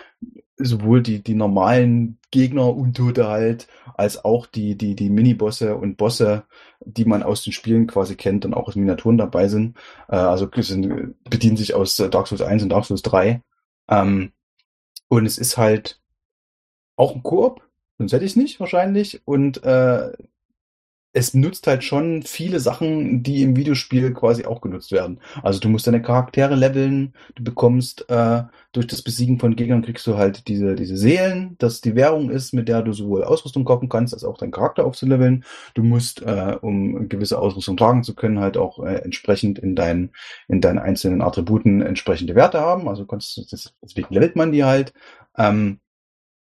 sowohl 0.63 1.03
die, 1.03 1.23
die 1.23 1.35
normalen 1.35 2.19
Gegner, 2.31 2.75
Untote 2.75 3.29
halt, 3.29 3.69
als 3.95 4.25
auch 4.25 4.47
die, 4.47 4.77
die, 4.77 4.95
die 4.95 5.11
Minibosse 5.11 5.77
und 5.77 5.97
Bosse, 5.97 6.45
die 6.81 7.05
man 7.05 7.23
aus 7.23 7.43
den 7.43 7.53
Spielen 7.53 7.87
quasi 7.87 8.17
kennt 8.17 8.45
und 8.45 8.55
auch 8.55 8.69
aus 8.69 8.77
Miniaturen 8.77 9.19
dabei 9.19 9.49
sind. 9.49 9.77
Äh, 10.09 10.17
also 10.17 10.49
sind, 10.57 11.15
bedienen 11.29 11.57
sich 11.57 11.75
aus 11.75 11.97
Dark 11.97 12.27
Souls 12.29 12.43
1 12.43 12.63
und 12.63 12.69
Dark 12.69 12.85
Souls 12.85 13.03
3. 13.03 13.43
Ähm, 13.89 14.33
und 15.09 15.27
es 15.27 15.39
ist 15.39 15.57
halt 15.57 16.01
auch 16.97 17.15
ein 17.15 17.23
Koop, 17.23 17.63
sonst 17.99 18.13
hätte 18.13 18.25
ich 18.25 18.33
es 18.33 18.37
nicht 18.37 18.61
wahrscheinlich. 18.61 19.23
Und 19.25 19.63
äh, 19.65 20.13
es 21.13 21.35
nutzt 21.35 21.67
halt 21.67 21.83
schon 21.83 22.23
viele 22.23 22.61
Sachen, 22.61 23.25
die 23.25 23.43
im 23.43 23.57
Videospiel 23.57 24.13
quasi 24.15 24.45
auch 24.45 24.61
genutzt 24.61 24.93
werden. 24.93 25.21
Also 25.43 25.59
du 25.59 25.69
musst 25.69 25.89
deine 25.89 26.03
Charaktere 26.03 26.55
leveln, 26.55 27.15
du 27.35 27.43
bekommst 27.43 28.09
äh, 28.09 28.45
durch 28.71 28.87
das 28.87 29.03
Besiegen 29.03 29.41
von 29.41 29.57
Gegnern 29.57 29.83
kriegst 29.83 30.07
du 30.07 30.17
halt 30.17 30.47
diese, 30.47 30.77
diese 30.77 30.97
Seelen, 30.97 31.57
das 31.59 31.81
die 31.81 31.97
Währung 31.97 32.31
ist, 32.31 32.55
mit 32.55 32.69
der 32.69 32.83
du 32.83 32.93
sowohl 32.93 33.25
Ausrüstung 33.25 33.65
kaufen 33.65 33.89
kannst, 33.89 34.15
als 34.15 34.23
auch 34.23 34.39
deinen 34.39 34.53
Charakter 34.53 34.85
aufzuleveln. 34.85 35.45
Du 35.75 35.83
musst, 35.83 36.23
äh, 36.23 36.57
um 36.61 37.09
gewisse 37.09 37.41
Ausrüstung 37.41 37.77
tragen 37.77 38.05
zu 38.05 38.15
können, 38.15 38.39
halt 38.39 38.57
auch 38.57 38.79
äh, 38.79 38.97
entsprechend 39.03 39.59
in 39.59 39.75
deinen, 39.75 40.13
in 40.47 40.61
deinen 40.61 40.79
einzelnen 40.79 41.23
Attributen 41.23 41.83
entsprechende 41.83 42.37
Werte 42.37 42.61
haben. 42.61 42.89
Also 42.89 43.05
kannst, 43.05 43.53
das, 43.53 43.75
deswegen 43.83 44.15
levelt 44.15 44.37
man 44.37 44.53
die 44.53 44.63
halt. 44.63 44.93
Ähm, 45.37 45.81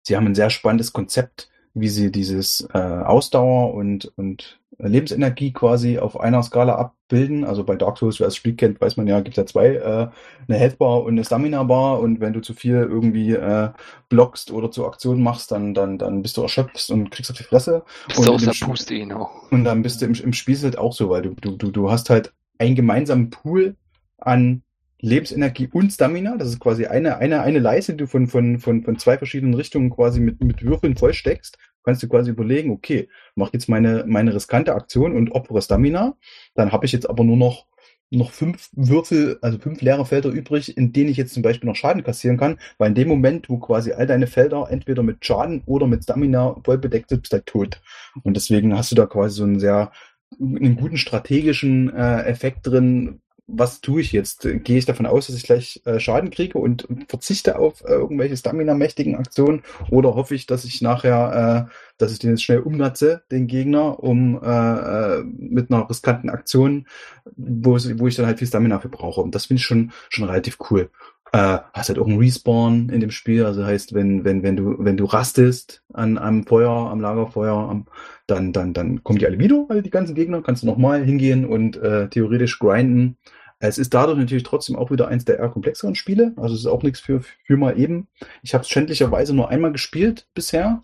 sie 0.04 0.18
haben 0.18 0.28
ein 0.28 0.36
sehr 0.36 0.50
spannendes 0.50 0.92
Konzept, 0.92 1.50
wie 1.74 1.90
sie 1.90 2.12
dieses 2.12 2.68
äh, 2.74 2.78
Ausdauer 2.78 3.74
und, 3.74 4.12
und 4.18 4.60
Lebensenergie 4.78 5.54
quasi 5.54 6.00
auf 6.00 6.20
einer 6.20 6.42
Skala 6.44 6.76
abbilden. 6.76 7.44
Also 7.44 7.64
bei 7.64 7.76
Dark 7.76 7.98
Souls, 7.98 8.20
wer 8.20 8.28
das 8.28 8.36
Spiel 8.36 8.56
kennt, 8.56 8.82
weiß 8.82 8.98
man 8.98 9.08
ja, 9.08 9.20
gibt 9.22 9.38
ja 9.38 9.46
zwei, 9.46 9.76
äh, 9.76 10.10
eine 10.48 10.58
Health 10.58 10.78
Bar 10.78 11.04
und 11.04 11.14
eine 11.14 11.24
Stamina 11.24 11.64
Bar 11.64 12.00
und 12.00 12.20
wenn 12.20 12.34
du 12.34 12.42
zu 12.42 12.54
viel 12.54 12.76
irgendwie 12.76 13.32
äh, 13.34 13.70
blockst 14.10 14.52
oder 14.52 14.72
zu 14.72 14.86
Aktionen 14.86 15.22
machst, 15.22 15.52
dann, 15.52 15.74
dann, 15.74 15.98
dann 15.98 16.22
bist 16.22 16.38
du 16.38 16.42
erschöpft 16.42 16.90
und 16.90 17.12
kriegst 17.12 17.32
auf 17.32 17.38
die 17.38 17.44
Fresse. 17.44 17.84
Bist 18.08 18.20
und, 18.20 18.28
du 18.28 18.34
aus 18.34 18.44
der 18.44 18.66
Puste 18.66 18.96
hinaus. 18.96 19.30
und 19.52 19.64
dann 19.64 19.82
bist 19.84 20.02
du 20.02 20.06
im, 20.06 20.14
im 20.14 20.34
Spiel 20.34 20.58
halt 20.62 20.78
auch 20.78 20.94
so, 20.94 21.10
weil 21.10 21.22
du, 21.22 21.36
du, 21.36 21.56
du, 21.58 21.72
du 21.72 21.92
hast 21.92 22.10
halt 22.10 22.34
einen 22.58 22.76
gemeinsamen 22.76 23.30
Pool 23.30 23.76
an 24.18 24.64
Lebensenergie 25.02 25.70
und 25.72 25.92
Stamina. 25.92 26.38
Das 26.38 26.48
ist 26.48 26.60
quasi 26.60 26.86
eine, 26.86 27.18
eine, 27.18 27.42
eine 27.42 27.60
Leiste, 27.60 27.94
die 27.94 27.98
du 27.98 28.08
von, 28.08 28.28
von, 28.28 28.60
von, 28.60 28.84
von 28.84 28.98
zwei 28.98 29.18
verschiedenen 29.18 29.56
Richtungen 29.56 29.90
quasi 29.90 30.20
mit, 30.20 30.42
mit 30.44 30.64
Würfeln 30.64 30.96
vollsteckst. 30.96 31.58
Kannst 31.84 32.04
du 32.04 32.08
quasi 32.08 32.30
überlegen, 32.30 32.72
okay, 32.72 33.10
mach 33.36 33.52
jetzt 33.54 33.68
meine, 33.68 34.06
meine 34.08 34.36
riskante 34.36 34.76
Aktion 34.76 35.16
und 35.16 35.32
opfere 35.32 35.62
Stamina. 35.62 36.16
Dann 36.54 36.72
habe 36.72 36.86
ich 36.86 36.92
jetzt 36.92 37.10
aber 37.10 37.24
nur 37.24 37.38
noch, 37.38 37.66
noch 38.12 38.32
fünf 38.32 38.70
Würfel, 38.74 39.40
also 39.42 39.58
fünf 39.58 39.82
leere 39.82 40.06
Felder 40.06 40.30
übrig, 40.30 40.78
in 40.78 40.94
denen 40.94 41.10
ich 41.10 41.18
jetzt 41.18 41.34
zum 41.34 41.42
Beispiel 41.42 41.68
noch 41.68 41.76
Schaden 41.76 42.04
kassieren 42.04 42.38
kann, 42.38 42.60
weil 42.78 42.90
in 42.90 42.96
dem 42.96 43.08
Moment, 43.08 43.50
wo 43.50 43.58
quasi 43.58 43.94
all 43.94 44.06
deine 44.06 44.28
Felder 44.28 44.68
entweder 44.70 45.02
mit 45.02 45.26
Schaden 45.26 45.64
oder 45.66 45.88
mit 45.88 46.04
Stamina 46.04 46.56
voll 46.64 46.78
bedeckt 46.78 47.10
sind, 47.10 47.22
bist 47.22 47.34
du 47.34 47.38
halt 47.38 47.46
tot. 47.48 47.82
Und 48.22 48.36
deswegen 48.38 48.78
hast 48.78 48.92
du 48.92 48.96
da 48.96 49.08
quasi 49.08 49.38
so 49.38 49.44
einen 49.44 49.60
sehr, 49.60 49.92
einen 50.40 50.76
guten 50.76 50.98
strategischen 50.98 51.92
äh, 51.96 52.24
Effekt 52.24 52.68
drin, 52.68 53.22
was 53.54 53.82
tue 53.82 54.02
ich 54.02 54.12
jetzt? 54.12 54.42
Gehe 54.42 54.78
ich 54.78 54.86
davon 54.86 55.06
aus, 55.06 55.28
dass 55.28 55.36
ich 55.36 55.44
gleich 55.44 55.82
äh, 55.86 56.00
Schaden 56.00 56.30
kriege 56.30 56.58
und, 56.58 56.88
verzichte 57.08 57.60
auf 57.60 57.84
äh, 57.84 57.94
irgendwelche 57.94 58.38
Stamina-mächtigen 58.38 59.16
Aktionen? 59.16 59.64
Oder 59.90 60.16
hoffe 60.16 60.36
ich, 60.36 60.46
dass 60.46 60.66
ich 60.66 60.82
nachher, 60.82 61.68
äh, 61.70 61.74
dass 61.98 62.12
ich 62.14 62.20
den 62.20 62.32
jetzt 62.32 62.44
schnell 62.44 62.60
umnatze, 62.60 63.24
den 63.32 63.48
Gegner, 63.48 64.02
um 64.02 64.42
äh, 64.42 65.20
äh 65.20 65.24
mit 65.24 65.72
einer 65.72 65.90
riskanten 65.90 66.30
Aktion, 66.30 66.88
wo, 67.36 67.74
wo 67.74 68.08
ich 68.08 68.16
dann 68.16 68.26
halt 68.26 68.40
viel 68.40 68.48
Stamina 68.48 68.80
für 68.80 68.90
brauche. 68.90 69.22
Und 69.22 69.36
das 69.36 69.46
finde 69.46 69.60
ich 69.60 69.66
schon, 69.66 69.92
schon 70.10 70.26
relativ 70.26 70.58
cool. 70.70 70.90
Äh, 71.34 71.60
hast 71.74 71.90
halt 71.90 72.00
auch 72.00 72.08
einen 72.08 72.20
Respawn 72.20 72.90
in 72.90 73.00
dem 73.00 73.12
Spiel, 73.12 73.46
also 73.46 73.66
heißt, 73.66 73.94
wenn, 73.94 74.26
wenn, 74.26 74.44
wenn 74.44 74.58
du, 74.58 74.76
wenn 74.80 74.98
du 74.98 75.06
rastest 75.06 75.82
an 75.94 76.18
einem 76.18 76.46
Feuer, 76.46 76.72
am 76.72 77.00
Lagerfeuer, 77.00 77.56
am, 77.56 77.86
dann, 78.28 78.52
dann, 78.52 78.74
dann 78.74 79.04
kommen 79.04 79.20
die 79.20 79.26
alle 79.26 79.40
wieder, 79.40 79.66
alle 79.70 79.82
die 79.82 79.90
ganzen 79.90 80.16
Gegner, 80.16 80.42
kannst 80.42 80.64
du 80.64 80.68
nochmal 80.68 81.04
hingehen 81.04 81.46
und 81.46 81.80
theoretisch 82.12 82.60
grinden. 82.60 83.18
Es 83.62 83.78
ist 83.78 83.94
dadurch 83.94 84.18
natürlich 84.18 84.44
trotzdem 84.44 84.76
auch 84.76 84.90
wieder 84.90 85.08
eins 85.08 85.24
der 85.24 85.38
eher 85.38 85.50
komplexeren 85.50 85.96
Spiele. 85.96 86.34
Also 86.38 86.56
es 86.56 86.62
ist 86.62 86.68
auch 86.68 86.82
nichts 86.82 87.00
für, 87.00 87.22
für 87.22 87.58
mal 87.58 87.78
eben. 87.80 88.08
Ich 88.42 88.54
habe 88.54 88.64
es 88.64 88.70
schändlicherweise 88.70 89.36
nur 89.36 89.50
einmal 89.50 89.72
gespielt 89.72 90.28
bisher. 90.34 90.84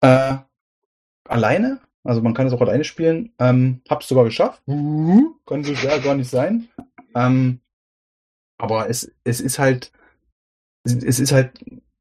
Äh, 0.00 0.36
alleine. 1.28 1.80
Also 2.04 2.22
man 2.22 2.34
kann 2.34 2.46
es 2.46 2.52
auch 2.52 2.60
alleine 2.60 2.84
spielen. 2.84 3.32
Ähm, 3.38 3.80
hab's 3.88 4.06
sogar 4.06 4.24
geschafft. 4.24 4.62
Uh, 4.66 5.34
kann 5.44 5.64
so 5.64 5.74
schwer 5.74 5.98
gar 6.00 6.14
nicht 6.14 6.30
sein. 6.30 6.68
Ähm, 7.16 7.60
aber 8.58 8.88
es, 8.88 9.12
es 9.24 9.40
ist 9.40 9.58
halt, 9.58 9.90
es 10.84 11.18
ist 11.18 11.32
halt 11.32 11.52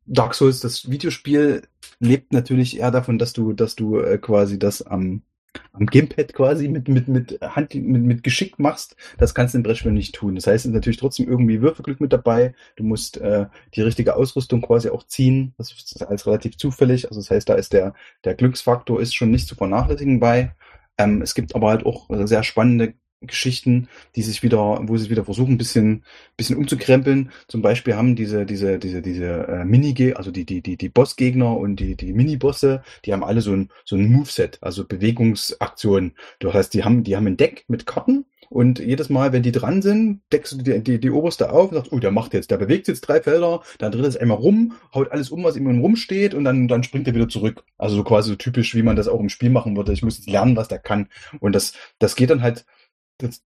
Dark 0.06 0.36
Souls, 0.36 0.60
das 0.60 0.92
Videospiel 0.92 1.64
lebt 2.00 2.34
natürlich 2.34 2.78
eher 2.78 2.92
davon, 2.92 3.18
dass 3.18 3.34
du, 3.34 3.54
dass 3.54 3.76
du 3.76 4.00
äh, 4.00 4.20
quasi 4.20 4.60
das 4.60 4.84
am 4.84 5.24
am 5.72 5.86
Gamepad 5.86 6.34
quasi 6.34 6.68
mit, 6.68 6.88
mit, 6.88 7.08
mit 7.08 7.40
Hand, 7.42 7.74
mit, 7.76 8.04
mit 8.04 8.24
Geschick 8.24 8.60
machst, 8.60 8.96
das 9.18 9.34
kannst 9.34 9.54
du 9.54 9.58
im 9.58 9.64
Brettspiel 9.64 9.92
nicht 9.92 10.16
tun. 10.16 10.36
Das 10.36 10.48
heißt, 10.48 10.66
es 10.66 10.70
ist 10.70 10.74
natürlich 10.74 10.98
trotzdem 10.98 11.28
irgendwie 11.28 11.62
Würfelglück 11.62 12.00
mit 12.00 12.14
dabei. 12.14 12.54
Du 12.76 12.84
musst 12.84 13.18
äh, 13.18 13.48
die 13.76 13.82
richtige 13.82 14.16
Ausrüstung 14.16 14.62
quasi 14.62 14.90
auch 14.90 15.04
ziehen. 15.04 15.54
Das 15.58 15.72
ist 15.72 16.02
alles 16.06 16.26
relativ 16.28 16.58
zufällig. 16.58 17.08
Also 17.08 17.20
das 17.20 17.32
heißt, 17.32 17.50
da 17.50 17.56
ist 17.56 17.74
der, 17.74 17.94
der 18.24 18.36
Glücksfaktor 18.36 19.02
ist 19.02 19.16
schon 19.16 19.32
nicht 19.32 19.48
zu 19.48 19.56
vernachlässigen 19.56 20.20
bei. 20.20 20.56
Ähm, 20.98 21.22
es 21.22 21.34
gibt 21.34 21.56
aber 21.56 21.70
halt 21.70 21.86
auch 21.86 22.08
sehr 22.26 22.44
spannende 22.44 22.94
Geschichten, 23.28 23.88
die 24.16 24.22
sich 24.22 24.44
wieder, 24.44 24.80
wo 24.84 24.98
sie 24.98 25.10
wieder 25.10 25.26
versuchen, 25.26 25.54
ein 25.54 25.58
bisschen, 25.58 26.04
bisschen 26.38 26.58
umzukrempeln. 26.58 27.32
Zum 27.48 27.62
Beispiel 27.62 27.96
haben 27.96 28.16
diese, 28.16 28.46
diese, 28.46 28.80
diese, 28.80 29.02
diese 29.02 29.48
äh, 29.48 29.66
Mini, 29.66 30.14
also 30.14 30.32
die, 30.32 30.46
die, 30.46 30.62
die, 30.62 30.78
die 30.78 30.90
Bossgegner 30.90 31.58
und 31.58 31.78
die, 31.78 31.96
die 31.96 32.14
Mini-Bosse, 32.14 32.84
die 33.06 33.14
haben 33.14 33.24
alle 33.24 33.42
so 33.42 33.54
ein, 33.54 33.70
so 33.86 33.96
ein 33.96 34.12
Moveset, 34.12 34.58
also 34.62 34.86
Bewegungsaktionen. 34.86 36.14
Du 36.40 36.54
heißt, 36.54 36.74
die 36.74 36.84
haben, 36.84 37.04
die 37.04 37.16
haben 37.16 37.28
ein 37.28 37.38
Deck 37.38 37.66
mit 37.68 37.86
Karten 37.86 38.26
und 38.54 38.78
jedes 38.78 39.10
Mal, 39.10 39.34
wenn 39.34 39.42
die 39.42 39.52
dran 39.52 39.82
sind, 39.82 40.22
deckst 40.32 40.54
du 40.54 40.58
die, 40.58 40.84
die, 40.84 41.00
die 41.00 41.10
oberste 41.10 41.52
auf 41.52 41.72
und 41.72 41.78
sagst, 41.78 41.92
oh, 41.92 41.98
der 41.98 42.12
macht 42.12 42.36
jetzt, 42.36 42.52
der 42.52 42.58
bewegt 42.58 42.88
jetzt 42.88 43.02
drei 43.02 43.20
Felder, 43.20 43.64
dann 43.80 43.92
dreht 43.92 44.06
es 44.06 44.16
einmal 44.16 44.38
rum, 44.38 44.74
haut 44.94 45.12
alles 45.12 45.32
um, 45.32 45.44
was 45.44 45.58
ihm 45.58 45.82
rumsteht 45.82 46.36
und 46.36 46.44
dann, 46.44 46.68
dann 46.68 46.84
springt 46.84 47.08
er 47.08 47.16
wieder 47.16 47.28
zurück. 47.28 47.64
Also 47.80 47.96
so 47.96 48.04
quasi 48.04 48.30
so 48.30 48.36
typisch, 48.36 48.76
wie 48.76 48.84
man 48.84 48.96
das 48.96 49.08
auch 49.08 49.20
im 49.20 49.30
Spiel 49.30 49.50
machen 49.50 49.76
würde. 49.76 49.92
Ich 49.92 50.04
muss 50.04 50.18
jetzt 50.18 50.30
lernen, 50.30 50.56
was 50.56 50.68
der 50.68 50.78
kann. 50.78 51.08
Und 51.40 51.56
das, 51.56 51.74
das 51.98 52.16
geht 52.16 52.30
dann 52.30 52.44
halt, 52.44 52.64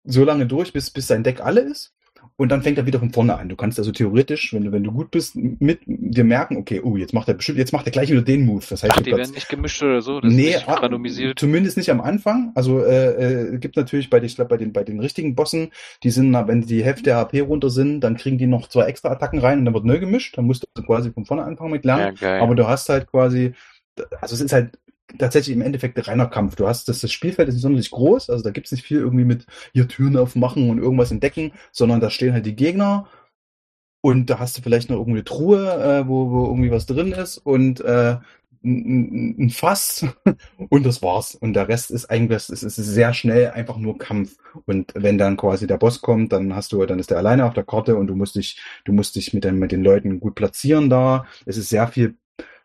so 0.05 0.25
lange 0.25 0.47
durch, 0.47 0.73
bis, 0.73 0.91
bis 0.91 1.07
sein 1.07 1.23
Deck 1.23 1.41
alle 1.41 1.61
ist. 1.61 1.93
Und 2.39 2.51
dann 2.51 2.62
fängt 2.62 2.77
er 2.77 2.85
wieder 2.87 2.99
von 2.99 3.12
vorne 3.12 3.39
an. 3.39 3.49
Du 3.49 3.57
kannst 3.57 3.79
also 3.79 3.93
theoretisch, 3.93 4.53
wenn 4.53 4.65
du, 4.65 4.73
wenn 4.73 4.85
du 4.85 4.93
gut 4.93 5.11
bist, 5.11 5.37
mit 5.37 5.81
dir 5.87 6.25
merken, 6.25 6.57
okay, 6.57 6.81
oh, 6.83 6.97
jetzt 6.97 7.15
macht 7.15 7.29
er 7.29 7.35
bestimmt, 7.35 7.59
jetzt 7.59 7.73
macht 7.73 7.87
er 7.87 7.93
gleich 7.93 8.11
wieder 8.11 8.23
den 8.23 8.45
Move. 8.45 8.65
Das 8.69 8.83
heißt, 8.83 8.93
Ach, 8.95 9.01
die 9.01 9.12
werden 9.12 9.33
nicht 9.33 9.49
gemischt 9.49 9.83
oder 9.83 10.03
so? 10.03 10.21
Das 10.21 10.33
nee, 10.33 10.51
ist 10.51 10.57
nicht 10.57 10.69
randomisiert. 10.69 11.39
zumindest 11.39 11.79
nicht 11.79 11.91
am 11.91 12.01
Anfang. 12.01 12.53
Also 12.55 12.81
äh, 12.85 13.55
äh, 13.55 13.59
gibt 13.59 13.77
natürlich 13.77 14.11
bei, 14.11 14.21
ich 14.21 14.37
glaube, 14.37 14.51
bei 14.51 14.57
den, 14.59 14.73
bei 14.73 14.85
den 14.85 15.01
richtigen 15.01 15.35
Bossen, 15.35 15.71
die 16.03 16.11
sind, 16.11 16.33
wenn 16.33 16.61
die 16.62 16.85
Hälfte 16.85 17.05
der 17.05 17.17
HP 17.17 17.41
runter 17.41 17.71
sind, 17.71 18.01
dann 18.01 18.17
kriegen 18.17 18.39
die 18.39 18.47
noch 18.47 18.69
zwei 18.69 18.85
extra 18.85 19.11
Attacken 19.11 19.39
rein 19.39 19.61
und 19.61 19.65
dann 19.65 19.75
wird 19.75 19.85
neu 19.85 19.99
gemischt. 19.99 20.37
Dann 20.37 20.45
musst 20.45 20.67
du 20.75 20.83
quasi 20.83 21.11
von 21.12 21.25
vorne 21.25 21.45
anfangen 21.45 21.73
mit 21.73 21.85
lernen. 21.85 22.17
Ja, 22.21 22.41
Aber 22.41 22.55
du 22.55 22.67
hast 22.67 22.89
halt 22.91 23.07
quasi, 23.07 23.55
also 24.21 24.35
es 24.35 24.41
ist 24.41 24.53
halt 24.53 24.79
tatsächlich 25.19 25.55
im 25.55 25.62
Endeffekt 25.62 26.07
reiner 26.07 26.27
Kampf. 26.27 26.57
Du 26.57 26.66
hast 26.66 26.88
das, 26.88 27.01
das 27.01 27.12
Spielfeld 27.12 27.49
ist 27.49 27.55
nicht 27.55 27.62
sonderlich 27.62 27.90
groß, 27.90 28.31
also 28.31 28.42
da 28.42 28.51
gibt 28.51 28.66
es 28.66 28.73
nicht 28.73 28.85
viel 28.85 28.99
irgendwie 28.99 29.25
mit 29.25 29.47
hier 29.73 29.88
Türen 29.88 30.16
aufmachen 30.16 30.69
und 30.71 30.79
irgendwas 30.79 31.11
entdecken, 31.11 31.53
sondern 31.73 32.01
da 32.01 32.11
stehen 32.11 32.33
halt 32.33 32.47
die 32.47 32.57
Gegner 32.57 33.09
und 34.01 34.31
da 34.31 34.38
hast 34.38 34.57
du 34.57 34.62
vielleicht 34.62 34.90
noch 34.90 34.97
irgendwie 34.97 35.19
eine 35.19 35.25
Truhe, 35.25 35.69
äh, 35.69 36.09
wo, 36.09 36.31
wo 36.31 36.47
irgendwie 36.47 36.71
was 36.71 36.87
drin 36.87 37.12
ist 37.12 37.38
und 37.38 37.81
äh, 37.81 38.19
ein, 38.64 39.37
ein 39.38 39.51
Fass 39.51 40.07
und 40.71 40.85
das 40.85 41.03
war's. 41.03 41.35
Und 41.35 41.55
der 41.55 41.69
Rest 41.69 41.90
ist 41.90 42.07
eigentlich, 42.11 42.49
es 42.49 42.62
ist 42.62 42.77
sehr 42.77 43.14
schnell 43.14 43.51
einfach 43.51 43.79
nur 43.79 43.99
Kampf. 43.99 44.37
Und 44.66 44.92
wenn 44.95 45.19
dann 45.19 45.37
quasi 45.37 45.66
der 45.66 45.79
Boss 45.79 46.01
kommt, 46.03 46.33
dann 46.33 46.55
hast 46.55 46.73
du, 46.73 46.85
dann 46.87 46.99
ist 46.99 47.11
der 47.11 47.19
alleine 47.19 47.47
auf 47.47 47.55
der 47.55 47.64
Karte 47.64 47.97
und 47.97 48.09
du 48.09 48.14
musst 48.14 48.37
dich, 48.37 48.61
du 48.85 48.92
musst 48.92 49.16
dich 49.16 49.33
mit 49.33 49.45
den, 49.45 49.59
mit 49.59 49.73
den 49.73 49.83
Leuten 49.83 50.21
gut 50.21 50.35
platzieren 50.35 50.90
da. 50.90 51.27
Es 51.45 51.57
ist 51.57 51.69
sehr 51.69 51.88
viel 51.88 52.16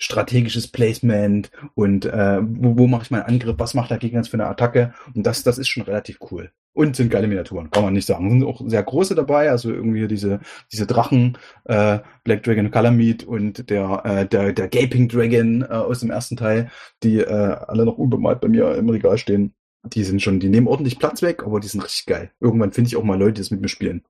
strategisches 0.02 0.68
Placement 0.68 1.52
und 1.76 2.06
äh, 2.06 2.40
wo, 2.42 2.78
wo 2.78 2.88
mache 2.88 3.04
ich 3.04 3.12
meinen 3.12 3.24
Angriff, 3.24 3.56
was 3.58 3.74
macht 3.74 3.92
der 3.92 4.00
Gegner 4.00 4.24
für 4.24 4.34
eine 4.34 4.48
Attacke 4.48 4.94
und 5.14 5.26
das, 5.26 5.44
das 5.44 5.58
ist 5.58 5.68
schon 5.68 5.84
relativ 5.84 6.20
cool. 6.32 6.52
Und 6.74 6.96
sind 6.96 7.10
geile 7.10 7.28
Miniaturen, 7.28 7.70
kann 7.70 7.84
man 7.84 7.94
nicht 7.94 8.06
sagen. 8.06 8.30
Sind 8.30 8.46
auch 8.46 8.62
sehr 8.66 8.82
große 8.82 9.14
dabei, 9.14 9.52
also 9.52 9.70
irgendwie 9.70 10.08
diese, 10.08 10.40
diese 10.72 10.88
Drachen, 10.88 11.38
äh, 11.66 12.00
Black 12.24 12.44
Dragon 12.44 12.72
Calamite 12.72 13.26
und 13.26 13.70
der, 13.70 14.02
äh, 14.06 14.26
der, 14.26 14.54
der 14.54 14.70
Gaping 14.70 15.10
Dragon 15.10 15.64
äh, 15.64 15.66
aus 15.66 16.00
dem 16.00 16.12
ersten 16.12 16.38
Teil, 16.38 16.72
die 17.04 17.20
äh, 17.20 17.26
alle 17.28 17.84
noch 17.84 17.98
unbemalt 17.98 18.40
bei 18.40 18.48
mir 18.48 18.74
im 18.76 18.90
Regal 18.90 19.18
stehen. 19.18 19.54
Die 19.84 20.06
sind 20.06 20.22
schon, 20.22 20.40
die 20.40 20.48
nehmen 20.48 20.68
ordentlich 20.68 20.98
Platz 20.98 21.22
weg, 21.22 21.44
aber 21.44 21.60
die 21.60 21.68
sind 21.68 21.84
richtig 21.84 22.06
geil. 22.06 22.32
Irgendwann 22.40 22.72
finde 22.72 22.88
ich 22.88 22.96
auch 22.96 23.04
mal 23.04 23.20
Leute, 23.20 23.34
die 23.34 23.42
das 23.42 23.52
mit 23.52 23.62
mir 23.62 23.68
spielen. 23.68 24.06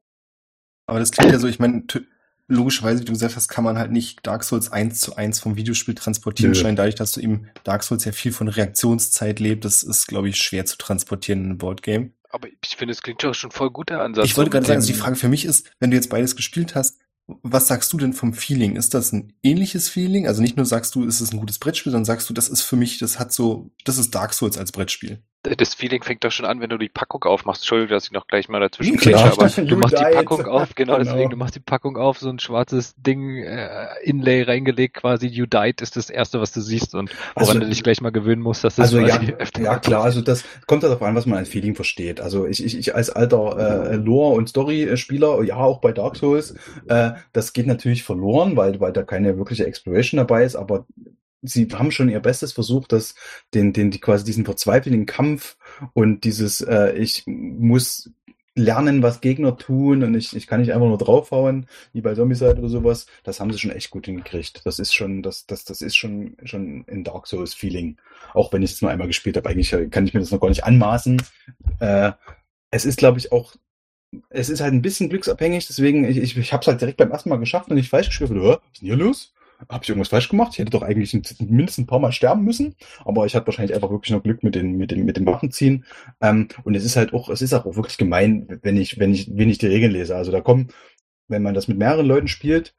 Aber 0.85 0.99
das 0.99 1.11
klingt 1.11 1.31
ja 1.31 1.39
so, 1.39 1.47
ich 1.47 1.59
meine, 1.59 1.83
logischerweise, 2.51 3.01
wie 3.01 3.05
du 3.05 3.13
gesagt 3.13 3.35
hast, 3.35 3.47
kann 3.47 3.63
man 3.63 3.77
halt 3.77 3.91
nicht 3.91 4.25
Dark 4.25 4.43
Souls 4.43 4.71
eins 4.71 5.01
zu 5.01 5.15
eins 5.15 5.39
vom 5.39 5.55
Videospiel 5.55 5.95
transportieren. 5.95 6.53
Scheint 6.55 6.77
dadurch, 6.77 6.95
dass 6.95 7.13
du 7.13 7.21
eben 7.21 7.47
Dark 7.63 7.83
Souls 7.83 8.05
ja 8.05 8.11
viel 8.11 8.31
von 8.31 8.47
Reaktionszeit 8.47 9.39
lebt, 9.39 9.65
das 9.65 9.83
ist, 9.83 10.07
glaube 10.07 10.29
ich, 10.29 10.37
schwer 10.37 10.65
zu 10.65 10.77
transportieren 10.77 11.39
in 11.39 11.45
einem 11.45 11.57
Boardgame. 11.57 12.11
Aber 12.29 12.47
ich 12.47 12.75
finde, 12.77 12.93
es 12.93 13.01
klingt 13.01 13.23
doch 13.23 13.33
schon 13.33 13.51
voll 13.51 13.71
gut, 13.71 13.89
der 13.89 14.01
Ansatz. 14.01 14.25
Ich 14.25 14.37
wollte 14.37 14.51
gerade 14.51 14.65
sagen, 14.65 14.77
also 14.77 14.87
die 14.87 14.97
Frage 14.97 15.15
für 15.15 15.27
mich 15.27 15.43
ist, 15.45 15.69
wenn 15.79 15.91
du 15.91 15.97
jetzt 15.97 16.09
beides 16.09 16.35
gespielt 16.35 16.75
hast, 16.75 16.97
Was 17.43 17.67
sagst 17.67 17.93
du 17.93 17.97
denn 17.97 18.13
vom 18.13 18.33
Feeling? 18.33 18.75
Ist 18.75 18.93
das 18.93 19.11
ein 19.13 19.33
ähnliches 19.43 19.89
Feeling? 19.89 20.27
Also 20.27 20.41
nicht 20.41 20.57
nur 20.57 20.65
sagst 20.65 20.95
du, 20.95 21.05
ist 21.05 21.21
es 21.21 21.31
ein 21.31 21.39
gutes 21.39 21.59
Brettspiel, 21.59 21.91
sondern 21.91 22.05
sagst 22.05 22.29
du, 22.29 22.33
das 22.33 22.49
ist 22.49 22.61
für 22.61 22.75
mich, 22.75 22.99
das 22.99 23.19
hat 23.19 23.31
so, 23.31 23.71
das 23.85 23.97
ist 23.97 24.13
Dark 24.13 24.33
Souls 24.33 24.57
als 24.57 24.71
Brettspiel. 24.71 25.21
Das 25.43 25.73
Feeling 25.73 26.03
fängt 26.03 26.23
doch 26.23 26.31
schon 26.31 26.45
an, 26.45 26.61
wenn 26.61 26.69
du 26.69 26.77
die 26.77 26.87
Packung 26.87 27.23
aufmachst. 27.23 27.63
Entschuldigung, 27.63 27.95
dass 27.95 28.05
ich 28.05 28.11
noch 28.11 28.27
gleich 28.27 28.47
mal 28.47 28.59
dazwischen 28.59 28.97
Klar. 28.97 29.31
aber 29.33 29.47
du 29.49 29.75
machst 29.75 29.97
die. 29.97 30.03
Packung 30.13 30.45
auf, 30.45 30.75
genau, 30.75 30.97
Genau. 30.97 31.03
deswegen, 31.03 31.29
du 31.31 31.35
machst 31.37 31.55
die 31.55 31.59
Packung 31.59 31.97
auf, 31.97 32.19
so 32.19 32.29
ein 32.29 32.37
schwarzes 32.37 32.93
Ding, 32.97 33.37
äh, 33.37 33.87
Inlay 34.03 34.43
reingelegt 34.43 34.97
quasi, 34.97 35.25
You 35.25 35.47
Died 35.47 35.81
ist 35.81 35.95
das 35.95 36.11
erste, 36.11 36.39
was 36.39 36.51
du 36.51 36.61
siehst 36.61 36.93
und 36.93 37.09
woran 37.33 37.47
Also- 37.47 37.59
du 37.59 37.65
dich 37.65 37.81
gleich 37.81 38.01
mal 38.01 38.11
gewöhnen 38.11 38.43
musst, 38.43 38.63
dass 38.63 38.75
das 38.75 38.93
Also 38.93 38.99
ja, 38.99 39.19
ja 39.59 39.79
klar, 39.79 40.03
also 40.03 40.21
das 40.21 40.43
kommt 40.67 40.83
darauf 40.83 41.01
an, 41.01 41.15
was 41.15 41.25
man 41.25 41.39
als 41.39 41.49
Feeling 41.49 41.73
versteht. 41.73 42.21
Also 42.21 42.45
ich, 42.45 42.63
ich, 42.63 42.77
ich 42.77 42.93
als 42.93 43.09
alter 43.09 43.91
äh, 43.91 43.95
Lore- 43.95 44.35
und 44.35 44.47
Story-Spieler, 44.47 45.41
ja 45.43 45.55
auch 45.55 45.81
bei 45.81 45.91
Dark 45.91 46.17
Souls, 46.17 46.53
äh, 46.87 47.11
das 47.33 47.53
geht 47.53 47.65
natürlich 47.65 48.03
verloren, 48.03 48.55
weil, 48.57 48.79
weil 48.79 48.93
da 48.93 49.01
keine 49.01 49.37
wirkliche 49.39 49.65
Exploration 49.65 50.19
dabei 50.19 50.43
ist, 50.43 50.55
aber 50.55 50.85
sie 51.41 51.67
haben 51.73 51.91
schon 51.91 52.09
ihr 52.09 52.19
Bestes 52.19 52.53
versucht, 52.53 52.91
dass 52.91 53.15
den, 53.53 53.73
den, 53.73 53.91
die 53.91 53.99
quasi 53.99 54.23
diesen 54.23 54.45
verzweifelnden 54.45 55.05
Kampf 55.05 55.57
und 55.93 56.23
dieses, 56.23 56.61
äh, 56.61 56.93
ich 56.93 57.23
muss 57.25 58.11
lernen, 58.53 59.01
was 59.01 59.21
Gegner 59.21 59.57
tun 59.57 60.03
und 60.03 60.13
ich, 60.13 60.35
ich 60.35 60.45
kann 60.45 60.59
nicht 60.59 60.73
einfach 60.73 60.87
nur 60.87 60.97
draufhauen, 60.97 61.67
wie 61.93 62.01
bei 62.01 62.15
Zombicide 62.15 62.57
oder 62.57 62.67
sowas, 62.69 63.05
das 63.23 63.39
haben 63.39 63.51
sie 63.51 63.59
schon 63.59 63.71
echt 63.71 63.91
gut 63.91 64.05
hingekriegt. 64.05 64.61
Das 64.65 64.77
ist 64.77 64.93
schon, 64.93 65.23
das, 65.23 65.45
das, 65.45 65.63
das 65.63 65.81
ist 65.81 65.95
schon, 65.95 66.35
schon 66.43 66.85
ein 66.89 67.03
Dark 67.03 67.27
Souls 67.27 67.53
Feeling. 67.53 67.97
Auch 68.33 68.51
wenn 68.51 68.61
ich 68.61 68.73
es 68.73 68.81
nur 68.81 68.91
einmal 68.91 69.07
gespielt 69.07 69.37
habe, 69.37 69.49
eigentlich 69.49 69.71
kann 69.89 70.05
ich 70.05 70.13
mir 70.13 70.19
das 70.19 70.31
noch 70.31 70.41
gar 70.41 70.49
nicht 70.49 70.65
anmaßen. 70.65 71.21
Äh, 71.79 72.11
es 72.71 72.85
ist, 72.85 72.97
glaube 72.97 73.19
ich, 73.19 73.31
auch, 73.31 73.55
es 74.29 74.49
ist 74.49 74.59
halt 74.59 74.73
ein 74.73 74.81
bisschen 74.81 75.09
glücksabhängig, 75.09 75.67
deswegen, 75.67 76.03
ich, 76.03 76.17
ich, 76.17 76.37
ich 76.37 76.51
habe 76.51 76.61
es 76.61 76.67
halt 76.67 76.81
direkt 76.81 76.97
beim 76.97 77.11
ersten 77.11 77.29
Mal 77.29 77.39
geschafft 77.39 77.69
und 77.69 77.75
nicht 77.75 77.89
falsch 77.89 78.07
gespielt. 78.07 78.31
Was 78.31 78.59
ist 78.73 78.81
denn 78.81 78.87
hier 78.87 78.97
los? 78.97 79.33
Habe 79.69 79.83
ich 79.83 79.89
irgendwas 79.89 80.09
falsch 80.09 80.29
gemacht? 80.29 80.53
Ich 80.53 80.59
hätte 80.59 80.71
doch 80.71 80.81
eigentlich 80.81 81.13
mindestens 81.39 81.83
ein 81.83 81.87
paar 81.87 81.99
Mal 81.99 82.11
sterben 82.11 82.43
müssen, 82.43 82.75
aber 83.05 83.25
ich 83.25 83.35
hatte 83.35 83.47
wahrscheinlich 83.47 83.75
einfach 83.75 83.91
wirklich 83.91 84.11
noch 84.11 84.23
Glück 84.23 84.43
mit 84.43 84.55
den, 84.55 84.77
mit 84.77 84.91
dem, 84.91 85.05
mit 85.05 85.17
dem 85.17 85.25
Waffenziehen. 85.25 85.85
Ähm, 86.21 86.47
und 86.63 86.75
es 86.75 86.83
ist 86.83 86.95
halt 86.95 87.13
auch, 87.13 87.29
es 87.29 87.41
ist 87.41 87.53
auch 87.53 87.65
wirklich 87.75 87.97
gemein, 87.97 88.59
wenn 88.63 88.77
ich, 88.77 88.99
wenn 88.99 89.13
ich, 89.13 89.29
wenn 89.35 89.49
ich 89.49 89.57
die 89.57 89.67
Regeln 89.67 89.91
lese. 89.91 90.15
Also 90.15 90.31
da 90.31 90.41
kommen, 90.41 90.69
wenn 91.27 91.43
man 91.43 91.53
das 91.53 91.67
mit 91.67 91.77
mehreren 91.77 92.05
Leuten 92.05 92.27
spielt, 92.27 92.73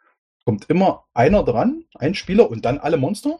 kommt 0.44 0.68
immer 0.68 1.04
einer 1.14 1.44
dran, 1.44 1.84
ein 1.94 2.14
Spieler 2.14 2.50
und 2.50 2.64
dann 2.64 2.78
alle 2.78 2.96
Monster. 2.96 3.38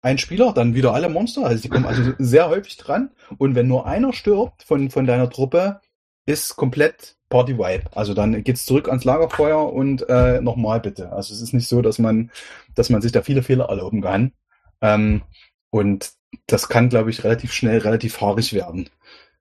Ein 0.00 0.18
Spieler, 0.18 0.52
dann 0.52 0.74
wieder 0.74 0.94
alle 0.94 1.08
Monster. 1.08 1.44
Also 1.44 1.60
die 1.60 1.68
kommen 1.68 1.84
also 1.84 2.12
sehr 2.18 2.48
häufig 2.48 2.76
dran. 2.76 3.10
Und 3.36 3.54
wenn 3.54 3.66
nur 3.66 3.86
einer 3.86 4.12
stirbt 4.12 4.62
von, 4.62 4.90
von 4.90 5.06
deiner 5.06 5.28
Truppe, 5.28 5.80
ist 6.24 6.56
komplett 6.56 7.17
Party 7.28 7.58
Wipe. 7.58 7.90
Also 7.94 8.14
dann 8.14 8.42
geht's 8.44 8.64
zurück 8.64 8.88
ans 8.88 9.04
Lagerfeuer 9.04 9.72
und 9.72 10.08
äh, 10.08 10.40
nochmal 10.40 10.80
bitte. 10.80 11.12
Also 11.12 11.34
es 11.34 11.40
ist 11.42 11.52
nicht 11.52 11.68
so, 11.68 11.82
dass 11.82 11.98
man, 11.98 12.30
dass 12.74 12.90
man 12.90 13.02
sich 13.02 13.12
da 13.12 13.22
viele 13.22 13.42
Fehler 13.42 13.66
erlauben 13.68 14.02
kann. 14.02 14.32
Ähm, 14.80 15.22
und 15.70 16.12
das 16.46 16.68
kann, 16.68 16.88
glaube 16.88 17.10
ich, 17.10 17.24
relativ 17.24 17.52
schnell 17.52 17.78
relativ 17.78 18.20
haarig 18.20 18.52
werden. 18.52 18.90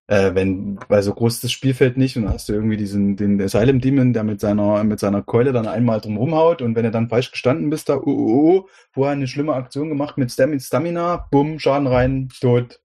Äh, 0.10 0.36
wenn, 0.36 0.80
weil 0.88 1.04
so 1.04 1.14
groß 1.14 1.36
ist 1.36 1.44
das 1.44 1.52
Spielfeld 1.52 1.98
nicht 1.98 2.16
und 2.16 2.24
dann 2.24 2.34
hast 2.34 2.48
du 2.48 2.54
irgendwie 2.54 2.78
diesen, 2.78 3.18
den 3.18 3.42
Asylum 3.42 3.82
Demon, 3.82 4.14
der 4.14 4.24
mit 4.24 4.40
seiner, 4.40 4.84
mit 4.86 5.02
seiner 5.02 5.22
Keule 5.22 5.52
dann 5.52 5.68
einmal 5.68 6.00
drum 6.00 6.16
rumhaut 6.16 6.62
und 6.62 6.76
wenn 6.76 6.86
du 6.86 6.92
dann 6.92 7.10
falsch 7.10 7.32
gestanden 7.32 7.70
bist, 7.70 7.90
da, 7.90 7.98
oh, 7.98 8.04
oh, 8.06 8.60
oh, 8.62 8.70
vorher 8.94 9.14
eine 9.14 9.28
schlimme 9.28 9.54
Aktion 9.54 9.90
gemacht 9.90 10.18
mit 10.18 10.32
Stam 10.32 10.58
Stamina, 10.60 11.28
bumm, 11.30 11.60
Schaden 11.60 11.88
rein, 11.88 12.30
tot. 12.40 12.80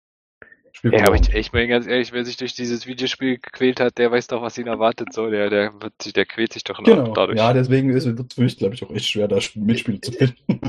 Spiel 0.80 0.92
Ja, 0.92 1.06
aber 1.08 1.16
verloren. 1.16 1.16
ich, 1.16 1.34
ich 1.34 1.52
meine 1.52 1.68
ganz 1.68 1.88
ehrlich, 1.88 2.12
wer 2.12 2.24
sich 2.26 2.38
durch 2.38 2.54
dieses 2.56 2.86
Videospiel 2.88 3.38
gequält 3.40 3.80
hat, 3.80 3.98
der 3.98 4.12
weiß 4.12 4.28
doch, 4.28 4.42
was 4.42 4.58
ihn 4.58 4.68
erwartet. 4.68 5.14
So, 5.14 5.30
der, 5.30 5.50
der 5.50 5.82
wird 5.82 6.02
sich, 6.02 6.14
der 6.14 6.26
quält 6.28 6.54
sich 6.54 6.64
doch 6.64 6.80
noch 6.80 6.94
Genau. 6.94 7.14
dadurch. 7.14 7.38
Ja, 7.38 7.54
deswegen 7.54 7.90
ist 7.92 8.06
es 8.06 8.34
für 8.34 8.42
mich, 8.42 8.58
glaube 8.58 8.76
ich, 8.76 8.84
auch 8.84 8.92
echt 8.92 9.06
schwer, 9.08 9.28
da 9.28 9.40
Mitspiele 9.56 10.02
zu 10.02 10.12
finden. 10.14 10.60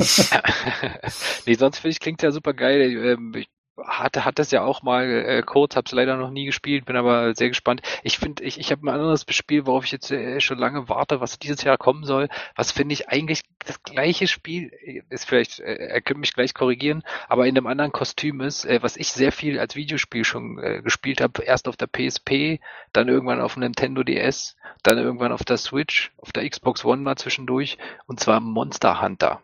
nee, 1.46 1.54
sonst 1.54 1.78
finde 1.78 1.92
ich, 1.92 2.00
klingt 2.00 2.22
ja 2.22 2.30
super 2.30 2.54
geil. 2.54 2.80
Ähm, 2.96 3.34
ich 3.36 3.48
hatte, 3.86 4.24
hat 4.24 4.38
das 4.38 4.50
ja 4.50 4.62
auch 4.62 4.82
mal 4.82 5.08
äh, 5.08 5.42
kurz, 5.42 5.76
hab's 5.76 5.92
leider 5.92 6.16
noch 6.16 6.30
nie 6.30 6.46
gespielt, 6.46 6.84
bin 6.84 6.96
aber 6.96 7.34
sehr 7.34 7.48
gespannt. 7.48 7.82
Ich 8.02 8.18
finde, 8.18 8.42
ich, 8.42 8.58
ich 8.58 8.70
habe 8.70 8.84
ein 8.84 8.88
anderes 8.88 9.26
Spiel, 9.30 9.66
worauf 9.66 9.84
ich 9.84 9.92
jetzt 9.92 10.10
äh, 10.10 10.40
schon 10.40 10.58
lange 10.58 10.88
warte, 10.88 11.20
was 11.20 11.38
dieses 11.38 11.62
Jahr 11.62 11.78
kommen 11.78 12.04
soll. 12.04 12.28
Was 12.56 12.72
finde 12.72 12.92
ich 12.92 13.08
eigentlich 13.08 13.42
das 13.58 13.82
gleiche 13.82 14.26
Spiel, 14.26 14.72
äh, 14.82 15.02
ist 15.10 15.26
vielleicht, 15.26 15.60
äh, 15.60 15.74
er 15.74 16.00
könnte 16.00 16.20
mich 16.20 16.34
gleich 16.34 16.54
korrigieren, 16.54 17.02
aber 17.28 17.46
in 17.46 17.56
einem 17.56 17.66
anderen 17.66 17.92
Kostüm 17.92 18.40
ist, 18.40 18.64
äh, 18.64 18.82
was 18.82 18.96
ich 18.96 19.12
sehr 19.12 19.32
viel 19.32 19.58
als 19.58 19.76
Videospiel 19.76 20.24
schon 20.24 20.58
äh, 20.58 20.82
gespielt 20.82 21.20
habe, 21.20 21.42
erst 21.42 21.68
auf 21.68 21.76
der 21.76 21.86
PSP, 21.86 22.60
dann 22.92 23.08
irgendwann 23.08 23.40
auf 23.40 23.54
dem 23.54 23.60
Nintendo 23.60 24.02
DS, 24.02 24.56
dann 24.82 24.98
irgendwann 24.98 25.32
auf 25.32 25.44
der 25.44 25.56
Switch, 25.56 26.12
auf 26.18 26.32
der 26.32 26.48
Xbox 26.48 26.84
One 26.84 27.02
mal 27.02 27.16
zwischendurch, 27.16 27.78
und 28.06 28.20
zwar 28.20 28.40
Monster 28.40 29.00
Hunter. 29.02 29.42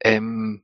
Ähm, 0.00 0.62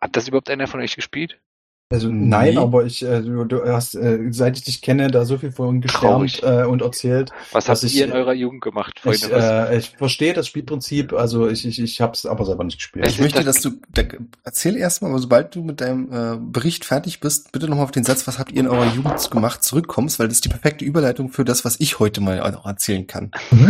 hat 0.00 0.16
das 0.16 0.28
überhaupt 0.28 0.50
einer 0.50 0.66
von 0.66 0.80
euch 0.80 0.94
gespielt? 0.94 1.40
Also 1.88 2.08
Nee. 2.08 2.26
nein, 2.26 2.58
aber 2.58 2.84
ich, 2.84 3.04
äh, 3.04 3.22
du, 3.22 3.44
du 3.44 3.62
hast, 3.64 3.94
äh, 3.94 4.18
seit 4.30 4.56
ich 4.58 4.64
dich 4.64 4.82
kenne, 4.82 5.08
da 5.08 5.24
so 5.24 5.38
viel 5.38 5.52
vorhin 5.52 5.80
Traurig. 5.82 6.32
geschwärmt 6.40 6.64
äh, 6.64 6.68
und 6.68 6.82
erzählt. 6.82 7.30
Was 7.52 7.68
habt 7.68 7.84
ich, 7.84 7.94
ihr 7.94 8.06
in 8.06 8.10
äh, 8.10 8.14
eurer 8.14 8.32
Jugend 8.34 8.60
gemacht, 8.60 8.98
Freunde? 8.98 9.18
Ich, 9.24 9.30
äh, 9.32 9.78
ich 9.78 9.90
verstehe 9.90 10.32
das 10.34 10.48
Spielprinzip, 10.48 11.12
also 11.12 11.48
ich, 11.48 11.64
ich, 11.64 11.80
ich 11.80 12.00
habe 12.00 12.14
es 12.14 12.26
aber 12.26 12.44
selber 12.44 12.64
nicht 12.64 12.78
gespielt. 12.78 13.06
Es 13.06 13.12
Ich 13.12 13.20
möchte, 13.20 13.44
das- 13.44 13.54
dass 13.56 13.62
du, 13.62 13.78
da, 13.94 14.02
erzähl 14.42 14.76
erstmal, 14.76 15.12
aber 15.12 15.20
sobald 15.20 15.54
du 15.54 15.62
mit 15.62 15.80
deinem 15.80 16.12
äh, 16.12 16.36
Bericht 16.40 16.84
fertig 16.84 17.20
bist, 17.20 17.52
bitte 17.52 17.68
nochmal 17.68 17.84
auf 17.84 17.92
den 17.92 18.02
Satz, 18.02 18.26
was 18.26 18.40
habt 18.40 18.50
ihr 18.50 18.58
in 18.62 18.68
eurer 18.68 18.92
Jugend 18.92 19.30
gemacht, 19.30 19.62
zurückkommst, 19.62 20.18
weil 20.18 20.26
das 20.26 20.38
ist 20.38 20.44
die 20.44 20.48
perfekte 20.48 20.84
Überleitung 20.84 21.28
für 21.28 21.44
das, 21.44 21.64
was 21.64 21.78
ich 21.78 22.00
heute 22.00 22.20
mal 22.20 22.40
auch 22.40 22.66
erzählen 22.66 23.06
kann. 23.06 23.30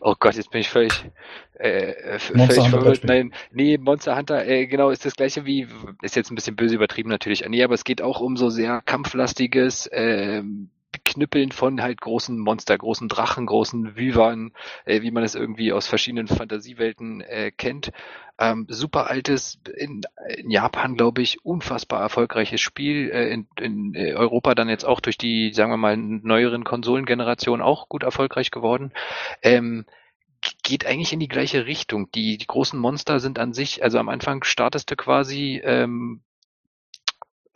oh 0.00 0.14
Gott, 0.18 0.34
jetzt 0.34 0.50
bin 0.50 0.60
ich 0.60 0.68
völlig, 0.68 0.92
äh, 1.58 1.92
äh, 1.92 2.18
völlig 2.18 2.68
verwirrt. 2.68 3.04
Nein, 3.04 3.32
nee, 3.52 3.78
Monster 3.78 4.16
Hunter, 4.16 4.46
äh, 4.46 4.66
genau, 4.66 4.90
ist 4.90 5.04
das 5.04 5.16
gleiche 5.16 5.44
wie, 5.44 5.66
ist 6.02 6.16
jetzt 6.16 6.30
ein 6.30 6.34
bisschen 6.34 6.56
böse 6.56 6.74
übertrieben 6.74 7.08
natürlich, 7.08 7.46
nee, 7.48 7.62
aber 7.62 7.74
es 7.74 7.84
geht 7.84 8.02
auch 8.02 8.20
um 8.20 8.36
so 8.36 8.50
sehr 8.50 8.82
kampflastiges, 8.84 9.88
ähm, 9.92 10.70
Knüppeln 11.16 11.50
von 11.50 11.82
halt 11.82 12.00
großen 12.02 12.38
Monster, 12.38 12.76
großen 12.76 13.08
Drachen, 13.08 13.46
großen 13.46 13.96
Wyvern, 13.96 14.52
äh, 14.84 15.00
wie 15.00 15.10
man 15.10 15.22
es 15.22 15.34
irgendwie 15.34 15.72
aus 15.72 15.86
verschiedenen 15.86 16.28
Fantasiewelten 16.28 17.22
äh, 17.22 17.50
kennt. 17.50 17.90
Ähm, 18.38 18.66
super 18.68 19.08
altes, 19.08 19.58
in, 19.78 20.02
in 20.36 20.50
Japan, 20.50 20.94
glaube 20.94 21.22
ich, 21.22 21.42
unfassbar 21.42 22.02
erfolgreiches 22.02 22.60
Spiel, 22.60 23.10
äh, 23.10 23.30
in, 23.30 23.48
in 23.58 23.94
äh, 23.94 24.12
Europa 24.12 24.54
dann 24.54 24.68
jetzt 24.68 24.84
auch 24.84 25.00
durch 25.00 25.16
die, 25.16 25.54
sagen 25.54 25.72
wir 25.72 25.78
mal, 25.78 25.96
neueren 25.96 26.64
Konsolengenerationen 26.64 27.64
auch 27.64 27.88
gut 27.88 28.02
erfolgreich 28.02 28.50
geworden. 28.50 28.92
Ähm, 29.40 29.86
geht 30.62 30.84
eigentlich 30.84 31.14
in 31.14 31.20
die 31.20 31.28
gleiche 31.28 31.64
Richtung. 31.64 32.10
Die, 32.12 32.36
die 32.36 32.46
großen 32.46 32.78
Monster 32.78 33.20
sind 33.20 33.38
an 33.38 33.54
sich, 33.54 33.82
also 33.82 33.98
am 33.98 34.10
Anfang 34.10 34.44
startest 34.44 34.90
du 34.90 34.96
quasi 34.96 35.62
ähm, 35.64 36.20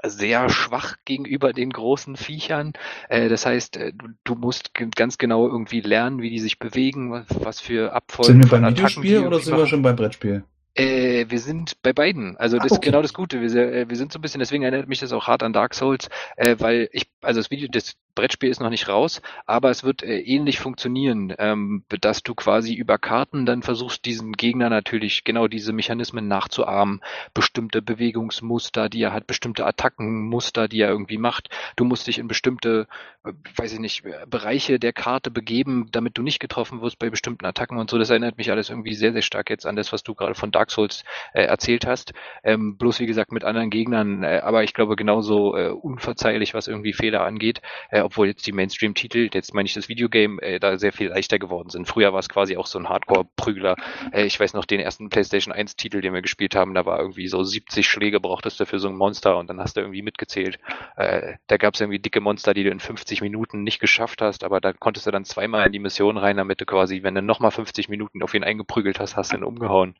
sehr 0.04 0.48
schwach 0.48 0.96
gegenüber 1.04 1.52
den 1.52 1.70
großen 1.70 2.16
Viechern. 2.16 2.72
Äh, 3.08 3.28
das 3.28 3.46
heißt, 3.46 3.76
äh, 3.76 3.92
du, 4.24 4.34
musst 4.34 4.72
ganz 4.74 5.18
genau 5.18 5.46
irgendwie 5.46 5.80
lernen, 5.80 6.22
wie 6.22 6.30
die 6.30 6.38
sich 6.38 6.58
bewegen, 6.58 7.24
was, 7.28 7.60
für 7.60 7.92
Abfolgen 7.92 8.42
Sind 8.42 8.50
wir 8.50 8.60
beim 8.60 8.70
Videospiel 8.70 9.20
oder 9.20 9.38
sind 9.40 9.56
wir 9.56 9.66
schon 9.66 9.82
beim 9.82 9.96
Brettspiel? 9.96 10.44
Äh, 10.74 11.26
wir 11.28 11.40
sind 11.40 11.82
bei 11.82 11.92
beiden. 11.92 12.36
Also 12.36 12.56
das 12.56 12.64
Ah, 12.64 12.66
ist 12.66 12.78
okay. 12.78 12.90
genau 12.90 13.02
das 13.02 13.12
Gute. 13.12 13.40
Wir, 13.40 13.72
äh, 13.72 13.88
wir 13.88 13.96
sind 13.96 14.12
so 14.12 14.18
ein 14.18 14.22
bisschen, 14.22 14.38
deswegen 14.38 14.62
erinnert 14.62 14.88
mich 14.88 15.00
das 15.00 15.12
auch 15.12 15.26
hart 15.26 15.42
an 15.42 15.52
Dark 15.52 15.74
Souls, 15.74 16.08
äh, 16.36 16.56
weil 16.58 16.88
ich, 16.92 17.10
also 17.22 17.40
das 17.40 17.50
Video, 17.50 17.68
das 17.70 17.96
Brettspiel 18.14 18.50
ist 18.50 18.60
noch 18.60 18.70
nicht 18.70 18.88
raus, 18.88 19.22
aber 19.46 19.70
es 19.70 19.84
wird 19.84 20.02
äh, 20.02 20.20
ähnlich 20.20 20.58
funktionieren, 20.58 21.34
ähm, 21.38 21.84
dass 22.00 22.22
du 22.22 22.34
quasi 22.34 22.74
über 22.74 22.98
Karten 22.98 23.46
dann 23.46 23.62
versuchst, 23.62 24.04
diesen 24.04 24.32
Gegner 24.32 24.68
natürlich 24.68 25.24
genau 25.24 25.48
diese 25.48 25.72
Mechanismen 25.72 26.28
nachzuahmen, 26.28 27.00
bestimmte 27.34 27.82
Bewegungsmuster, 27.82 28.88
die 28.88 29.02
er 29.02 29.12
hat, 29.12 29.26
bestimmte 29.26 29.66
Attackenmuster, 29.66 30.68
die 30.68 30.80
er 30.80 30.90
irgendwie 30.90 31.18
macht. 31.18 31.48
Du 31.76 31.84
musst 31.84 32.06
dich 32.06 32.18
in 32.18 32.28
bestimmte, 32.28 32.88
äh, 33.24 33.32
weiß 33.56 33.72
ich 33.74 33.78
nicht, 33.78 34.04
äh, 34.04 34.26
Bereiche 34.28 34.78
der 34.78 34.92
Karte 34.92 35.30
begeben, 35.30 35.88
damit 35.92 36.18
du 36.18 36.22
nicht 36.22 36.40
getroffen 36.40 36.82
wirst 36.82 36.98
bei 36.98 37.10
bestimmten 37.10 37.46
Attacken 37.46 37.78
und 37.78 37.90
so. 37.90 37.98
Das 37.98 38.10
erinnert 38.10 38.38
mich 38.38 38.50
alles 38.50 38.70
irgendwie 38.70 38.94
sehr, 38.94 39.12
sehr 39.12 39.22
stark 39.22 39.50
jetzt 39.50 39.66
an 39.66 39.76
das, 39.76 39.92
was 39.92 40.02
du 40.02 40.14
gerade 40.14 40.34
von 40.34 40.50
Dark 40.50 40.70
Souls 40.70 41.04
äh, 41.32 41.42
erzählt 41.42 41.86
hast. 41.86 42.12
Ähm, 42.42 42.76
bloß 42.76 43.00
wie 43.00 43.06
gesagt 43.06 43.32
mit 43.32 43.44
anderen 43.44 43.70
Gegnern, 43.70 44.24
aber 44.24 44.64
ich 44.64 44.74
glaube 44.74 44.96
genauso 44.96 45.54
unverzeihlich, 45.54 46.54
was 46.54 46.68
irgendwie 46.68 46.92
Fehler 46.92 47.24
angeht, 47.24 47.60
äh, 48.00 48.02
obwohl 48.02 48.28
jetzt 48.28 48.46
die 48.46 48.52
Mainstream-Titel, 48.52 49.30
jetzt 49.32 49.54
meine 49.54 49.66
ich 49.66 49.74
das 49.74 49.88
Videogame, 49.88 50.40
äh, 50.42 50.58
da 50.58 50.78
sehr 50.78 50.92
viel 50.92 51.08
leichter 51.08 51.38
geworden 51.38 51.70
sind. 51.70 51.86
Früher 51.86 52.12
war 52.12 52.20
es 52.20 52.28
quasi 52.28 52.56
auch 52.56 52.66
so 52.66 52.78
ein 52.78 52.88
Hardcore-Prügler. 52.88 53.76
Äh, 54.12 54.24
ich 54.24 54.38
weiß 54.38 54.54
noch 54.54 54.64
den 54.64 54.80
ersten 54.80 55.08
PlayStation 55.08 55.54
1-Titel, 55.54 56.00
den 56.00 56.14
wir 56.14 56.22
gespielt 56.22 56.54
haben, 56.54 56.74
da 56.74 56.86
war 56.86 56.98
irgendwie 56.98 57.28
so 57.28 57.42
70 57.42 57.86
Schläge 57.86 58.20
brauchtest 58.20 58.60
du 58.60 58.66
für 58.66 58.78
so 58.78 58.88
ein 58.88 58.96
Monster 58.96 59.36
und 59.38 59.48
dann 59.48 59.60
hast 59.60 59.76
du 59.76 59.80
irgendwie 59.80 60.02
mitgezählt. 60.02 60.58
Äh, 60.96 61.34
da 61.46 61.56
gab 61.56 61.74
es 61.74 61.80
irgendwie 61.80 61.98
dicke 61.98 62.20
Monster, 62.20 62.54
die 62.54 62.64
du 62.64 62.70
in 62.70 62.80
50 62.80 63.20
Minuten 63.20 63.62
nicht 63.62 63.80
geschafft 63.80 64.22
hast, 64.22 64.44
aber 64.44 64.60
da 64.60 64.72
konntest 64.72 65.06
du 65.06 65.10
dann 65.10 65.24
zweimal 65.24 65.66
in 65.66 65.72
die 65.72 65.78
Mission 65.78 66.16
rein, 66.16 66.36
damit 66.36 66.60
du 66.60 66.66
quasi, 66.66 67.02
wenn 67.02 67.14
du 67.14 67.22
nochmal 67.22 67.50
50 67.50 67.88
Minuten 67.88 68.22
auf 68.22 68.34
ihn 68.34 68.44
eingeprügelt 68.44 69.00
hast, 69.00 69.16
hast 69.16 69.32
du 69.32 69.36
ihn 69.36 69.44
umgehauen. 69.44 69.94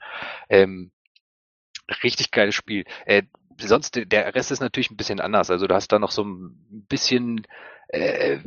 Ähm, 0.49 0.91
richtig 2.03 2.31
geiles 2.31 2.55
Spiel. 2.55 2.85
Äh, 3.07 3.23
sonst, 3.59 3.97
der 3.97 4.35
Rest 4.35 4.51
ist 4.51 4.61
natürlich 4.61 4.91
ein 4.91 4.97
bisschen 4.97 5.21
anders. 5.21 5.51
Also 5.51 5.67
du 5.67 5.75
hast 5.75 5.93
da 5.93 5.99
noch 5.99 6.11
so 6.11 6.25
ein 6.25 6.87
bisschen, 6.89 7.47
äh, 7.93 8.39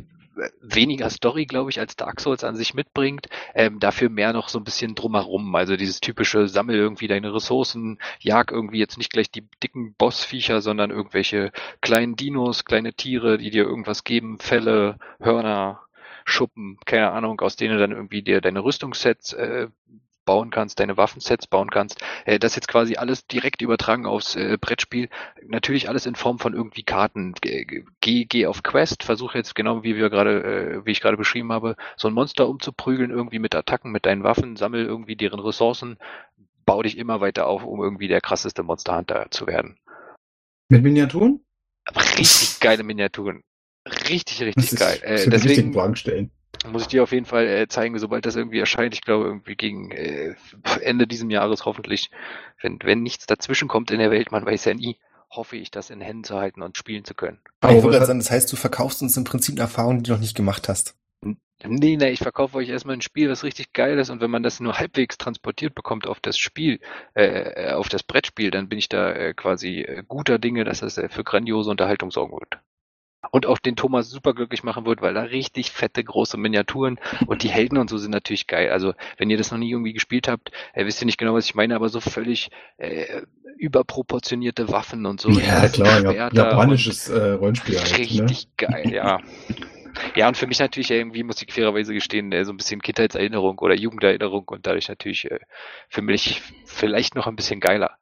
weniger 0.60 1.10
Story, 1.10 1.46
glaube 1.46 1.70
ich, 1.70 1.78
als 1.78 1.96
Dark 1.96 2.20
Souls 2.20 2.44
an 2.44 2.56
sich 2.56 2.74
mitbringt. 2.74 3.28
Ähm, 3.54 3.78
dafür 3.80 4.08
mehr 4.08 4.32
noch 4.32 4.48
so 4.48 4.58
ein 4.58 4.64
bisschen 4.64 4.94
drumherum. 4.94 5.54
Also 5.54 5.76
dieses 5.76 6.00
typische 6.00 6.48
Sammel 6.48 6.76
irgendwie 6.76 7.08
deine 7.08 7.34
Ressourcen, 7.34 7.98
jag 8.20 8.50
irgendwie 8.50 8.78
jetzt 8.78 8.98
nicht 8.98 9.12
gleich 9.12 9.30
die 9.30 9.46
dicken 9.62 9.94
Bossviecher, 9.94 10.60
sondern 10.60 10.90
irgendwelche 10.90 11.52
kleinen 11.80 12.16
Dinos, 12.16 12.64
kleine 12.64 12.94
Tiere, 12.94 13.38
die 13.38 13.50
dir 13.50 13.64
irgendwas 13.64 14.04
geben, 14.04 14.38
Fälle, 14.38 14.98
Hörner, 15.20 15.80
Schuppen, 16.24 16.78
keine 16.86 17.12
Ahnung, 17.12 17.40
aus 17.40 17.56
denen 17.56 17.78
dann 17.78 17.92
irgendwie 17.92 18.22
dir 18.22 18.40
deine 18.40 18.64
Rüstungssets 18.64 19.34
äh, 19.34 19.68
bauen 20.24 20.50
kannst, 20.50 20.80
deine 20.80 20.96
Waffensets 20.96 21.46
bauen 21.46 21.70
kannst. 21.70 22.02
Äh, 22.24 22.38
das 22.38 22.54
jetzt 22.56 22.68
quasi 22.68 22.96
alles 22.96 23.26
direkt 23.26 23.62
übertragen 23.62 24.06
aufs 24.06 24.36
äh, 24.36 24.56
Brettspiel. 24.60 25.08
Natürlich 25.46 25.88
alles 25.88 26.06
in 26.06 26.14
Form 26.14 26.38
von 26.38 26.54
irgendwie 26.54 26.82
Karten. 26.82 27.34
Geh, 28.00 28.24
geh 28.24 28.46
auf 28.46 28.62
Quest, 28.62 29.02
versuche 29.02 29.38
jetzt 29.38 29.54
genau 29.54 29.82
wie 29.82 29.96
wir 29.96 30.10
gerade, 30.10 30.42
äh, 30.42 30.86
wie 30.86 30.90
ich 30.92 31.00
gerade 31.00 31.16
beschrieben 31.16 31.52
habe, 31.52 31.76
so 31.96 32.08
ein 32.08 32.14
Monster 32.14 32.48
umzuprügeln, 32.48 33.10
irgendwie 33.10 33.38
mit 33.38 33.54
Attacken, 33.54 33.92
mit 33.92 34.06
deinen 34.06 34.22
Waffen, 34.24 34.56
sammel 34.56 34.84
irgendwie 34.84 35.16
deren 35.16 35.40
Ressourcen, 35.40 35.98
bau 36.66 36.82
dich 36.82 36.96
immer 36.98 37.20
weiter 37.20 37.46
auf, 37.46 37.64
um 37.64 37.82
irgendwie 37.82 38.08
der 38.08 38.20
krasseste 38.20 38.62
Monster 38.62 38.96
Hunter 38.96 39.26
zu 39.30 39.46
werden. 39.46 39.76
Mit 40.68 40.82
Miniaturen? 40.82 41.40
richtig 42.18 42.60
geile 42.60 42.82
Miniaturen. 42.82 43.42
Richtig, 44.08 44.40
richtig 44.40 44.70
Das 44.70 44.78
geil. 44.80 44.94
ist- 44.96 45.02
Äh, 45.02 45.30
das 45.30 45.42
sind 45.42 45.50
die 45.50 45.56
deswegen. 45.56 45.72
Muss 46.70 46.82
ich 46.82 46.88
dir 46.88 47.02
auf 47.02 47.12
jeden 47.12 47.26
Fall 47.26 47.46
äh, 47.46 47.68
zeigen, 47.68 47.98
sobald 47.98 48.26
das 48.26 48.36
irgendwie 48.36 48.58
erscheint. 48.58 48.94
Ich 48.94 49.02
glaube 49.02 49.26
irgendwie 49.26 49.56
gegen 49.56 49.90
äh, 49.90 50.34
Ende 50.80 51.06
dieses 51.06 51.30
Jahres 51.30 51.64
hoffentlich, 51.64 52.10
wenn, 52.60 52.78
wenn 52.82 53.02
nichts 53.02 53.26
dazwischen 53.26 53.68
kommt 53.68 53.90
in 53.90 53.98
der 53.98 54.10
Welt, 54.10 54.32
man 54.32 54.46
weiß 54.46 54.64
ja 54.64 54.74
nie, 54.74 54.98
hoffe 55.30 55.56
ich, 55.56 55.70
das 55.70 55.90
in 55.90 56.00
Händen 56.00 56.24
zu 56.24 56.36
halten 56.36 56.62
und 56.62 56.76
spielen 56.76 57.04
zu 57.04 57.14
können. 57.14 57.40
Aber 57.60 57.76
ich 57.76 57.82
wollte 57.82 58.04
sagen, 58.04 58.18
das 58.18 58.30
heißt, 58.30 58.52
du 58.52 58.56
verkaufst 58.56 59.02
uns 59.02 59.16
im 59.16 59.24
Prinzip 59.24 59.54
eine 59.54 59.62
Erfahrung, 59.62 59.98
die 59.98 60.08
du 60.08 60.12
noch 60.12 60.20
nicht 60.20 60.36
gemacht 60.36 60.68
hast. 60.68 60.96
Nee, 61.66 61.96
nee, 61.96 62.10
ich 62.10 62.18
verkaufe 62.18 62.58
euch 62.58 62.68
erstmal 62.68 62.96
ein 62.96 63.00
Spiel, 63.00 63.30
was 63.30 63.42
richtig 63.42 63.72
geil 63.72 63.98
ist 63.98 64.10
und 64.10 64.20
wenn 64.20 64.30
man 64.30 64.42
das 64.42 64.60
nur 64.60 64.78
halbwegs 64.78 65.16
transportiert 65.16 65.74
bekommt 65.74 66.06
auf 66.06 66.20
das 66.20 66.36
Spiel, 66.36 66.78
äh, 67.14 67.72
auf 67.72 67.88
das 67.88 68.02
Brettspiel, 68.02 68.50
dann 68.50 68.68
bin 68.68 68.78
ich 68.78 68.88
da 68.88 69.12
äh, 69.12 69.34
quasi 69.34 69.80
äh, 69.80 70.02
guter 70.06 70.38
Dinge, 70.38 70.64
dass 70.64 70.80
das 70.80 70.98
äh, 70.98 71.08
für 71.08 71.24
grandiose 71.24 71.70
Unterhaltung 71.70 72.10
sorgen 72.10 72.34
wird. 72.34 72.58
Und 73.30 73.46
auch 73.46 73.58
den 73.58 73.76
Thomas 73.76 74.10
super 74.10 74.34
glücklich 74.34 74.62
machen 74.62 74.86
wird, 74.86 75.02
weil 75.02 75.14
da 75.14 75.22
richtig 75.22 75.70
fette 75.70 76.02
große 76.02 76.36
Miniaturen 76.36 76.98
und 77.26 77.42
die 77.42 77.48
Helden 77.48 77.78
und 77.78 77.90
so 77.90 77.98
sind 77.98 78.10
natürlich 78.10 78.46
geil. 78.46 78.70
Also 78.70 78.94
wenn 79.16 79.30
ihr 79.30 79.36
das 79.36 79.50
noch 79.50 79.58
nie 79.58 79.70
irgendwie 79.70 79.92
gespielt 79.92 80.28
habt, 80.28 80.50
äh, 80.72 80.86
wisst 80.86 81.02
ihr 81.02 81.06
nicht 81.06 81.18
genau, 81.18 81.34
was 81.34 81.46
ich 81.46 81.54
meine, 81.54 81.74
aber 81.74 81.88
so 81.88 82.00
völlig 82.00 82.50
äh, 82.78 83.22
überproportionierte 83.58 84.70
Waffen 84.70 85.06
und 85.06 85.20
so. 85.20 85.30
Ja, 85.30 85.68
klar, 85.68 86.12
ja, 86.12 86.30
japanisches 86.32 87.08
äh, 87.08 87.32
Rollenspiel 87.32 87.78
halt. 87.78 87.92
Ne? 87.92 87.98
Richtig 87.98 88.48
geil, 88.56 88.92
ja. 88.92 89.18
Ja, 90.16 90.28
und 90.28 90.36
für 90.36 90.46
mich 90.46 90.58
natürlich 90.58 90.90
irgendwie, 90.90 91.22
muss 91.22 91.40
ich 91.40 91.52
fairerweise 91.52 91.94
gestehen, 91.94 92.32
äh, 92.32 92.44
so 92.44 92.52
ein 92.52 92.56
bisschen 92.56 92.82
Kindheitserinnerung 92.82 93.58
oder 93.58 93.74
Jugenderinnerung 93.74 94.44
und 94.48 94.66
dadurch 94.66 94.88
natürlich 94.88 95.30
äh, 95.30 95.38
für 95.88 96.02
mich 96.02 96.42
vielleicht 96.66 97.14
noch 97.14 97.28
ein 97.28 97.36
bisschen 97.36 97.60
geiler. 97.60 97.96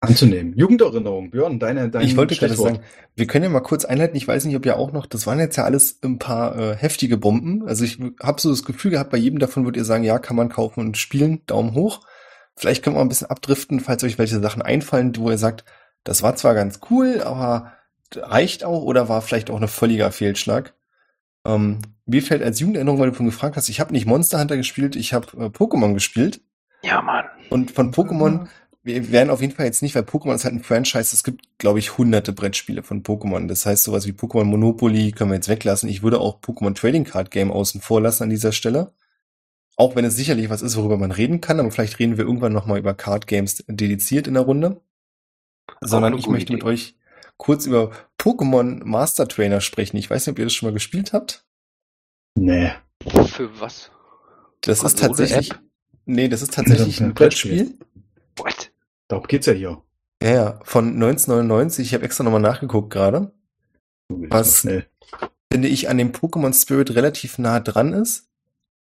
Anzunehmen. 0.00 0.56
Jugenderinnerung, 0.56 1.30
Björn, 1.30 1.58
deine, 1.58 1.90
dein 1.90 2.02
ich 2.02 2.16
wollte 2.16 2.36
gerade 2.36 2.54
sagen, 2.54 2.80
wir 3.16 3.26
können 3.26 3.44
ja 3.44 3.50
mal 3.50 3.60
kurz 3.60 3.84
einleiten. 3.84 4.16
Ich 4.16 4.28
weiß 4.28 4.44
nicht, 4.44 4.54
ob 4.54 4.64
ihr 4.64 4.76
auch 4.76 4.92
noch, 4.92 5.06
das 5.06 5.26
waren 5.26 5.40
jetzt 5.40 5.56
ja 5.56 5.64
alles 5.64 5.98
ein 6.04 6.20
paar 6.20 6.56
äh, 6.56 6.76
heftige 6.76 7.16
Bomben. 7.16 7.66
Also 7.66 7.84
ich 7.84 7.98
habe 8.22 8.40
so 8.40 8.50
das 8.50 8.64
Gefühl 8.64 8.92
gehabt, 8.92 9.10
bei 9.10 9.18
jedem 9.18 9.40
davon 9.40 9.64
würdet 9.64 9.78
ihr 9.80 9.84
sagen, 9.84 10.04
ja, 10.04 10.20
kann 10.20 10.36
man 10.36 10.50
kaufen 10.50 10.80
und 10.80 10.96
spielen, 10.96 11.42
Daumen 11.46 11.74
hoch. 11.74 12.00
Vielleicht 12.54 12.84
können 12.84 12.94
wir 12.94 12.98
mal 12.98 13.06
ein 13.06 13.08
bisschen 13.08 13.30
abdriften, 13.30 13.80
falls 13.80 14.04
euch 14.04 14.18
welche 14.18 14.40
Sachen 14.40 14.62
einfallen, 14.62 15.16
wo 15.16 15.30
ihr 15.30 15.38
sagt, 15.38 15.64
das 16.04 16.22
war 16.22 16.36
zwar 16.36 16.54
ganz 16.54 16.78
cool, 16.90 17.20
aber 17.22 17.72
reicht 18.14 18.64
auch 18.64 18.82
oder 18.82 19.08
war 19.08 19.20
vielleicht 19.20 19.50
auch 19.50 19.56
eine 19.56 19.68
völliger 19.68 20.12
Fehlschlag. 20.12 20.74
Ähm, 21.44 21.80
mir 22.06 22.22
fällt 22.22 22.42
als 22.42 22.60
Jugenderinnerung, 22.60 23.00
weil 23.00 23.10
du 23.10 23.16
von 23.16 23.26
gefragt 23.26 23.56
hast, 23.56 23.68
ich 23.68 23.80
habe 23.80 23.92
nicht 23.92 24.06
Monster 24.06 24.40
Hunter 24.40 24.56
gespielt, 24.56 24.96
ich 24.96 25.12
habe 25.12 25.26
äh, 25.36 25.46
Pokémon 25.46 25.94
gespielt. 25.94 26.40
Ja, 26.82 27.02
Mann. 27.02 27.24
Und 27.50 27.72
von 27.72 27.92
Pokémon, 27.92 28.48
wir 28.88 29.12
werden 29.12 29.30
auf 29.30 29.40
jeden 29.40 29.54
Fall 29.54 29.66
jetzt 29.66 29.82
nicht, 29.82 29.94
weil 29.94 30.02
Pokémon 30.02 30.34
ist 30.34 30.44
halt 30.44 30.54
ein 30.54 30.62
Franchise, 30.62 31.14
es 31.14 31.22
gibt, 31.22 31.42
glaube 31.58 31.78
ich, 31.78 31.96
hunderte 31.96 32.32
Brettspiele 32.32 32.82
von 32.82 33.02
Pokémon. 33.02 33.46
Das 33.46 33.66
heißt, 33.66 33.84
sowas 33.84 34.06
wie 34.06 34.12
Pokémon 34.12 34.44
Monopoly 34.44 35.12
können 35.12 35.30
wir 35.30 35.36
jetzt 35.36 35.48
weglassen. 35.48 35.88
Ich 35.88 36.02
würde 36.02 36.18
auch 36.20 36.40
Pokémon 36.40 36.74
Trading 36.74 37.04
Card 37.04 37.30
Game 37.30 37.52
außen 37.52 37.80
vor 37.80 38.00
lassen 38.00 38.24
an 38.24 38.30
dieser 38.30 38.52
Stelle. 38.52 38.92
Auch 39.76 39.94
wenn 39.94 40.04
es 40.04 40.16
sicherlich 40.16 40.50
was 40.50 40.62
ist, 40.62 40.76
worüber 40.76 40.96
man 40.96 41.12
reden 41.12 41.40
kann, 41.40 41.60
aber 41.60 41.70
vielleicht 41.70 42.00
reden 42.00 42.16
wir 42.16 42.24
irgendwann 42.24 42.52
nochmal 42.52 42.80
über 42.80 42.94
Card 42.94 43.28
Games 43.28 43.64
dediziert 43.68 44.26
in 44.26 44.34
der 44.34 44.42
Runde. 44.42 44.80
Sondern 45.80 46.18
ich 46.18 46.26
möchte 46.26 46.52
mit 46.52 46.64
euch 46.64 46.96
kurz 47.36 47.66
über 47.66 47.92
Pokémon 48.18 48.82
Master 48.84 49.28
Trainer 49.28 49.60
sprechen. 49.60 49.96
Ich 49.96 50.10
weiß 50.10 50.26
nicht, 50.26 50.32
ob 50.32 50.38
ihr 50.38 50.46
das 50.46 50.54
schon 50.54 50.68
mal 50.68 50.72
gespielt 50.72 51.12
habt. 51.12 51.44
Nee. 52.34 52.72
Für 53.28 53.60
was? 53.60 53.90
Das 54.62 54.78
ist 54.78 54.98
Konsole, 54.98 55.08
tatsächlich, 55.08 55.50
App? 55.52 55.60
nee, 56.06 56.28
das 56.28 56.42
ist 56.42 56.54
tatsächlich 56.54 57.00
ein 57.00 57.06
ein 57.10 57.14
Brettspiel. 57.14 57.78
What? 58.36 58.72
Darum 59.08 59.26
geht's 59.26 59.46
ja 59.46 59.52
hier. 59.52 59.82
Ja, 60.22 60.30
ja, 60.30 60.60
von 60.64 60.94
1999. 60.94 61.86
Ich 61.86 61.94
habe 61.94 62.04
extra 62.04 62.24
nochmal 62.24 62.40
nachgeguckt 62.40 62.90
gerade. 62.90 63.32
Was? 64.08 64.60
Finde 64.60 65.68
ich 65.68 65.88
an 65.88 65.98
dem 65.98 66.12
Pokémon 66.12 66.52
Spirit 66.52 66.94
relativ 66.94 67.38
nah 67.38 67.60
dran 67.60 67.92
ist. 67.92 68.28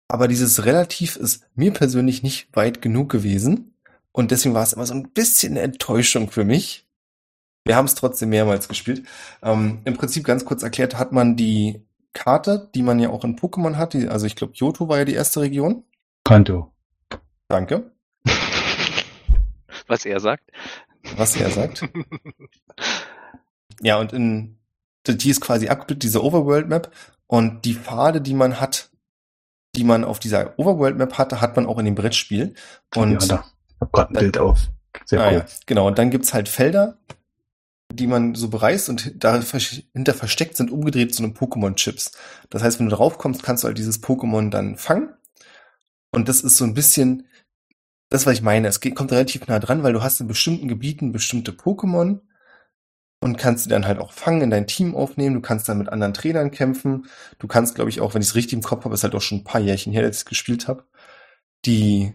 Aber 0.08 0.26
dieses 0.26 0.64
relativ 0.64 1.16
ist 1.16 1.44
mir 1.54 1.72
persönlich 1.72 2.22
nicht 2.22 2.48
weit 2.56 2.80
genug 2.80 3.10
gewesen. 3.10 3.74
Und 4.12 4.30
deswegen 4.30 4.54
war 4.54 4.62
es 4.62 4.72
immer 4.72 4.86
so 4.86 4.94
ein 4.94 5.10
bisschen 5.10 5.52
eine 5.52 5.60
Enttäuschung 5.60 6.30
für 6.30 6.44
mich. 6.44 6.86
Wir 7.64 7.76
haben 7.76 7.84
es 7.84 7.94
trotzdem 7.94 8.30
mehrmals 8.30 8.68
gespielt. 8.68 9.06
Ähm, 9.42 9.82
Im 9.84 9.94
Prinzip 9.94 10.24
ganz 10.24 10.46
kurz 10.46 10.62
erklärt 10.62 10.98
hat 10.98 11.12
man 11.12 11.36
die 11.36 11.82
Karte, 12.14 12.70
die 12.74 12.82
man 12.82 12.98
ja 12.98 13.10
auch 13.10 13.24
in 13.24 13.36
Pokémon 13.36 13.76
hat. 13.76 13.92
Die, 13.92 14.08
also 14.08 14.24
ich 14.24 14.36
glaube, 14.36 14.54
Johto 14.54 14.88
war 14.88 14.98
ja 14.98 15.04
die 15.04 15.14
erste 15.14 15.42
Region. 15.42 15.84
Kanto. 16.24 16.72
Danke. 17.48 17.92
Was 19.88 20.04
er 20.04 20.20
sagt? 20.20 20.50
Was 21.16 21.36
er 21.36 21.50
sagt. 21.50 21.88
Ja, 23.80 23.98
und 23.98 24.12
in, 24.12 24.58
die 25.06 25.30
ist 25.30 25.40
quasi 25.40 25.68
abgebildet, 25.68 26.02
diese 26.02 26.24
Overworld-Map. 26.24 26.92
Und 27.26 27.64
die 27.64 27.74
Pfade, 27.74 28.20
die 28.20 28.34
man 28.34 28.60
hat, 28.60 28.90
die 29.76 29.84
man 29.84 30.04
auf 30.04 30.18
dieser 30.18 30.58
Overworld-Map 30.58 31.18
hatte, 31.18 31.40
hat 31.40 31.56
man 31.56 31.66
auch 31.66 31.78
in 31.78 31.84
dem 31.84 31.94
Brettspiel. 31.94 32.54
Und 32.96 33.22
ja, 33.22 33.28
da. 33.28 33.44
Ich 33.68 33.80
hab 33.80 33.92
grad 33.92 34.10
ein 34.10 34.14
Bild 34.14 34.38
auf. 34.38 34.68
Sehr 35.04 35.20
ah, 35.20 35.28
cool. 35.28 35.38
ja, 35.38 35.46
genau. 35.66 35.86
Und 35.86 35.98
dann 35.98 36.10
gibt's 36.10 36.34
halt 36.34 36.48
Felder, 36.48 36.98
die 37.92 38.06
man 38.06 38.34
so 38.34 38.48
bereist 38.48 38.88
und 38.88 39.22
dahinter 39.22 40.14
versteckt 40.14 40.56
sind 40.56 40.70
umgedreht 40.70 41.14
zu 41.14 41.22
einem 41.22 41.34
Pokémon-Chips. 41.34 42.12
Das 42.50 42.62
heißt, 42.62 42.80
wenn 42.80 42.88
du 42.88 42.96
drauf 42.96 43.18
kommst, 43.18 43.42
kannst 43.42 43.62
du 43.62 43.68
halt 43.68 43.78
dieses 43.78 44.02
Pokémon 44.02 44.50
dann 44.50 44.76
fangen. 44.76 45.14
Und 46.10 46.28
das 46.28 46.40
ist 46.40 46.56
so 46.56 46.64
ein 46.64 46.74
bisschen 46.74 47.27
das, 48.08 48.26
was 48.26 48.34
ich 48.34 48.42
meine. 48.42 48.68
Es 48.68 48.80
geht, 48.80 48.94
kommt 48.94 49.12
relativ 49.12 49.46
nah 49.46 49.58
dran, 49.58 49.82
weil 49.82 49.92
du 49.92 50.02
hast 50.02 50.20
in 50.20 50.26
bestimmten 50.26 50.68
Gebieten 50.68 51.12
bestimmte 51.12 51.52
Pokémon 51.52 52.20
und 53.20 53.36
kannst 53.36 53.66
die 53.66 53.70
dann 53.70 53.86
halt 53.86 53.98
auch 53.98 54.12
fangen, 54.12 54.42
in 54.42 54.50
dein 54.50 54.66
Team 54.66 54.94
aufnehmen. 54.94 55.34
Du 55.34 55.40
kannst 55.40 55.68
dann 55.68 55.78
mit 55.78 55.88
anderen 55.88 56.14
Trainern 56.14 56.50
kämpfen. 56.50 57.06
Du 57.38 57.48
kannst, 57.48 57.74
glaube 57.74 57.90
ich, 57.90 58.00
auch, 58.00 58.14
wenn 58.14 58.22
ich 58.22 58.28
es 58.28 58.34
richtig 58.34 58.54
im 58.54 58.62
Kopf 58.62 58.84
habe, 58.84 58.94
ist 58.94 59.02
halt 59.02 59.14
auch 59.14 59.22
schon 59.22 59.38
ein 59.38 59.44
paar 59.44 59.60
Jährchen 59.60 59.92
her, 59.92 60.02
dass 60.02 60.16
ich 60.16 60.20
es 60.22 60.24
gespielt 60.24 60.68
habe, 60.68 60.84
die 61.66 62.14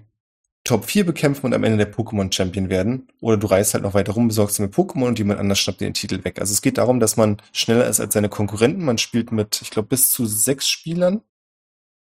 Top 0.63 0.85
4 0.85 1.05
bekämpfen 1.05 1.45
und 1.45 1.53
am 1.53 1.63
Ende 1.65 1.77
der 1.77 1.93
Pokémon-Champion 1.93 2.69
werden. 2.69 3.09
Oder 3.19 3.35
du 3.35 3.47
reist 3.47 3.73
halt 3.73 3.83
noch 3.83 3.93
weiter 3.93 4.13
rum, 4.13 4.29
besorgst 4.29 4.57
dir 4.57 4.63
mit 4.63 4.73
Pokémon 4.73 5.07
und 5.07 5.19
jemand 5.19 5.41
anders 5.41 5.59
schnappt 5.59 5.81
dir 5.81 5.89
den 5.89 5.93
Titel 5.93 6.23
weg. 6.23 6.39
Also 6.39 6.53
es 6.53 6.61
geht 6.61 6.77
darum, 6.77 7.01
dass 7.01 7.17
man 7.17 7.41
schneller 7.51 7.87
ist 7.87 7.99
als 7.99 8.13
seine 8.13 8.29
Konkurrenten. 8.29 8.85
Man 8.85 8.97
spielt 8.97 9.33
mit, 9.33 9.61
ich 9.61 9.71
glaube, 9.71 9.89
bis 9.89 10.11
zu 10.11 10.25
sechs 10.25 10.69
Spielern. 10.69 11.21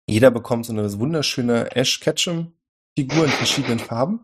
Jeder 0.08 0.30
bekommt 0.30 0.66
so 0.66 0.72
eine 0.72 0.98
wunderschöne 0.98 1.74
Ash 1.74 1.98
Ketchum-Figur 2.96 3.24
in 3.24 3.30
verschiedenen 3.30 3.78
Farben. 3.78 4.20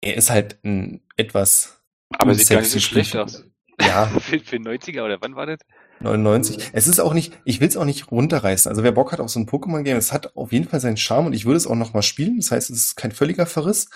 Er 0.00 0.16
ist 0.16 0.30
halt 0.30 0.58
ein 0.64 1.02
etwas 1.16 1.82
Aber 2.10 2.34
sieht 2.34 2.48
gar 2.48 2.60
nicht 2.60 2.70
so 2.70 2.80
schlecht 2.80 3.16
aus. 3.16 3.44
Ja, 3.80 4.06
für, 4.20 4.38
für 4.38 4.56
90er 4.56 5.04
oder 5.04 5.20
wann 5.20 5.34
war 5.34 5.46
das? 5.46 5.58
99. 6.00 6.70
Es 6.72 6.86
ist 6.86 7.00
auch 7.00 7.14
nicht, 7.14 7.32
ich 7.44 7.60
will 7.60 7.68
es 7.68 7.76
auch 7.76 7.84
nicht 7.84 8.10
runterreißen. 8.10 8.68
Also 8.68 8.82
wer 8.82 8.92
Bock 8.92 9.12
hat 9.12 9.20
auf 9.20 9.30
so 9.30 9.40
ein 9.40 9.46
Pokémon-Game, 9.46 9.96
es 9.96 10.12
hat 10.12 10.36
auf 10.36 10.52
jeden 10.52 10.68
Fall 10.68 10.80
seinen 10.80 10.96
Charme 10.96 11.26
und 11.26 11.32
ich 11.32 11.44
würde 11.46 11.56
es 11.56 11.66
auch 11.66 11.76
noch 11.76 11.94
mal 11.94 12.02
spielen. 12.02 12.36
Das 12.36 12.50
heißt, 12.50 12.70
es 12.70 12.78
ist 12.78 12.96
kein 12.96 13.12
völliger 13.12 13.46
Verriss. 13.46 13.88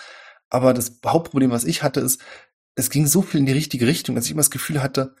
Aber 0.49 0.73
das 0.73 0.99
Hauptproblem, 1.05 1.51
was 1.51 1.65
ich 1.65 1.83
hatte, 1.83 1.99
ist, 1.99 2.21
es 2.75 2.89
ging 2.89 3.05
so 3.05 3.21
viel 3.21 3.41
in 3.41 3.45
die 3.45 3.53
richtige 3.53 3.85
Richtung, 3.85 4.15
dass 4.15 4.25
ich 4.25 4.31
immer 4.31 4.39
das 4.39 4.51
Gefühl 4.51 4.81
hatte, 4.81 5.15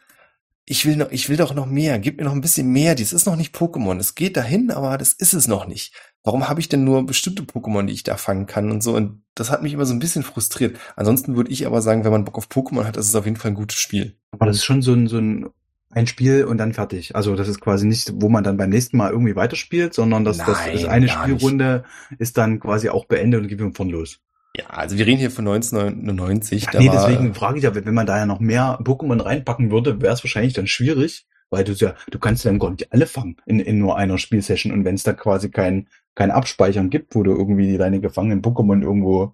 ich 0.65 0.85
will 0.85 0.95
noch, 0.95 1.11
ich 1.11 1.29
will 1.29 1.37
doch 1.37 1.53
noch 1.53 1.65
mehr. 1.65 1.99
Gib 1.99 2.17
mir 2.17 2.25
noch 2.25 2.31
ein 2.31 2.41
bisschen 2.41 2.71
mehr. 2.71 2.95
Dies 2.95 3.13
ist 3.13 3.25
noch 3.25 3.35
nicht 3.35 3.55
Pokémon. 3.55 3.99
Es 3.99 4.15
geht 4.15 4.37
dahin, 4.37 4.71
aber 4.71 4.97
das 4.97 5.13
ist 5.13 5.33
es 5.33 5.47
noch 5.47 5.67
nicht. 5.67 5.93
Warum 6.23 6.49
habe 6.49 6.59
ich 6.59 6.67
denn 6.67 6.83
nur 6.83 7.05
bestimmte 7.05 7.43
Pokémon, 7.43 7.85
die 7.85 7.93
ich 7.93 8.03
da 8.03 8.17
fangen 8.17 8.45
kann 8.45 8.71
und 8.71 8.83
so? 8.83 8.95
Und 8.95 9.23
das 9.35 9.49
hat 9.51 9.63
mich 9.63 9.73
immer 9.73 9.85
so 9.85 9.93
ein 9.93 9.99
bisschen 9.99 10.23
frustriert. 10.23 10.77
Ansonsten 10.95 11.35
würde 11.35 11.51
ich 11.51 11.65
aber 11.65 11.81
sagen, 11.81 12.03
wenn 12.03 12.11
man 12.11 12.25
Bock 12.25 12.37
auf 12.37 12.47
Pokémon 12.47 12.83
hat, 12.83 12.97
ist 12.97 13.07
es 13.07 13.15
auf 13.15 13.25
jeden 13.25 13.37
Fall 13.37 13.51
ein 13.51 13.55
gutes 13.55 13.77
Spiel. 13.77 14.17
Aber 14.31 14.45
das 14.45 14.57
ist 14.57 14.65
schon 14.65 14.81
so 14.81 14.93
ein, 14.93 15.07
so 15.07 15.17
ein, 15.17 15.49
ein 15.91 16.07
Spiel 16.07 16.43
und 16.43 16.57
dann 16.57 16.73
fertig. 16.73 17.15
Also 17.15 17.35
das 17.35 17.47
ist 17.47 17.61
quasi 17.61 17.87
nicht, 17.87 18.11
wo 18.15 18.27
man 18.27 18.43
dann 18.43 18.57
beim 18.57 18.69
nächsten 18.69 18.97
Mal 18.97 19.11
irgendwie 19.11 19.35
weiterspielt, 19.35 19.93
sondern 19.93 20.25
das, 20.25 20.37
das 20.37 20.47
Nein, 20.65 20.75
ist 20.75 20.85
eine 20.85 21.07
Spielrunde 21.07 21.85
ist 22.17 22.37
dann 22.37 22.59
quasi 22.59 22.89
auch 22.89 23.05
beendet 23.05 23.41
und 23.41 23.47
geht 23.47 23.77
von 23.77 23.89
los. 23.89 24.19
Ja, 24.57 24.65
also 24.67 24.97
wir 24.97 25.05
reden 25.05 25.19
hier 25.19 25.31
von 25.31 25.47
1999. 25.47 26.67
Ja, 26.73 26.79
nee, 26.79 26.87
war, 26.89 27.07
deswegen 27.07 27.33
frage 27.33 27.59
ich 27.59 27.63
ja, 27.63 27.73
wenn 27.73 27.93
man 27.93 28.07
da 28.07 28.17
ja 28.17 28.25
noch 28.25 28.39
mehr 28.39 28.79
Pokémon 28.81 29.23
reinpacken 29.23 29.71
würde, 29.71 30.01
wäre 30.01 30.13
es 30.13 30.23
wahrscheinlich 30.23 30.53
dann 30.53 30.67
schwierig, 30.67 31.27
weil 31.49 31.63
du 31.63 31.73
ja, 31.73 31.95
du 32.11 32.19
kannst 32.19 32.45
dann 32.45 32.59
gar 32.59 32.71
nicht 32.71 32.91
alle 32.91 33.07
fangen 33.07 33.37
in, 33.45 33.59
in 33.59 33.79
nur 33.79 33.97
einer 33.97 34.17
Spielsession 34.17 34.71
und 34.71 34.85
wenn 34.85 34.95
es 34.95 35.03
da 35.03 35.13
quasi 35.13 35.49
kein, 35.49 35.87
kein 36.15 36.31
Abspeichern 36.31 36.89
gibt, 36.89 37.15
wo 37.15 37.23
du 37.23 37.31
irgendwie 37.31 37.77
deine 37.77 37.99
gefangenen 37.99 38.41
Pokémon 38.41 38.81
irgendwo 38.81 39.33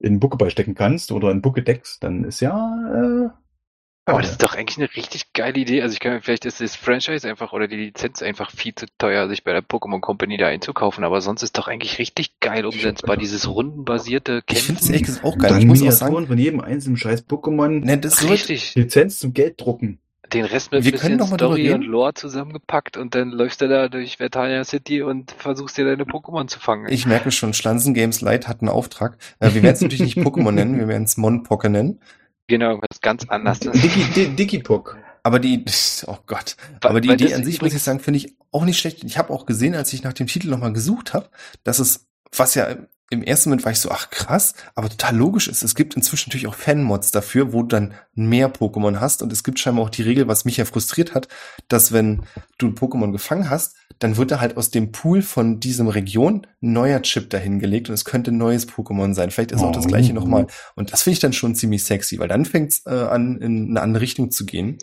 in 0.00 0.20
Pokéball 0.20 0.50
stecken 0.50 0.74
kannst 0.74 1.12
oder 1.12 1.30
in 1.30 1.42
Pokédex, 1.42 1.98
dann 2.00 2.24
ist 2.24 2.40
ja 2.40 2.52
äh, 2.94 3.30
Aber 4.06 4.20
das 4.20 4.32
ist 4.32 4.42
doch 4.42 4.54
eigentlich 4.54 4.76
eine 4.76 4.94
richtig 4.96 5.32
geile 5.32 5.58
Idee. 5.58 5.80
Also 5.80 5.94
ich 5.94 6.00
kann 6.00 6.20
vielleicht 6.20 6.44
ist 6.44 6.60
das 6.60 6.76
Franchise 6.76 7.26
einfach 7.26 7.54
oder 7.54 7.68
die 7.68 7.76
Lizenz 7.76 8.22
einfach 8.22 8.50
viel 8.50 8.74
zu 8.74 8.84
teuer, 8.98 9.28
sich 9.28 9.44
bei 9.44 9.52
der 9.52 9.62
Pokémon 9.62 10.00
Company 10.00 10.36
da 10.36 10.46
einzukaufen, 10.46 11.04
aber 11.04 11.22
sonst 11.22 11.42
ist 11.42 11.56
doch 11.56 11.68
eigentlich 11.68 11.98
richtig 11.98 12.38
geil 12.40 12.66
umsetzbar, 12.66 13.16
dieses 13.16 13.48
rundenbasierte 13.48 14.42
Ich 14.50 14.62
finde 14.62 14.80
es 14.80 14.88
Kämpfen. 14.88 14.92
ehrlich 14.92 15.06
gesagt 15.06 15.24
auch 15.24 15.38
geil. 15.38 15.50
dann 15.50 15.60
Ich 15.60 15.66
muss 15.66 15.82
auch 15.82 15.90
sagen, 15.90 16.26
von 16.26 16.38
jedem 16.38 16.60
einzelnen 16.60 16.98
scheiß 16.98 17.26
Pokémon 17.26 17.82
ne, 17.82 17.96
das 17.96 18.20
wird, 18.20 18.32
Richtig. 18.32 18.74
Lizenz 18.74 19.18
zum 19.18 19.32
Geld 19.32 19.58
drucken. 19.58 20.00
Den 20.34 20.44
Rest 20.44 20.72
mit 20.72 20.84
Wir 20.84 20.92
bisschen 20.92 21.20
Story 21.24 21.70
und. 21.72 21.82
Lore 21.82 22.12
zusammengepackt 22.14 22.96
und 22.96 23.14
dann 23.14 23.30
läufst 23.30 23.60
du 23.60 23.68
da 23.68 23.88
durch 23.88 24.16
Vertania 24.18 24.64
City 24.64 25.00
und 25.02 25.30
versuchst 25.38 25.78
dir 25.78 25.84
deine 25.84 26.04
Pokémon 26.04 26.48
zu 26.48 26.58
fangen. 26.58 26.90
ich 26.92 27.06
merke 27.06 27.30
schon, 27.30 27.54
Schlanzen 27.54 27.94
Games 27.94 28.20
Light 28.20 28.48
hat 28.48 28.60
einen 28.60 28.68
Auftrag. 28.68 29.16
Äh, 29.38 29.54
wir 29.54 29.62
werden 29.62 29.74
es 29.76 29.80
natürlich 29.80 30.02
nicht 30.16 30.18
Pokémon 30.18 30.52
nennen, 30.52 30.78
wir 30.78 30.88
werden 30.88 31.04
es 31.04 31.16
Monpoke 31.16 31.70
nennen. 31.70 32.00
genau, 32.48 32.80
was 32.90 33.00
ganz 33.00 33.24
anders. 33.28 33.60
Dicky, 33.60 34.04
Di- 34.14 34.28
Dickipok. 34.36 34.98
Aber 35.22 35.38
die, 35.38 35.64
oh 36.06 36.18
Gott, 36.26 36.56
aber 36.82 37.00
die 37.00 37.10
Idee 37.10 37.32
an 37.32 37.44
sich, 37.44 37.62
muss 37.62 37.72
ich 37.72 37.82
sagen, 37.82 38.00
finde 38.00 38.18
ich 38.18 38.34
auch 38.52 38.64
nicht 38.66 38.78
schlecht. 38.78 39.02
Ich 39.04 39.16
habe 39.16 39.32
auch 39.32 39.46
gesehen, 39.46 39.74
als 39.74 39.92
ich 39.94 40.02
nach 40.02 40.12
dem 40.12 40.26
Titel 40.26 40.50
nochmal 40.50 40.72
gesucht 40.74 41.14
habe, 41.14 41.30
dass 41.62 41.78
es, 41.78 42.06
was 42.36 42.54
ja 42.54 42.76
im 43.10 43.22
ersten 43.22 43.50
Moment 43.50 43.64
war 43.64 43.72
ich 43.72 43.78
so, 43.78 43.90
ach 43.90 44.10
krass, 44.10 44.54
aber 44.74 44.88
total 44.88 45.14
logisch 45.16 45.46
ist. 45.48 45.62
Es 45.62 45.74
gibt 45.74 45.94
inzwischen 45.94 46.30
natürlich 46.30 46.46
auch 46.46 46.54
Fan-Mods 46.54 47.10
dafür, 47.10 47.52
wo 47.52 47.62
du 47.62 47.68
dann 47.68 47.94
mehr 48.14 48.52
Pokémon 48.52 48.98
hast. 48.98 49.22
Und 49.22 49.32
es 49.32 49.44
gibt 49.44 49.58
scheinbar 49.58 49.84
auch 49.84 49.90
die 49.90 50.02
Regel, 50.02 50.26
was 50.26 50.44
mich 50.44 50.56
ja 50.56 50.64
frustriert 50.64 51.14
hat, 51.14 51.28
dass 51.68 51.92
wenn 51.92 52.22
du 52.58 52.68
ein 52.68 52.74
Pokémon 52.74 53.12
gefangen 53.12 53.50
hast, 53.50 53.76
dann 53.98 54.16
wird 54.16 54.30
da 54.30 54.40
halt 54.40 54.56
aus 54.56 54.70
dem 54.70 54.90
Pool 54.90 55.22
von 55.22 55.60
diesem 55.60 55.86
Region 55.86 56.46
ein 56.62 56.72
neuer 56.72 57.02
Chip 57.02 57.30
dahingelegt 57.30 57.88
und 57.88 57.94
es 57.94 58.04
könnte 58.04 58.32
ein 58.32 58.38
neues 58.38 58.68
Pokémon 58.68 59.14
sein. 59.14 59.30
Vielleicht 59.30 59.52
ist 59.52 59.62
auch 59.62 59.70
das 59.70 59.84
Oh. 59.84 59.88
gleiche 59.88 60.14
nochmal. 60.14 60.46
Und 60.74 60.92
das 60.92 61.02
finde 61.02 61.14
ich 61.14 61.20
dann 61.20 61.32
schon 61.32 61.54
ziemlich 61.54 61.84
sexy, 61.84 62.18
weil 62.18 62.28
dann 62.28 62.44
fängt 62.46 62.72
es 62.72 62.86
äh, 62.86 62.90
an, 62.90 63.36
in 63.40 63.68
eine 63.70 63.82
andere 63.82 64.02
Richtung 64.02 64.30
zu 64.30 64.44
gehen. 64.46 64.78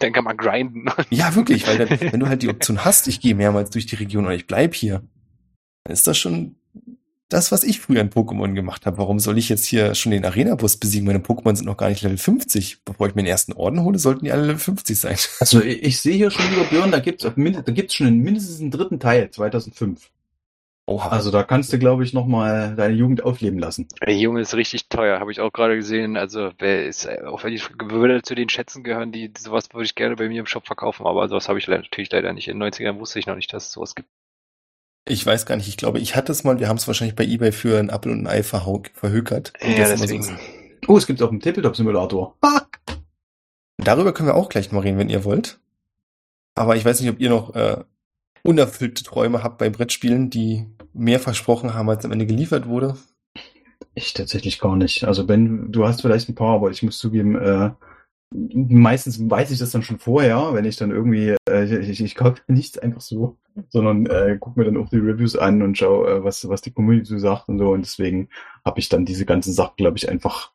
Dann 0.00 0.12
kann 0.12 0.24
man 0.24 0.36
grinden. 0.36 0.84
Ja, 1.10 1.34
wirklich, 1.34 1.66
weil 1.66 1.78
dann, 1.78 1.88
wenn 2.12 2.20
du 2.20 2.28
halt 2.28 2.42
die 2.42 2.48
Option 2.48 2.84
hast, 2.84 3.08
ich 3.08 3.20
gehe 3.20 3.34
mehrmals 3.34 3.70
durch 3.70 3.86
die 3.86 3.96
Region 3.96 4.26
oder 4.26 4.34
ich 4.34 4.46
bleib 4.46 4.74
hier, 4.74 5.02
dann 5.84 5.92
ist 5.94 6.06
das 6.06 6.18
schon 6.18 6.56
das, 7.32 7.52
was 7.52 7.64
ich 7.64 7.80
früher 7.80 8.00
in 8.00 8.10
Pokémon 8.10 8.52
gemacht 8.54 8.86
habe. 8.86 8.98
Warum 8.98 9.18
soll 9.18 9.38
ich 9.38 9.48
jetzt 9.48 9.64
hier 9.64 9.94
schon 9.94 10.12
den 10.12 10.24
Arena-Bus 10.24 10.76
besiegen? 10.76 11.06
Meine 11.06 11.20
Pokémon 11.20 11.54
sind 11.56 11.66
noch 11.66 11.76
gar 11.76 11.88
nicht 11.88 12.02
Level 12.02 12.18
50. 12.18 12.84
Bevor 12.84 13.08
ich 13.08 13.14
mir 13.14 13.22
den 13.22 13.28
ersten 13.28 13.52
Orden 13.52 13.82
hole, 13.82 13.98
sollten 13.98 14.24
die 14.24 14.32
alle 14.32 14.42
Level 14.42 14.58
50 14.58 14.98
sein. 14.98 15.16
Also 15.40 15.62
ich, 15.62 15.82
ich 15.82 16.00
sehe 16.00 16.16
hier 16.16 16.30
schon, 16.30 16.44
lieber 16.50 16.64
Björn, 16.64 16.90
da 16.90 16.98
gibt's 16.98 17.24
auf 17.24 17.36
mind- 17.36 17.66
da 17.66 17.72
gibt's 17.72 17.94
schon 17.94 18.18
mindestens 18.18 18.60
einen 18.60 18.70
dritten 18.70 19.00
Teil, 19.00 19.30
2005. 19.30 20.10
Oha. 20.86 21.08
Also 21.08 21.30
da 21.30 21.44
kannst 21.44 21.72
du, 21.72 21.78
glaube 21.78 22.02
ich, 22.02 22.12
nochmal 22.12 22.74
deine 22.74 22.94
Jugend 22.94 23.22
aufleben 23.22 23.60
lassen. 23.60 23.86
Der 24.04 24.16
Junge 24.16 24.40
ist 24.40 24.54
richtig 24.54 24.88
teuer, 24.88 25.20
habe 25.20 25.30
ich 25.30 25.38
auch 25.40 25.52
gerade 25.52 25.76
gesehen. 25.76 26.16
Also 26.16 26.50
wer 26.58 26.84
ist, 26.84 27.04
äh, 27.04 27.22
auch 27.26 27.44
wenn 27.44 27.52
ich 27.52 27.62
würde 27.78 28.22
zu 28.22 28.34
den 28.34 28.48
Schätzen 28.48 28.82
gehören, 28.82 29.12
die 29.12 29.32
sowas 29.38 29.68
würde 29.72 29.84
ich 29.84 29.94
gerne 29.94 30.16
bei 30.16 30.28
mir 30.28 30.40
im 30.40 30.46
Shop 30.46 30.66
verkaufen, 30.66 31.06
aber 31.06 31.28
sowas 31.28 31.48
habe 31.48 31.60
ich 31.60 31.66
leider, 31.68 31.82
natürlich 31.82 32.10
leider 32.10 32.32
nicht. 32.32 32.48
In 32.48 32.58
den 32.58 32.72
90ern 32.72 32.98
wusste 32.98 33.20
ich 33.20 33.26
noch 33.26 33.36
nicht, 33.36 33.52
dass 33.52 33.66
es 33.66 33.72
sowas 33.72 33.94
gibt. 33.94 34.08
Ich 35.08 35.24
weiß 35.24 35.46
gar 35.46 35.56
nicht, 35.56 35.68
ich 35.68 35.76
glaube, 35.76 35.98
ich 35.98 36.14
hatte 36.16 36.32
es 36.32 36.44
mal, 36.44 36.60
wir 36.60 36.68
haben 36.68 36.76
es 36.76 36.86
wahrscheinlich 36.86 37.16
bei 37.16 37.24
Ebay 37.24 37.52
für 37.52 37.78
ein 37.78 37.90
Apfel 37.90 38.12
und 38.12 38.22
ein 38.22 38.26
Ei 38.26 38.40
verhau- 38.42 38.82
verhökert. 38.94 39.52
Ja, 39.62 39.86
so 39.96 40.02
deswegen. 40.02 40.22
ist. 40.22 40.32
Oh, 40.88 40.96
es 40.96 41.06
gibt 41.06 41.20
auch 41.22 41.30
einen 41.30 41.40
Tabletop-Simulator. 41.40 42.36
Ha! 42.44 42.66
Darüber 43.78 44.12
können 44.12 44.28
wir 44.28 44.34
auch 44.34 44.48
gleich 44.48 44.72
mal 44.72 44.80
reden, 44.80 44.98
wenn 44.98 45.08
ihr 45.08 45.24
wollt. 45.24 45.58
Aber 46.54 46.76
ich 46.76 46.84
weiß 46.84 47.00
nicht, 47.00 47.10
ob 47.10 47.20
ihr 47.20 47.30
noch 47.30 47.54
äh, 47.54 47.82
unerfüllte 48.42 49.02
Träume 49.04 49.42
habt 49.42 49.58
bei 49.58 49.70
Brettspielen, 49.70 50.30
die 50.30 50.66
mehr 50.92 51.20
versprochen 51.20 51.74
haben, 51.74 51.88
als 51.88 52.04
am 52.04 52.12
Ende 52.12 52.26
geliefert 52.26 52.66
wurde. 52.66 52.96
Ich 53.94 54.12
tatsächlich 54.12 54.58
gar 54.60 54.76
nicht. 54.76 55.04
Also 55.04 55.26
Ben, 55.26 55.72
du 55.72 55.86
hast 55.86 56.02
vielleicht 56.02 56.28
ein 56.28 56.34
paar, 56.34 56.54
aber 56.56 56.70
ich 56.70 56.82
muss 56.82 56.98
zugeben, 56.98 57.36
äh, 57.36 57.70
meistens 58.32 59.18
weiß 59.28 59.50
ich 59.50 59.58
das 59.58 59.72
dann 59.72 59.82
schon 59.82 59.98
vorher, 59.98 60.54
wenn 60.54 60.64
ich 60.64 60.76
dann 60.76 60.90
irgendwie, 60.90 61.36
äh, 61.48 61.64
ich, 61.64 62.00
ich, 62.00 62.14
kaufe 62.14 62.40
nichts 62.46 62.78
einfach 62.78 63.00
so, 63.00 63.38
sondern 63.68 64.06
äh, 64.06 64.36
guck 64.38 64.56
mir 64.56 64.64
dann 64.64 64.76
auch 64.76 64.88
die 64.88 64.98
Reviews 64.98 65.36
an 65.36 65.62
und 65.62 65.76
schau, 65.76 66.06
äh, 66.06 66.22
was, 66.22 66.48
was 66.48 66.62
die 66.62 66.72
Community 66.72 67.06
so 67.06 67.18
sagt 67.18 67.48
und 67.48 67.58
so. 67.58 67.70
Und 67.70 67.82
deswegen 67.82 68.28
habe 68.64 68.78
ich 68.78 68.88
dann 68.88 69.04
diese 69.04 69.26
ganzen 69.26 69.52
Sachen, 69.52 69.76
glaube 69.76 69.98
ich, 69.98 70.08
einfach 70.08 70.52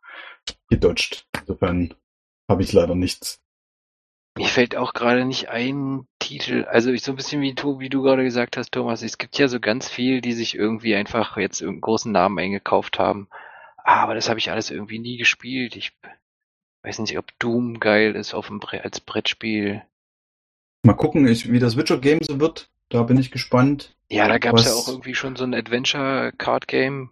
gedodged. 0.69 1.27
Insofern 1.41 1.93
habe 2.49 2.63
ich 2.63 2.71
leider 2.71 2.95
nichts. 2.95 3.41
Mir 4.37 4.47
fällt 4.47 4.75
auch 4.75 4.93
gerade 4.93 5.25
nicht 5.25 5.49
ein 5.49 6.07
Titel, 6.19 6.65
also 6.65 6.91
ich 6.91 7.03
so 7.03 7.13
ein 7.13 7.15
bisschen 7.15 7.41
wie 7.41 7.53
du, 7.53 7.79
wie 7.79 7.87
du 7.87 8.01
gerade 8.01 8.23
gesagt 8.23 8.57
hast, 8.57 8.73
Thomas, 8.73 9.01
es 9.01 9.17
gibt 9.17 9.37
ja 9.37 9.47
so 9.47 9.61
ganz 9.61 9.87
viel, 9.87 10.19
die 10.19 10.33
sich 10.33 10.55
irgendwie 10.55 10.93
einfach 10.95 11.37
jetzt 11.37 11.61
irgendeinen 11.61 11.81
großen 11.81 12.11
Namen 12.11 12.37
eingekauft 12.37 12.99
haben. 12.99 13.29
Aber 13.77 14.13
das 14.13 14.27
habe 14.27 14.39
ich 14.39 14.51
alles 14.51 14.71
irgendwie 14.71 14.99
nie 14.99 15.17
gespielt. 15.17 15.77
Ich 15.77 15.93
weiß 16.85 16.99
nicht, 16.99 17.17
ob 17.17 17.37
Doom 17.39 17.79
geil 17.79 18.15
ist 18.15 18.33
auf 18.33 18.47
dem 18.47 18.59
Bre 18.59 18.83
als 18.83 18.99
Brettspiel. 18.99 19.81
Mal 20.83 20.93
gucken, 20.93 21.27
ich, 21.27 21.51
wie 21.51 21.59
das 21.59 21.77
Witcher 21.77 21.97
Game 21.97 22.19
so 22.21 22.39
wird. 22.39 22.69
Da 22.89 23.03
bin 23.03 23.17
ich 23.17 23.31
gespannt. 23.31 23.95
Ja, 24.09 24.27
da 24.27 24.37
gab 24.37 24.55
es 24.55 24.65
ja 24.65 24.73
auch 24.73 24.87
irgendwie 24.87 25.15
schon 25.15 25.35
so 25.35 25.43
ein 25.43 25.55
Adventure-Card-Game. 25.55 27.09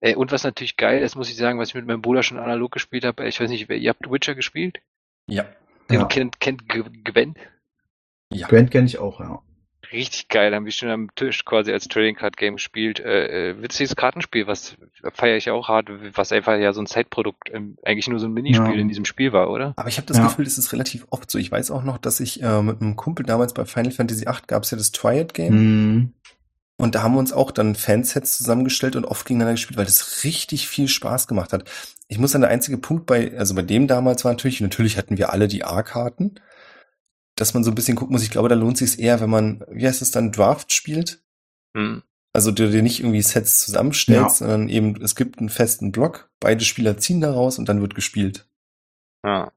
Äh, 0.00 0.14
und 0.14 0.30
was 0.30 0.44
natürlich 0.44 0.76
geil 0.76 1.02
ist, 1.02 1.16
muss 1.16 1.28
ich 1.28 1.36
sagen, 1.36 1.58
was 1.58 1.70
ich 1.70 1.74
mit 1.74 1.86
meinem 1.86 2.02
Bruder 2.02 2.22
schon 2.22 2.38
analog 2.38 2.70
gespielt 2.70 3.04
habe, 3.04 3.26
ich 3.26 3.40
weiß 3.40 3.50
nicht, 3.50 3.68
ihr 3.68 3.90
habt 3.90 4.10
Witcher 4.10 4.36
gespielt? 4.36 4.80
Ja. 5.26 5.44
Den 5.90 6.00
Ja. 6.00 6.04
kennt, 6.06 6.38
kennt 6.38 6.68
Gwen? 6.68 7.34
Ja. 8.32 8.46
Gwent 8.46 8.70
kenne 8.70 8.86
ich 8.86 8.98
auch, 8.98 9.20
ja. 9.20 9.42
Richtig 9.92 10.28
geil, 10.28 10.54
haben 10.54 10.64
wir 10.64 10.72
schon 10.72 10.88
am 10.88 11.14
Tisch 11.14 11.44
quasi 11.44 11.70
als 11.72 11.86
Trading 11.86 12.14
Card 12.14 12.36
Game 12.36 12.54
gespielt. 12.54 12.98
Äh, 13.00 13.50
äh, 13.50 13.62
witziges 13.62 13.94
Kartenspiel, 13.94 14.46
was 14.46 14.76
feiere 15.12 15.36
ich 15.36 15.50
auch 15.50 15.68
hart, 15.68 15.88
was 16.14 16.32
einfach 16.32 16.56
ja 16.56 16.72
so 16.72 16.80
ein 16.80 16.86
Zeitprodukt, 16.86 17.50
ähm, 17.52 17.76
eigentlich 17.84 18.08
nur 18.08 18.18
so 18.18 18.26
ein 18.26 18.32
Minispiel 18.32 18.74
Ja. 18.74 18.80
in 18.80 18.88
diesem 18.88 19.04
Spiel 19.04 19.32
war, 19.32 19.50
oder? 19.50 19.74
Aber 19.76 19.88
ich 19.88 19.98
habe 19.98 20.06
das 20.06 20.16
Ja. 20.16 20.24
Gefühl, 20.24 20.44
das 20.46 20.56
ist 20.56 20.72
relativ 20.72 21.06
oft 21.10 21.30
so. 21.30 21.38
Ich 21.38 21.52
weiß 21.52 21.70
auch 21.70 21.82
noch, 21.82 21.98
dass 21.98 22.20
ich 22.20 22.42
äh, 22.42 22.62
mit 22.62 22.80
einem 22.80 22.96
Kumpel 22.96 23.26
damals 23.26 23.52
bei 23.52 23.64
Final 23.64 23.92
Fantasy 23.92 24.24
VIII 24.24 24.34
gab 24.46 24.62
es 24.62 24.70
ja 24.70 24.78
das 24.78 24.92
Triad-Game. 24.92 25.52
Hm. 25.52 26.12
Und 26.78 26.94
da 26.94 27.02
haben 27.02 27.12
wir 27.14 27.18
uns 27.20 27.32
auch 27.32 27.50
dann 27.50 27.74
Fansets 27.74 28.36
zusammengestellt 28.38 28.96
und 28.96 29.04
oft 29.04 29.26
gegeneinander 29.26 29.54
gespielt, 29.54 29.76
weil 29.76 29.84
das 29.84 30.24
richtig 30.24 30.68
viel 30.68 30.88
Spaß 30.88 31.28
gemacht 31.28 31.52
hat. 31.52 31.70
Ich 32.08 32.18
muss 32.18 32.32
sagen, 32.32 32.42
der 32.42 32.50
einzige 32.50 32.78
Punkt 32.78 33.06
bei, 33.06 33.36
also 33.38 33.54
bei 33.54 33.62
dem 33.62 33.86
damals 33.86 34.24
war 34.24 34.32
natürlich, 34.32 34.60
natürlich 34.60 34.96
hatten 34.98 35.16
wir 35.18 35.32
alle 35.32 35.48
die 35.48 35.64
A-Karten, 35.64 36.36
dass 37.36 37.54
man 37.54 37.64
so 37.64 37.70
ein 37.70 37.74
bisschen 37.74 37.96
gucken 37.96 38.12
muss. 38.12 38.22
Ich 38.22 38.30
glaube, 38.30 38.48
da 38.48 38.54
lohnt 38.54 38.76
sich 38.78 38.98
eher, 38.98 39.20
wenn 39.20 39.30
man, 39.30 39.64
wie 39.70 39.86
heißt 39.86 40.02
es 40.02 40.10
dann, 40.10 40.32
Draft 40.32 40.72
spielt. 40.72 41.22
Hm. 41.76 42.02
Also 42.34 42.50
du 42.50 42.70
dir 42.70 42.82
nicht 42.82 43.00
irgendwie 43.00 43.22
Sets 43.22 43.58
zusammenstellst, 43.58 44.40
Ja. 44.40 44.46
sondern 44.46 44.68
eben, 44.68 45.00
es 45.02 45.14
gibt 45.16 45.38
einen 45.38 45.50
festen 45.50 45.92
Block, 45.92 46.30
beide 46.40 46.64
Spieler 46.64 46.96
ziehen 46.96 47.20
daraus 47.20 47.58
und 47.58 47.68
dann 47.68 47.80
wird 47.80 47.94
gespielt. 47.94 48.46
Ja. 49.24 49.52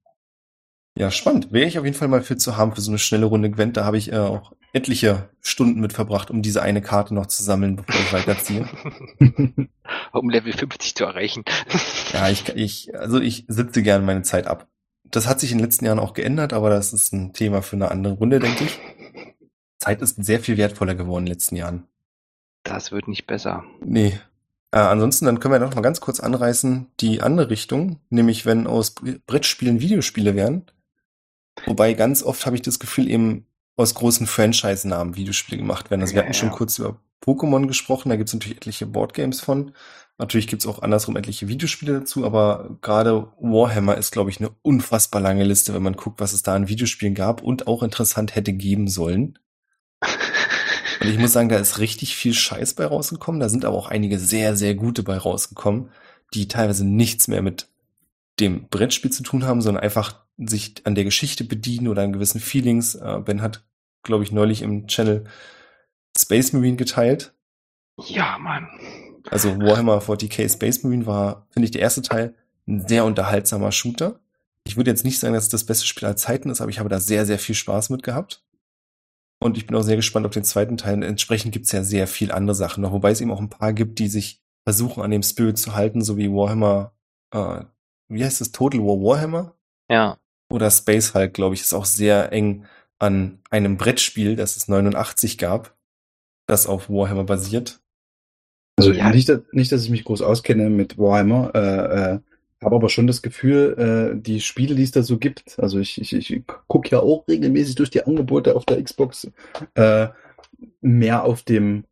Ja, 0.98 1.12
spannend. 1.12 1.52
Wäre 1.52 1.68
ich 1.68 1.78
auf 1.78 1.84
jeden 1.86 1.98
Fall 1.98 2.08
mal 2.08 2.22
für 2.22 2.38
zu 2.38 2.56
haben 2.56 2.74
für 2.74 2.80
so 2.82 2.90
eine 2.92 3.00
schnelle 3.00 3.26
Runde 3.26 3.52
Gwent. 3.52 3.76
Da 3.76 3.84
habe 3.84 3.98
ich 3.98 4.14
äh, 4.14 4.18
auch 4.18 4.54
etliche 4.72 5.30
Stunden 5.42 5.82
mit 5.82 5.92
verbracht, 5.92 6.32
um 6.32 6.42
diese 6.42 6.62
eine 6.62 6.82
Karte 6.82 7.14
noch 7.14 7.26
zu 7.26 7.44
sammeln, 7.44 7.76
bevor 7.78 7.96
ich 7.96 8.14
weiterziehe. 8.14 8.68
um 10.14 10.30
Level 10.30 10.54
50 10.54 10.96
zu 10.96 11.04
erreichen. 11.04 11.44
Ja, 12.14 12.30
ich, 12.30 12.48
ich, 12.50 12.98
also 12.98 13.20
ich 13.20 13.44
sitze 13.50 13.84
gerne 13.84 14.06
meine 14.06 14.22
Zeit 14.22 14.48
ab. 14.48 14.68
Das 15.12 15.28
hat 15.28 15.40
sich 15.40 15.52
in 15.52 15.58
den 15.60 15.66
letzten 15.66 15.86
Jahren 15.86 16.00
auch 16.00 16.14
geändert, 16.14 16.54
aber 16.54 16.70
das 16.70 16.94
ist 16.94 17.14
ein 17.14 17.34
Thema 17.34 17.62
für 17.62 17.76
eine 17.76 17.92
andere 17.92 18.16
Runde, 18.16 18.40
denke 18.40 18.66
ich. 18.66 18.80
Zeit 19.80 20.02
ist 20.02 20.24
sehr 20.24 20.40
viel 20.40 20.58
wertvoller 20.58 20.96
geworden 20.96 21.24
in 21.24 21.26
den 21.28 21.34
letzten 21.34 21.56
Jahren. 21.56 21.88
Das 22.64 22.92
wird 22.92 23.08
nicht 23.08 23.28
besser. 23.28 23.64
Nee. 23.84 24.20
Äh, 24.72 24.80
ansonsten, 24.80 25.26
dann 25.26 25.40
können 25.40 25.54
wir 25.54 25.60
noch 25.60 25.76
mal 25.76 25.82
ganz 25.82 26.02
kurz 26.02 26.20
anreißen, 26.20 26.88
die 27.00 27.22
andere 27.22 27.50
Richtung, 27.50 28.00
nämlich 28.10 28.46
wenn 28.46 28.68
aus 28.68 28.96
Bre- 28.98 29.22
Brettspielen 29.26 29.80
Videospiele 29.80 30.36
werden. 30.36 30.66
Wobei 31.66 31.94
ganz 31.94 32.24
oft 32.24 32.46
habe 32.46 32.56
ich 32.56 32.62
das 32.62 32.80
Gefühl, 32.80 33.10
eben 33.10 33.46
aus 33.78 33.94
großen 33.94 34.28
Franchise-Namen 34.28 35.16
Videospiele 35.16 35.58
gemacht 35.58 35.92
werden. 35.92 36.02
Also 36.02 36.14
wir 36.14 36.22
Ja, 36.22 36.24
hatten 36.26 36.34
schon 36.34 36.50
ja. 36.50 36.56
kurz 36.56 36.80
über 36.80 37.00
Pokémon 37.24 37.68
gesprochen, 37.68 38.10
da 38.10 38.16
gibt 38.18 38.30
es 38.30 38.34
natürlich 38.34 38.58
etliche 38.58 38.86
Boardgames 38.86 39.40
von. 39.42 39.74
Natürlich 40.18 40.48
gibt 40.48 40.62
es 40.62 40.68
auch 40.68 40.82
andersrum 40.82 41.18
etliche 41.18 41.50
Videospiele 41.50 42.00
dazu, 42.00 42.26
aber 42.26 42.78
gerade 42.82 43.28
Warhammer 43.40 43.98
ist, 43.98 44.12
glaube 44.12 44.30
ich, 44.30 44.40
eine 44.40 44.52
unfassbar 44.62 45.22
lange 45.22 45.44
Liste, 45.44 45.74
wenn 45.74 45.84
man 45.84 45.98
guckt, 45.98 46.22
was 46.22 46.32
es 46.32 46.42
da 46.42 46.56
an 46.56 46.70
Videospielen 46.70 47.16
gab 47.16 47.42
und 47.42 47.68
auch 47.68 47.84
interessant 47.84 48.36
hätte 48.36 48.54
geben 48.54 48.88
sollen. 48.88 49.38
Und 51.02 51.10
ich 51.10 51.20
muss 51.20 51.34
sagen, 51.34 51.50
da 51.50 51.58
ist 51.58 51.80
richtig 51.80 52.16
viel 52.16 52.34
Scheiß 52.34 52.74
bei 52.74 52.86
rausgekommen. 52.86 53.42
Da 53.42 53.50
sind 53.50 53.66
aber 53.66 53.76
auch 53.76 53.90
einige 53.90 54.18
sehr, 54.18 54.56
sehr 54.56 54.76
gute 54.76 55.04
bei 55.04 55.18
rausgekommen, 55.18 55.90
die 56.34 56.48
teilweise 56.48 56.88
nichts 56.88 57.28
mehr 57.28 57.42
mit 57.42 57.68
dem 58.40 58.68
Brettspiel 58.70 59.12
zu 59.12 59.22
tun 59.22 59.46
haben, 59.46 59.62
sondern 59.62 59.84
einfach 59.84 60.26
sich 60.38 60.76
an 60.86 60.96
der 60.96 61.04
Geschichte 61.04 61.44
bedienen 61.44 61.90
oder 61.90 62.02
an 62.02 62.14
gewissen 62.14 62.40
Feelings. 62.40 62.96
Äh, 62.96 63.20
Ben 63.24 63.42
hat, 63.42 63.66
glaube 64.04 64.24
ich, 64.24 64.32
neulich 64.32 64.62
im 64.62 64.88
Channel 64.88 65.26
Space 66.18 66.54
Marine 66.54 66.78
geteilt. 66.78 67.34
Ja, 67.98 68.38
Mann. 68.38 68.68
Also 69.32 69.58
Warhammer 69.60 70.00
40k 70.00 70.52
Space 70.52 70.84
Marine 70.84 71.06
war, 71.06 71.48
finde 71.50 71.66
ich, 71.66 71.72
der 71.72 71.82
erste 71.82 72.02
Teil 72.02 72.36
ein 72.68 72.88
sehr 72.88 73.06
unterhaltsamer 73.06 73.72
Shooter, 73.72 74.20
Ich 74.68 74.78
würde 74.78 74.90
jetzt 74.90 75.06
nicht 75.06 75.20
sagen, 75.20 75.36
dass 75.36 75.44
es 75.44 75.50
das 75.50 75.64
beste 75.64 75.86
Spiel 75.86 76.06
aller 76.06 76.16
Zeiten 76.16 76.50
ist, 76.50 76.62
aber 76.62 76.72
ich 76.72 76.80
habe 76.80 76.90
da 76.90 77.00
sehr, 77.00 77.26
sehr 77.26 77.38
viel 77.38 77.54
Spaß 77.54 77.92
mit 77.92 78.02
gehabt. 78.02 78.44
Und 79.40 79.58
ich 79.58 79.68
bin 79.68 79.76
auch 79.76 79.84
sehr 79.84 79.96
gespannt 79.96 80.26
auf 80.26 80.32
den 80.32 80.44
zweiten 80.44 80.78
Teil. 80.78 81.04
Entsprechend 81.04 81.52
gibt 81.52 81.68
es 81.68 81.72
ja 81.72 81.84
sehr 81.84 82.08
viel 82.08 82.32
andere 82.32 82.56
Sachen 82.56 82.82
noch, 82.82 82.92
wobei 82.92 83.12
es 83.12 83.22
eben 83.22 83.32
auch 83.32 83.40
ein 83.40 83.50
paar 83.50 83.74
gibt, 83.74 84.00
die 84.00 84.08
sich 84.08 84.42
versuchen, 84.64 85.04
an 85.04 85.12
dem 85.12 85.22
Spirit 85.22 85.60
zu 85.60 85.76
halten, 85.76 86.02
so 86.02 86.18
wie 86.18 86.32
Warhammer, 86.32 86.94
äh, 87.32 87.64
wie 88.08 88.24
heißt 88.24 88.42
das, 88.42 88.52
Total 88.52 88.82
War 88.82 89.00
Warhammer? 89.00 89.56
Ja. 89.90 90.18
Oder 90.50 90.72
Space 90.72 91.14
Hulk, 91.14 91.34
glaube 91.34 91.54
ich, 91.54 91.62
ist 91.62 91.74
auch 91.74 91.86
sehr 91.86 92.32
eng 92.32 92.66
an 92.98 93.40
einem 93.52 93.78
Brettspiel, 93.78 94.36
das 94.36 94.58
es 94.58 94.68
89 94.68 95.38
gab, 95.38 95.76
das 96.48 96.66
auf 96.66 96.90
Warhammer 96.90 97.26
basiert. 97.26 97.82
Also 98.76 98.92
ja. 98.92 99.10
nicht, 99.10 99.32
nicht, 99.54 99.72
dass 99.72 99.84
ich 99.84 99.90
mich 99.90 100.04
groß 100.04 100.22
auskenne 100.22 100.70
mit 100.70 100.98
Warhammer, 100.98 101.52
äh, 101.56 101.60
äh, 102.16 102.20
habe 102.62 102.76
aber 102.76 102.90
schon 102.90 103.08
das 103.08 103.22
Gefühl, 103.22 103.76
äh, 104.16 104.20
die 104.20 104.42
Spiele, 104.42 104.76
die 104.76 104.84
es 104.84 104.92
da 104.92 105.04
so 105.04 105.18
gibt, 105.18 105.60
also 105.60 105.80
ich, 105.80 106.00
ich, 106.02 106.14
ich 106.14 106.44
gucke 106.68 106.90
ja 106.90 107.00
auch 107.00 107.28
regelmäßig 107.28 107.76
durch 107.76 107.90
die 107.90 108.04
Angebote 108.04 108.56
auf 108.56 108.66
der 108.66 108.82
Xbox, 108.84 109.30
äh, 109.76 110.08
mehr 110.82 111.24
auf 111.24 111.44
dem, 111.44 111.86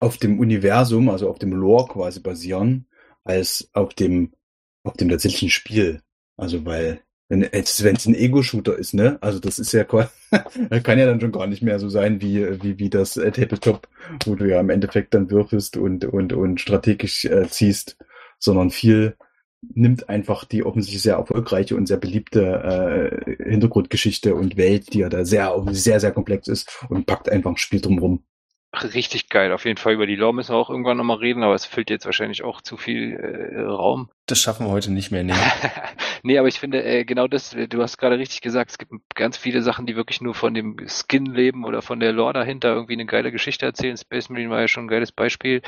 auf 0.00 0.18
dem 0.18 0.38
Universum, 0.38 1.08
also 1.08 1.28
auf 1.28 1.38
dem 1.38 1.52
Lore 1.52 1.88
quasi 1.88 2.20
basieren, 2.20 2.86
als 3.24 3.70
auf 3.72 3.94
dem, 3.94 4.32
auf 4.82 4.94
dem 4.94 5.08
tatsächlichen 5.08 5.50
Spiel. 5.50 6.02
Also 6.36 6.64
weil 6.64 7.00
wenn 7.28 7.96
es 7.96 8.06
ein 8.06 8.14
Ego-Shooter 8.14 8.76
ist, 8.76 8.94
ne? 8.94 9.18
Also 9.20 9.38
das 9.38 9.58
ist 9.58 9.72
ja 9.72 9.84
kann 10.82 10.98
ja 10.98 11.06
dann 11.06 11.20
schon 11.20 11.32
gar 11.32 11.46
nicht 11.46 11.62
mehr 11.62 11.78
so 11.78 11.88
sein 11.88 12.20
wie 12.20 12.62
wie 12.62 12.78
wie 12.78 12.90
das 12.90 13.16
äh, 13.16 13.30
Tabletop, 13.32 13.88
wo 14.24 14.34
du 14.34 14.48
ja 14.48 14.60
im 14.60 14.70
Endeffekt 14.70 15.14
dann 15.14 15.30
würfelst 15.30 15.76
und 15.76 16.04
und 16.04 16.32
und 16.32 16.60
strategisch 16.60 17.24
äh, 17.24 17.48
ziehst, 17.48 17.96
sondern 18.38 18.70
viel 18.70 19.16
nimmt 19.74 20.10
einfach 20.10 20.44
die 20.44 20.64
offensichtlich 20.64 21.02
sehr 21.02 21.16
erfolgreiche 21.16 21.76
und 21.76 21.86
sehr 21.86 21.96
beliebte 21.96 22.42
äh, 23.26 23.50
Hintergrundgeschichte 23.50 24.34
und 24.34 24.58
Welt, 24.58 24.92
die 24.92 24.98
ja 24.98 25.08
da 25.08 25.24
sehr 25.24 25.54
sehr 25.70 26.00
sehr 26.00 26.12
komplex 26.12 26.48
ist 26.48 26.84
und 26.90 27.06
packt 27.06 27.30
einfach 27.30 27.52
ein 27.52 27.56
Spiel 27.56 27.80
drumherum 27.80 28.24
richtig 28.82 29.28
geil. 29.28 29.52
Auf 29.52 29.64
jeden 29.64 29.76
Fall 29.76 29.92
über 29.92 30.06
die 30.06 30.16
Lore 30.16 30.34
müssen 30.34 30.52
wir 30.52 30.58
auch 30.58 30.70
irgendwann 30.70 30.96
nochmal 30.96 31.18
reden, 31.18 31.42
aber 31.42 31.54
es 31.54 31.66
füllt 31.66 31.90
jetzt 31.90 32.06
wahrscheinlich 32.06 32.42
auch 32.42 32.60
zu 32.60 32.76
viel 32.76 33.12
äh, 33.14 33.60
Raum. 33.60 34.08
Das 34.26 34.40
schaffen 34.40 34.66
wir 34.66 34.72
heute 34.72 34.90
nicht 34.90 35.10
mehr, 35.10 35.22
nee. 35.22 35.34
nee, 36.22 36.38
aber 36.38 36.48
ich 36.48 36.58
finde 36.58 36.82
äh, 36.82 37.04
genau 37.04 37.28
das, 37.28 37.50
du 37.50 37.82
hast 37.82 37.98
gerade 37.98 38.18
richtig 38.18 38.40
gesagt, 38.40 38.70
es 38.70 38.78
gibt 38.78 38.92
ganz 39.14 39.36
viele 39.36 39.62
Sachen, 39.62 39.86
die 39.86 39.96
wirklich 39.96 40.20
nur 40.20 40.34
von 40.34 40.54
dem 40.54 40.76
Skin 40.88 41.26
leben 41.26 41.64
oder 41.64 41.82
von 41.82 42.00
der 42.00 42.12
Lore 42.12 42.32
dahinter 42.32 42.74
irgendwie 42.74 42.94
eine 42.94 43.06
geile 43.06 43.30
Geschichte 43.30 43.66
erzählen. 43.66 43.96
Space 43.96 44.30
Marine 44.30 44.50
war 44.50 44.60
ja 44.60 44.68
schon 44.68 44.86
ein 44.86 44.88
geiles 44.88 45.12
Beispiel, 45.12 45.62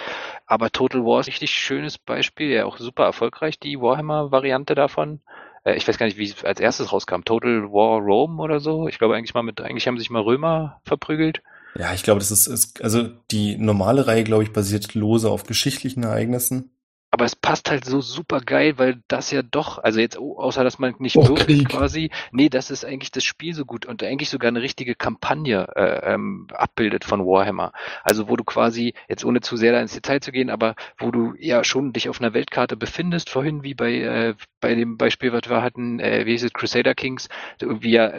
aber 0.46 0.70
Total 0.70 1.04
War 1.04 1.20
ist 1.20 1.26
ein 1.26 1.30
richtig 1.30 1.50
schönes 1.50 1.98
Beispiel, 1.98 2.50
ja 2.50 2.64
auch 2.64 2.78
super 2.78 3.04
erfolgreich, 3.04 3.60
die 3.60 3.80
Warhammer-Variante 3.80 4.74
davon 4.74 5.20
äh, 5.64 5.76
ich 5.76 5.86
weiß 5.86 5.98
gar 5.98 6.06
nicht, 6.06 6.16
wie 6.16 6.24
es 6.24 6.44
als 6.44 6.60
erstes 6.60 6.92
rauskam. 6.92 7.22
Total 7.24 7.64
War 7.64 8.00
Rome 8.00 8.40
oder 8.42 8.60
so. 8.60 8.88
Ich 8.88 8.98
glaube 8.98 9.16
eigentlich 9.16 9.34
mal 9.34 9.42
mit, 9.42 9.60
eigentlich 9.60 9.86
haben 9.86 9.98
sich 9.98 10.10
mal 10.10 10.22
Römer 10.22 10.80
verprügelt. 10.84 11.42
Ja, 11.78 11.92
ich 11.92 12.02
glaube, 12.02 12.20
das 12.20 12.30
ist, 12.30 12.46
ist, 12.46 12.82
also 12.82 13.08
die 13.30 13.56
normale 13.58 14.06
Reihe, 14.06 14.24
glaube 14.24 14.42
ich, 14.42 14.52
basiert 14.52 14.94
lose 14.94 15.30
auf 15.30 15.44
geschichtlichen 15.44 16.04
Ereignissen. 16.04 16.70
Aber 17.12 17.24
es 17.24 17.36
passt 17.36 17.70
halt 17.70 17.84
so 17.84 18.00
super 18.00 18.40
geil, 18.40 18.78
weil 18.78 19.02
das 19.08 19.30
ja 19.30 19.42
doch, 19.42 19.78
also 19.78 20.00
jetzt 20.00 20.18
außer 20.18 20.64
dass 20.64 20.78
man 20.78 20.96
nicht 20.98 21.16
oh, 21.16 21.28
wirkt 21.28 21.68
quasi, 21.68 22.10
nee, 22.32 22.48
das 22.48 22.70
ist 22.70 22.84
eigentlich 22.84 23.10
das 23.10 23.24
Spiel 23.24 23.54
so 23.54 23.64
gut 23.64 23.86
und 23.86 24.02
eigentlich 24.02 24.28
sogar 24.28 24.48
eine 24.48 24.60
richtige 24.60 24.94
Kampagne 24.94 25.68
äh, 25.76 26.12
ähm, 26.14 26.48
abbildet 26.52 27.04
von 27.04 27.24
Warhammer. 27.24 27.72
Also 28.02 28.28
wo 28.28 28.36
du 28.36 28.44
quasi, 28.44 28.92
jetzt 29.08 29.24
ohne 29.24 29.40
zu 29.40 29.56
sehr 29.56 29.72
da 29.72 29.80
ins 29.80 29.94
Detail 29.94 30.20
zu 30.20 30.32
gehen, 30.32 30.50
aber 30.50 30.74
wo 30.98 31.10
du 31.10 31.34
ja 31.38 31.62
schon 31.64 31.92
dich 31.92 32.08
auf 32.08 32.20
einer 32.20 32.34
Weltkarte 32.34 32.76
befindest, 32.76 33.30
vorhin 33.30 33.62
wie 33.62 33.74
bei, 33.74 33.94
äh, 33.94 34.34
bei 34.60 34.74
dem 34.74 34.98
Beispiel, 34.98 35.32
was 35.32 35.48
wir 35.48 35.62
hatten, 35.62 36.00
äh, 36.00 36.26
wie 36.26 36.32
hieß 36.32 36.44
es, 36.44 36.52
Crusader 36.52 36.94
Kings, 36.94 37.28
irgendwie 37.60 37.92
ja 37.92 38.12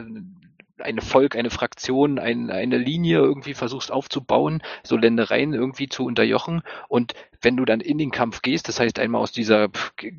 eine 0.80 1.02
Volk, 1.02 1.36
eine 1.36 1.50
Fraktion, 1.50 2.20
ein, 2.20 2.50
eine 2.50 2.78
Linie 2.78 3.20
irgendwie 3.20 3.54
versuchst 3.54 3.92
aufzubauen, 3.92 4.62
so 4.84 4.98
Ländereien 4.98 5.54
irgendwie 5.54 5.90
zu 5.90 6.06
unterjochen 6.06 6.62
und 6.88 7.14
wenn 7.42 7.58
du 7.58 7.66
dann 7.66 7.82
in 7.82 7.98
den 7.98 8.12
Kampf 8.12 8.42
gehst, 8.42 8.68
das 8.68 8.80
heißt 8.80 9.00
einmal 9.00 9.22
aus 9.22 9.32
dieser 9.32 9.70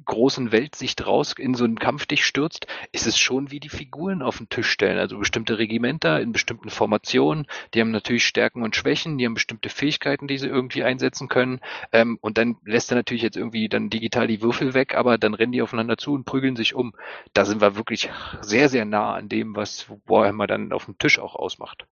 großen 0.04 0.52
Weltsicht 0.52 1.06
raus 1.06 1.34
in 1.36 1.54
so 1.54 1.64
einen 1.64 1.78
Kampf 1.78 2.06
dich 2.06 2.24
stürzt, 2.24 2.66
ist 2.92 3.06
es 3.06 3.18
schon 3.18 3.50
wie 3.50 3.60
die 3.60 3.68
Figuren 3.68 4.22
auf 4.22 4.38
den 4.38 4.48
Tisch 4.48 4.70
stellen. 4.70 4.98
Also 4.98 5.18
bestimmte 5.18 5.58
Regimenter 5.58 6.20
in 6.20 6.32
bestimmten 6.32 6.70
Formationen, 6.70 7.46
die 7.74 7.80
haben 7.80 7.90
natürlich 7.90 8.26
Stärken 8.26 8.62
und 8.62 8.76
Schwächen, 8.76 9.18
die 9.18 9.26
haben 9.26 9.34
bestimmte 9.34 9.68
Fähigkeiten, 9.68 10.28
die 10.28 10.38
sie 10.38 10.48
irgendwie 10.48 10.84
einsetzen 10.84 11.28
können. 11.28 11.60
Ähm, 11.92 12.18
und 12.20 12.38
dann 12.38 12.56
lässt 12.64 12.90
er 12.92 12.96
natürlich 12.96 13.22
jetzt 13.22 13.36
irgendwie 13.36 13.68
dann 13.68 13.90
digital 13.90 14.26
die 14.26 14.42
Würfel 14.42 14.74
weg, 14.74 14.94
aber 14.94 15.18
dann 15.18 15.34
rennen 15.34 15.52
die 15.52 15.62
aufeinander 15.62 15.98
zu 15.98 16.12
und 16.12 16.24
prügeln 16.24 16.56
sich 16.56 16.74
um. 16.74 16.94
Da 17.32 17.44
sind 17.44 17.60
wir 17.60 17.76
wirklich 17.76 18.10
sehr, 18.40 18.68
sehr 18.68 18.84
nah 18.84 19.14
an 19.14 19.28
dem, 19.28 19.56
was 19.56 19.86
Warhammer 20.06 20.46
dann 20.48 20.72
auf 20.72 20.86
dem 20.86 20.98
Tisch 20.98 21.18
auch 21.18 21.34
ausmacht. 21.36 21.86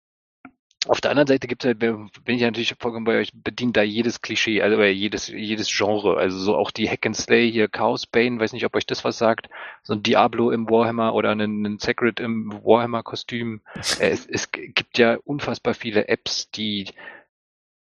Auf 0.89 1.01
der 1.01 1.11
anderen 1.11 1.27
Seite 1.27 1.49
gibt 1.49 1.65
es 1.65 1.69
halt, 1.69 1.79
bin 1.81 2.11
ich 2.37 2.43
natürlich 2.43 2.75
vollkommen 2.79 3.05
bei 3.05 3.19
euch, 3.19 3.33
bedient 3.35 3.77
da 3.77 3.83
jedes 3.83 4.21
Klischee, 4.21 4.63
also 4.63 4.81
jedes, 4.83 5.29
jedes 5.29 5.69
Genre. 5.69 6.17
Also 6.17 6.39
so 6.39 6.57
auch 6.57 6.71
die 6.71 6.89
Hack 6.89 7.07
and 7.07 7.17
Slay 7.17 7.51
hier, 7.51 7.69
Chaos 7.69 8.07
Bane, 8.07 8.39
weiß 8.39 8.53
nicht, 8.53 8.65
ob 8.65 8.77
euch 8.77 8.87
das 8.87 9.05
was 9.05 9.19
sagt. 9.19 9.49
So 9.83 9.95
ein 9.95 10.03
Diablo 10.03 10.51
im 10.51 10.71
Warhammer 10.71 11.15
oder 11.15 11.31
einen, 11.31 11.67
einen 11.67 11.79
Sacred 11.79 12.21
im 12.21 12.53
Warhammer-Kostüm. 12.53 13.61
Äh, 14.01 14.11
es, 14.11 14.27
es 14.27 14.51
gibt 14.51 14.99
ja 14.99 15.17
unfassbar 15.25 15.73
viele 15.73 16.09
Apps, 16.09 16.51
die 16.51 16.87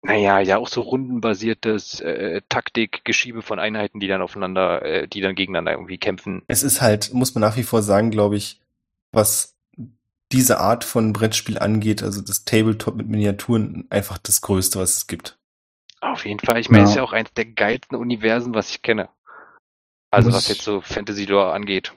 naja, 0.03 0.39
ja 0.41 0.57
auch 0.57 0.67
so 0.67 0.82
rundenbasiertes 0.82 2.01
äh, 2.01 2.41
Taktik, 2.49 3.05
Geschiebe 3.05 3.41
von 3.41 3.57
Einheiten, 3.57 4.01
die 4.01 4.07
dann 4.07 4.21
aufeinander, 4.21 4.84
äh, 4.84 5.07
die 5.07 5.21
dann 5.21 5.34
gegeneinander 5.34 5.71
irgendwie 5.71 5.97
kämpfen. 5.97 6.43
Es 6.47 6.61
ist 6.61 6.82
halt, 6.82 7.13
muss 7.13 7.34
man 7.34 7.41
nach 7.41 7.55
wie 7.55 7.63
vor 7.63 7.82
sagen, 7.82 8.11
glaube 8.11 8.36
ich, 8.36 8.59
was 9.13 9.53
diese 10.34 10.59
Art 10.59 10.84
von 10.84 11.13
Brettspiel 11.13 11.59
angeht, 11.59 12.03
also 12.03 12.21
das 12.21 12.43
Tabletop 12.43 12.95
mit 12.95 13.07
Miniaturen, 13.07 13.86
einfach 13.89 14.17
das 14.17 14.41
Größte, 14.41 14.79
was 14.79 14.97
es 14.97 15.07
gibt. 15.07 15.38
Auf 16.01 16.25
jeden 16.25 16.39
Fall. 16.39 16.59
Ich 16.59 16.69
meine, 16.69 16.81
ja. 16.81 16.86
es 16.86 16.89
ist 16.91 16.95
ja 16.97 17.03
auch 17.03 17.13
eins 17.13 17.31
der 17.34 17.45
geilsten 17.45 17.97
Universen, 17.97 18.53
was 18.53 18.69
ich 18.71 18.81
kenne. 18.81 19.09
Also 20.11 20.31
was 20.34 20.47
jetzt 20.47 20.63
so 20.63 20.81
Fantasy 20.81 21.25
Lore 21.25 21.53
angeht. 21.53 21.93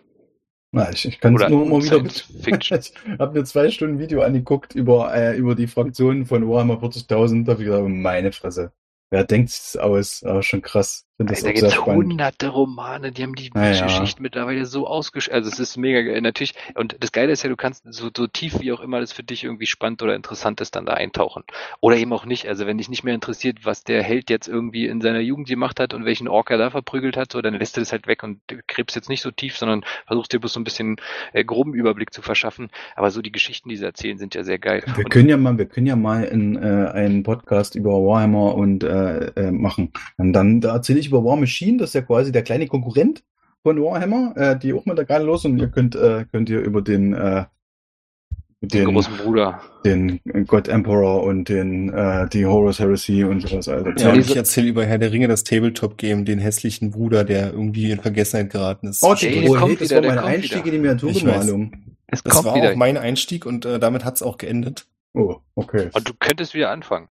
Na, 0.73 0.91
ich, 0.91 1.07
ich 1.07 1.21
kann 1.21 1.35
es 1.37 1.49
nur 1.49 1.67
mal 1.67 1.83
wieder. 1.83 2.05
ich 2.79 2.93
habe 3.19 3.39
mir 3.39 3.45
zwei 3.45 3.71
Stunden 3.71 3.99
Video 3.99 4.23
angeguckt 4.23 4.75
über, 4.75 5.15
äh, 5.15 5.37
über 5.37 5.55
die 5.55 5.67
Fraktionen 5.67 6.27
von 6.27 6.49
Warhammer 6.49 6.75
40.000. 6.75 7.45
Da 7.45 7.53
habe 7.53 7.63
ich 7.63 7.69
gedacht, 7.69 7.89
meine 7.89 8.33
Fresse. 8.33 8.73
Wer 9.11 9.25
denkt 9.25 9.51
sich 9.51 9.73
das 9.73 9.77
aus? 9.77 10.23
Aber 10.23 10.43
schon 10.43 10.63
krass. 10.63 11.06
Finde 11.17 11.33
das 11.33 11.43
da 11.43 11.53
gibt 11.53 11.65
es 11.65 11.85
hunderte 11.85 12.49
Romane, 12.49 13.11
die 13.11 13.23
haben 13.23 13.35
die 13.35 13.51
ja, 13.55 13.85
Geschichte 13.85 14.21
mittlerweile 14.21 14.67
so 14.67 14.87
ausgeschrieben. 14.87 15.39
Also 15.39 15.51
es 15.51 15.59
ist 15.59 15.79
mega 15.79 16.03
geil. 16.03 16.21
Natürlich, 16.21 16.55
und 16.75 16.97
das 17.01 17.11
Geile 17.11 17.33
ist 17.33 17.43
ja, 17.43 17.49
du 17.49 17.57
kannst 17.57 17.85
so, 17.91 18.11
so 18.15 18.27
tief 18.27 18.61
wie 18.61 18.71
auch 18.73 18.81
immer 18.81 19.01
das 19.01 19.15
für 19.15 19.23
dich 19.23 19.45
irgendwie 19.45 19.65
spannend 19.65 20.03
oder 20.03 20.15
interessant 20.15 20.61
ist, 20.61 20.77
dann 20.77 20.85
da 20.85 20.93
eintauchen. 20.93 21.45
Oder 21.81 21.97
eben 21.97 22.13
auch 22.13 22.27
nicht. 22.27 22.47
Also 22.47 22.67
wenn 22.67 22.77
dich 22.77 22.91
nicht 22.91 23.03
mehr 23.03 23.15
interessiert, 23.15 23.65
was 23.65 23.83
der 23.83 24.03
Held 24.03 24.29
jetzt 24.29 24.47
irgendwie 24.47 24.87
in 24.87 25.01
seiner 25.01 25.21
Jugend 25.21 25.49
gemacht 25.49 25.81
hat 25.81 25.95
und 25.95 26.05
welchen 26.05 26.29
Ork 26.29 26.51
er 26.51 26.59
da 26.59 26.69
verprügelt 26.69 27.17
hat, 27.17 27.33
so, 27.33 27.41
dann 27.41 27.55
lässt 27.55 27.79
du 27.79 27.81
das 27.81 27.93
halt 27.93 28.07
weg 28.07 28.23
und 28.23 28.41
gräbst 28.69 28.95
jetzt 28.95 29.09
nicht 29.09 29.23
so 29.23 29.31
tief, 29.31 29.57
sondern 29.57 29.85
versuchst 30.07 30.35
dir 30.35 30.39
bloß 30.39 30.53
so 30.53 30.61
ein 30.61 30.65
bisschen 30.65 30.97
äh, 31.33 31.45
groben 31.45 31.73
Überblick 31.73 32.13
zu 32.13 32.21
verschaffen. 32.21 32.69
Aber 32.95 33.11
so 33.11 33.23
die 33.23 33.33
Geschichten, 33.33 33.71
die 33.71 33.77
sie 33.77 33.87
erzählen, 33.87 34.19
sind 34.19 34.35
ja 34.35 34.45
sehr 34.45 34.59
geil. 34.59 34.83
Wir 34.85 35.07
und, 35.07 35.11
können 35.11 35.31
ja 35.31 35.39
mal, 35.39 35.57
wir 35.57 35.67
können 35.67 35.87
ja 35.87 35.97
mal 35.97 36.25
in, 36.25 36.57
äh, 36.57 36.91
einen 36.93 37.23
Podcast 37.23 37.75
über 37.75 37.93
Warhammer 37.93 38.55
und 38.55 38.85
äh, 38.85 39.29
äh, 39.29 39.51
machen. 39.51 39.93
Und 40.19 40.35
dann 40.35 40.61
da 40.61 40.75
erzähle 40.75 40.99
ich 40.99 41.06
über 41.07 41.25
War 41.25 41.37
Machine, 41.37 41.79
das 41.79 41.91
ist 41.91 41.95
ja 41.95 42.03
quasi 42.03 42.33
der 42.33 42.43
kleine 42.43 42.67
Konkurrent 42.67 43.25
von 43.63 43.83
Warhammer, 43.83 44.33
äh, 44.37 44.59
die 44.59 44.73
auch 44.73 44.85
mit 44.87 44.99
der 44.99 45.05
gerade 45.05 45.25
los 45.25 45.45
und 45.45 45.59
ihr 45.59 45.69
könnt, 45.69 45.97
äh, 45.97 46.25
könnt 46.31 46.49
ihr 46.49 46.61
über 46.61 46.83
den, 46.83 47.15
äh, 47.15 47.45
den, 48.61 48.69
den 48.69 48.95
großen 48.95 49.17
Bruder, 49.17 49.61
den 49.85 50.21
God 50.47 50.69
Emperor 50.69 51.23
und 51.23 51.49
den 51.49 51.93
äh, 51.93 52.29
die 52.29 52.47
Horus 52.47 52.79
Heresy 52.79 53.25
und 53.25 53.43
sowas. 53.43 53.69
Also, 53.69 53.91
ja, 53.91 54.13
und 54.13 54.21
ich 54.21 54.37
erzähle 54.37 54.69
über 54.69 54.85
Herr 54.85 54.99
der 54.99 55.13
Ringe 55.13 55.29
das 55.29 55.45
Tabletop-Game, 55.45 56.25
den 56.25 56.39
hässlichen 56.39 56.91
Bruder, 56.91 57.25
der 57.25 57.53
irgendwie 57.53 57.91
in 57.91 58.01
Vergessenheit 58.01 58.51
geraten 58.51 58.89
ist. 58.89 59.03
Oh, 59.03 59.15
Ey, 59.21 59.49
oh 59.49 59.61
hey, 59.61 59.77
das 59.77 59.91
wieder, 59.91 60.03
war 60.03 60.15
mein 60.15 60.19
Einstieg 60.19 60.65
wieder. 60.65 60.67
in 60.67 60.73
die 60.73 60.79
Miniaturbemalung. 60.79 61.73
Das 62.25 62.45
war 62.45 62.55
wieder. 62.55 62.73
auch 62.73 62.77
mein 62.77 62.97
Einstieg 62.97 63.47
und 63.47 63.65
äh, 63.65 63.79
damit 63.79 64.05
hat's 64.05 64.23
auch 64.23 64.39
geendet. 64.39 64.87
Oh, 65.13 65.37
okay. 65.55 65.91
Und 65.93 66.09
du 66.09 66.13
könntest 66.19 66.55
wieder 66.55 66.71
anfangen. 66.71 67.09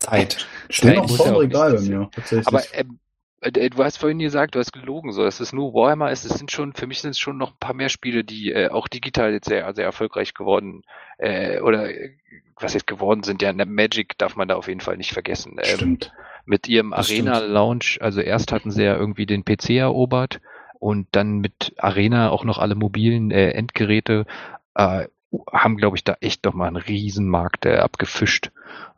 Zeit. 0.00 0.46
Steht 0.68 0.96
noch 0.96 1.08
vor 1.10 1.26
dem 1.26 1.36
Regal 1.36 1.74
bei 1.74 1.80
mir, 1.80 2.10
tatsächlich. 2.12 2.46
Aber 2.48 2.62
ähm, 2.72 2.98
äh, 3.40 3.70
du 3.70 3.84
hast 3.84 3.98
vorhin 3.98 4.18
gesagt, 4.18 4.54
du 4.54 4.58
hast 4.58 4.72
gelogen, 4.72 5.12
so 5.12 5.24
dass 5.24 5.40
es 5.40 5.52
nur 5.52 5.74
Warhammer 5.74 6.10
ist. 6.10 6.24
Es 6.24 6.38
sind 6.38 6.50
schon, 6.50 6.72
für 6.74 6.86
mich 6.86 7.00
sind 7.00 7.10
es 7.10 7.18
schon 7.18 7.38
noch 7.38 7.52
ein 7.52 7.58
paar 7.60 7.74
mehr 7.74 7.88
Spiele, 7.88 8.24
die 8.24 8.52
äh, 8.52 8.68
auch 8.68 8.88
digital 8.88 9.32
jetzt 9.32 9.48
sehr, 9.48 9.72
sehr 9.74 9.84
erfolgreich 9.84 10.34
geworden 10.34 10.82
äh, 11.18 11.60
oder 11.60 11.90
äh, 11.90 12.16
was 12.56 12.74
jetzt 12.74 12.86
geworden 12.86 13.22
sind. 13.22 13.42
Ja, 13.42 13.52
Magic 13.52 14.18
darf 14.18 14.36
man 14.36 14.48
da 14.48 14.56
auf 14.56 14.68
jeden 14.68 14.80
Fall 14.80 14.96
nicht 14.96 15.12
vergessen. 15.12 15.56
Ähm, 15.58 15.76
stimmt. 15.76 16.12
Mit 16.44 16.68
ihrem 16.68 16.92
Arena 16.92 17.38
Launch, 17.38 17.98
also 18.00 18.20
erst 18.20 18.52
hatten 18.52 18.70
sie 18.70 18.84
ja 18.84 18.96
irgendwie 18.96 19.26
den 19.26 19.44
PC 19.44 19.70
erobert 19.70 20.40
und 20.78 21.06
dann 21.12 21.38
mit 21.38 21.74
Arena 21.76 22.30
auch 22.30 22.44
noch 22.44 22.58
alle 22.58 22.74
mobilen 22.74 23.30
äh, 23.30 23.50
Endgeräte 23.50 24.26
äh, 24.74 25.06
haben, 25.52 25.76
glaube 25.76 25.96
ich, 25.96 26.04
da 26.04 26.16
echt 26.20 26.44
noch 26.44 26.54
mal 26.54 26.66
einen 26.66 26.76
Riesenmarkt 26.76 27.66
äh, 27.66 27.76
abgefischt 27.76 28.50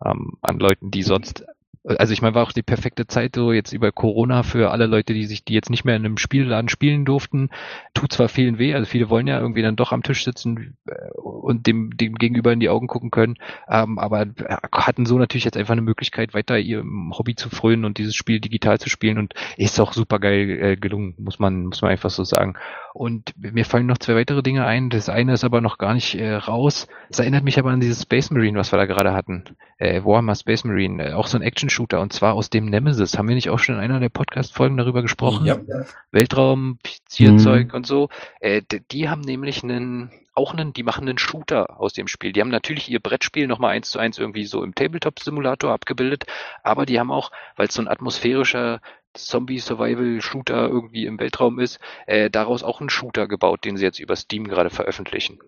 ähm, 0.05 0.39
an 0.41 0.59
Leuten, 0.59 0.91
die 0.91 1.03
sonst 1.03 1.45
also 1.85 2.13
ich 2.13 2.23
meine, 2.23 2.35
war 2.35 2.45
auch 2.45 2.53
die 2.53 2.63
perfekte 2.63 3.07
Zeit 3.07 3.35
so 3.35 3.53
jetzt 3.53 3.73
über 3.73 3.91
Corona 3.91 4.45
für 4.45 4.71
alle 4.71 4.87
Leute, 4.87 5.15
die 5.15 5.27
sich, 5.27 5.45
die 5.45 5.55
jetzt 5.55 5.71
nicht 5.71 5.85
mehr 5.85 5.97
in 5.97 6.05
einem 6.05 6.17
Spielladen 6.17 6.69
spielen 6.69 7.05
durften. 7.05 7.51
Tut 7.93 8.13
zwar 8.13 8.29
vielen 8.29 8.59
weh, 8.59 8.75
also 8.75 8.87
viele 8.87 9.11
wollen 9.11 9.27
ja 9.27 9.41
irgendwie 9.41 9.63
dann 9.63 9.75
doch 9.75 9.91
am 9.91 10.05
Tisch 10.05 10.25
sitzen 10.25 10.77
äh, 10.87 11.11
und 11.19 11.67
dem, 11.67 11.97
dem 11.97 12.15
Gegenüber 12.15 12.53
in 12.53 12.61
die 12.61 12.69
Augen 12.69 12.87
gucken 12.87 13.11
können, 13.11 13.37
ähm, 13.69 13.99
aber 13.99 14.27
hatten 14.73 15.07
so 15.07 15.19
natürlich 15.19 15.45
jetzt 15.45 15.57
einfach 15.57 15.73
eine 15.73 15.83
Möglichkeit, 15.83 16.35
weiter 16.35 16.59
ihrem 16.59 17.13
Hobby 17.19 17.35
zu 17.35 17.51
frönen 17.51 17.85
und 17.85 17.99
dieses 17.99 18.15
Spiel 18.15 18.41
digital 18.41 18.79
zu 18.79 18.89
spielen 18.89 19.19
und 19.19 19.35
ist 19.57 19.81
auch 19.81 19.93
super 19.93 20.21
geil 20.21 20.51
äh, 20.51 20.77
gelungen, 20.77 21.15
muss 21.19 21.41
man, 21.41 21.67
muss 21.67 21.83
man 21.83 21.91
einfach 21.91 22.11
so 22.11 22.23
sagen. 22.23 22.55
Und 22.95 23.33
mir 23.37 23.65
fallen 23.65 23.87
noch 23.87 23.99
zwei 23.99 24.17
weitere 24.17 24.43
Dinge 24.43 24.67
ein. 24.67 24.91
Das 24.91 25.09
eine 25.09 25.33
ist 25.33 25.45
aber 25.45 25.61
noch 25.61 25.79
gar 25.79 25.95
nicht 25.95 26.15
äh, 26.15 26.35
raus. 26.35 26.89
Es 27.09 27.19
erinnert 27.19 27.43
mich 27.43 27.59
aber 27.59 27.71
an 27.71 27.81
dieses 27.81 28.03
Space 28.03 28.31
Marine, 28.31 28.59
was 28.59 28.73
wir 28.73 28.77
da 28.77 28.85
gerade 28.85 29.15
hatten. 29.15 29.45
Äh, 29.79 30.05
Warhammer 30.05 30.35
Space 30.35 30.65
Marine, 30.65 31.11
äh, 31.11 31.13
auch 31.15 31.27
so 31.27 31.39
ein 31.39 31.43
Action-Shooter 31.43 32.01
und 32.01 32.13
zwar 32.13 32.35
aus 32.35 32.51
dem 32.51 32.67
Nemesis. 32.67 33.17
Haben 33.17 33.29
wir 33.29 33.35
nicht 33.35 33.49
auch 33.49 33.59
schon 33.59 33.77
in 33.77 33.81
einer 33.81 33.99
der 33.99 34.11
Podcast-Folgen 34.11 34.77
darüber 34.77 35.01
gesprochen? 35.01 35.47
Ja. 35.47 35.59
Weltraum, 36.11 36.79
Zielzeug 37.07 37.69
mhm. 37.69 37.75
und 37.75 37.87
so. 37.87 38.11
Äh, 38.41 38.63
die 38.91 39.09
haben 39.09 39.23
nämlich 39.23 39.63
einen 39.63 40.11
auch 40.35 40.55
einen, 40.55 40.73
die 40.73 40.83
machen 40.83 41.07
einen 41.07 41.19
Shooter 41.19 41.79
aus 41.79 41.93
dem 41.93 42.09
Spiel. 42.09 42.33
Die 42.33 42.41
haben 42.41 42.49
natürlich 42.49 42.91
ihr 42.91 43.01
Brettspiel 43.01 43.47
nochmal 43.47 43.73
eins 43.73 43.91
zu 43.91 43.99
eins 43.99 44.19
irgendwie 44.19 44.45
so 44.45 44.63
im 44.63 44.75
Tabletop-Simulator 44.75 45.71
abgebildet, 45.71 46.25
aber 46.63 46.87
die 46.87 46.99
haben 46.99 47.11
auch, 47.11 47.31
weil 47.57 47.69
es 47.69 47.75
so 47.75 47.83
ein 47.83 47.89
atmosphärischer 47.89 48.81
Zombie-Survival-Shooter 49.15 50.69
irgendwie 50.69 51.07
im 51.07 51.19
Weltraum 51.19 51.59
ist, 51.59 51.79
äh, 52.07 52.31
daraus 52.31 52.63
auch 52.63 52.81
einen 52.81 52.91
Shooter 52.91 53.29
gebaut, 53.29 53.65
den 53.65 53.77
sie 53.77 53.85
jetzt 53.85 54.01
über 54.01 54.17
Steam 54.17 54.49
gerade 54.49 54.71
veröffentlichen. 54.71 55.39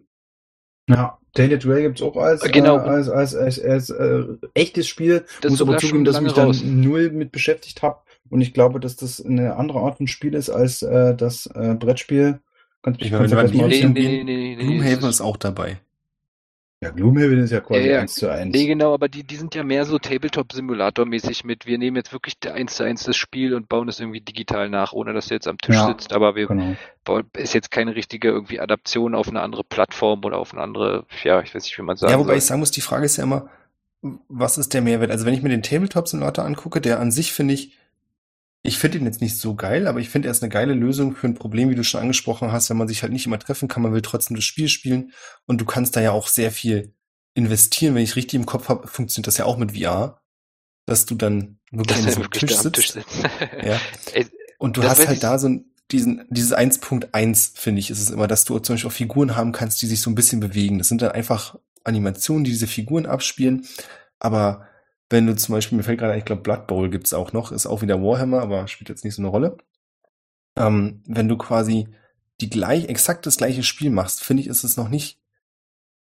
Ja, 0.89 1.19
Tainted 1.33 1.67
Ray 1.67 1.83
gibt's 1.83 2.03
auch 2.03 2.17
als, 2.17 2.43
genau. 2.43 2.77
äh, 2.77 2.81
als, 2.81 3.09
als, 3.09 3.35
als, 3.35 3.59
als 3.59 3.91
äh, 3.91 4.25
echtes 4.53 4.87
Spiel. 4.87 5.25
Das 5.41 5.51
Muss 5.51 5.63
aber 5.63 5.79
zugeben, 5.79 6.05
dass 6.05 6.17
ich 6.17 6.23
mich 6.23 6.37
raus. 6.37 6.63
null 6.63 7.11
mit 7.11 7.33
beschäftigt 7.33 7.83
habe. 7.83 8.01
Und 8.31 8.41
ich 8.41 8.53
glaube, 8.53 8.81
dass 8.81 8.97
das 8.97 9.25
eine 9.25 9.57
andere 9.57 9.81
Art 9.81 9.97
von 9.97 10.07
Spiel 10.07 10.35
ist 10.35 10.51
als 10.51 10.83
äh, 10.83 11.15
das 11.15 11.47
äh, 11.47 11.75
Brettspiel. 11.75 12.41
Kannst, 12.83 13.01
ich 13.01 13.11
kannst 13.11 13.35
meine, 13.35 13.49
nee, 13.49 13.67
nee, 13.67 13.89
nee, 13.89 14.25
nee, 14.25 14.57
nee, 14.57 14.57
Gloomhaven 14.57 15.09
ist 15.09 15.23
auch 15.23 15.39
dabei. 15.39 15.79
Ja, 16.85 16.91
Gloomhaven 16.91 17.39
ist 17.39 17.51
ja 17.51 17.61
quasi 17.61 17.89
ja, 17.89 18.01
eins 18.01 18.15
zu 18.15 18.31
eins. 18.31 18.55
Nee, 18.55 18.67
genau, 18.67 18.93
aber 18.93 19.09
die, 19.09 19.25
die 19.25 19.37
sind 19.37 19.55
ja 19.55 19.65
mehr 19.65 19.87
so 19.87 19.99
Tabletop-Simulator-mäßig 19.99 21.45
mit, 21.45 21.65
wir 21.65 21.79
nehmen 21.79 21.97
jetzt 21.97 22.13
wirklich 22.13 22.35
eins 22.47 22.75
zu 22.75 22.85
eins 22.85 23.05
das 23.05 23.17
Spiel 23.17 23.55
und 23.55 23.71
bauen 23.71 23.89
es 23.89 24.01
irgendwie 24.01 24.21
digital 24.21 24.69
nach, 24.69 24.93
ohne 24.93 25.15
dass 25.15 25.29
du 25.29 25.35
jetzt 25.35 25.49
am 25.49 25.57
Tisch 25.57 25.77
ja, 25.77 25.87
sitzt, 25.87 26.13
aber 26.13 26.35
wir 26.35 26.47
genau. 26.47 26.75
ist 27.33 27.55
jetzt 27.55 27.71
keine 27.71 27.97
richtige 27.97 28.29
irgendwie 28.29 28.61
Adaption 28.61 29.15
auf 29.15 29.29
eine 29.29 29.41
andere 29.41 29.65
Plattform 29.65 30.23
oder 30.25 30.37
auf 30.37 30.53
eine 30.53 30.63
andere, 30.63 31.07
ja, 31.23 31.41
ich 31.41 31.55
weiß 31.55 31.65
nicht, 31.65 31.79
wie 31.79 31.83
man 31.83 31.97
sagt. 31.97 32.13
Ja, 32.13 32.19
wobei 32.19 32.33
soll. 32.33 32.37
ich 32.37 32.45
sagen 32.45 32.61
muss, 32.61 32.71
die 32.71 32.83
Frage 32.83 33.07
ist 33.07 33.17
ja 33.17 33.25
immer, 33.25 33.49
was 34.29 34.59
ist 34.59 34.75
der 34.75 34.83
Mehrwert? 34.83 35.11
Also 35.11 35.25
wenn 35.25 35.33
ich 35.33 35.43
mir 35.43 35.49
den 35.49 35.63
Tabletop-Simulator 35.63 36.45
angucke, 36.45 36.83
der 36.83 37.01
an 37.01 37.11
sich 37.11 37.33
finde 37.33 37.55
ich, 37.55 37.79
ich 38.67 38.79
finde 38.79 38.97
ihn 38.97 39.05
jetzt 39.05 39.21
nicht 39.21 39.39
so 39.39 39.55
geil, 39.55 39.87
aber 39.87 40.01
ich 40.01 40.09
finde, 40.09 40.29
er 40.29 40.33
ist 40.33 40.43
eine 40.43 40.51
geile 40.51 40.73
Lösung 40.73 41.15
für 41.15 41.27
ein 41.27 41.35
Problem, 41.35 41.69
wie 41.69 41.75
du 41.75 41.85
schon 41.85 42.01
angesprochen 42.01 42.51
hast, 42.51 42.71
wenn 42.71 42.79
man 42.79 42.89
sich 42.89 43.03
halt 43.03 43.13
nicht 43.13 43.27
immer 43.27 43.39
treffen 43.39 43.69
kann, 43.69 43.83
man 43.83 43.93
will 43.93 44.01
trotzdem 44.01 44.37
das 44.37 44.45
Spiel 44.45 44.69
spielen 44.69 45.13
und 45.45 45.61
du 45.61 45.67
kannst 45.67 45.97
da 45.97 46.01
ja 46.01 46.13
auch 46.13 46.29
sehr 46.29 46.51
viel 46.51 46.95
investieren. 47.35 47.95
Wenn 47.95 48.03
ich 48.03 48.17
richtig 48.17 48.41
im 48.41 48.47
Kopf 48.47 48.71
habe, 48.71 48.89
funktioniert 48.89 49.27
das 49.27 49.37
ja 49.37 49.45
auch 49.45 49.59
mit 49.59 49.77
VR, 49.77 50.23
dass 50.87 51.05
du 51.05 51.15
dann 51.15 51.59
wirklich 51.73 51.99
an 51.99 52.05
diesem 52.07 52.31
Tisch 52.31 52.57
sitzt. 52.57 52.75
Tisch 52.75 52.93
sitzt. 52.93 53.19
ja. 53.63 53.79
Und 54.59 54.79
du 54.79 54.83
hast 54.83 55.07
halt 55.07 55.23
da 55.23 55.39
so 55.39 55.49
ein, 55.49 55.67
diesen, 55.91 56.25
dieses 56.31 56.57
1.1, 56.57 57.59
finde 57.59 57.81
ich, 57.81 57.91
ist 57.91 58.01
es 58.01 58.09
immer, 58.09 58.27
dass 58.27 58.47
du 58.47 58.59
zum 58.61 58.75
Beispiel 58.75 58.89
auch 58.89 58.95
Figuren 58.95 59.37
haben 59.37 59.53
kannst, 59.53 59.83
die 59.83 59.87
sich 59.87 60.01
so 60.01 60.09
ein 60.09 60.15
bisschen 60.15 60.41
bewegen. 60.41 60.79
Das 60.79 60.89
sind 60.89 61.03
dann 61.03 61.13
einfach 61.13 61.57
Animationen, 61.85 62.45
die 62.45 62.53
diese 62.53 62.67
Figuren 62.67 63.05
abspielen, 63.05 63.67
aber 64.19 64.67
wenn 65.11 65.27
du 65.27 65.37
zum 65.37 65.55
Beispiel, 65.55 65.77
mir 65.77 65.85
fällt 65.85 65.99
gerade, 65.99 66.17
ich 66.17 66.25
glaube, 66.25 66.43
Blood 66.43 66.67
Bowl 66.67 66.91
gibt's 66.91 67.13
auch 67.13 67.33
noch, 67.33 67.53
ist 67.53 67.67
auch 67.67 67.83
wieder 67.83 68.03
Warhammer, 68.03 68.41
aber 68.41 68.69
spielt 68.69 68.89
jetzt 68.89 69.05
nicht 69.05 69.15
so 69.15 69.23
eine 69.23 69.29
Rolle. 69.29 69.57
Ähm, 70.57 71.03
wenn 71.07 71.29
du 71.29 71.37
quasi 71.37 71.89
die 72.41 72.51
gleich, 72.51 72.87
exakt 72.87 73.27
das 73.27 73.37
gleiche 73.37 73.63
Spiel 73.63 73.91
machst, 73.91 74.23
finde 74.23 74.43
ich, 74.43 74.49
ist 74.49 74.65
es 74.65 74.77
noch 74.77 74.89
nicht 74.89 75.21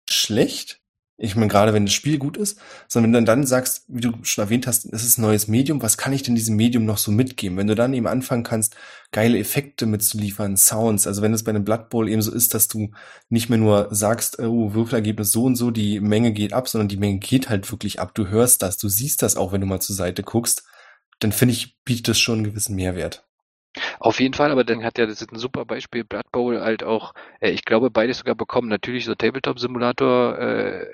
schlecht, 0.08 0.81
ich 1.18 1.36
meine, 1.36 1.48
gerade 1.48 1.72
wenn 1.72 1.86
das 1.86 1.94
Spiel 1.94 2.18
gut 2.18 2.36
ist, 2.36 2.58
sondern 2.88 3.12
wenn 3.12 3.24
du 3.24 3.30
dann 3.30 3.46
sagst, 3.46 3.84
wie 3.88 4.00
du 4.00 4.12
schon 4.22 4.44
erwähnt 4.44 4.66
hast, 4.66 4.86
es 4.86 5.04
ist 5.04 5.18
ein 5.18 5.22
neues 5.22 5.46
Medium, 5.46 5.82
was 5.82 5.96
kann 5.96 6.12
ich 6.12 6.22
denn 6.22 6.34
diesem 6.34 6.56
Medium 6.56 6.84
noch 6.84 6.98
so 6.98 7.12
mitgeben? 7.12 7.56
Wenn 7.58 7.66
du 7.66 7.74
dann 7.74 7.94
eben 7.94 8.06
anfangen 8.06 8.42
kannst, 8.42 8.76
geile 9.12 9.38
Effekte 9.38 9.86
mitzuliefern, 9.86 10.56
Sounds, 10.56 11.06
also 11.06 11.22
wenn 11.22 11.34
es 11.34 11.44
bei 11.44 11.50
einem 11.50 11.64
Blood 11.64 11.90
Bowl 11.90 12.08
eben 12.08 12.22
so 12.22 12.32
ist, 12.32 12.54
dass 12.54 12.66
du 12.66 12.90
nicht 13.28 13.50
mehr 13.50 13.58
nur 13.58 13.88
sagst, 13.94 14.38
oh, 14.40 14.74
Würfelergebnis 14.74 15.30
so 15.32 15.44
und 15.44 15.56
so, 15.56 15.70
die 15.70 16.00
Menge 16.00 16.32
geht 16.32 16.54
ab, 16.54 16.68
sondern 16.68 16.88
die 16.88 16.96
Menge 16.96 17.18
geht 17.18 17.48
halt 17.48 17.70
wirklich 17.70 18.00
ab. 18.00 18.14
Du 18.14 18.28
hörst 18.28 18.62
das, 18.62 18.78
du 18.78 18.88
siehst 18.88 19.22
das 19.22 19.36
auch, 19.36 19.52
wenn 19.52 19.60
du 19.60 19.66
mal 19.66 19.80
zur 19.80 19.96
Seite 19.96 20.22
guckst, 20.22 20.64
dann 21.20 21.32
finde 21.32 21.52
ich, 21.52 21.78
bietet 21.84 22.08
das 22.08 22.18
schon 22.18 22.36
einen 22.38 22.44
gewissen 22.44 22.74
Mehrwert. 22.74 23.24
Auf 23.98 24.20
jeden 24.20 24.34
Fall, 24.34 24.50
aber 24.50 24.64
dann 24.64 24.84
hat 24.84 24.98
ja, 24.98 25.06
das 25.06 25.22
ist 25.22 25.32
ein 25.32 25.38
super 25.38 25.64
Beispiel, 25.64 26.04
Blood 26.04 26.30
Bowl 26.30 26.60
halt 26.60 26.82
auch, 26.82 27.14
äh, 27.40 27.50
ich 27.50 27.64
glaube, 27.64 27.90
beides 27.90 28.18
sogar 28.18 28.34
bekommen. 28.34 28.68
Natürlich 28.68 29.04
so 29.04 29.14
Tabletop-Simulator, 29.14 30.38
äh, 30.38 30.86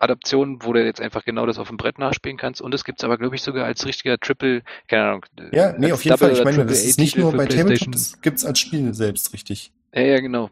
Adaption, 0.00 0.62
wo 0.62 0.72
du 0.72 0.84
jetzt 0.84 1.00
einfach 1.00 1.24
genau 1.24 1.46
das 1.46 1.58
auf 1.58 1.68
dem 1.68 1.76
Brett 1.76 1.98
nachspielen 1.98 2.36
kannst. 2.36 2.60
Und 2.60 2.72
es 2.72 2.84
gibt 2.84 3.00
es 3.00 3.04
aber, 3.04 3.18
glaube 3.18 3.34
ich, 3.34 3.42
sogar 3.42 3.66
als 3.66 3.84
richtiger 3.84 4.18
Triple, 4.18 4.62
keine 4.86 5.04
Ahnung. 5.04 5.26
Ja, 5.52 5.72
nee, 5.76 5.92
auf 5.92 6.04
jeden 6.04 6.16
Fall. 6.16 6.32
Ich 6.32 6.44
meine, 6.44 6.66
das 6.66 6.84
ist 6.84 6.98
nicht 6.98 7.16
nur 7.16 7.32
bei 7.32 7.46
Tabletop, 7.46 7.92
das 7.92 8.20
gibt's 8.20 8.44
als 8.44 8.60
Spiel 8.60 8.94
selbst, 8.94 9.32
richtig. 9.32 9.72
Ja, 9.92 10.02
ja, 10.02 10.20
genau. 10.20 10.50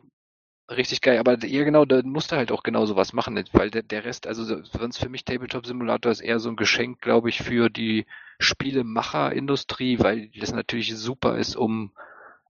Richtig 0.69 1.01
geil, 1.01 1.19
aber 1.19 1.39
ja 1.45 1.63
genau, 1.63 1.85
da 1.85 2.03
musst 2.03 2.33
du 2.33 2.37
halt 2.37 2.51
auch 2.51 2.65
genau 2.65 2.87
sowas 2.87 3.13
machen, 3.13 3.41
weil 3.53 3.71
der, 3.71 3.85
der 3.85 4.05
Rest, 4.05 4.27
also 4.27 4.43
sonst 4.65 4.99
für 4.99 5.09
mich 5.09 5.25
Tabletop 5.25 5.65
Simulator 5.65 6.11
ist 6.11 6.21
eher 6.21 6.41
so 6.41 6.49
ein 6.49 6.57
Geschenk, 6.57 7.01
glaube 7.01 7.29
ich, 7.29 7.39
für 7.39 7.71
die 7.71 8.05
Spielemacherindustrie, 8.39 9.99
weil 10.01 10.31
das 10.39 10.53
natürlich 10.53 10.97
super 10.97 11.37
ist, 11.37 11.57
um 11.57 11.93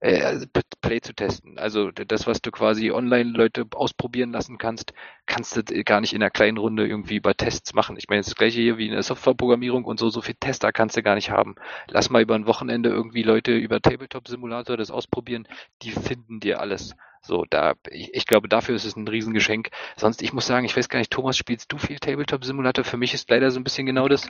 äh, 0.01 0.23
also 0.23 0.47
Play 0.83 1.01
zu 1.01 1.15
testen. 1.15 1.59
Also 1.59 1.91
das, 1.91 2.27
was 2.27 2.43
du 2.43 2.51
quasi 2.51 2.91
online 2.91 3.31
Leute 3.31 3.67
ausprobieren 3.73 4.33
lassen 4.33 4.59
kannst, 4.59 4.93
kannst 5.27 5.57
du 5.57 5.85
gar 5.85 6.01
nicht 6.01 6.13
in 6.13 6.23
einer 6.23 6.31
kleinen 6.31 6.59
Runde 6.59 6.87
irgendwie 6.87 7.21
bei 7.21 7.33
Tests 7.33 7.75
machen. 7.75 7.97
Ich 7.97 8.09
meine, 8.09 8.23
das 8.23 8.35
gleiche 8.35 8.61
hier 8.61 8.79
wie 8.79 8.87
in 8.87 8.93
der 8.93 9.03
Softwareprogrammierung 9.03 9.85
und 9.85 9.99
so, 9.99 10.09
so 10.09 10.21
viel 10.21 10.37
Tester 10.39 10.73
kannst 10.73 10.97
du 10.97 11.03
gar 11.03 11.15
nicht 11.15 11.31
haben. 11.31 11.57
Lass 11.89 12.11
mal 12.11 12.23
über 12.23 12.35
ein 12.35 12.47
Wochenende 12.47 12.91
irgendwie 12.91 13.23
Leute 13.23 13.53
über 13.57 13.81
Tabletop-Simulator 13.81 14.77
das 14.77 14.91
ausprobieren, 14.91 15.49
die 15.83 15.91
finden 15.91 16.41
dir 16.41 16.61
alles. 16.61 16.95
So, 17.27 17.45
da, 17.51 17.75
ich, 17.91 18.15
ich 18.15 18.27
glaube, 18.27 18.49
dafür 18.49 18.77
ist 18.77 18.85
es 18.85 18.97
ein 18.97 19.09
Riesengeschenk. 19.09 19.71
Sonst, 19.97 20.23
ich 20.23 20.33
muss 20.33 20.47
sagen, 20.47 20.65
ich 20.65 20.77
weiß 20.77 20.89
gar 20.89 20.99
nicht, 20.99 21.11
Thomas, 21.11 21.37
spielst 21.37 21.73
du 21.73 21.79
viel 21.79 21.99
Tabletop-Simulator? 21.99 22.85
Für 22.85 22.97
mich 22.97 23.15
ist 23.15 23.29
leider 23.31 23.51
so 23.51 23.59
ein 23.59 23.65
bisschen 23.65 23.87
genau 23.87 24.09
das. 24.09 24.29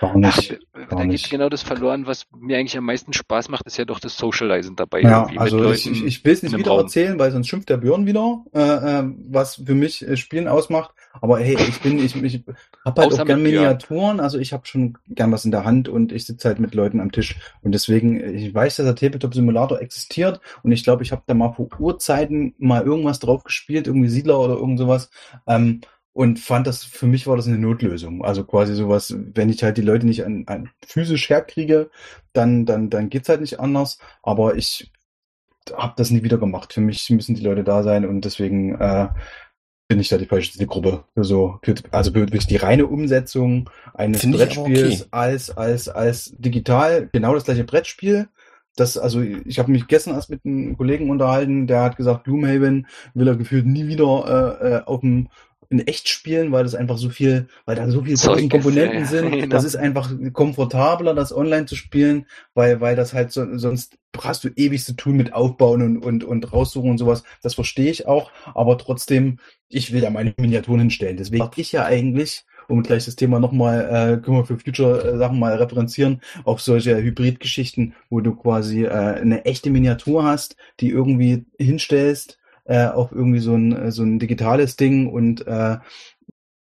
Warum 0.00 0.20
nicht? 0.20 0.58
Ach, 0.72 0.96
da 0.96 1.04
geht 1.04 1.28
genau 1.28 1.48
das 1.48 1.62
verloren, 1.62 2.06
was 2.06 2.26
mir 2.36 2.58
eigentlich 2.58 2.78
am 2.78 2.84
meisten 2.84 3.12
Spaß 3.12 3.48
macht, 3.48 3.66
ist 3.66 3.78
ja 3.78 3.84
doch 3.84 3.98
das 3.98 4.16
Socializen 4.16 4.76
dabei. 4.76 5.00
Ja, 5.00 5.26
also 5.36 5.72
ich, 5.72 5.90
ich, 5.90 6.04
ich 6.04 6.24
will 6.24 6.32
es 6.32 6.42
nicht 6.42 6.56
wieder 6.56 6.70
Raum. 6.70 6.80
erzählen, 6.80 7.18
weil 7.18 7.32
sonst 7.32 7.48
schimpft 7.48 7.68
der 7.68 7.78
Björn 7.78 8.06
wieder, 8.06 8.44
äh, 8.54 8.60
äh, 8.60 9.04
was 9.28 9.56
für 9.56 9.74
mich 9.74 10.06
äh, 10.06 10.16
Spielen 10.16 10.48
ausmacht. 10.48 10.92
Aber 11.20 11.38
hey, 11.38 11.56
ich 11.58 11.80
bin, 11.80 11.98
ich, 11.98 12.14
ich 12.14 12.44
habe 12.86 13.02
halt 13.02 13.12
Außer 13.12 13.22
auch 13.22 13.26
gern 13.26 13.42
Miniaturen, 13.42 14.20
also 14.20 14.38
ich 14.38 14.52
habe 14.52 14.64
schon 14.66 14.96
gern 15.08 15.32
was 15.32 15.44
in 15.44 15.50
der 15.50 15.64
Hand 15.64 15.88
und 15.88 16.12
ich 16.12 16.24
sitze 16.24 16.48
halt 16.48 16.60
mit 16.60 16.74
Leuten 16.74 17.00
am 17.00 17.10
Tisch. 17.10 17.36
Und 17.62 17.72
deswegen, 17.72 18.20
ich 18.34 18.54
weiß, 18.54 18.76
dass 18.76 18.86
der 18.86 18.94
Tabletop-Simulator 18.94 19.80
existiert 19.80 20.40
und 20.62 20.70
ich 20.70 20.84
glaube, 20.84 21.02
ich 21.02 21.10
habe 21.10 21.22
da 21.26 21.34
mal 21.34 21.52
vor 21.52 21.68
Urzeiten 21.80 22.54
mal 22.58 22.84
irgendwas 22.84 23.18
drauf 23.18 23.42
gespielt, 23.42 23.88
irgendwie 23.88 24.08
Siedler 24.08 24.38
oder 24.38 24.54
irgend 24.54 24.78
sowas. 24.78 25.10
Ähm, 25.48 25.80
und 26.12 26.38
fand 26.38 26.66
das, 26.66 26.84
für 26.84 27.06
mich 27.06 27.26
war 27.26 27.36
das 27.36 27.48
eine 27.48 27.58
Notlösung. 27.58 28.24
Also 28.24 28.44
quasi 28.44 28.74
sowas, 28.74 29.14
wenn 29.34 29.50
ich 29.50 29.62
halt 29.62 29.76
die 29.76 29.82
Leute 29.82 30.06
nicht 30.06 30.24
an, 30.24 30.44
an 30.46 30.70
physisch 30.86 31.28
herkriege, 31.28 31.90
dann, 32.32 32.64
dann, 32.64 32.88
dann 32.88 33.10
geht's 33.10 33.28
halt 33.28 33.42
nicht 33.42 33.60
anders. 33.60 33.98
Aber 34.22 34.54
ich 34.54 34.90
habe 35.74 35.94
das 35.96 36.10
nie 36.10 36.22
wieder 36.22 36.38
gemacht. 36.38 36.72
Für 36.72 36.80
mich 36.80 37.10
müssen 37.10 37.34
die 37.34 37.42
Leute 37.42 37.64
da 37.64 37.82
sein 37.82 38.06
und 38.06 38.24
deswegen 38.24 38.76
äh, 38.80 39.08
bin 39.88 40.00
ich 40.00 40.08
da 40.08 40.18
die 40.18 40.26
falsche 40.26 40.66
Gruppe. 40.66 41.04
Für 41.14 41.24
so, 41.24 41.58
für, 41.62 41.74
also 41.90 42.14
wirklich 42.14 42.46
die 42.46 42.56
reine 42.56 42.86
Umsetzung 42.86 43.70
eines 43.94 44.20
Find 44.20 44.36
Brettspiels 44.36 45.02
okay. 45.02 45.08
als, 45.10 45.50
als, 45.56 45.88
als 45.88 46.34
digital, 46.38 47.08
genau 47.12 47.34
das 47.34 47.44
gleiche 47.44 47.64
Brettspiel. 47.64 48.28
Das, 48.74 48.98
also 48.98 49.22
ich 49.22 49.58
habe 49.58 49.70
mich 49.70 49.86
gestern 49.86 50.14
erst 50.14 50.28
mit 50.28 50.44
einem 50.44 50.76
Kollegen 50.76 51.08
unterhalten, 51.08 51.66
der 51.66 51.82
hat 51.82 51.96
gesagt, 51.96 52.24
Gloomhaven 52.24 52.86
will 53.14 53.28
er 53.28 53.36
gefühlt 53.36 53.64
nie 53.64 53.86
wieder 53.86 54.60
äh, 54.60 54.68
äh 54.68 54.82
auf 54.84 55.00
dem 55.00 55.28
in 55.68 55.86
echt 55.86 56.08
spielen, 56.08 56.52
weil 56.52 56.64
das 56.64 56.74
einfach 56.74 56.98
so 56.98 57.10
viel, 57.10 57.48
weil 57.64 57.76
da 57.76 57.88
so 57.90 58.02
viele 58.02 58.16
tausend 58.16 58.50
Komponenten 58.50 59.00
ja, 59.00 59.06
sind. 59.06 59.26
Genau. 59.36 59.54
Das 59.54 59.64
ist 59.64 59.76
einfach 59.76 60.10
komfortabler, 60.32 61.14
das 61.14 61.34
online 61.34 61.66
zu 61.66 61.76
spielen, 61.76 62.26
weil, 62.54 62.80
weil 62.80 62.96
das 62.96 63.12
halt 63.12 63.32
so, 63.32 63.58
sonst 63.58 63.98
hast 64.22 64.44
du 64.44 64.48
ewig 64.56 64.84
zu 64.84 64.94
tun 64.94 65.16
mit 65.16 65.34
Aufbauen 65.34 65.82
und, 65.82 65.98
und, 65.98 66.24
und 66.24 66.52
raussuchen 66.52 66.90
und 66.90 66.98
sowas. 66.98 67.22
Das 67.42 67.54
verstehe 67.54 67.90
ich 67.90 68.06
auch, 68.06 68.30
aber 68.54 68.78
trotzdem, 68.78 69.38
ich 69.68 69.92
will 69.92 70.00
da 70.00 70.10
meine 70.10 70.34
Miniaturen 70.38 70.80
hinstellen. 70.80 71.16
Deswegen 71.16 71.44
mag 71.44 71.58
ich 71.58 71.72
ja 71.72 71.84
eigentlich, 71.84 72.44
um 72.68 72.82
gleich 72.82 73.04
das 73.04 73.16
Thema 73.16 73.40
nochmal, 73.40 73.80
äh, 73.82 74.22
können 74.22 74.38
wir 74.38 74.46
für 74.46 74.58
Future 74.58 75.04
äh, 75.04 75.18
Sachen 75.18 75.38
mal 75.38 75.54
referenzieren, 75.54 76.20
auch 76.44 76.58
solche 76.58 76.96
Hybrid-Geschichten, 76.96 77.94
wo 78.10 78.20
du 78.20 78.34
quasi 78.34 78.84
äh, 78.84 78.90
eine 78.90 79.44
echte 79.44 79.70
Miniatur 79.70 80.24
hast, 80.24 80.56
die 80.80 80.88
irgendwie 80.88 81.44
hinstellst 81.58 82.38
äh, 82.66 82.86
auch 82.86 83.12
irgendwie 83.12 83.40
so 83.40 83.54
ein, 83.54 83.90
so 83.90 84.02
ein 84.02 84.18
digitales 84.18 84.76
Ding 84.76 85.08
und 85.08 85.46
äh, 85.46 85.78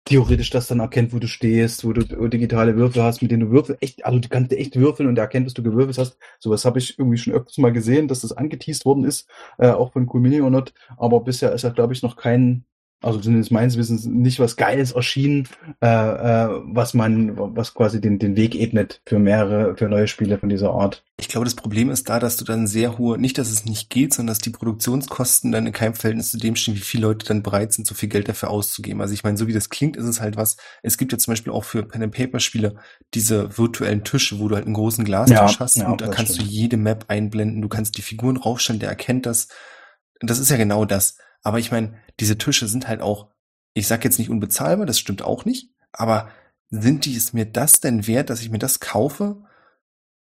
theoretisch 0.09 0.49
das 0.49 0.67
dann 0.69 0.81
erkennt, 0.81 1.13
wo 1.13 1.19
du 1.19 1.29
stehst, 1.29 1.85
wo 1.85 1.93
du 1.93 2.29
digitale 2.29 2.77
Würfel 2.77 3.03
hast, 3.03 3.21
mit 3.21 3.31
denen 3.31 3.43
du 3.43 3.51
Würfel 3.51 3.77
echt, 3.81 4.07
also 4.07 4.19
du 4.19 4.29
kannst 4.29 4.53
echt 4.53 4.77
würfeln 4.77 5.07
und 5.09 5.19
er 5.19 5.25
erkennt, 5.25 5.47
dass 5.47 5.55
du 5.55 5.63
gewürfelt 5.63 5.99
hast. 5.99 6.19
Sowas 6.39 6.65
habe 6.65 6.79
ich 6.79 6.99
irgendwie 6.99 7.19
schon 7.19 7.35
öfters 7.35 7.59
mal 7.59 7.73
gesehen, 7.73 8.09
dass 8.09 8.23
das 8.23 8.33
angeteased 8.33 8.87
worden 8.87 9.05
ist, 9.05 9.29
äh, 9.59 9.69
auch 9.69 9.93
von 9.93 10.09
Cool 10.11 10.23
Mini 10.23 10.41
or 10.41 10.51
Not. 10.51 10.73
Aber 10.97 11.21
bisher 11.21 11.53
ist 11.53 11.63
ja, 11.63 11.71
glaube 11.71 11.93
ich, 11.93 12.03
noch 12.03 12.17
kein 12.17 12.65
also 13.01 13.21
zumindest 13.21 13.53
meines 13.53 13.77
Wissens 13.77 14.05
nicht 14.07 14.41
was 14.41 14.57
Geiles 14.57 14.93
erschienen, 14.93 15.49
äh, 15.81 15.87
äh, 15.87 16.49
was 16.65 16.95
man, 16.95 17.37
was 17.37 17.73
quasi 17.75 18.01
den, 18.01 18.19
den 18.19 18.35
Weg 18.37 18.57
ebnet 18.57 19.01
für 19.07 19.21
mehrere, 19.21 19.77
für 19.77 19.89
neue 19.89 20.09
Spiele 20.09 20.37
von 20.37 20.49
dieser 20.49 20.71
Art. 20.71 21.05
Ich 21.21 21.29
glaube, 21.29 21.45
das 21.45 21.55
Problem 21.55 21.91
ist 21.91 22.09
da, 22.09 22.19
dass 22.19 22.37
du 22.37 22.45
dann 22.45 22.67
sehr 22.67 22.99
hohe, 22.99 23.17
nicht, 23.17 23.39
dass 23.39 23.51
es 23.51 23.65
nicht 23.65 23.89
geht, 23.89 24.15
sondern 24.15 24.33
dass 24.33 24.41
die 24.41 24.51
Produktionskosten 24.51 25.53
dann 25.53 25.67
in 25.67 25.73
keinem 25.73 25.95
Verhältnis 25.95 26.33
zu 26.33 26.39
dem 26.39 26.57
stehen, 26.57 26.75
wie 26.75 26.81
viele 26.81 27.07
Leute 27.07 27.25
dann 27.27 27.45
bereit 27.45 27.73
sind, 27.73 27.87
so 27.87 27.95
viel 27.95 28.09
Geld 28.09 28.29
dafür 28.29 28.51
auszugeben. 28.51 29.01
Also 29.01 29.15
ich 29.15 29.23
meine, 29.23 29.37
so 29.37 29.47
wie 29.47 29.53
das 29.53 29.71
klingt, 29.71 29.97
ist 29.97 30.07
es 30.07 30.21
halt 30.21 30.37
was. 30.37 30.57
Es 30.83 30.99
gibt 30.99 31.13
ja 31.13 31.19
zum 31.19 31.33
Beispiel 31.33 31.53
auch 31.53 31.65
für 31.65 31.85
Pen 31.85 32.03
and 32.03 32.15
Paper 32.15 32.41
Spiele 32.41 32.77
diese 33.15 33.57
virtuellen 33.57 34.03
Tische, 34.03 34.41
wo 34.41 34.49
du 34.49 34.57
halt 34.57 34.67
einen 34.67 34.75
großen 34.75 35.05
Glastisch 35.05 35.37
ja, 35.37 35.61
hast 35.61 35.77
ja, 35.77 35.89
und 35.89 36.01
da 36.01 36.09
kannst 36.09 36.35
stimmt. 36.35 36.49
du 36.49 36.53
jede 36.53 36.77
Map 36.77 37.05
einblenden, 37.07 37.63
du 37.63 37.69
kannst 37.69 37.97
die 37.97 38.03
Figuren 38.03 38.37
raufstellen, 38.37 38.81
der 38.81 38.89
erkennt 38.89 39.25
das. 39.25 39.49
Das 40.21 40.41
ist 40.41 40.51
ja 40.51 40.57
genau 40.57 40.85
das. 40.85 41.17
Aber 41.43 41.59
ich 41.59 41.71
meine, 41.71 41.99
diese 42.21 42.39
Tische 42.39 42.67
sind 42.69 42.89
halt 42.89 43.01
auch, 43.01 43.29
ich 43.75 43.87
sag 43.87 44.05
jetzt 44.05 44.19
nicht 44.19 44.31
unbezahlbar, 44.31 44.87
das 44.87 44.99
stimmt 44.99 45.23
auch 45.23 45.45
nicht, 45.45 45.71
aber 45.93 46.31
sind 46.71 47.05
die 47.05 47.17
es 47.17 47.33
mir 47.33 47.47
das 47.47 47.81
denn 47.81 48.07
wert, 48.07 48.31
dass 48.31 48.43
ich 48.43 48.51
mir 48.51 48.59
das 48.59 48.81
kaufe? 48.81 49.43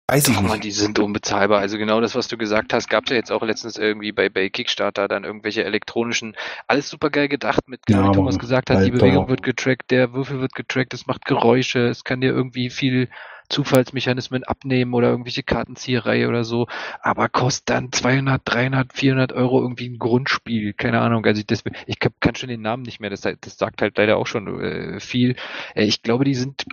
Weiß 0.08 0.26
ich 0.26 0.34
Doch, 0.34 0.42
nicht. 0.42 0.50
Man, 0.50 0.60
die 0.60 0.72
sind 0.72 0.98
unbezahlbar. 0.98 1.60
Also 1.60 1.78
genau 1.78 2.00
das, 2.00 2.14
was 2.14 2.28
du 2.28 2.36
gesagt 2.36 2.72
hast, 2.72 2.90
gab 2.90 3.04
es 3.04 3.10
ja 3.10 3.16
jetzt 3.16 3.30
auch 3.30 3.42
letztens 3.42 3.78
irgendwie 3.78 4.12
bei, 4.12 4.28
bei 4.28 4.48
Kickstarter 4.48 5.06
dann 5.06 5.24
irgendwelche 5.24 5.64
elektronischen, 5.64 6.36
alles 6.66 6.90
super 6.90 7.10
geil 7.10 7.28
gedacht 7.28 7.68
mit, 7.68 7.86
genau, 7.86 8.02
ja, 8.02 8.08
wie 8.08 8.12
Thomas 8.14 8.38
gesagt 8.38 8.68
hat, 8.68 8.84
die 8.84 8.90
Bewegung 8.90 9.28
wird 9.28 9.42
getrackt, 9.42 9.90
der 9.90 10.12
Würfel 10.12 10.40
wird 10.40 10.54
getrackt, 10.54 10.92
es 10.92 11.06
macht 11.06 11.24
Geräusche, 11.24 11.86
es 11.86 12.04
kann 12.04 12.20
dir 12.20 12.32
irgendwie 12.32 12.68
viel 12.68 13.08
Zufallsmechanismen 13.48 14.44
abnehmen 14.44 14.94
oder 14.94 15.10
irgendwelche 15.10 15.42
Kartenzieherei 15.42 16.28
oder 16.28 16.44
so, 16.44 16.66
aber 17.00 17.28
kostet 17.28 17.70
dann 17.70 17.92
200, 17.92 18.42
300, 18.44 18.92
400 18.92 19.32
Euro 19.32 19.60
irgendwie 19.60 19.88
ein 19.88 19.98
Grundspiel, 19.98 20.72
keine 20.72 21.00
Ahnung. 21.00 21.24
Also 21.24 21.40
ich, 21.40 21.46
das, 21.46 21.64
ich 21.86 21.98
kann 21.98 22.34
schon 22.34 22.48
den 22.48 22.62
Namen 22.62 22.82
nicht 22.82 23.00
mehr, 23.00 23.10
das, 23.10 23.22
das 23.22 23.58
sagt 23.58 23.82
halt 23.82 23.98
leider 23.98 24.16
auch 24.16 24.26
schon 24.26 24.60
äh, 24.60 25.00
viel. 25.00 25.36
Äh, 25.74 25.84
ich 25.84 26.02
glaube, 26.02 26.24
die 26.24 26.34
sind 26.34 26.64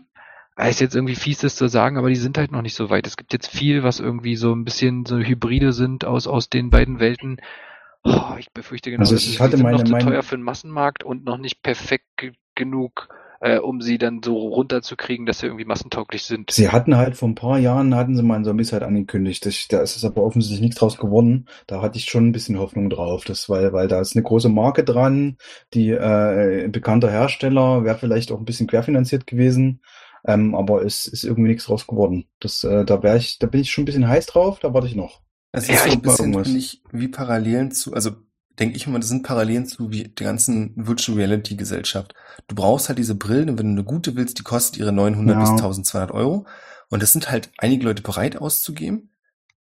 ist 0.68 0.82
jetzt 0.82 0.96
irgendwie 0.96 1.16
fies, 1.16 1.40
das 1.40 1.56
zu 1.56 1.70
sagen, 1.70 1.98
aber 1.98 2.10
die 2.10 2.16
sind 2.16 2.38
halt 2.38 2.52
noch 2.52 2.62
nicht 2.62 2.76
so 2.76 2.90
weit. 2.90 3.08
Es 3.08 3.16
gibt 3.16 3.32
jetzt 3.32 3.48
viel, 3.48 3.84
was 3.84 4.02
irgendwie 4.02 4.36
so 4.36 4.54
ein 4.54 4.66
bisschen 4.66 5.06
so 5.06 5.18
Hybride 5.18 5.72
sind 5.72 6.04
aus, 6.04 6.28
aus 6.28 6.50
den 6.50 6.70
beiden 6.70 7.00
Welten. 7.00 7.40
Oh, 8.04 8.36
ich 8.38 8.52
befürchte 8.52 8.92
genau, 8.92 9.02
also 9.02 9.16
ich 9.16 9.38
das 9.38 9.40
hatte 9.40 9.56
ist 9.56 9.64
meine, 9.64 9.78
noch 9.78 9.84
zu 9.84 9.92
meine... 9.92 10.04
teuer 10.04 10.24
für 10.24 10.36
den 10.36 10.44
Massenmarkt 10.44 11.04
und 11.04 11.24
noch 11.24 11.38
nicht 11.38 11.64
perfekt 11.64 12.06
genug 12.56 13.08
äh, 13.42 13.58
um 13.58 13.82
sie 13.82 13.98
dann 13.98 14.22
so 14.24 14.38
runterzukriegen, 14.38 15.26
dass 15.26 15.40
sie 15.40 15.48
irgendwie 15.48 15.66
massentauglich 15.66 16.24
sind. 16.24 16.52
Sie 16.52 16.70
hatten 16.70 16.98
halt 16.98 17.16
vor 17.16 17.30
ein 17.30 17.36
paar 17.36 17.58
Jahren, 17.58 17.96
hatten 17.96 18.16
sie 18.16 18.24
mal 18.24 18.36
ein 18.36 18.44
Zombies 18.44 18.74
halt 18.74 18.84
angekündigt. 18.84 19.46
Das, 19.46 19.68
da 19.70 19.82
ist 19.82 19.96
es 19.96 20.04
aber 20.04 20.24
offensichtlich 20.24 20.62
nichts 20.62 20.78
draus 20.78 20.98
geworden. 20.98 21.48
Da 21.68 21.82
hatte 21.82 21.98
ich 21.98 22.06
schon 22.06 22.28
ein 22.28 22.32
bisschen 22.32 22.60
Hoffnung 22.60 22.90
drauf, 22.90 23.24
das, 23.24 23.50
weil, 23.50 23.72
weil 23.74 23.88
da 23.88 24.02
ist 24.02 24.16
eine 24.16 24.24
große 24.24 24.50
Marke 24.50 24.84
dran, 24.84 25.38
die 25.74 25.90
äh, 25.90 26.68
bekannter 26.70 27.10
Hersteller, 27.10 27.84
wäre 27.84 27.98
vielleicht 27.98 28.32
auch 28.32 28.40
ein 28.40 28.46
bisschen 28.46 28.68
querfinanziert 28.68 29.26
gewesen. 29.26 29.82
Ähm, 30.26 30.54
aber 30.54 30.84
es 30.84 31.06
ist 31.06 31.24
irgendwie 31.24 31.50
nichts 31.50 31.66
draus 31.66 31.88
geworden. 31.88 32.26
Das, 32.42 32.66
äh, 32.66 32.84
da 32.84 33.02
wäre 33.04 33.18
ich, 33.18 33.40
da 33.40 33.48
bin 33.48 33.62
ich 33.62 33.72
schon 33.72 33.84
ein 33.84 33.86
bisschen 33.86 34.08
heiß 34.08 34.26
drauf, 34.26 34.60
da 34.60 34.74
warte 34.74 34.88
ich 34.88 34.96
noch. 34.96 35.22
Es 35.52 35.64
ist 35.64 35.86
ja, 35.86 35.92
so 35.92 35.92
ein 35.92 36.02
bisschen, 36.02 36.34
finde 36.44 36.60
ich, 36.60 36.84
wie 36.92 37.08
Parallelen 37.08 37.72
zu, 37.72 37.94
also 37.94 38.12
denke 38.60 38.76
ich 38.76 38.88
immer, 38.88 39.00
das 39.00 39.10
sind 39.10 39.24
Parallelen 39.24 39.66
zu 39.66 39.92
wie 39.92 40.04
der 40.04 40.26
ganzen 40.26 40.74
Virtual 40.76 41.18
Reality 41.18 41.56
Gesellschaft. 41.56 42.14
Du 42.48 42.56
brauchst 42.56 42.90
halt 42.90 43.00
diese 43.00 43.16
Brillen 43.16 43.50
und 43.50 43.60
wenn 43.60 43.68
du 43.68 43.82
eine 43.82 43.84
gute 43.84 44.16
willst, 44.16 44.40
die 44.40 44.44
kostet 44.44 44.78
ihre 44.78 44.92
900 44.92 45.36
ja. 45.36 45.42
bis 45.42 45.50
1200 45.52 46.12
Euro. 46.12 46.46
Und 46.90 47.04
das 47.04 47.14
sind 47.14 47.32
halt 47.32 47.52
einige 47.58 47.86
Leute 47.86 48.02
bereit 48.02 48.38
auszugeben, 48.38 49.12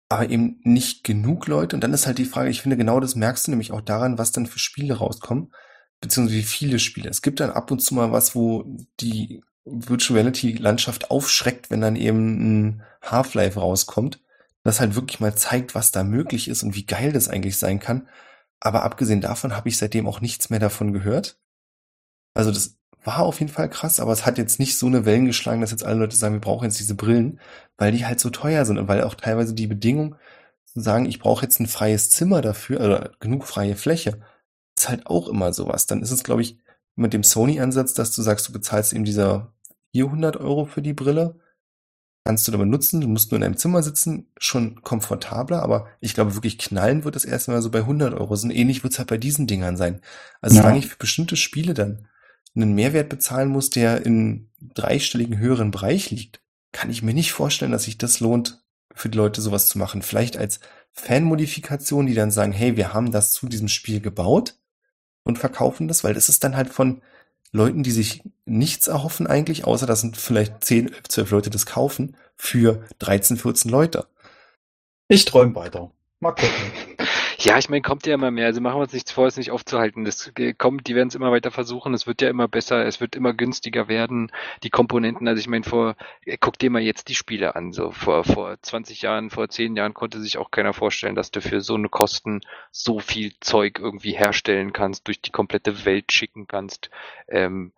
aber 0.08 0.30
eben 0.30 0.60
nicht 0.62 1.04
genug 1.04 1.46
Leute. 1.46 1.76
Und 1.76 1.82
dann 1.82 1.92
ist 1.92 2.06
halt 2.06 2.18
die 2.18 2.24
Frage, 2.24 2.50
ich 2.50 2.62
finde 2.62 2.76
genau 2.76 3.00
das 3.00 3.14
merkst 3.14 3.46
du 3.46 3.50
nämlich 3.50 3.72
auch 3.72 3.80
daran, 3.80 4.18
was 4.18 4.32
dann 4.32 4.46
für 4.46 4.58
Spiele 4.58 4.94
rauskommen, 4.94 5.52
beziehungsweise 6.00 6.38
wie 6.38 6.44
viele 6.44 6.78
Spiele. 6.78 7.10
Es 7.10 7.22
gibt 7.22 7.40
dann 7.40 7.50
ab 7.50 7.70
und 7.70 7.80
zu 7.80 7.94
mal 7.94 8.12
was, 8.12 8.34
wo 8.34 8.64
die 9.00 9.42
Virtual 9.64 10.18
Reality 10.18 10.52
Landschaft 10.52 11.10
aufschreckt, 11.10 11.70
wenn 11.70 11.80
dann 11.80 11.96
eben 11.96 12.68
ein 12.68 12.82
Half-Life 13.02 13.60
rauskommt, 13.60 14.20
das 14.64 14.80
halt 14.80 14.94
wirklich 14.94 15.20
mal 15.20 15.34
zeigt, 15.34 15.74
was 15.74 15.90
da 15.90 16.04
möglich 16.04 16.48
ist 16.48 16.62
und 16.62 16.74
wie 16.74 16.86
geil 16.86 17.12
das 17.12 17.28
eigentlich 17.28 17.58
sein 17.58 17.80
kann. 17.80 18.08
Aber 18.60 18.82
abgesehen 18.82 19.20
davon 19.20 19.56
habe 19.56 19.68
ich 19.68 19.76
seitdem 19.78 20.06
auch 20.06 20.20
nichts 20.20 20.50
mehr 20.50 20.58
davon 20.58 20.92
gehört. 20.92 21.38
Also 22.34 22.50
das 22.50 22.76
war 23.04 23.20
auf 23.20 23.40
jeden 23.40 23.52
Fall 23.52 23.70
krass, 23.70 24.00
aber 24.00 24.12
es 24.12 24.26
hat 24.26 24.38
jetzt 24.38 24.58
nicht 24.58 24.76
so 24.76 24.86
eine 24.86 25.04
Wellen 25.04 25.26
geschlagen, 25.26 25.60
dass 25.60 25.70
jetzt 25.70 25.84
alle 25.84 26.00
Leute 26.00 26.16
sagen, 26.16 26.34
wir 26.34 26.40
brauchen 26.40 26.64
jetzt 26.64 26.78
diese 26.80 26.94
Brillen, 26.94 27.40
weil 27.76 27.92
die 27.92 28.04
halt 28.04 28.20
so 28.20 28.30
teuer 28.30 28.64
sind 28.64 28.78
und 28.78 28.88
weil 28.88 29.02
auch 29.02 29.14
teilweise 29.14 29.54
die 29.54 29.66
Bedingung 29.66 30.16
zu 30.64 30.80
sagen, 30.80 31.06
ich 31.06 31.18
brauche 31.18 31.42
jetzt 31.42 31.60
ein 31.60 31.66
freies 31.66 32.10
Zimmer 32.10 32.42
dafür, 32.42 32.80
oder 32.80 33.12
genug 33.20 33.46
freie 33.46 33.76
Fläche, 33.76 34.20
ist 34.76 34.88
halt 34.88 35.06
auch 35.06 35.28
immer 35.28 35.52
sowas. 35.52 35.86
Dann 35.86 36.02
ist 36.02 36.10
es, 36.10 36.24
glaube 36.24 36.42
ich, 36.42 36.58
mit 36.96 37.12
dem 37.12 37.22
Sony-Ansatz, 37.22 37.94
dass 37.94 38.14
du 38.14 38.22
sagst, 38.22 38.48
du 38.48 38.52
bezahlst 38.52 38.92
eben 38.92 39.04
dieser 39.04 39.52
400 39.92 40.36
Euro 40.36 40.66
für 40.66 40.82
die 40.82 40.92
Brille 40.92 41.38
kannst 42.28 42.46
du 42.46 42.52
damit 42.52 42.68
nutzen. 42.68 43.00
Du 43.00 43.08
musst 43.08 43.30
nur 43.30 43.38
in 43.38 43.42
einem 43.42 43.56
Zimmer 43.56 43.82
sitzen, 43.82 44.26
schon 44.36 44.82
komfortabler, 44.82 45.62
aber 45.62 45.86
ich 45.98 46.12
glaube 46.12 46.34
wirklich 46.34 46.58
knallen 46.58 47.02
wird 47.04 47.16
das 47.16 47.24
erstmal 47.24 47.62
so 47.62 47.70
bei 47.70 47.78
100 47.78 48.12
Euro 48.12 48.36
sein. 48.36 48.50
Ähnlich 48.50 48.82
wird 48.82 48.92
es 48.92 48.98
halt 48.98 49.08
bei 49.08 49.16
diesen 49.16 49.46
Dingern 49.46 49.78
sein. 49.78 50.02
Also 50.42 50.56
ja. 50.56 50.62
solange 50.62 50.78
ich 50.78 50.88
für 50.88 50.98
bestimmte 50.98 51.36
Spiele 51.36 51.72
dann 51.72 52.06
einen 52.54 52.74
Mehrwert 52.74 53.08
bezahlen 53.08 53.48
muss, 53.48 53.70
der 53.70 54.04
in 54.04 54.50
dreistelligen 54.60 55.38
höheren 55.38 55.70
Bereich 55.70 56.10
liegt, 56.10 56.42
kann 56.70 56.90
ich 56.90 57.02
mir 57.02 57.14
nicht 57.14 57.32
vorstellen, 57.32 57.72
dass 57.72 57.84
sich 57.84 57.96
das 57.96 58.20
lohnt, 58.20 58.62
für 58.94 59.08
die 59.08 59.16
Leute 59.16 59.40
sowas 59.40 59.66
zu 59.66 59.78
machen. 59.78 60.02
Vielleicht 60.02 60.36
als 60.36 60.60
Fanmodifikation, 60.92 62.04
die 62.04 62.14
dann 62.14 62.30
sagen, 62.30 62.52
hey, 62.52 62.76
wir 62.76 62.92
haben 62.92 63.10
das 63.10 63.32
zu 63.32 63.48
diesem 63.48 63.68
Spiel 63.68 64.02
gebaut 64.02 64.58
und 65.22 65.38
verkaufen 65.38 65.88
das, 65.88 66.04
weil 66.04 66.12
das 66.12 66.28
ist 66.28 66.44
dann 66.44 66.56
halt 66.56 66.68
von 66.68 67.00
Leuten, 67.52 67.82
die 67.82 67.90
sich 67.90 68.22
nichts 68.44 68.88
erhoffen 68.88 69.26
eigentlich, 69.26 69.64
außer 69.64 69.86
dass 69.86 70.02
sind 70.02 70.16
vielleicht 70.16 70.64
10, 70.64 70.90
12 71.08 71.30
Leute 71.30 71.50
das 71.50 71.66
kaufen, 71.66 72.16
für 72.36 72.84
13, 72.98 73.36
14 73.36 73.70
Leute. 73.70 74.06
Ich 75.08 75.24
träume 75.24 75.54
weiter. 75.54 75.90
Mal 76.20 76.32
gucken. 76.32 76.50
Ja, 77.40 77.56
ich 77.56 77.68
meine, 77.68 77.82
kommt 77.82 78.04
ja 78.04 78.14
immer 78.14 78.32
mehr. 78.32 78.46
Also 78.46 78.60
machen 78.60 78.78
wir 78.78 78.82
uns 78.82 78.92
nichts 78.92 79.12
vor, 79.12 79.26
es 79.28 79.36
nicht 79.36 79.52
aufzuhalten. 79.52 80.04
Das 80.04 80.32
kommt, 80.58 80.88
die 80.88 80.96
werden 80.96 81.06
es 81.06 81.14
immer 81.14 81.30
weiter 81.30 81.52
versuchen. 81.52 81.94
Es 81.94 82.06
wird 82.08 82.20
ja 82.20 82.28
immer 82.28 82.48
besser, 82.48 82.84
es 82.84 83.00
wird 83.00 83.14
immer 83.14 83.32
günstiger 83.32 83.86
werden. 83.86 84.32
Die 84.64 84.70
Komponenten, 84.70 85.28
also 85.28 85.38
ich 85.38 85.46
meine, 85.46 85.62
vor, 85.62 85.94
guck 86.40 86.58
dir 86.58 86.68
mal 86.70 86.82
jetzt 86.82 87.08
die 87.08 87.14
Spiele 87.14 87.54
an. 87.54 87.72
So 87.72 87.92
vor, 87.92 88.24
vor 88.24 88.56
20 88.60 89.02
Jahren, 89.02 89.30
vor 89.30 89.48
10 89.48 89.76
Jahren 89.76 89.94
konnte 89.94 90.20
sich 90.20 90.36
auch 90.36 90.50
keiner 90.50 90.72
vorstellen, 90.72 91.14
dass 91.14 91.30
du 91.30 91.40
für 91.40 91.60
so 91.60 91.74
eine 91.76 91.88
Kosten 91.88 92.40
so 92.72 92.98
viel 92.98 93.32
Zeug 93.38 93.78
irgendwie 93.78 94.12
herstellen 94.16 94.72
kannst, 94.72 95.06
durch 95.06 95.20
die 95.20 95.30
komplette 95.30 95.84
Welt 95.84 96.10
schicken 96.10 96.48
kannst. 96.48 96.90
Ähm, 97.28 97.70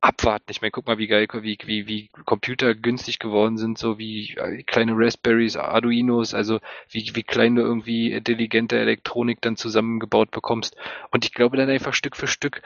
abwarten. 0.00 0.46
Ich 0.50 0.60
meine, 0.60 0.70
guck 0.70 0.86
mal, 0.86 0.98
wie 0.98 1.06
geil, 1.06 1.26
wie, 1.32 1.58
wie, 1.64 1.86
wie 1.86 2.08
Computer 2.24 2.74
günstig 2.74 3.18
geworden 3.18 3.56
sind, 3.56 3.78
so 3.78 3.98
wie 3.98 4.34
äh, 4.36 4.62
kleine 4.62 4.92
Raspberries, 4.94 5.56
Arduinos, 5.56 6.34
also 6.34 6.60
wie, 6.90 7.10
wie 7.14 7.22
klein 7.22 7.54
du 7.54 7.62
irgendwie 7.62 8.12
intelligente 8.12 8.78
Elektronik 8.78 9.40
dann 9.40 9.56
zusammengebaut 9.56 10.30
bekommst. 10.30 10.76
Und 11.10 11.24
ich 11.24 11.32
glaube 11.32 11.56
dann 11.56 11.70
einfach 11.70 11.94
Stück 11.94 12.16
für 12.16 12.26
Stück 12.26 12.62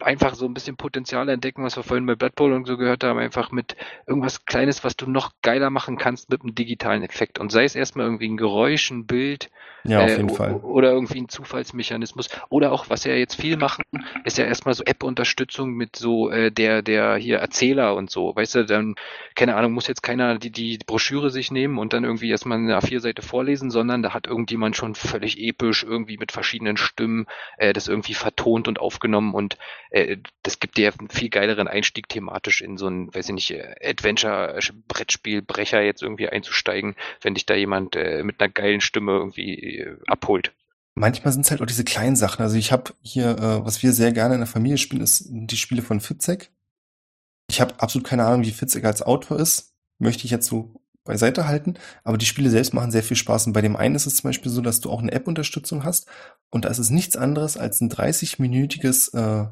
einfach 0.00 0.34
so 0.34 0.46
ein 0.46 0.54
bisschen 0.54 0.76
Potenzial 0.76 1.28
entdecken, 1.28 1.64
was 1.64 1.76
wir 1.76 1.82
vorhin 1.82 2.06
bei 2.06 2.14
Blood 2.14 2.34
Bowl 2.34 2.52
und 2.52 2.66
so 2.66 2.76
gehört 2.76 3.04
haben, 3.04 3.18
einfach 3.18 3.52
mit 3.52 3.76
irgendwas 4.06 4.44
Kleines, 4.44 4.84
was 4.84 4.96
du 4.96 5.08
noch 5.08 5.32
geiler 5.42 5.70
machen 5.70 5.96
kannst 5.96 6.30
mit 6.30 6.42
einem 6.42 6.54
digitalen 6.54 7.02
Effekt. 7.02 7.38
Und 7.38 7.50
sei 7.50 7.64
es 7.64 7.74
erstmal 7.74 8.06
irgendwie 8.06 8.28
ein 8.28 8.36
Geräusch, 8.36 8.90
ein 8.90 9.06
Bild, 9.06 9.50
ja, 9.84 10.02
auf 10.02 10.10
äh, 10.10 10.16
jeden 10.16 10.30
Fall. 10.30 10.54
oder 10.54 10.92
irgendwie 10.92 11.20
ein 11.20 11.28
Zufallsmechanismus. 11.28 12.28
Oder 12.48 12.72
auch, 12.72 12.88
was 12.88 13.04
ja 13.04 13.14
jetzt 13.14 13.34
viel 13.34 13.56
machen, 13.56 13.84
ist 14.24 14.38
ja 14.38 14.44
erstmal 14.44 14.74
so 14.74 14.84
App-Unterstützung 14.84 15.72
mit 15.72 15.96
so 15.96 16.30
äh, 16.30 16.50
der, 16.50 16.82
der 16.82 17.16
hier 17.16 17.38
Erzähler 17.38 17.94
und 17.94 18.10
so. 18.10 18.34
Weißt 18.34 18.54
du, 18.56 18.64
dann, 18.64 18.94
keine 19.34 19.56
Ahnung, 19.56 19.72
muss 19.72 19.86
jetzt 19.86 20.02
keiner 20.02 20.38
die, 20.38 20.50
die 20.50 20.78
Broschüre 20.86 21.30
sich 21.30 21.50
nehmen 21.50 21.78
und 21.78 21.92
dann 21.92 22.04
irgendwie 22.04 22.30
erstmal 22.30 22.58
eine 22.58 22.78
A4-Seite 22.78 23.22
vorlesen, 23.22 23.70
sondern 23.70 24.02
da 24.02 24.14
hat 24.14 24.26
irgendjemand 24.26 24.76
schon 24.76 24.94
völlig 24.94 25.38
episch 25.38 25.84
irgendwie 25.84 26.16
mit 26.16 26.32
verschiedenen 26.32 26.76
Stimmen 26.76 27.26
äh, 27.58 27.72
das 27.72 27.88
irgendwie 27.88 28.14
vertont 28.14 28.68
und 28.68 28.80
aufgenommen 28.80 29.34
und 29.34 29.58
äh, 29.90 30.16
das 30.42 30.60
gibt 30.60 30.76
dir 30.76 30.92
einen 30.98 31.08
viel 31.08 31.30
geileren 31.30 31.68
Einstieg 31.68 32.08
thematisch 32.08 32.60
in 32.60 32.76
so 32.76 32.88
ein, 32.88 33.14
weiß 33.14 33.28
ich 33.28 33.34
nicht, 33.34 33.50
äh, 33.52 33.74
Adventure-Brettspiel, 33.82 35.42
Brecher 35.42 35.82
jetzt 35.82 36.02
irgendwie 36.02 36.28
einzusteigen, 36.28 36.96
wenn 37.22 37.34
dich 37.34 37.46
da 37.46 37.54
jemand 37.54 37.96
äh, 37.96 38.22
mit 38.22 38.40
einer 38.40 38.50
geilen 38.50 38.80
Stimme 38.80 39.12
irgendwie 39.12 39.78
äh, 39.78 39.96
abholt. 40.06 40.52
Manchmal 40.94 41.32
sind 41.32 41.44
es 41.44 41.50
halt 41.50 41.60
auch 41.60 41.66
diese 41.66 41.84
kleinen 41.84 42.16
Sachen. 42.16 42.42
Also 42.42 42.56
ich 42.56 42.70
habe 42.70 42.94
hier, 43.02 43.30
äh, 43.30 43.64
was 43.64 43.82
wir 43.82 43.92
sehr 43.92 44.12
gerne 44.12 44.34
in 44.34 44.40
der 44.40 44.46
Familie 44.46 44.78
spielen, 44.78 45.02
ist 45.02 45.26
die 45.28 45.56
Spiele 45.56 45.82
von 45.82 46.00
Fitzek. 46.00 46.52
Ich 47.48 47.60
habe 47.60 47.74
absolut 47.78 48.06
keine 48.06 48.24
Ahnung, 48.24 48.44
wie 48.44 48.52
Fitzek 48.52 48.84
als 48.84 49.02
Autor 49.02 49.38
ist. 49.38 49.74
Möchte 49.98 50.24
ich 50.24 50.30
jetzt 50.30 50.46
so 50.46 50.80
beiseite 51.04 51.46
halten. 51.46 51.74
Aber 52.02 52.18
die 52.18 52.26
Spiele 52.26 52.50
selbst 52.50 52.74
machen 52.74 52.90
sehr 52.90 53.02
viel 53.02 53.16
Spaß. 53.16 53.46
Und 53.46 53.52
bei 53.52 53.62
dem 53.62 53.76
einen 53.76 53.94
ist 53.94 54.06
es 54.06 54.16
zum 54.16 54.28
Beispiel 54.28 54.50
so, 54.50 54.60
dass 54.60 54.80
du 54.80 54.90
auch 54.90 55.00
eine 55.00 55.12
App-Unterstützung 55.12 55.84
hast. 55.84 56.06
Und 56.50 56.64
da 56.64 56.70
ist 56.70 56.90
nichts 56.90 57.16
anderes 57.16 57.56
als 57.56 57.80
ein 57.80 57.90
30-minütiges 57.90 59.14
äh, 59.16 59.48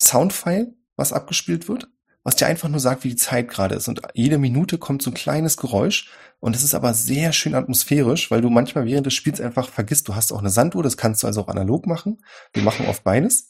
Soundfile, 0.00 0.74
was 0.96 1.12
abgespielt 1.12 1.68
wird, 1.68 1.88
was 2.24 2.36
dir 2.36 2.46
einfach 2.46 2.68
nur 2.68 2.80
sagt, 2.80 3.04
wie 3.04 3.10
die 3.10 3.16
Zeit 3.16 3.48
gerade 3.48 3.74
ist. 3.74 3.88
Und 3.88 4.02
jede 4.14 4.38
Minute 4.38 4.78
kommt 4.78 5.02
so 5.02 5.10
ein 5.10 5.14
kleines 5.14 5.56
Geräusch 5.56 6.10
und 6.40 6.54
es 6.54 6.62
ist 6.62 6.74
aber 6.74 6.94
sehr 6.94 7.32
schön 7.32 7.54
atmosphärisch, 7.54 8.30
weil 8.30 8.40
du 8.40 8.50
manchmal 8.50 8.84
während 8.84 9.06
des 9.06 9.14
Spiels 9.14 9.40
einfach 9.40 9.68
vergisst, 9.68 10.08
du 10.08 10.14
hast 10.14 10.32
auch 10.32 10.38
eine 10.38 10.50
Sanduhr, 10.50 10.82
das 10.82 10.96
kannst 10.96 11.22
du 11.22 11.26
also 11.26 11.42
auch 11.42 11.48
analog 11.48 11.86
machen. 11.86 12.18
Wir 12.52 12.62
machen 12.62 12.86
oft 12.86 13.02
beides. 13.02 13.48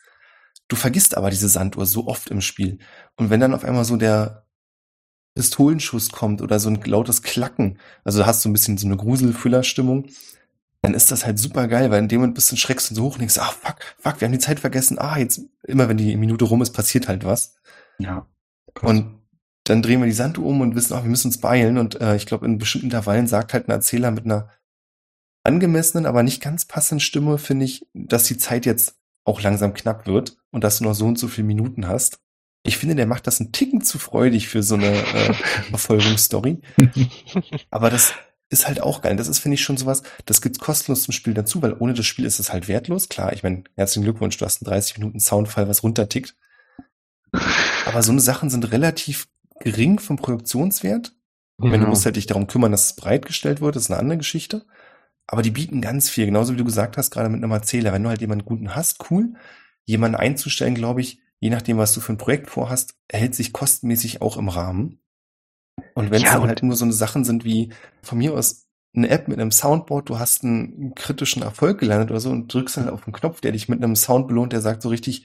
Du 0.69 0.77
vergisst 0.77 1.17
aber 1.17 1.31
diese 1.31 1.49
Sanduhr 1.49 1.87
so 1.87 2.07
oft 2.07 2.31
im 2.31 2.41
Spiel. 2.41 2.79
Und 3.17 3.31
wenn 3.31 3.41
dann 3.41 3.55
auf 3.55 3.65
einmal 3.65 3.85
so 3.85 3.97
der 3.97 4.48
Pistolenschuss 5.39 6.11
kommt 6.11 6.43
oder 6.43 6.59
so 6.59 6.69
ein 6.69 6.81
lautes 6.85 7.23
Klacken, 7.23 7.79
also 8.03 8.27
hast 8.27 8.45
du 8.45 8.49
ein 8.49 8.53
bisschen 8.53 8.77
so 8.77 8.89
eine 8.89 8.97
Gruselfüller-Stimmung, 8.97 10.07
dann 10.83 10.95
ist 10.95 11.13
das 11.13 11.25
halt 11.25 11.39
super 11.39 11.69
geil, 11.69 11.93
weil 11.93 12.01
in 12.01 12.09
dem 12.09 12.21
Moment 12.21 12.35
bist 12.35 12.51
du 12.51 12.57
schreckst 12.57 12.91
und 12.91 12.97
so 12.97 13.05
hoch 13.05 13.13
und 13.13 13.21
denkst, 13.21 13.39
ah, 13.39 13.55
fuck, 13.61 13.77
fuck, 13.99 14.21
wir 14.21 14.27
haben 14.27 14.33
die 14.33 14.41
Zeit 14.41 14.59
vergessen, 14.59 14.99
ah, 14.99 15.17
jetzt, 15.17 15.43
immer 15.63 15.89
wenn 15.89 15.97
die 15.97 16.17
Minute 16.17 16.45
rum 16.45 16.61
ist, 16.61 16.73
passiert 16.73 17.07
halt 17.07 17.25
was. 17.25 17.55
Ja. 18.01 18.27
Und 18.83 19.21
dann 19.63 19.81
drehen 19.81 20.01
wir 20.01 20.07
die 20.07 20.13
Sanduhr 20.13 20.47
um 20.47 20.61
und 20.61 20.75
wissen, 20.75 20.95
auch, 20.95 21.05
wir 21.05 21.11
müssen 21.11 21.29
uns 21.29 21.39
beeilen. 21.39 21.79
Und 21.79 22.01
äh, 22.01 22.17
ich 22.17 22.27
glaube, 22.27 22.47
in 22.47 22.59
bestimmten 22.59 22.87
Intervallen 22.87 23.29
sagt 23.29 23.53
halt 23.53 23.69
ein 23.69 23.73
Erzähler 23.73 24.11
mit 24.11 24.25
einer 24.25 24.49
angemessenen, 25.45 26.07
aber 26.07 26.25
nicht 26.25 26.43
ganz 26.43 26.65
passenden 26.65 27.01
Stimme, 27.01 27.39
finde 27.39 27.65
ich, 27.65 27.87
dass 27.95 28.25
die 28.25 28.39
Zeit 28.39 28.67
jetzt 28.67 28.97
auch 29.25 29.41
langsam 29.41 29.73
knapp 29.73 30.07
wird 30.07 30.37
und 30.51 30.65
dass 30.65 30.79
du 30.79 30.85
noch 30.85 30.95
so 30.95 31.07
und 31.07 31.19
so 31.19 31.29
viele 31.29 31.47
Minuten 31.47 31.87
hast. 31.87 32.19
Ich 32.65 32.77
finde, 32.77 32.97
der 32.97 33.07
macht 33.07 33.27
das 33.27 33.41
einen 33.41 33.53
Ticken 33.53 33.83
zu 33.83 33.99
freudig 33.99 34.49
für 34.49 34.63
so 34.63 34.75
eine 34.75 34.91
äh, 34.91 35.35
Verfolgungsstory. 35.71 36.61
aber 37.71 37.91
das 37.91 38.13
ist 38.51 38.67
halt 38.67 38.81
auch 38.81 39.03
geil. 39.03 39.17
Das 39.17 39.29
ist, 39.29 39.39
finde 39.39 39.55
ich, 39.55 39.63
schon 39.63 39.77
sowas, 39.77 40.03
das 40.27 40.41
gibt's 40.41 40.59
kostenlos 40.59 41.03
zum 41.03 41.13
Spiel 41.13 41.35
dazu, 41.35 41.63
weil 41.63 41.75
ohne 41.79 41.95
das 41.95 42.07
Spiel 42.07 42.25
ist 42.25 42.39
es 42.39 42.53
halt 42.53 42.69
wertlos. 42.69 43.09
Klar, 43.09 43.33
ich 43.33 43.43
meine, 43.43 43.65
herzlichen 43.77 44.05
Glückwunsch, 44.05 44.37
du 44.39 44.45
hast 44.45 44.63
einen 44.63 44.71
30 44.71 44.99
Minuten 44.99 45.21
Soundfall, 45.21 45.69
was 45.69 45.83
runtertickt. 45.83 46.35
Aber 47.87 48.03
so 48.03 48.13
eine 48.13 48.21
Sachen 48.21 48.49
sind 48.49 48.73
relativ 48.73 49.29
gering 49.61 49.99
vom 49.99 50.17
Produktionswert. 50.17 51.15
Ja. 51.63 51.71
Wenn 51.73 51.81
du 51.81 51.87
musst 51.89 52.05
halt 52.05 52.17
dich 52.17 52.27
darum 52.27 52.47
kümmern, 52.47 52.73
dass 52.73 52.87
es 52.87 52.97
breitgestellt 52.97 53.61
wird, 53.61 53.77
ist 53.77 53.91
eine 53.91 54.01
andere 54.01 54.19
Geschichte. 54.19 54.65
Aber 55.27 55.43
die 55.43 55.51
bieten 55.51 55.83
ganz 55.83 56.09
viel, 56.09 56.25
genauso 56.25 56.55
wie 56.55 56.57
du 56.57 56.65
gesagt 56.65 56.97
hast, 56.97 57.11
gerade 57.11 57.29
mit 57.29 57.43
einem 57.43 57.53
Erzähler. 57.53 57.93
Wenn 57.93 58.03
du 58.03 58.09
halt 58.09 58.21
jemanden 58.21 58.47
guten 58.47 58.75
hast, 58.75 59.11
cool. 59.11 59.35
Jemanden 59.85 60.17
einzustellen, 60.17 60.75
glaube 60.75 61.03
ich, 61.03 61.21
je 61.41 61.51
nachdem, 61.51 61.79
was 61.79 61.93
du 61.95 62.01
für 62.01 62.13
ein 62.13 62.19
Projekt 62.19 62.51
vorhast, 62.51 62.95
hält 63.11 63.35
sich 63.35 63.53
kostenmäßig 63.53 64.23
auch 64.23 64.37
im 64.37 64.49
Rahmen. 64.49 65.01
Und 65.95 66.11
wenn 66.11 66.23
es 66.23 66.25
ja, 66.25 66.39
dann 66.39 66.49
halt 66.49 66.63
nur 66.63 66.77
so 66.77 66.85
eine 66.85 66.93
Sachen 66.93 67.25
sind 67.25 67.45
wie 67.45 67.73
von 68.03 68.19
mir 68.19 68.35
aus 68.35 68.69
eine 68.95 69.11
App 69.11 69.29
mit 69.29 69.39
einem 69.39 69.53
Soundboard, 69.53 70.09
du 70.09 70.19
hast 70.19 70.45
einen 70.45 70.95
kritischen 70.95 71.43
Erfolg 71.43 71.79
gelandet 71.79 72.11
oder 72.11 72.21
so 72.21 72.31
und 72.31 72.53
drückst 72.53 72.79
halt 72.79 72.89
auf 72.89 73.05
den 73.05 73.13
Knopf, 73.13 73.41
der 73.41 73.53
dich 73.53 73.69
mit 73.69 73.83
einem 73.83 73.97
Sound 73.97 74.29
belohnt, 74.29 74.53
der 74.53 74.61
sagt 74.61 74.83
so 74.83 74.89
richtig, 74.89 75.25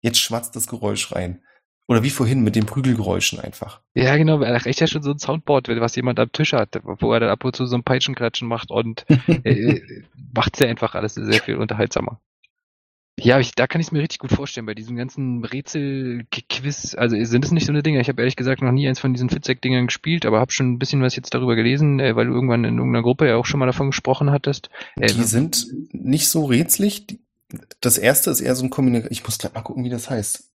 jetzt 0.00 0.18
schwatzt 0.18 0.56
das 0.56 0.66
Geräusch 0.66 1.12
rein. 1.12 1.42
Oder 1.88 2.02
wie 2.02 2.10
vorhin 2.10 2.42
mit 2.42 2.54
den 2.56 2.64
Prügelgeräuschen 2.64 3.40
einfach. 3.40 3.82
Ja, 3.94 4.16
genau, 4.16 4.40
er 4.40 4.64
reicht 4.64 4.80
ja 4.80 4.86
schon 4.86 5.02
so 5.02 5.10
ein 5.10 5.18
Soundboard, 5.18 5.68
was 5.68 5.96
jemand 5.96 6.18
am 6.20 6.32
Tisch 6.32 6.52
hat, 6.52 6.80
wo 6.84 7.12
er 7.12 7.20
dann 7.20 7.28
ab 7.28 7.44
und 7.44 7.54
zu 7.54 7.66
so 7.66 7.76
ein 7.76 7.82
Peitschenklatschen 7.82 8.48
macht 8.48 8.70
und 8.70 9.04
äh, 9.44 9.80
macht's 10.34 10.60
ja 10.60 10.68
einfach 10.68 10.94
alles 10.94 11.14
sehr 11.14 11.42
viel 11.42 11.56
unterhaltsamer. 11.56 12.20
Ja, 13.22 13.38
ich, 13.38 13.54
da 13.54 13.66
kann 13.66 13.80
ich 13.80 13.88
es 13.88 13.92
mir 13.92 14.00
richtig 14.00 14.18
gut 14.18 14.32
vorstellen, 14.32 14.66
bei 14.66 14.74
diesem 14.74 14.96
ganzen 14.96 15.44
Rätsel-Quiz, 15.44 16.96
also 16.96 17.16
sind 17.24 17.44
es 17.44 17.52
nicht 17.52 17.66
so 17.66 17.72
eine 17.72 17.82
Dinge, 17.82 18.00
ich 18.00 18.08
habe 18.08 18.20
ehrlich 18.20 18.36
gesagt 18.36 18.62
noch 18.62 18.72
nie 18.72 18.88
eins 18.88 18.98
von 18.98 19.14
diesen 19.14 19.30
Fitzek-Dingern 19.30 19.86
gespielt, 19.86 20.26
aber 20.26 20.40
habe 20.40 20.50
schon 20.50 20.72
ein 20.72 20.78
bisschen 20.78 21.02
was 21.02 21.14
jetzt 21.14 21.32
darüber 21.32 21.54
gelesen, 21.54 22.00
äh, 22.00 22.16
weil 22.16 22.26
du 22.26 22.32
irgendwann 22.32 22.64
in 22.64 22.78
irgendeiner 22.78 23.04
Gruppe 23.04 23.28
ja 23.28 23.36
auch 23.36 23.46
schon 23.46 23.60
mal 23.60 23.66
davon 23.66 23.90
gesprochen 23.90 24.30
hattest. 24.30 24.70
Äh, 24.96 25.06
die 25.06 25.22
sind 25.22 25.66
nicht 25.92 26.28
so 26.28 26.46
rätselig. 26.46 27.20
Das 27.80 27.96
erste 27.96 28.30
ist 28.30 28.40
eher 28.40 28.56
so 28.56 28.64
ein 28.64 28.70
Kombination, 28.70 29.12
ich 29.12 29.22
muss 29.22 29.38
gleich 29.38 29.54
mal 29.54 29.60
gucken, 29.60 29.84
wie 29.84 29.90
das 29.90 30.10
heißt. 30.10 30.50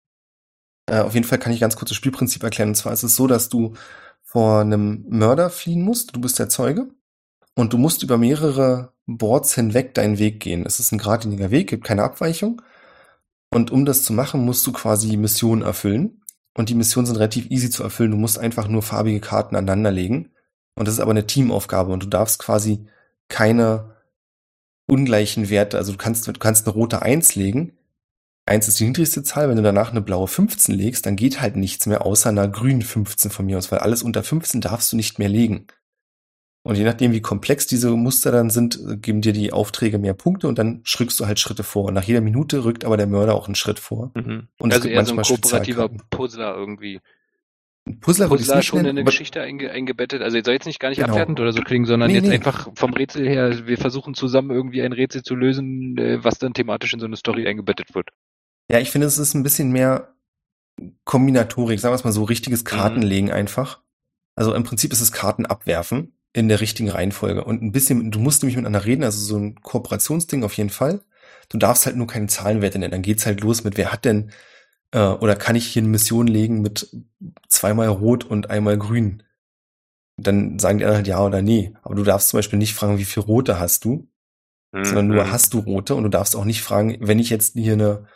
Äh, 0.87 0.99
auf 0.99 1.13
jeden 1.13 1.25
Fall 1.25 1.39
kann 1.39 1.53
ich 1.53 1.59
ganz 1.59 1.75
kurz 1.75 1.89
das 1.89 1.97
Spielprinzip 1.97 2.41
erklären. 2.41 2.69
Und 2.69 2.75
zwar 2.75 2.93
ist 2.93 3.03
es 3.03 3.15
so, 3.15 3.27
dass 3.27 3.49
du 3.49 3.73
vor 4.23 4.61
einem 4.61 5.05
Mörder 5.07 5.49
fliehen 5.49 5.83
musst, 5.83 6.15
du 6.15 6.19
bist 6.19 6.39
der 6.39 6.49
Zeuge, 6.49 6.87
und 7.55 7.73
du 7.73 7.77
musst 7.77 8.03
über 8.03 8.17
mehrere 8.17 8.93
Boards 9.07 9.55
hinweg 9.55 9.93
deinen 9.93 10.19
Weg 10.19 10.39
gehen. 10.39 10.65
Es 10.65 10.79
ist 10.79 10.91
ein 10.91 10.97
geradliniger 10.97 11.51
Weg, 11.51 11.69
gibt 11.69 11.83
keine 11.83 12.03
Abweichung. 12.03 12.61
Und 13.51 13.71
um 13.71 13.85
das 13.85 14.03
zu 14.03 14.13
machen, 14.13 14.43
musst 14.43 14.65
du 14.67 14.71
quasi 14.71 15.15
Missionen 15.17 15.61
erfüllen. 15.61 16.21
Und 16.53 16.69
die 16.69 16.75
Missionen 16.75 17.05
sind 17.05 17.17
relativ 17.17 17.49
easy 17.49 17.69
zu 17.69 17.83
erfüllen. 17.83 18.11
Du 18.11 18.17
musst 18.17 18.39
einfach 18.39 18.67
nur 18.67 18.81
farbige 18.81 19.19
Karten 19.19 19.55
aneinanderlegen. 19.55 20.31
Und 20.75 20.87
das 20.87 20.95
ist 20.95 20.99
aber 20.99 21.11
eine 21.11 21.27
Teamaufgabe 21.27 21.91
und 21.93 22.03
du 22.03 22.07
darfst 22.07 22.39
quasi 22.39 22.85
keine 23.29 23.95
ungleichen 24.87 25.49
Werte, 25.49 25.77
also 25.77 25.91
du 25.91 25.97
kannst, 25.97 26.27
du 26.27 26.33
kannst 26.33 26.67
eine 26.67 26.73
rote 26.73 27.01
Eins 27.01 27.35
legen. 27.35 27.73
Eins 28.45 28.67
ist 28.67 28.79
die 28.79 28.85
niedrigste 28.85 29.23
Zahl, 29.23 29.49
wenn 29.49 29.55
du 29.55 29.63
danach 29.63 29.89
eine 29.89 30.01
blaue 30.01 30.27
15 30.27 30.75
legst, 30.75 31.05
dann 31.05 31.15
geht 31.15 31.41
halt 31.41 31.55
nichts 31.55 31.87
mehr 31.87 32.05
außer 32.05 32.29
einer 32.29 32.47
grünen 32.47 32.83
15 32.83 33.31
von 33.31 33.45
mir 33.45 33.57
aus, 33.57 33.71
weil 33.71 33.79
alles 33.79 34.03
unter 34.03 34.21
15 34.21 34.61
darfst 34.61 34.91
du 34.91 34.95
nicht 34.95 35.17
mehr 35.17 35.29
legen. 35.29 35.65
Und 36.65 36.77
je 36.77 36.83
nachdem, 36.83 37.11
wie 37.11 37.21
komplex 37.21 37.67
diese 37.67 37.91
Muster 37.91 38.31
dann 38.31 38.49
sind, 38.49 38.79
geben 38.99 39.21
dir 39.21 39.33
die 39.33 39.53
Aufträge 39.53 39.99
mehr 39.99 40.15
Punkte 40.15 40.47
und 40.47 40.57
dann 40.57 40.81
schrückst 40.83 41.19
du 41.19 41.27
halt 41.27 41.39
Schritte 41.39 41.61
vor. 41.61 41.85
Und 41.85 41.93
nach 41.93 42.03
jeder 42.03 42.21
Minute 42.21 42.65
rückt 42.65 42.85
aber 42.85 42.97
der 42.97 43.05
Mörder 43.05 43.35
auch 43.35 43.45
einen 43.45 43.53
Schritt 43.53 43.77
vor. 43.77 44.09
Mhm. 44.15 44.47
Und 44.57 44.73
also 44.73 44.87
eher 44.87 45.05
so 45.05 45.15
ein 45.15 45.21
kooperativer 45.21 45.89
Puzzler 46.09 46.55
irgendwie. 46.55 47.01
Ein 47.85 47.99
Puzzler, 47.99 48.29
Puzzler 48.29 48.63
schon 48.63 48.79
nennen, 48.79 48.89
in 48.89 48.97
eine 48.97 49.05
Geschichte 49.05 49.43
einge 49.43 49.69
eingebettet. 49.69 50.23
Also 50.23 50.41
soll 50.43 50.55
jetzt 50.55 50.65
nicht 50.65 50.79
gar 50.79 50.89
nicht 50.89 50.97
genau. 50.97 51.11
abwertend 51.11 51.39
oder 51.39 51.53
so 51.53 51.61
klingen, 51.61 51.85
sondern 51.85 52.09
nee, 52.09 52.15
jetzt 52.15 52.29
nee. 52.29 52.33
einfach 52.33 52.67
vom 52.73 52.93
Rätsel 52.95 53.29
her, 53.29 53.67
wir 53.67 53.77
versuchen 53.77 54.15
zusammen 54.15 54.49
irgendwie 54.49 54.81
ein 54.81 54.91
Rätsel 54.91 55.21
zu 55.21 55.35
lösen, 55.35 55.99
äh, 55.99 56.23
was 56.23 56.39
dann 56.39 56.55
thematisch 56.55 56.93
in 56.93 56.99
so 56.99 57.05
eine 57.05 57.15
Story 57.15 57.45
eingebettet 57.45 57.93
wird. 57.93 58.09
Ja, 58.71 58.79
ich 58.79 58.89
finde, 58.89 59.05
es 59.05 59.19
ist 59.19 59.35
ein 59.35 59.43
bisschen 59.43 59.71
mehr 59.71 60.15
Kombinatorik, 61.03 61.79
sagen 61.79 61.91
wir 61.91 61.97
es 61.97 62.03
mal 62.03 62.11
so, 62.11 62.23
richtiges 62.23 62.63
mhm. 62.63 62.69
Kartenlegen 62.69 63.29
mhm. 63.29 63.35
einfach. 63.35 63.81
Also 64.33 64.55
im 64.55 64.63
Prinzip 64.63 64.91
ist 64.91 65.01
es 65.01 65.11
Karten 65.11 65.45
abwerfen 65.45 66.14
in 66.35 66.49
der 66.49 66.59
richtigen 66.59 66.89
Reihenfolge. 66.89 67.45
Und 67.45 67.63
ein 67.63 67.71
bisschen, 67.71 68.11
du 68.11 68.19
musst 68.19 68.43
nämlich 68.43 68.57
miteinander 68.57 68.85
reden, 68.85 69.05
also 69.05 69.19
so 69.19 69.37
ein 69.37 69.55
Kooperationsding 69.61 70.43
auf 70.43 70.51
jeden 70.57 70.69
Fall. 70.69 70.99
Du 71.47 71.57
darfst 71.57 71.85
halt 71.85 71.95
nur 71.95 72.07
keine 72.07 72.27
Zahlenwerte 72.27 72.77
nennen. 72.77 72.91
Dann 72.91 73.01
geht's 73.03 73.25
halt 73.25 73.39
los 73.39 73.63
mit, 73.63 73.77
wer 73.77 73.93
hat 73.93 74.03
denn, 74.03 74.31
äh, 74.91 74.99
oder 74.99 75.37
kann 75.37 75.55
ich 75.55 75.65
hier 75.65 75.81
eine 75.81 75.87
Mission 75.87 76.27
legen 76.27 76.61
mit 76.61 76.93
zweimal 77.47 77.87
rot 77.87 78.25
und 78.25 78.49
einmal 78.49 78.77
grün? 78.77 79.23
Dann 80.17 80.59
sagen 80.59 80.79
die 80.79 80.83
anderen 80.83 80.97
halt 80.97 81.07
ja 81.07 81.23
oder 81.23 81.41
nee. 81.41 81.73
Aber 81.83 81.95
du 81.95 82.03
darfst 82.03 82.29
zum 82.29 82.39
Beispiel 82.39 82.59
nicht 82.59 82.73
fragen, 82.73 82.97
wie 82.97 83.05
viel 83.05 83.23
rote 83.23 83.57
hast 83.57 83.85
du, 83.85 84.09
mhm. 84.73 84.83
sondern 84.83 85.07
nur 85.07 85.31
hast 85.31 85.53
du 85.53 85.59
rote. 85.59 85.95
Und 85.95 86.03
du 86.03 86.09
darfst 86.09 86.35
auch 86.35 86.45
nicht 86.45 86.61
fragen, 86.61 86.97
wenn 86.99 87.19
ich 87.19 87.29
jetzt 87.29 87.53
hier 87.53 87.73
eine 87.73 88.07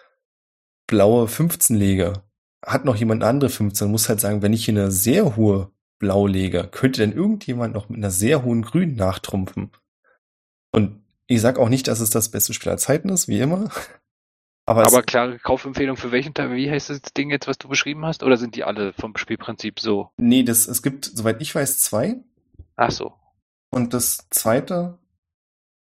blaue 0.88 1.30
15 1.30 1.78
lege, 1.78 2.22
hat 2.65 2.84
noch 2.84 2.97
jemand 2.97 3.24
eine 3.24 3.30
andere 3.30 3.49
15, 3.49 3.86
dann 3.86 3.91
muss 3.91 4.09
halt 4.09 4.20
sagen, 4.20 4.41
wenn 4.41 4.51
ich 4.51 4.65
hier 4.65 4.74
eine 4.74 4.91
sehr 4.91 5.38
hohe 5.38 5.72
Blauleger. 6.00 6.66
Könnte 6.66 7.02
denn 7.02 7.14
irgendjemand 7.16 7.74
noch 7.74 7.89
mit 7.89 7.97
einer 7.97 8.12
sehr 8.12 8.43
hohen 8.43 8.64
Grün 8.64 8.95
nachtrumpfen? 8.95 9.72
Und 10.72 11.04
ich 11.28 11.41
sag 11.41 11.60
auch 11.60 11.70
nicht, 11.70 11.88
dass 11.88 12.00
es 12.00 12.10
das 12.10 12.30
beste 12.30 12.54
Spiel 12.54 12.70
aller 12.70 12.78
Zeiten 12.78 13.10
ist, 13.10 13.28
wie 13.28 13.39
immer. 13.39 13.70
Aber, 14.66 14.86
Aber 14.86 15.02
klare 15.02 15.39
Kaufempfehlung 15.39 15.97
für 15.97 16.12
welchen 16.12 16.36
Teil? 16.36 16.52
Wie 16.56 16.70
heißt 16.70 16.91
das 16.91 17.02
Ding 17.02 17.32
jetzt, 17.32 17.47
was 17.47 17.58
du 17.58 17.68
beschrieben 17.68 18.06
hast? 18.06 18.22
Oder 18.22 18.38
sind 18.38 18.56
die 18.56 18.64
alle 18.64 18.93
vom 18.93 19.18
Spielprinzip 19.18 19.80
so? 19.80 20.12
Nee, 20.18 20.43
das, 20.43 20.68
es 20.68 20.84
gibt, 20.84 21.06
soweit 21.06 21.41
ich 21.41 21.56
weiß, 21.56 21.80
zwei. 21.80 22.18
Ach 22.76 22.91
so. 22.91 23.14
Und 23.72 23.95
das 23.95 24.28
zweite. 24.30 25.00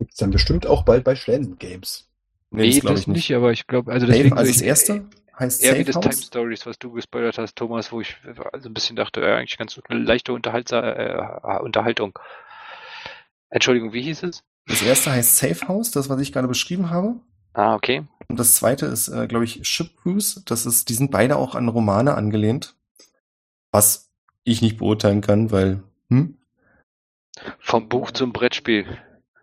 Gibt's 0.00 0.16
dann 0.16 0.32
bestimmt 0.32 0.66
auch 0.66 0.84
bald 0.84 1.04
bei 1.04 1.14
Schländen 1.14 1.56
Games. 1.56 2.10
Nee, 2.50 2.62
nee 2.62 2.80
das, 2.80 2.82
das 2.82 3.06
nicht. 3.06 3.16
nicht, 3.16 3.34
aber 3.34 3.52
ich 3.52 3.68
glaube, 3.68 3.92
also 3.92 4.06
deswegen. 4.06 4.32
Also 4.32 4.50
das 4.52 4.60
erste? 4.60 5.08
Heißt 5.38 5.62
Eher 5.62 5.78
wie 5.78 5.84
das 5.84 5.98
Time 6.00 6.14
Stories, 6.14 6.66
was 6.66 6.78
du 6.78 6.92
gespoilert 6.92 7.38
hast, 7.38 7.56
Thomas, 7.56 7.92
wo 7.92 8.00
ich 8.00 8.16
also 8.52 8.68
ein 8.68 8.74
bisschen 8.74 8.96
dachte, 8.96 9.20
ja, 9.20 9.36
eigentlich 9.36 9.58
ganz 9.58 9.80
eine 9.88 10.00
leichte 10.00 10.32
äh, 10.32 11.58
Unterhaltung. 11.60 12.18
Entschuldigung, 13.50 13.92
wie 13.92 14.02
hieß 14.02 14.24
es? 14.24 14.42
Das 14.66 14.82
erste 14.82 15.12
heißt 15.12 15.36
Safe 15.36 15.68
House, 15.68 15.90
das, 15.90 16.08
was 16.08 16.20
ich 16.20 16.32
gerade 16.32 16.48
beschrieben 16.48 16.90
habe. 16.90 17.16
Ah, 17.52 17.74
okay. 17.74 18.04
Und 18.28 18.38
das 18.38 18.56
zweite 18.56 18.86
ist, 18.86 19.08
äh, 19.08 19.26
glaube 19.26 19.44
ich, 19.44 19.66
Ship 19.66 19.90
Cruise. 20.02 20.42
Das 20.46 20.66
ist, 20.66 20.88
die 20.88 20.94
sind 20.94 21.10
beide 21.10 21.36
auch 21.36 21.54
an 21.54 21.68
Romane 21.68 22.14
angelehnt. 22.14 22.74
Was 23.70 24.10
ich 24.44 24.62
nicht 24.62 24.78
beurteilen 24.78 25.20
kann, 25.20 25.50
weil, 25.50 25.82
hm? 26.08 26.38
Vom 27.58 27.88
Buch 27.88 28.10
zum 28.10 28.32
Brettspiel. 28.32 28.86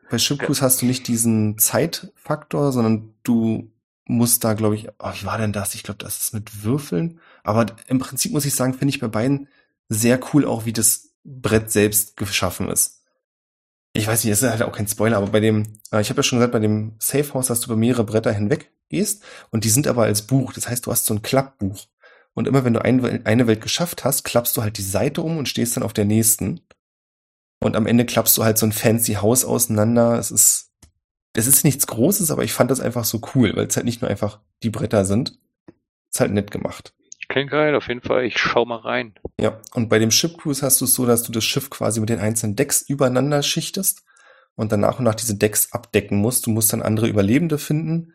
Bei 0.09 0.17
Ship 0.17 0.39
Cruise 0.39 0.61
ja. 0.61 0.65
hast 0.65 0.81
du 0.81 0.85
nicht 0.85 1.07
diesen 1.07 1.57
Zeitfaktor, 1.57 2.71
sondern 2.71 3.13
du 3.23 3.71
muss 4.11 4.39
da, 4.39 4.53
glaube 4.53 4.75
ich, 4.75 4.89
oh, 4.99 5.11
wie 5.13 5.25
war 5.25 5.37
denn 5.37 5.53
das? 5.53 5.73
Ich 5.73 5.83
glaube, 5.83 6.03
das 6.03 6.19
ist 6.19 6.33
mit 6.33 6.63
Würfeln. 6.63 7.19
Aber 7.43 7.65
im 7.87 7.99
Prinzip 7.99 8.31
muss 8.31 8.45
ich 8.45 8.53
sagen, 8.53 8.73
finde 8.73 8.93
ich 8.93 8.99
bei 8.99 9.07
beiden 9.07 9.47
sehr 9.89 10.19
cool 10.33 10.45
auch, 10.45 10.65
wie 10.65 10.73
das 10.73 11.13
Brett 11.23 11.71
selbst 11.71 12.17
geschaffen 12.17 12.67
ist. 12.69 13.03
Ich 13.93 14.07
weiß 14.07 14.23
nicht, 14.23 14.31
das 14.31 14.41
ist 14.41 14.49
halt 14.49 14.61
auch 14.61 14.71
kein 14.71 14.87
Spoiler, 14.87 15.17
aber 15.17 15.27
bei 15.27 15.39
dem, 15.39 15.79
äh, 15.91 16.01
ich 16.01 16.09
habe 16.09 16.19
ja 16.19 16.23
schon 16.23 16.39
gesagt, 16.39 16.53
bei 16.53 16.59
dem 16.59 16.95
Safe 16.99 17.33
House, 17.33 17.47
dass 17.47 17.59
du 17.61 17.65
über 17.67 17.75
mehrere 17.75 18.05
Bretter 18.05 18.31
hinweg 18.31 18.71
gehst 18.89 19.23
und 19.49 19.63
die 19.65 19.69
sind 19.69 19.87
aber 19.87 20.03
als 20.03 20.21
Buch. 20.23 20.53
Das 20.53 20.69
heißt, 20.69 20.85
du 20.85 20.91
hast 20.91 21.05
so 21.05 21.13
ein 21.13 21.21
Klappbuch. 21.21 21.87
Und 22.33 22.47
immer 22.47 22.63
wenn 22.63 22.73
du 22.73 22.81
ein, 22.81 23.25
eine 23.25 23.47
Welt 23.47 23.61
geschafft 23.61 24.05
hast, 24.05 24.23
klappst 24.23 24.55
du 24.55 24.61
halt 24.61 24.77
die 24.77 24.83
Seite 24.83 25.21
um 25.21 25.37
und 25.37 25.49
stehst 25.49 25.75
dann 25.75 25.83
auf 25.83 25.93
der 25.93 26.05
nächsten. 26.05 26.61
Und 27.59 27.75
am 27.75 27.85
Ende 27.85 28.05
klappst 28.05 28.37
du 28.37 28.43
halt 28.43 28.57
so 28.57 28.65
ein 28.65 28.71
fancy 28.71 29.15
Haus 29.15 29.43
auseinander. 29.43 30.17
Es 30.17 30.31
ist 30.31 30.70
das 31.33 31.47
ist 31.47 31.63
nichts 31.63 31.87
Großes, 31.87 32.31
aber 32.31 32.43
ich 32.43 32.53
fand 32.53 32.71
das 32.71 32.81
einfach 32.81 33.05
so 33.05 33.21
cool, 33.35 33.55
weil 33.55 33.67
es 33.67 33.75
halt 33.75 33.85
nicht 33.85 34.01
nur 34.01 34.09
einfach 34.11 34.39
die 34.63 34.69
Bretter 34.69 35.05
sind. 35.05 35.39
Ist 36.11 36.19
halt 36.19 36.31
nett 36.31 36.51
gemacht. 36.51 36.93
klingt 37.29 37.51
geil, 37.51 37.75
auf 37.75 37.87
jeden 37.87 38.01
Fall. 38.01 38.25
Ich 38.25 38.37
schau 38.37 38.65
mal 38.65 38.79
rein. 38.79 39.13
Ja, 39.39 39.61
und 39.73 39.87
bei 39.87 39.99
dem 39.99 40.11
Ship 40.11 40.37
Cruise 40.37 40.65
hast 40.65 40.81
du 40.81 40.85
es 40.85 40.93
so, 40.93 41.05
dass 41.05 41.23
du 41.23 41.31
das 41.31 41.45
Schiff 41.45 41.69
quasi 41.69 42.01
mit 42.01 42.09
den 42.09 42.19
einzelnen 42.19 42.57
Decks 42.57 42.81
übereinander 42.81 43.43
schichtest 43.43 44.03
und 44.55 44.71
dann 44.71 44.81
nach 44.81 44.99
und 44.99 45.05
nach 45.05 45.15
diese 45.15 45.35
Decks 45.35 45.71
abdecken 45.71 46.17
musst. 46.17 46.45
Du 46.45 46.51
musst 46.51 46.73
dann 46.73 46.81
andere 46.81 47.07
Überlebende 47.07 47.57
finden. 47.57 48.13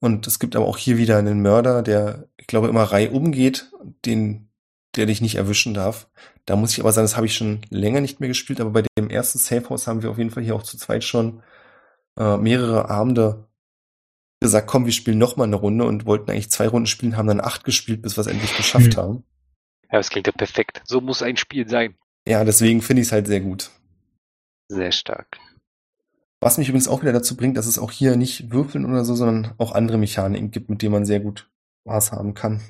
Und 0.00 0.26
es 0.26 0.38
gibt 0.38 0.56
aber 0.56 0.66
auch 0.66 0.78
hier 0.78 0.98
wieder 0.98 1.18
einen 1.18 1.42
Mörder, 1.42 1.82
der, 1.82 2.28
ich 2.36 2.46
glaube, 2.46 2.68
immer 2.68 2.84
Reihe 2.84 3.10
umgeht, 3.10 3.70
den, 4.04 4.50
der 4.94 5.06
dich 5.06 5.20
nicht 5.20 5.36
erwischen 5.36 5.74
darf. 5.74 6.08
Da 6.46 6.56
muss 6.56 6.72
ich 6.72 6.80
aber 6.80 6.92
sagen, 6.92 7.04
das 7.04 7.16
habe 7.16 7.26
ich 7.26 7.34
schon 7.34 7.62
länger 7.70 8.00
nicht 8.00 8.20
mehr 8.20 8.28
gespielt, 8.28 8.60
aber 8.60 8.70
bei 8.70 8.84
dem 8.98 9.10
ersten 9.10 9.38
Safe 9.38 9.68
House 9.68 9.86
haben 9.86 10.02
wir 10.02 10.10
auf 10.10 10.18
jeden 10.18 10.30
Fall 10.30 10.42
hier 10.42 10.54
auch 10.54 10.62
zu 10.62 10.76
zweit 10.76 11.02
schon 11.02 11.42
äh, 12.16 12.36
mehrere 12.36 12.88
Abende 12.90 13.48
gesagt, 14.40 14.66
komm, 14.66 14.84
wir 14.84 14.92
spielen 14.92 15.18
noch 15.18 15.36
mal 15.36 15.44
eine 15.44 15.56
Runde 15.56 15.84
und 15.84 16.06
wollten 16.06 16.30
eigentlich 16.30 16.50
zwei 16.50 16.68
Runden 16.68 16.86
spielen, 16.86 17.16
haben 17.16 17.28
dann 17.28 17.40
acht 17.40 17.64
gespielt, 17.64 18.02
bis 18.02 18.16
wir 18.16 18.20
es 18.20 18.26
endlich 18.26 18.56
geschafft 18.56 18.96
mhm. 18.96 19.00
haben. 19.00 19.24
Ja, 19.90 19.98
das 19.98 20.10
klingt 20.10 20.26
ja 20.26 20.32
perfekt. 20.32 20.82
So 20.84 21.00
muss 21.00 21.22
ein 21.22 21.36
Spiel 21.36 21.68
sein. 21.68 21.96
Ja, 22.26 22.44
deswegen 22.44 22.82
finde 22.82 23.02
ich 23.02 23.08
es 23.08 23.12
halt 23.12 23.26
sehr 23.26 23.40
gut. 23.40 23.70
Sehr 24.68 24.92
stark. 24.92 25.38
Was 26.40 26.58
mich 26.58 26.68
übrigens 26.68 26.88
auch 26.88 27.02
wieder 27.02 27.12
dazu 27.12 27.36
bringt, 27.36 27.56
dass 27.56 27.66
es 27.66 27.78
auch 27.78 27.90
hier 27.90 28.16
nicht 28.16 28.50
Würfeln 28.50 28.84
oder 28.84 29.04
so, 29.04 29.14
sondern 29.14 29.54
auch 29.58 29.72
andere 29.72 29.96
Mechaniken 29.96 30.50
gibt, 30.50 30.68
mit 30.68 30.82
denen 30.82 30.92
man 30.92 31.06
sehr 31.06 31.20
gut 31.20 31.48
Spaß 31.82 32.12
haben 32.12 32.34
kann. 32.34 32.60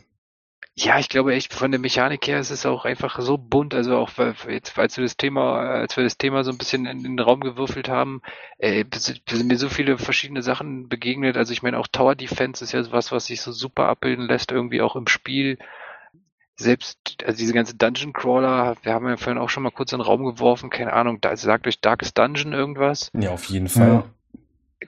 Ja, 0.78 0.98
ich 0.98 1.08
glaube 1.08 1.32
echt 1.34 1.54
von 1.54 1.70
der 1.70 1.80
Mechanik 1.80 2.26
her 2.26 2.38
ist 2.38 2.50
es 2.50 2.66
auch 2.66 2.84
einfach 2.84 3.18
so 3.20 3.38
bunt. 3.38 3.72
Also 3.72 3.96
auch 3.96 4.10
jetzt, 4.46 4.78
als 4.78 4.98
wir 4.98 5.04
das 5.04 5.16
Thema, 5.16 5.58
als 5.58 5.96
wir 5.96 6.04
das 6.04 6.18
Thema 6.18 6.44
so 6.44 6.50
ein 6.50 6.58
bisschen 6.58 6.84
in, 6.84 7.02
den 7.02 7.18
Raum 7.18 7.40
gewürfelt 7.40 7.88
haben, 7.88 8.20
äh, 8.58 8.84
sind 8.94 9.48
mir 9.48 9.56
so 9.56 9.70
viele 9.70 9.96
verschiedene 9.96 10.42
Sachen 10.42 10.90
begegnet. 10.90 11.38
Also 11.38 11.54
ich 11.54 11.62
meine 11.62 11.78
auch 11.78 11.86
Tower 11.86 12.14
Defense 12.14 12.62
ist 12.62 12.72
ja 12.72 12.92
was, 12.92 13.10
was 13.10 13.24
sich 13.24 13.40
so 13.40 13.52
super 13.52 13.88
abbilden 13.88 14.26
lässt, 14.26 14.52
irgendwie 14.52 14.82
auch 14.82 14.96
im 14.96 15.06
Spiel. 15.06 15.58
Selbst, 16.56 17.24
also 17.24 17.38
diese 17.38 17.54
ganze 17.54 17.74
Dungeon 17.74 18.12
Crawler, 18.12 18.76
wir 18.82 18.92
haben 18.92 19.08
ja 19.08 19.16
vorhin 19.16 19.40
auch 19.40 19.50
schon 19.50 19.62
mal 19.62 19.70
kurz 19.70 19.92
in 19.92 19.98
den 19.98 20.06
Raum 20.06 20.24
geworfen, 20.24 20.68
keine 20.68 20.92
Ahnung, 20.92 21.20
da 21.22 21.36
sagt 21.36 21.66
euch 21.66 21.80
Darkest 21.80 22.16
Dungeon 22.18 22.52
irgendwas? 22.52 23.10
Ja, 23.14 23.30
auf 23.30 23.44
jeden 23.44 23.68
Fall. 23.68 23.88
Ja 23.88 24.04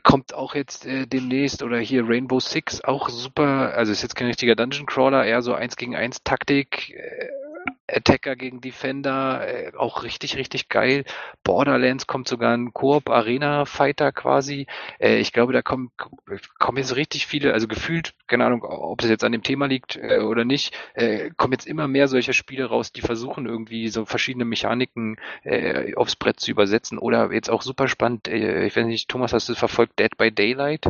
kommt 0.03 0.35
auch 0.35 0.55
jetzt 0.55 0.87
äh, 0.87 1.07
demnächst 1.07 1.63
oder 1.63 1.79
hier 1.79 2.09
Rainbow 2.09 2.41
Six 2.41 2.83
auch 2.83 3.09
super, 3.09 3.75
also 3.75 3.93
ist 3.93 4.03
jetzt 4.03 4.17
kein 4.17 4.27
richtiger 4.29 4.55
Dungeon 4.55 4.87
Crawler, 4.87 5.25
eher 5.25 5.43
so 5.43 5.55
eins 5.55 5.77
gegen 5.77 5.97
eins 5.97 6.23
Taktik, 6.23 6.91
äh, 6.91 7.29
Attacker 7.89 8.37
gegen 8.37 8.61
Defender, 8.61 9.47
äh, 9.47 9.73
auch 9.77 10.03
richtig, 10.03 10.37
richtig 10.37 10.69
geil. 10.69 11.05
Borderlands 11.43 12.07
kommt 12.07 12.29
sogar 12.29 12.57
ein 12.57 12.73
Koop 12.73 13.09
Arena 13.09 13.65
Fighter 13.65 14.13
quasi. 14.13 14.67
Äh, 14.99 15.17
ich 15.19 15.33
glaube, 15.33 15.53
da 15.53 15.63
kommen, 15.63 15.91
kommen 16.59 16.79
jetzt 16.79 16.97
richtig 16.97 17.27
viele, 17.27 17.53
also 17.55 17.67
gefühlt, 17.67 18.15
keine 18.27 18.45
Ahnung, 18.45 18.63
ob 18.63 19.01
das 19.01 19.11
jetzt 19.11 19.25
an 19.25 19.33
dem 19.33 19.43
Thema 19.43 19.67
liegt 19.67 19.97
äh, 19.97 20.19
oder 20.19 20.45
nicht, 20.45 20.77
äh, 20.95 21.31
kommen 21.37 21.53
jetzt 21.53 21.67
immer 21.67 21.89
mehr 21.89 22.09
solcher 22.09 22.35
Spiele 22.35 22.67
raus, 22.67 22.93
die 22.93 23.01
versuchen 23.01 23.47
irgendwie 23.47 23.89
so 23.89 24.05
verschiedene 24.05 24.45
Mechaniken 24.45 25.17
äh, 25.43 25.95
aufs 25.95 26.17
Brett 26.17 26.41
zu 26.41 26.51
übersetzen. 26.51 26.99
Oder 26.99 27.33
jetzt 27.33 27.51
auch 27.51 27.63
super 27.63 27.89
spannend, 27.89 28.29
äh, 28.29 28.67
ich 28.67 28.77
weiß 28.77 28.87
nicht, 28.87 29.09
Thomas, 29.09 29.33
hast 29.33 29.49
du 29.49 29.55
verfolgt, 29.55 29.99
Dead 29.99 30.17
by 30.17 30.31
Daylight? 30.31 30.89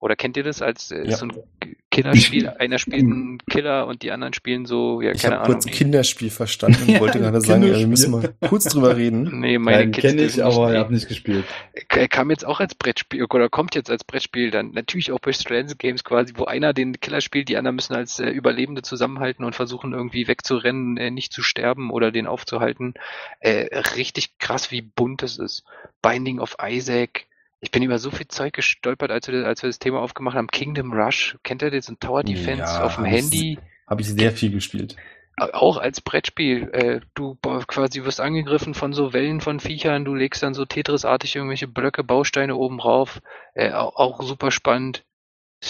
Oder 0.00 0.16
kennt 0.16 0.36
ihr 0.36 0.42
das 0.42 0.60
als 0.60 0.90
äh, 0.90 1.04
ja. 1.08 1.16
so 1.16 1.26
ein 1.26 1.76
Killerspiel? 1.94 2.48
Einer 2.48 2.78
spielt 2.78 3.02
einen 3.02 3.38
Killer 3.48 3.86
und 3.86 4.02
die 4.02 4.10
anderen 4.10 4.34
spielen 4.34 4.66
so, 4.66 5.00
ja, 5.00 5.12
ich 5.12 5.22
keine 5.22 5.36
Ahnung. 5.38 5.46
Ich 5.46 5.54
habe 5.54 5.62
kurz 5.62 5.78
Kinderspiel 5.78 6.30
verstanden 6.30 6.88
und 6.88 7.00
wollte 7.00 7.20
gerade 7.20 7.40
sagen, 7.40 7.62
ja, 7.62 7.78
wir 7.78 7.86
müssen 7.86 8.10
mal 8.10 8.34
kurz 8.40 8.64
drüber 8.64 8.96
reden. 8.96 9.30
Nee, 9.44 9.58
meine 9.58 9.90
Kids 9.90 10.06
kenne 10.06 10.22
ich, 10.22 10.42
aber 10.42 10.72
ich 10.72 10.78
habe 10.78 10.94
nicht 10.94 11.06
gespielt. 11.06 11.44
Er 11.88 12.08
kam 12.08 12.30
jetzt 12.30 12.46
auch 12.46 12.60
als 12.60 12.74
Brettspiel 12.74 13.24
oder 13.24 13.50
kommt 13.50 13.74
jetzt 13.74 13.90
als 13.90 14.04
Brettspiel 14.04 14.50
dann 14.50 14.70
natürlich 14.70 15.12
auch 15.12 15.18
bei 15.18 15.32
Strands 15.32 15.76
Games 15.76 16.02
quasi, 16.02 16.32
wo 16.36 16.44
einer 16.44 16.72
den 16.72 16.98
Killer 16.98 17.20
spielt, 17.20 17.48
die 17.48 17.58
anderen 17.58 17.74
müssen 17.74 17.94
als 17.94 18.20
äh, 18.20 18.30
Überlebende 18.30 18.80
zusammenhalten 18.82 19.44
und 19.44 19.54
versuchen 19.54 19.92
irgendwie 19.92 20.28
wegzurennen, 20.28 20.96
äh, 20.96 21.10
nicht 21.10 21.32
zu 21.32 21.42
sterben 21.42 21.90
oder 21.90 22.10
den 22.10 22.26
aufzuhalten. 22.26 22.94
Äh, 23.40 23.76
richtig 23.96 24.38
krass, 24.38 24.70
wie 24.70 24.80
bunt 24.80 25.22
es 25.22 25.38
ist. 25.38 25.64
Binding 26.00 26.38
of 26.38 26.56
Isaac, 26.62 27.26
ich 27.64 27.70
bin 27.70 27.82
über 27.82 27.98
so 27.98 28.10
viel 28.10 28.28
Zeug 28.28 28.52
gestolpert, 28.52 29.10
als 29.10 29.26
wir, 29.28 29.46
als 29.46 29.62
wir 29.62 29.68
das 29.70 29.78
Thema 29.78 30.00
aufgemacht 30.00 30.36
haben. 30.36 30.48
Kingdom 30.48 30.92
Rush, 30.92 31.38
kennt 31.42 31.62
ihr 31.62 31.70
das? 31.70 31.88
Ein 31.88 31.98
Tower 31.98 32.22
Defense 32.22 32.62
ja, 32.62 32.84
auf 32.84 32.96
dem 32.96 33.06
Handy. 33.06 33.58
Habe 33.86 34.02
ich 34.02 34.08
sehr 34.08 34.32
viel 34.32 34.50
gespielt. 34.50 34.96
Auch 35.36 35.78
als 35.78 36.02
Brettspiel. 36.02 36.68
Äh, 36.72 37.00
du 37.14 37.36
quasi 37.66 38.04
wirst 38.04 38.20
angegriffen 38.20 38.74
von 38.74 38.92
so 38.92 39.14
Wellen 39.14 39.40
von 39.40 39.60
Viechern, 39.60 40.04
du 40.04 40.14
legst 40.14 40.42
dann 40.42 40.52
so 40.52 40.66
Tetris-artig 40.66 41.36
irgendwelche 41.36 41.66
Blöcke, 41.66 42.04
Bausteine 42.04 42.54
oben 42.54 42.78
drauf. 42.78 43.20
Äh, 43.54 43.72
auch, 43.72 43.96
auch 43.96 44.22
super 44.22 44.50
spannend. 44.50 45.02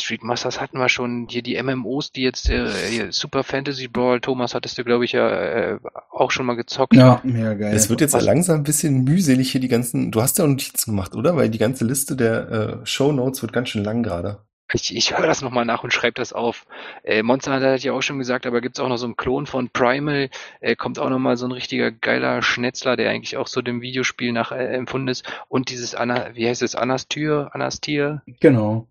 Street 0.02 0.22
Masters 0.22 0.60
hatten 0.60 0.78
wir 0.78 0.88
schon, 0.88 1.26
hier 1.28 1.42
die 1.42 1.60
MMOs, 1.62 2.12
die 2.12 2.22
jetzt 2.22 2.48
äh, 2.50 3.10
Super 3.10 3.44
Fantasy 3.44 3.88
Brawl, 3.88 4.20
Thomas 4.20 4.54
hattest 4.54 4.78
du, 4.78 4.84
glaube 4.84 5.04
ich, 5.04 5.12
ja 5.12 5.28
äh, 5.30 5.78
auch 6.10 6.30
schon 6.30 6.46
mal 6.46 6.54
gezockt. 6.54 6.94
Ja, 6.94 7.20
mega 7.22 7.54
geil. 7.54 7.74
Es 7.74 7.90
wird 7.90 8.00
jetzt 8.00 8.14
Was? 8.14 8.24
langsam 8.24 8.60
ein 8.60 8.64
bisschen 8.64 9.04
mühselig 9.04 9.52
hier 9.52 9.60
die 9.60 9.68
ganzen, 9.68 10.10
du 10.10 10.22
hast 10.22 10.38
ja 10.38 10.44
auch 10.44 10.48
Notizen 10.48 10.92
gemacht, 10.92 11.14
oder? 11.14 11.36
Weil 11.36 11.50
die 11.50 11.58
ganze 11.58 11.84
Liste 11.84 12.16
der 12.16 12.50
äh, 12.50 12.86
Show 12.86 13.12
Notes 13.12 13.42
wird 13.42 13.52
ganz 13.52 13.68
schön 13.68 13.84
lang 13.84 14.02
gerade. 14.02 14.38
Ich, 14.72 14.96
ich 14.96 15.16
höre 15.16 15.26
das 15.26 15.42
nochmal 15.42 15.64
nach 15.64 15.84
und 15.84 15.92
schreibe 15.92 16.14
das 16.14 16.32
auf. 16.32 16.66
Äh, 17.04 17.22
Monster 17.22 17.52
hat 17.52 17.84
ja 17.84 17.92
auch 17.92 18.02
schon 18.02 18.18
gesagt, 18.18 18.46
aber 18.46 18.60
gibt's 18.60 18.80
auch 18.80 18.88
noch 18.88 18.96
so 18.96 19.04
einen 19.04 19.16
Klon 19.16 19.46
von 19.46 19.68
Primal. 19.70 20.30
Äh, 20.60 20.74
kommt 20.74 20.98
auch 20.98 21.10
nochmal 21.10 21.36
so 21.36 21.46
ein 21.46 21.52
richtiger 21.52 21.92
geiler 21.92 22.42
Schnetzler, 22.42 22.96
der 22.96 23.10
eigentlich 23.10 23.36
auch 23.36 23.46
so 23.46 23.62
dem 23.62 23.82
Videospiel 23.82 24.32
nach 24.32 24.52
äh, 24.52 24.74
empfunden 24.74 25.08
ist. 25.08 25.24
Und 25.48 25.70
dieses 25.70 25.94
Anna, 25.94 26.34
wie 26.34 26.48
heißt 26.48 26.62
es, 26.62 26.74
Anastür, 26.74 27.50
Anastir? 27.52 28.22
Genau 28.40 28.88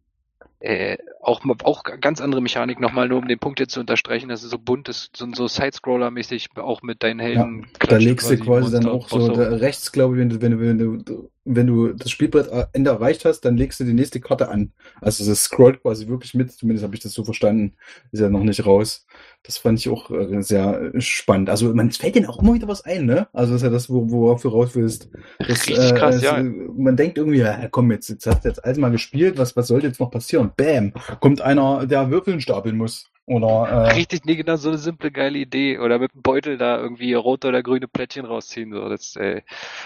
äh, 0.64 0.98
auch, 1.20 1.42
auch 1.64 1.84
ganz 1.84 2.22
andere 2.22 2.42
Mechanik 2.42 2.80
nochmal, 2.80 3.10
nur 3.10 3.18
um 3.18 3.28
den 3.28 3.38
Punkt 3.38 3.60
jetzt 3.60 3.74
zu 3.74 3.82
unterstreichen, 3.82 4.30
dass 4.30 4.44
es 4.44 4.50
so 4.50 4.58
bunt 4.58 4.88
ist, 4.88 5.16
so, 5.16 5.28
so 5.34 5.46
Side-Scroller-mäßig, 5.50 6.58
auch 6.58 6.82
mit 6.82 7.04
deinen 7.04 7.20
Helden. 7.20 7.68
Ja, 7.82 7.88
da 7.90 7.98
legst 7.98 8.32
du 8.32 8.38
quasi 8.38 8.72
dann 8.72 8.88
auch 8.88 9.10
so, 9.10 9.34
rechts, 9.34 9.92
glaube 9.92 10.16
ich, 10.16 10.22
wenn 10.22 10.30
du, 10.30 10.42
wenn 10.42 10.52
du, 10.52 10.60
wenn 10.62 11.04
du, 11.04 11.30
wenn 11.46 11.68
du 11.68 11.94
das 11.94 12.10
Spielbrettende 12.10 12.90
erreicht 12.90 13.26
hast, 13.26 13.42
dann 13.42 13.58
legst 13.58 13.80
du 13.80 13.84
die 13.84 13.94
nächste 13.94 14.22
Karte 14.22 14.50
an. 14.50 14.72
Also 15.02 15.26
das 15.26 15.44
scrollt 15.44 15.82
quasi 15.82 16.08
wirklich 16.08 16.34
mit, 16.34 16.52
zumindest 16.52 16.84
habe 16.84 16.96
ich 16.96 17.02
das 17.02 17.14
so 17.14 17.24
verstanden, 17.24 17.76
ist 18.12 18.22
ja 18.22 18.30
noch 18.30 18.44
nicht 18.44 18.66
raus. 18.66 19.06
Das 19.44 19.58
fand 19.58 19.80
ich 19.80 19.90
auch 19.90 20.10
äh, 20.10 20.42
sehr 20.42 20.94
spannend. 21.00 21.50
Also 21.50 21.74
man 21.74 21.92
fällt 21.92 22.16
denen 22.16 22.28
auch 22.28 22.42
immer 22.42 22.54
wieder 22.54 22.68
was 22.68 22.86
ein, 22.86 23.06
ne? 23.06 23.28
Also 23.34 23.54
das 23.54 23.62
ist 23.62 23.66
ja 23.66 23.72
das, 23.72 23.90
wo, 23.90 24.10
worauf 24.10 24.42
du 24.42 24.50
raus 24.50 24.72
willst. 24.74 25.10
Das, 25.40 25.50
Richtig 25.68 25.78
äh, 25.78 25.94
krass, 25.94 26.22
ja. 26.22 26.42
Man 26.42 26.96
denkt 26.96 27.18
irgendwie, 27.18 27.40
ja, 27.40 27.68
komm, 27.70 27.92
jetzt, 27.92 28.10
jetzt 28.10 28.26
hast 28.26 28.46
du 28.46 28.50
jetzt 28.50 28.64
alles 28.64 28.78
mal 28.78 28.92
gespielt, 28.92 29.38
was, 29.38 29.56
was 29.56 29.68
sollte 29.68 29.88
jetzt 29.88 30.00
noch 30.00 30.12
passieren? 30.12 30.52
Bam! 30.56 30.94
Kommt 31.20 31.42
einer, 31.42 31.86
der 31.86 32.10
Würfeln 32.10 32.40
stapeln 32.40 32.78
muss. 32.78 33.13
Oder, 33.26 33.88
äh, 33.88 33.94
Richtig, 33.94 34.26
nee, 34.26 34.36
genau, 34.36 34.58
so 34.58 34.68
eine 34.68 34.78
simple, 34.78 35.10
geile 35.10 35.38
Idee. 35.38 35.80
Oder 35.80 35.98
mit 35.98 36.12
einem 36.14 36.22
Beutel 36.22 36.58
da 36.58 36.78
irgendwie 36.78 37.14
rote 37.14 37.48
oder 37.48 37.64
grüne 37.64 37.88
Plättchen 37.88 38.26
rausziehen. 38.26 38.74
So. 38.74 38.90
Das, 38.90 39.16
äh, 39.16 39.42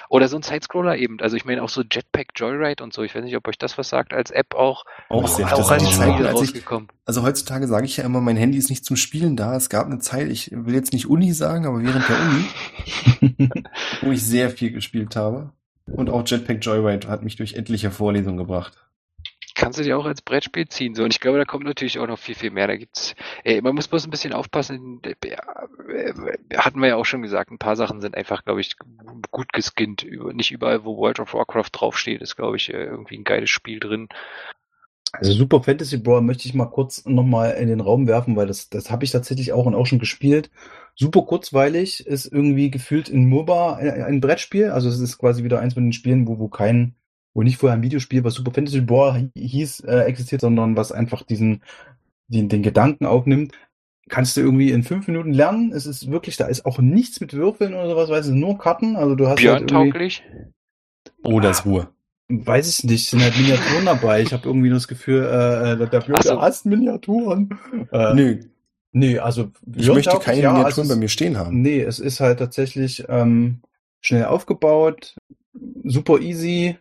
oder 0.09 0.27
so 0.27 0.37
ein 0.37 0.41
Sidescroller 0.41 0.97
eben. 0.97 1.19
Also 1.21 1.37
ich 1.37 1.45
meine 1.45 1.61
auch 1.61 1.69
so 1.69 1.83
Jetpack 1.83 2.29
Joyride 2.35 2.83
und 2.83 2.93
so. 2.93 3.03
Ich 3.03 3.13
weiß 3.13 3.23
nicht, 3.23 3.37
ob 3.37 3.47
euch 3.47 3.59
das 3.59 3.77
was 3.77 3.89
sagt, 3.89 4.11
als 4.11 4.31
App 4.31 4.55
auch. 4.55 4.85
Auch 5.09 5.27
sehr. 5.27 5.45
Auch 5.53 5.69
als 5.69 5.97
Zeit, 5.97 6.19
rausgekommen. 6.33 6.87
Ich, 6.91 7.07
also 7.07 7.21
heutzutage 7.21 7.67
sage 7.67 7.85
ich 7.85 7.97
ja 7.97 8.05
immer, 8.05 8.21
mein 8.21 8.37
Handy 8.37 8.57
ist 8.57 8.71
nicht 8.71 8.85
zum 8.85 8.95
Spielen 8.95 9.35
da. 9.35 9.55
Es 9.55 9.69
gab 9.69 9.85
eine 9.85 9.99
Zeit, 9.99 10.29
ich 10.29 10.49
will 10.51 10.73
jetzt 10.73 10.91
nicht 10.91 11.07
Uni 11.07 11.31
sagen, 11.33 11.67
aber 11.67 11.83
während 11.83 12.09
der 12.09 12.17
Uni, 12.19 13.53
wo 14.01 14.11
ich 14.11 14.25
sehr 14.25 14.49
viel 14.49 14.71
gespielt 14.71 15.15
habe. 15.15 15.51
Und 15.85 16.09
auch 16.09 16.23
Jetpack 16.25 16.65
Joyride 16.65 17.07
hat 17.07 17.23
mich 17.23 17.35
durch 17.35 17.53
etliche 17.53 17.91
Vorlesungen 17.91 18.37
gebracht 18.37 18.86
kannst 19.57 19.79
du 19.79 19.83
dir 19.83 19.97
auch 19.97 20.05
als 20.05 20.21
Brettspiel 20.21 20.67
ziehen. 20.69 20.95
So, 20.95 21.03
und 21.03 21.11
ich 21.11 21.19
glaube, 21.19 21.39
da 21.39 21.45
kommt 21.45 21.65
natürlich 21.65 21.99
auch 21.99 22.07
noch 22.07 22.19
viel, 22.19 22.35
viel 22.35 22.51
mehr. 22.51 22.67
Da 22.67 22.77
gibt's, 22.77 23.15
ey, 23.43 23.61
man 23.61 23.75
muss 23.75 23.87
bloß 23.87 24.05
ein 24.05 24.11
bisschen 24.11 24.33
aufpassen. 24.33 25.01
Hatten 26.55 26.79
wir 26.79 26.87
ja 26.87 26.95
auch 26.95 27.05
schon 27.05 27.23
gesagt, 27.23 27.51
ein 27.51 27.57
paar 27.57 27.75
Sachen 27.75 27.99
sind 27.99 28.15
einfach, 28.15 28.45
glaube 28.45 28.61
ich, 28.61 28.75
gut 29.31 29.51
geskinnt. 29.51 30.05
Nicht 30.33 30.51
überall, 30.51 30.85
wo 30.85 30.97
World 30.97 31.19
of 31.19 31.33
Warcraft 31.33 31.71
draufsteht, 31.73 32.21
ist, 32.21 32.35
glaube 32.35 32.57
ich, 32.57 32.71
äh, 32.71 32.83
irgendwie 32.83 33.17
ein 33.17 33.23
geiles 33.23 33.49
Spiel 33.49 33.79
drin. 33.79 34.07
Also 35.11 35.33
Super 35.33 35.63
Fantasy 35.63 35.97
Brawl 35.97 36.21
möchte 36.21 36.47
ich 36.47 36.53
mal 36.53 36.65
kurz 36.65 37.05
nochmal 37.05 37.53
in 37.53 37.67
den 37.67 37.79
Raum 37.79 38.07
werfen, 38.07 38.35
weil 38.35 38.45
das, 38.45 38.69
das 38.69 38.91
habe 38.91 39.05
ich 39.05 39.11
tatsächlich 39.11 39.53
auch 39.53 39.65
und 39.65 39.73
auch 39.73 39.85
schon 39.85 39.99
gespielt. 39.99 40.51
Super 40.95 41.23
kurzweilig, 41.23 42.05
ist 42.05 42.25
irgendwie 42.25 42.69
gefühlt 42.69 43.09
in 43.09 43.27
MOBA 43.27 43.77
ein, 43.77 44.03
ein 44.03 44.21
Brettspiel. 44.21 44.69
Also 44.69 44.89
es 44.89 44.99
ist 44.99 45.17
quasi 45.17 45.43
wieder 45.43 45.59
eins 45.59 45.73
von 45.73 45.83
den 45.83 45.93
Spielen, 45.93 46.27
wo, 46.27 46.37
wo 46.37 46.47
kein 46.47 46.96
wo 47.37 47.43
nicht 47.43 47.57
vorher 47.57 47.77
ein 47.77 47.83
Videospiel, 47.83 48.23
was 48.23 48.33
Super 48.33 48.51
Fantasy 48.51 48.81
Brawl 48.81 49.29
hieß, 49.35 49.81
äh, 49.81 49.99
existiert, 50.05 50.41
sondern 50.41 50.75
was 50.75 50.91
einfach 50.91 51.21
diesen, 51.21 51.61
den, 52.27 52.49
den 52.49 52.63
Gedanken 52.63 53.05
aufnimmt. 53.05 53.53
Kannst 54.09 54.35
du 54.35 54.41
irgendwie 54.41 54.71
in 54.71 54.81
fünf 54.81 55.07
Minuten 55.07 55.33
lernen. 55.33 55.71
Es 55.71 55.85
ist 55.85 56.09
wirklich, 56.09 56.37
da 56.37 56.47
ist 56.47 56.65
auch 56.65 56.79
nichts 56.79 57.21
mit 57.21 57.33
Würfeln 57.33 57.75
oder 57.75 57.89
sowas, 57.89 58.09
weißt 58.09 58.29
du, 58.29 58.33
nur 58.33 58.57
Karten. 58.57 58.95
Also 58.95 59.13
du 59.13 59.27
hast 59.27 59.35
Björn 59.35 59.59
halt 59.59 59.69
tauglich. 59.69 60.23
Oh, 61.23 61.39
das 61.39 61.63
Ruhe. 61.63 61.89
Weiß 62.27 62.67
ich 62.69 62.83
nicht, 62.83 63.07
sind 63.07 63.21
halt 63.21 63.37
Miniaturen 63.37 63.85
dabei. 63.85 64.23
Ich 64.23 64.33
habe 64.33 64.47
irgendwie 64.47 64.71
das 64.71 64.87
Gefühl, 64.87 65.21
äh, 65.23 65.73
äh 65.73 65.89
der 65.89 65.99
Björn 65.99 66.23
so. 66.23 66.41
hasst 66.41 66.65
Miniaturen. 66.65 67.59
Äh, 67.91 68.15
Nö. 68.15 68.39
Nee, 68.93 69.19
also 69.19 69.51
ich 69.75 69.87
möchte 69.89 70.17
keine 70.17 70.41
ja, 70.41 70.53
Miniaturen 70.53 70.87
bei 70.87 70.95
mir 70.95 71.09
stehen 71.09 71.37
haben. 71.37 71.61
Nee, 71.61 71.81
es 71.81 71.99
ist 71.99 72.19
halt 72.19 72.39
tatsächlich 72.39 73.05
ähm, 73.09 73.61
schnell 74.01 74.25
aufgebaut, 74.25 75.15
super 75.83 76.19
easy, 76.19 76.77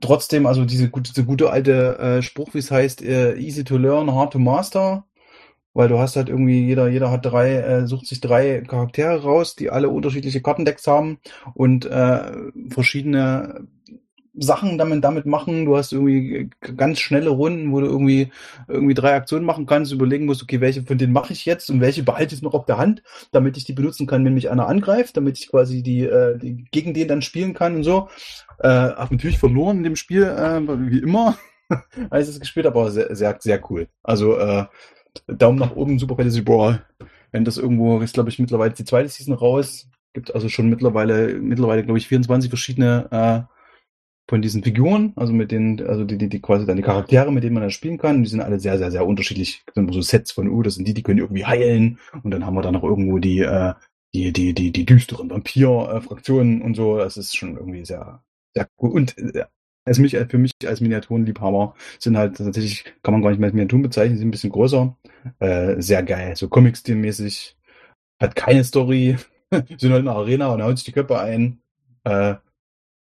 trotzdem, 0.00 0.46
also 0.46 0.64
diese, 0.64 0.88
diese 0.90 1.24
gute 1.24 1.50
alte 1.50 1.98
äh, 1.98 2.22
Spruch, 2.22 2.54
wie 2.54 2.58
es 2.58 2.70
heißt, 2.70 3.02
äh, 3.02 3.34
easy 3.36 3.64
to 3.64 3.76
learn, 3.76 4.12
hard 4.14 4.32
to 4.32 4.38
master. 4.38 5.04
weil 5.74 5.88
du 5.88 5.98
hast 5.98 6.16
halt 6.16 6.28
irgendwie, 6.28 6.66
jeder, 6.66 6.88
jeder 6.88 7.10
hat 7.10 7.24
drei, 7.24 7.54
äh, 7.56 7.86
sucht 7.86 8.06
sich 8.06 8.20
drei 8.20 8.62
Charaktere 8.62 9.22
raus, 9.22 9.54
die 9.54 9.70
alle 9.70 9.88
unterschiedliche 9.90 10.42
Kartendecks 10.42 10.86
haben 10.88 11.18
und 11.54 11.86
äh, 11.86 12.32
verschiedene 12.68 13.68
Sachen 14.34 14.78
damit, 14.78 15.04
damit 15.04 15.26
machen. 15.26 15.64
Du 15.64 15.76
hast 15.76 15.92
irgendwie 15.92 16.50
ganz 16.76 17.00
schnelle 17.00 17.30
Runden, 17.30 17.72
wo 17.72 17.80
du 17.80 17.86
irgendwie, 17.86 18.30
irgendwie 18.68 18.94
drei 18.94 19.14
Aktionen 19.14 19.44
machen 19.44 19.66
kannst, 19.66 19.92
überlegen 19.92 20.26
musst, 20.26 20.42
okay, 20.42 20.60
welche 20.60 20.82
von 20.82 20.98
denen 20.98 21.12
mache 21.12 21.32
ich 21.32 21.44
jetzt 21.44 21.70
und 21.70 21.80
welche 21.80 22.02
behalte 22.02 22.34
ich 22.34 22.42
noch 22.42 22.54
auf 22.54 22.66
der 22.66 22.78
Hand, 22.78 23.02
damit 23.32 23.56
ich 23.56 23.64
die 23.64 23.72
benutzen 23.72 24.06
kann, 24.06 24.24
wenn 24.24 24.34
mich 24.34 24.50
einer 24.50 24.68
angreift, 24.68 25.16
damit 25.16 25.38
ich 25.38 25.48
quasi 25.48 25.82
die, 25.82 26.04
äh, 26.04 26.38
die 26.38 26.64
gegen 26.70 26.94
den 26.94 27.08
dann 27.08 27.22
spielen 27.22 27.54
kann 27.54 27.76
und 27.76 27.84
so. 27.84 28.08
Äh, 28.60 28.68
hab 28.68 29.10
natürlich 29.10 29.38
verloren 29.38 29.78
in 29.78 29.84
dem 29.84 29.96
Spiel, 29.96 30.24
äh, 30.24 30.60
wie 30.90 30.98
immer, 30.98 31.38
als 32.10 32.28
ich 32.28 32.34
es 32.34 32.40
gespielt 32.40 32.66
habe, 32.66 32.78
aber 32.78 32.90
sehr, 32.90 33.14
sehr, 33.14 33.36
sehr 33.40 33.70
cool. 33.70 33.88
Also 34.02 34.38
äh, 34.38 34.66
Daumen 35.26 35.58
nach 35.58 35.74
oben, 35.74 35.98
Super 35.98 36.16
Fantasy 36.16 36.42
Brawl. 36.42 36.82
Wenn 37.30 37.44
das 37.44 37.58
irgendwo 37.58 38.00
ist, 38.00 38.14
glaube 38.14 38.30
ich, 38.30 38.38
mittlerweile 38.38 38.72
die 38.72 38.84
zweite 38.84 39.08
Season 39.08 39.34
raus. 39.34 39.88
Gibt 40.14 40.34
also 40.34 40.48
schon 40.48 40.70
mittlerweile, 40.70 41.34
mittlerweile, 41.34 41.84
glaube 41.84 41.98
ich, 41.98 42.08
24 42.08 42.48
verschiedene 42.48 43.08
äh, 43.10 43.57
von 44.28 44.42
diesen 44.42 44.62
Figuren, 44.62 45.12
also 45.16 45.32
mit 45.32 45.50
denen, 45.50 45.80
also 45.86 46.04
die, 46.04 46.18
die, 46.18 46.28
die 46.28 46.40
quasi 46.40 46.66
dann 46.66 46.76
die 46.76 46.82
Charaktere, 46.82 47.32
mit 47.32 47.44
denen 47.44 47.54
man 47.54 47.62
dann 47.62 47.70
spielen 47.70 47.96
kann, 47.96 48.22
die 48.22 48.28
sind 48.28 48.40
alle 48.40 48.60
sehr, 48.60 48.76
sehr, 48.76 48.90
sehr 48.90 49.06
unterschiedlich. 49.06 49.64
So 49.74 50.02
Sets 50.02 50.32
von, 50.32 50.48
uh, 50.48 50.62
das 50.62 50.74
sind 50.74 50.86
die, 50.86 50.94
die 50.94 51.02
können 51.02 51.18
irgendwie 51.18 51.46
heilen 51.46 51.98
und 52.22 52.30
dann 52.30 52.44
haben 52.44 52.54
wir 52.54 52.62
da 52.62 52.70
noch 52.70 52.82
irgendwo 52.84 53.18
die, 53.18 53.40
äh, 53.40 53.72
die, 54.14 54.32
die, 54.32 54.52
die, 54.52 54.70
die 54.70 54.84
düsteren 54.84 55.30
Vampir-Fraktionen 55.30 56.60
und 56.60 56.74
so. 56.74 56.98
Das 56.98 57.16
ist 57.16 57.36
schon 57.36 57.56
irgendwie 57.56 57.84
sehr, 57.86 58.22
sehr 58.54 58.68
cool. 58.80 58.90
Und 58.90 59.16
äh, 59.16 59.44
als 59.86 59.98
mich, 59.98 60.16
für 60.28 60.38
mich 60.38 60.52
als 60.66 60.82
Miniaturenliebhaber 60.82 61.74
sind 61.98 62.18
halt 62.18 62.36
tatsächlich, 62.36 62.84
kann 63.02 63.12
man 63.12 63.22
gar 63.22 63.30
nicht 63.30 63.38
mehr 63.38 63.46
als 63.46 63.54
Miniaturen 63.54 63.82
bezeichnen, 63.82 64.18
sind 64.18 64.28
ein 64.28 64.32
bisschen 64.32 64.52
größer. 64.52 64.94
Äh, 65.38 65.80
sehr 65.80 66.02
geil. 66.02 66.36
So 66.36 66.48
Comic-Stil-mäßig. 66.48 67.56
Hat 68.20 68.36
keine 68.36 68.64
Story. 68.64 69.16
sind 69.50 69.92
halt 69.92 70.00
in 70.00 70.04
der 70.04 70.14
Arena 70.14 70.48
und 70.48 70.62
hauen 70.62 70.76
sich 70.76 70.84
die 70.84 70.92
Köpfe 70.92 71.18
ein. 71.18 71.62
Äh, 72.04 72.34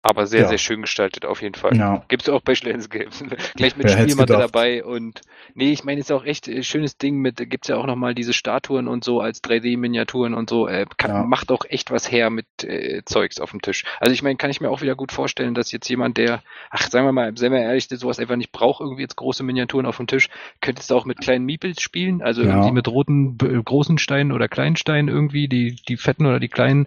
aber 0.02 0.26
sehr, 0.26 0.42
Ja. 0.42 0.48
sehr 0.48 0.58
schön 0.58 0.82
gestaltet 0.82 1.24
auf 1.26 1.42
jeden 1.42 1.54
Fall. 1.56 1.76
ja. 1.76 2.04
Gibt's 2.08 2.28
auch 2.28 2.40
bei 2.40 2.54
Schlenz 2.54 2.88
Games. 2.88 3.22
Gleich 3.56 3.76
mit 3.76 3.86
hätt's 3.88 4.02
Spielmatte 4.02 4.34
dabei 4.34 4.84
und 4.84 5.20
nee, 5.54 5.72
ich 5.72 5.84
meine, 5.84 6.00
ist 6.00 6.12
auch 6.12 6.24
echt 6.24 6.46
äh, 6.48 6.62
schönes 6.62 6.96
Ding 6.98 7.16
mit, 7.18 7.36
gibt's 7.50 7.68
ja 7.68 7.76
auch 7.76 7.86
nochmal 7.86 8.14
diese 8.14 8.32
Statuen 8.32 8.86
und 8.88 9.02
so 9.04 9.20
als 9.20 9.42
3D-Miniaturen 9.42 10.34
und 10.34 10.48
so, 10.48 10.68
äh, 10.68 10.86
kann, 10.96 11.10
Ja. 11.10 11.22
macht 11.24 11.50
auch 11.50 11.64
echt 11.68 11.90
was 11.90 12.10
her 12.10 12.30
mit 12.30 12.46
äh, 12.62 13.02
Zeugs 13.04 13.40
auf 13.40 13.50
dem 13.50 13.60
Tisch. 13.60 13.84
Also 14.00 14.12
ich 14.14 14.22
meine, 14.22 14.36
kann 14.36 14.50
ich 14.50 14.60
mir 14.60 14.70
auch 14.70 14.82
wieder 14.82 14.94
gut 14.94 15.12
vorstellen, 15.12 15.54
dass 15.54 15.72
jetzt 15.72 15.88
jemand, 15.88 16.16
der, 16.16 16.42
ach, 16.70 16.88
sagen 16.88 17.04
wir 17.06 17.12
mal, 17.12 17.36
seien 17.36 17.52
wir 17.52 17.60
ehrlich, 17.60 17.88
der 17.88 17.98
sowas 17.98 18.18
einfach 18.20 18.36
nicht 18.36 18.52
braucht, 18.52 18.80
irgendwie 18.80 19.02
jetzt 19.02 19.16
große 19.16 19.42
Miniaturen 19.42 19.84
auf 19.86 19.96
dem 19.96 20.06
Tisch, 20.06 20.28
könntest 20.60 20.90
du 20.90 20.94
auch 20.94 21.04
mit 21.06 21.18
kleinen 21.20 21.44
Meeples 21.44 21.80
spielen, 21.82 22.22
also 22.22 22.42
Ja. 22.42 22.50
irgendwie 22.50 22.72
mit 22.72 22.88
roten, 22.88 23.36
b- 23.36 23.62
großen 23.64 23.98
Steinen 23.98 24.32
oder 24.32 24.48
kleinen 24.48 24.76
Steinen 24.76 25.08
irgendwie, 25.08 25.48
die, 25.48 25.76
die 25.88 25.96
fetten 25.96 26.24
oder 26.26 26.38
die 26.40 26.48
kleinen, 26.48 26.86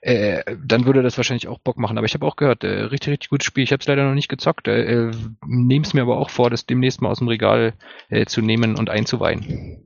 äh, 0.00 0.42
dann 0.64 0.84
würde 0.86 1.02
das 1.02 1.16
wahrscheinlich 1.16 1.48
auch 1.48 1.58
Bock 1.58 1.76
machen. 1.78 1.98
Aber 1.98 2.06
ich 2.06 2.14
habe 2.14 2.26
auch 2.26 2.36
gehört, 2.36 2.51
äh, 2.62 2.82
richtig, 2.84 3.12
richtig 3.12 3.30
gutes 3.30 3.46
Spiel. 3.46 3.64
Ich 3.64 3.72
habe 3.72 3.80
es 3.80 3.86
leider 3.88 4.04
noch 4.04 4.14
nicht 4.14 4.28
gezockt. 4.28 4.68
Äh, 4.68 5.08
äh, 5.08 5.10
Nehme 5.46 5.84
es 5.84 5.94
mir 5.94 6.02
aber 6.02 6.18
auch 6.18 6.30
vor, 6.30 6.50
das 6.50 6.66
demnächst 6.66 7.00
mal 7.02 7.10
aus 7.10 7.18
dem 7.18 7.28
Regal 7.28 7.72
äh, 8.10 8.26
zu 8.26 8.40
nehmen 8.42 8.76
und 8.76 8.90
einzuweihen. 8.90 9.82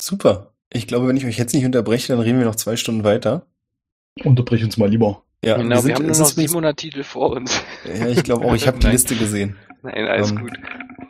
Super. 0.00 0.52
Ich 0.72 0.86
glaube, 0.86 1.08
wenn 1.08 1.16
ich 1.16 1.24
euch 1.24 1.38
jetzt 1.38 1.54
nicht 1.54 1.64
unterbreche, 1.64 2.08
dann 2.12 2.20
reden 2.20 2.38
wir 2.38 2.46
noch 2.46 2.56
zwei 2.56 2.76
Stunden 2.76 3.04
weiter. 3.04 3.46
Unterbrich 4.24 4.64
uns 4.64 4.76
mal 4.76 4.88
lieber. 4.90 5.22
Ja, 5.44 5.56
genau, 5.58 5.76
wir, 5.76 5.82
sind- 5.82 5.94
haben 5.94 6.02
nur 6.06 6.16
noch 6.16 6.20
ist 6.26 6.32
übrigens- 6.32 6.50
700 6.50 6.76
Titel 6.76 7.02
vor 7.04 7.30
uns. 7.30 7.62
Ja, 7.84 8.08
ich 8.08 8.22
glaube 8.24 8.44
auch, 8.46 8.54
ich 8.54 8.66
habe 8.66 8.78
die. 8.78 8.86
Liste 8.88 9.14
gesehen. 9.16 9.56
Nein, 9.82 10.06
alles 10.06 10.30
Ähm, 10.30 10.40
gut. 10.40 10.52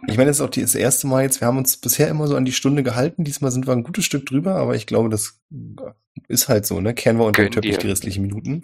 Ich 0.08 0.16
meine, 0.16 0.28
das 0.28 0.36
ist 0.38 0.42
auch 0.42 0.50
die- 0.50 0.60
das 0.60 0.74
erste 0.74 1.06
Mal 1.06 1.22
jetzt. 1.22 1.40
Wir 1.40 1.48
haben 1.48 1.58
uns 1.58 1.76
bisher 1.78 2.08
immer 2.08 2.26
so 2.26 2.36
an 2.36 2.44
die 2.44 2.52
Stunde 2.52 2.82
gehalten. 2.82 3.24
Diesmal 3.24 3.50
sind 3.50 3.66
wir 3.66 3.72
ein 3.72 3.82
gutes 3.82 4.04
Stück 4.04 4.26
drüber, 4.26 4.56
aber 4.56 4.74
ich 4.76 4.86
glaube, 4.86 5.08
das 5.08 5.40
ist 6.28 6.48
halt 6.48 6.66
so, 6.66 6.80
ne? 6.80 6.94
Kehren 6.94 7.18
wir 7.18 7.24
unter 7.24 7.42
den 7.42 7.52
Teppich 7.52 7.72
dir. 7.76 7.78
die 7.78 7.88
restlichen 7.88 8.22
Minuten. 8.22 8.62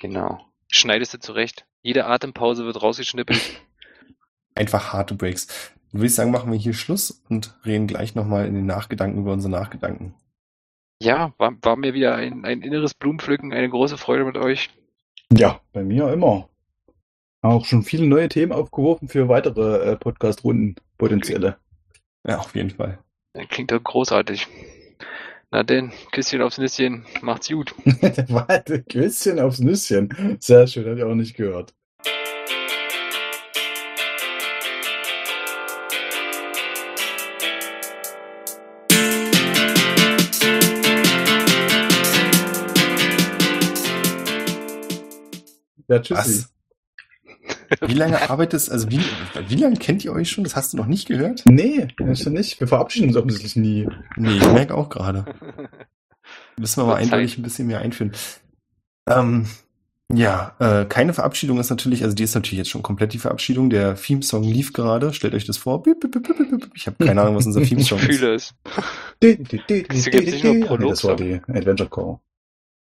Genau. 0.00 0.40
Schneidest 0.72 1.12
du 1.12 1.20
zurecht. 1.20 1.66
Jede 1.82 2.06
Atempause 2.06 2.64
wird 2.64 2.82
rausgeschnippelt. 2.82 3.40
Einfach 4.54 4.92
harte 4.92 5.14
Breaks. 5.14 5.46
Dann 5.46 6.00
würde 6.00 6.06
ich 6.06 6.14
sagen, 6.14 6.30
machen 6.30 6.50
wir 6.50 6.58
hier 6.58 6.72
Schluss 6.72 7.22
und 7.28 7.54
reden 7.66 7.86
gleich 7.86 8.14
nochmal 8.14 8.46
in 8.46 8.54
den 8.54 8.66
Nachgedanken 8.66 9.20
über 9.20 9.32
unsere 9.32 9.50
Nachgedanken. 9.50 10.14
Ja, 11.02 11.34
war, 11.36 11.52
war 11.62 11.76
mir 11.76 11.92
wieder 11.92 12.14
ein, 12.14 12.44
ein 12.46 12.62
inneres 12.62 12.94
Blumenpflücken, 12.94 13.52
eine 13.52 13.68
große 13.68 13.98
Freude 13.98 14.24
mit 14.24 14.38
euch. 14.38 14.70
Ja, 15.30 15.60
bei 15.72 15.82
mir 15.82 16.10
immer. 16.10 16.48
Auch 17.42 17.66
schon 17.66 17.82
viele 17.82 18.06
neue 18.06 18.28
Themen 18.28 18.52
aufgeworfen 18.52 19.08
für 19.08 19.28
weitere 19.28 19.92
äh, 19.92 19.96
Podcast-Runden, 19.96 20.76
potenzielle. 20.96 21.58
Ja, 22.26 22.38
auf 22.38 22.54
jeden 22.54 22.70
Fall. 22.70 22.98
Klingt 23.48 23.72
doch 23.72 23.82
großartig. 23.82 24.46
Na 25.54 25.62
denn, 25.62 25.92
Küsschen 26.12 26.40
aufs 26.40 26.56
Nüsschen, 26.56 27.04
macht's 27.20 27.50
gut. 27.50 27.74
Warte, 28.28 28.82
Küsschen 28.84 29.38
aufs 29.38 29.58
Nüsschen. 29.58 30.38
Sehr 30.40 30.66
schön, 30.66 30.86
hatte 30.86 30.96
ich 30.96 31.04
auch 31.04 31.14
nicht 31.14 31.36
gehört. 31.36 31.74
Ja, 45.86 45.98
tschüssi. 46.00 46.14
Was? 46.14 46.61
Wie 47.80 47.94
lange 47.94 48.30
arbeitest, 48.30 48.70
also 48.70 48.90
wie, 48.90 49.00
wie 49.48 49.54
lange 49.56 49.76
kennt 49.76 50.04
ihr 50.04 50.12
euch 50.12 50.30
schon? 50.30 50.44
Das 50.44 50.56
hast 50.56 50.72
du 50.72 50.76
noch 50.76 50.86
nicht 50.86 51.08
gehört? 51.08 51.44
Nee, 51.46 51.88
ist 51.98 52.24
ja 52.24 52.30
nicht. 52.30 52.60
Wir 52.60 52.68
verabschieden 52.68 53.08
uns 53.08 53.16
offensichtlich 53.16 53.56
nie. 53.56 53.88
Nee, 54.16 54.36
ich 54.36 54.46
merke 54.52 54.74
auch 54.74 54.88
gerade. 54.88 55.24
Müssen 56.58 56.84
wir 56.86 56.92
Zeit. 56.92 57.02
eindeutig 57.02 57.38
ein 57.38 57.42
bisschen 57.42 57.66
mehr 57.66 57.80
einführen. 57.80 58.12
Ähm, 59.08 59.46
ja, 60.12 60.54
äh, 60.58 60.84
keine 60.84 61.14
Verabschiedung 61.14 61.58
ist 61.58 61.70
natürlich, 61.70 62.04
also 62.04 62.14
die 62.14 62.22
ist 62.22 62.34
natürlich 62.34 62.58
jetzt 62.58 62.70
schon 62.70 62.82
komplett 62.82 63.14
die 63.14 63.18
Verabschiedung. 63.18 63.70
Der 63.70 63.94
Theme-Song 63.96 64.42
lief 64.42 64.72
gerade. 64.72 65.12
Stellt 65.14 65.34
euch 65.34 65.46
das 65.46 65.56
vor. 65.56 65.82
Ich 66.74 66.86
habe 66.86 67.04
keine 67.04 67.22
Ahnung, 67.22 67.36
was 67.36 67.46
unser 67.46 67.60
Ich 67.62 67.70
Theme-Song 67.70 67.98
ist. 67.98 68.04
fühle 68.04 68.34
es. 68.34 68.54
Wieso 69.20 69.40
Wieso 69.68 70.10
gibt's 70.10 70.32
nicht 70.32 70.44
nur 70.44 70.66
Prolog, 70.66 70.90
das 70.90 71.04
war 71.04 71.16
die 71.16 71.40
Adventure 71.48 71.88
Core. 71.88 72.20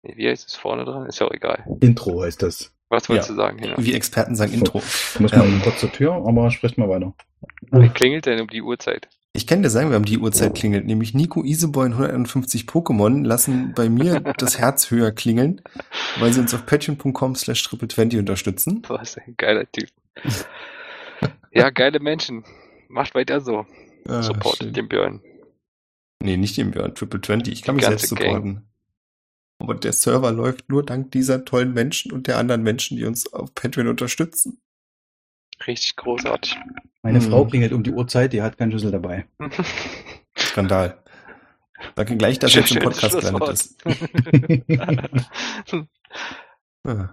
Nee, 0.03 0.13
Wie 0.15 0.29
heißt 0.29 0.47
es 0.47 0.55
vorne 0.55 0.85
dran? 0.85 1.05
Ist 1.07 1.19
ja 1.19 1.27
auch 1.27 1.31
egal. 1.33 1.65
Intro 1.81 2.23
heißt 2.23 2.41
das. 2.41 2.73
Was 2.89 3.07
wolltest 3.07 3.29
Ja. 3.29 3.35
du 3.35 3.41
sagen? 3.41 3.57
Genau. 3.57 3.75
Wie 3.77 3.93
Experten 3.93 4.35
sagen 4.35 4.51
Intro. 4.53 4.79
Ich 5.13 5.19
muss 5.19 5.31
mal 5.31 5.45
Ähm. 5.45 5.61
kurz 5.63 5.79
zur 5.79 5.91
Tür, 5.91 6.13
aber 6.13 6.49
sprecht 6.51 6.77
mal 6.77 6.89
weiter. 6.89 7.13
Wie 7.71 7.89
klingelt 7.89 8.25
denn 8.25 8.41
um 8.41 8.47
die 8.47 8.61
Uhrzeit? 8.61 9.07
Ich 9.33 9.45
kann 9.45 9.61
dir 9.61 9.69
sagen, 9.69 9.89
wir 9.89 9.95
haben 9.95 10.05
die 10.05 10.17
Uhrzeit 10.17 10.55
klingelt, 10.55 10.87
nämlich 10.87 11.13
Nico 11.13 11.43
Iseboy 11.43 11.85
und 11.85 11.93
151 11.93 12.63
Pokémon 12.65 13.23
lassen 13.23 13.73
bei 13.75 13.87
mir 13.87 14.19
das 14.39 14.57
Herz 14.57 14.89
höher 14.89 15.11
klingeln, 15.11 15.61
weil 16.19 16.33
sie 16.33 16.39
uns 16.39 16.53
auf 16.55 16.65
patreon.com 16.65 17.35
slash 17.35 17.63
triple20 17.67 18.17
unterstützen. 18.19 18.81
Was 18.87 19.17
ein 19.19 19.35
geiler 19.37 19.71
Typ. 19.71 19.89
ja, 21.51 21.69
geile 21.69 21.99
Menschen. 21.99 22.43
Macht 22.87 23.13
weiter 23.13 23.39
so. 23.39 23.65
Ah, 24.07 24.23
Supportet 24.23 24.63
schön. 24.63 24.73
den 24.73 24.87
Björn. 24.89 25.21
Nee, 26.21 26.37
nicht 26.37 26.57
den 26.57 26.71
Björn, 26.71 26.95
Triple 26.95 27.21
20. 27.21 27.53
Ich 27.53 27.61
kann 27.61 27.75
Die 27.75 27.77
mich 27.77 27.85
selbst 27.85 28.09
Gang. 28.09 28.21
supporten. 28.23 28.68
Aber 29.59 29.75
der 29.75 29.93
Server 29.93 30.31
läuft 30.31 30.69
nur 30.69 30.83
dank 30.85 31.11
dieser 31.11 31.45
tollen 31.45 31.73
Menschen 31.73 32.11
und 32.11 32.27
der 32.27 32.37
anderen 32.37 32.63
Menschen, 32.63 32.97
die 32.97 33.05
uns 33.05 33.31
auf 33.33 33.53
Patreon 33.53 33.87
unterstützen. 33.87 34.59
Richtig 35.67 35.95
großartig. 35.97 36.57
Meine 37.03 37.21
Hm. 37.21 37.29
Frau 37.29 37.45
klingelt 37.45 37.73
um 37.73 37.83
die 37.83 37.91
Uhrzeit, 37.91 38.33
die 38.33 38.41
hat 38.41 38.57
keinen 38.57 38.71
Schlüssel 38.71 38.91
dabei. 38.91 39.27
Skandal. 40.37 41.01
Danke 41.95 42.17
gleich, 42.17 42.39
dass 42.39 42.51
Schön- 42.51 42.63
jetzt 42.63 42.71
im 42.75 42.81
Podcast 42.81 43.19
gelandet 43.19 43.49
ist. 43.49 43.83
Ah. 46.87 47.09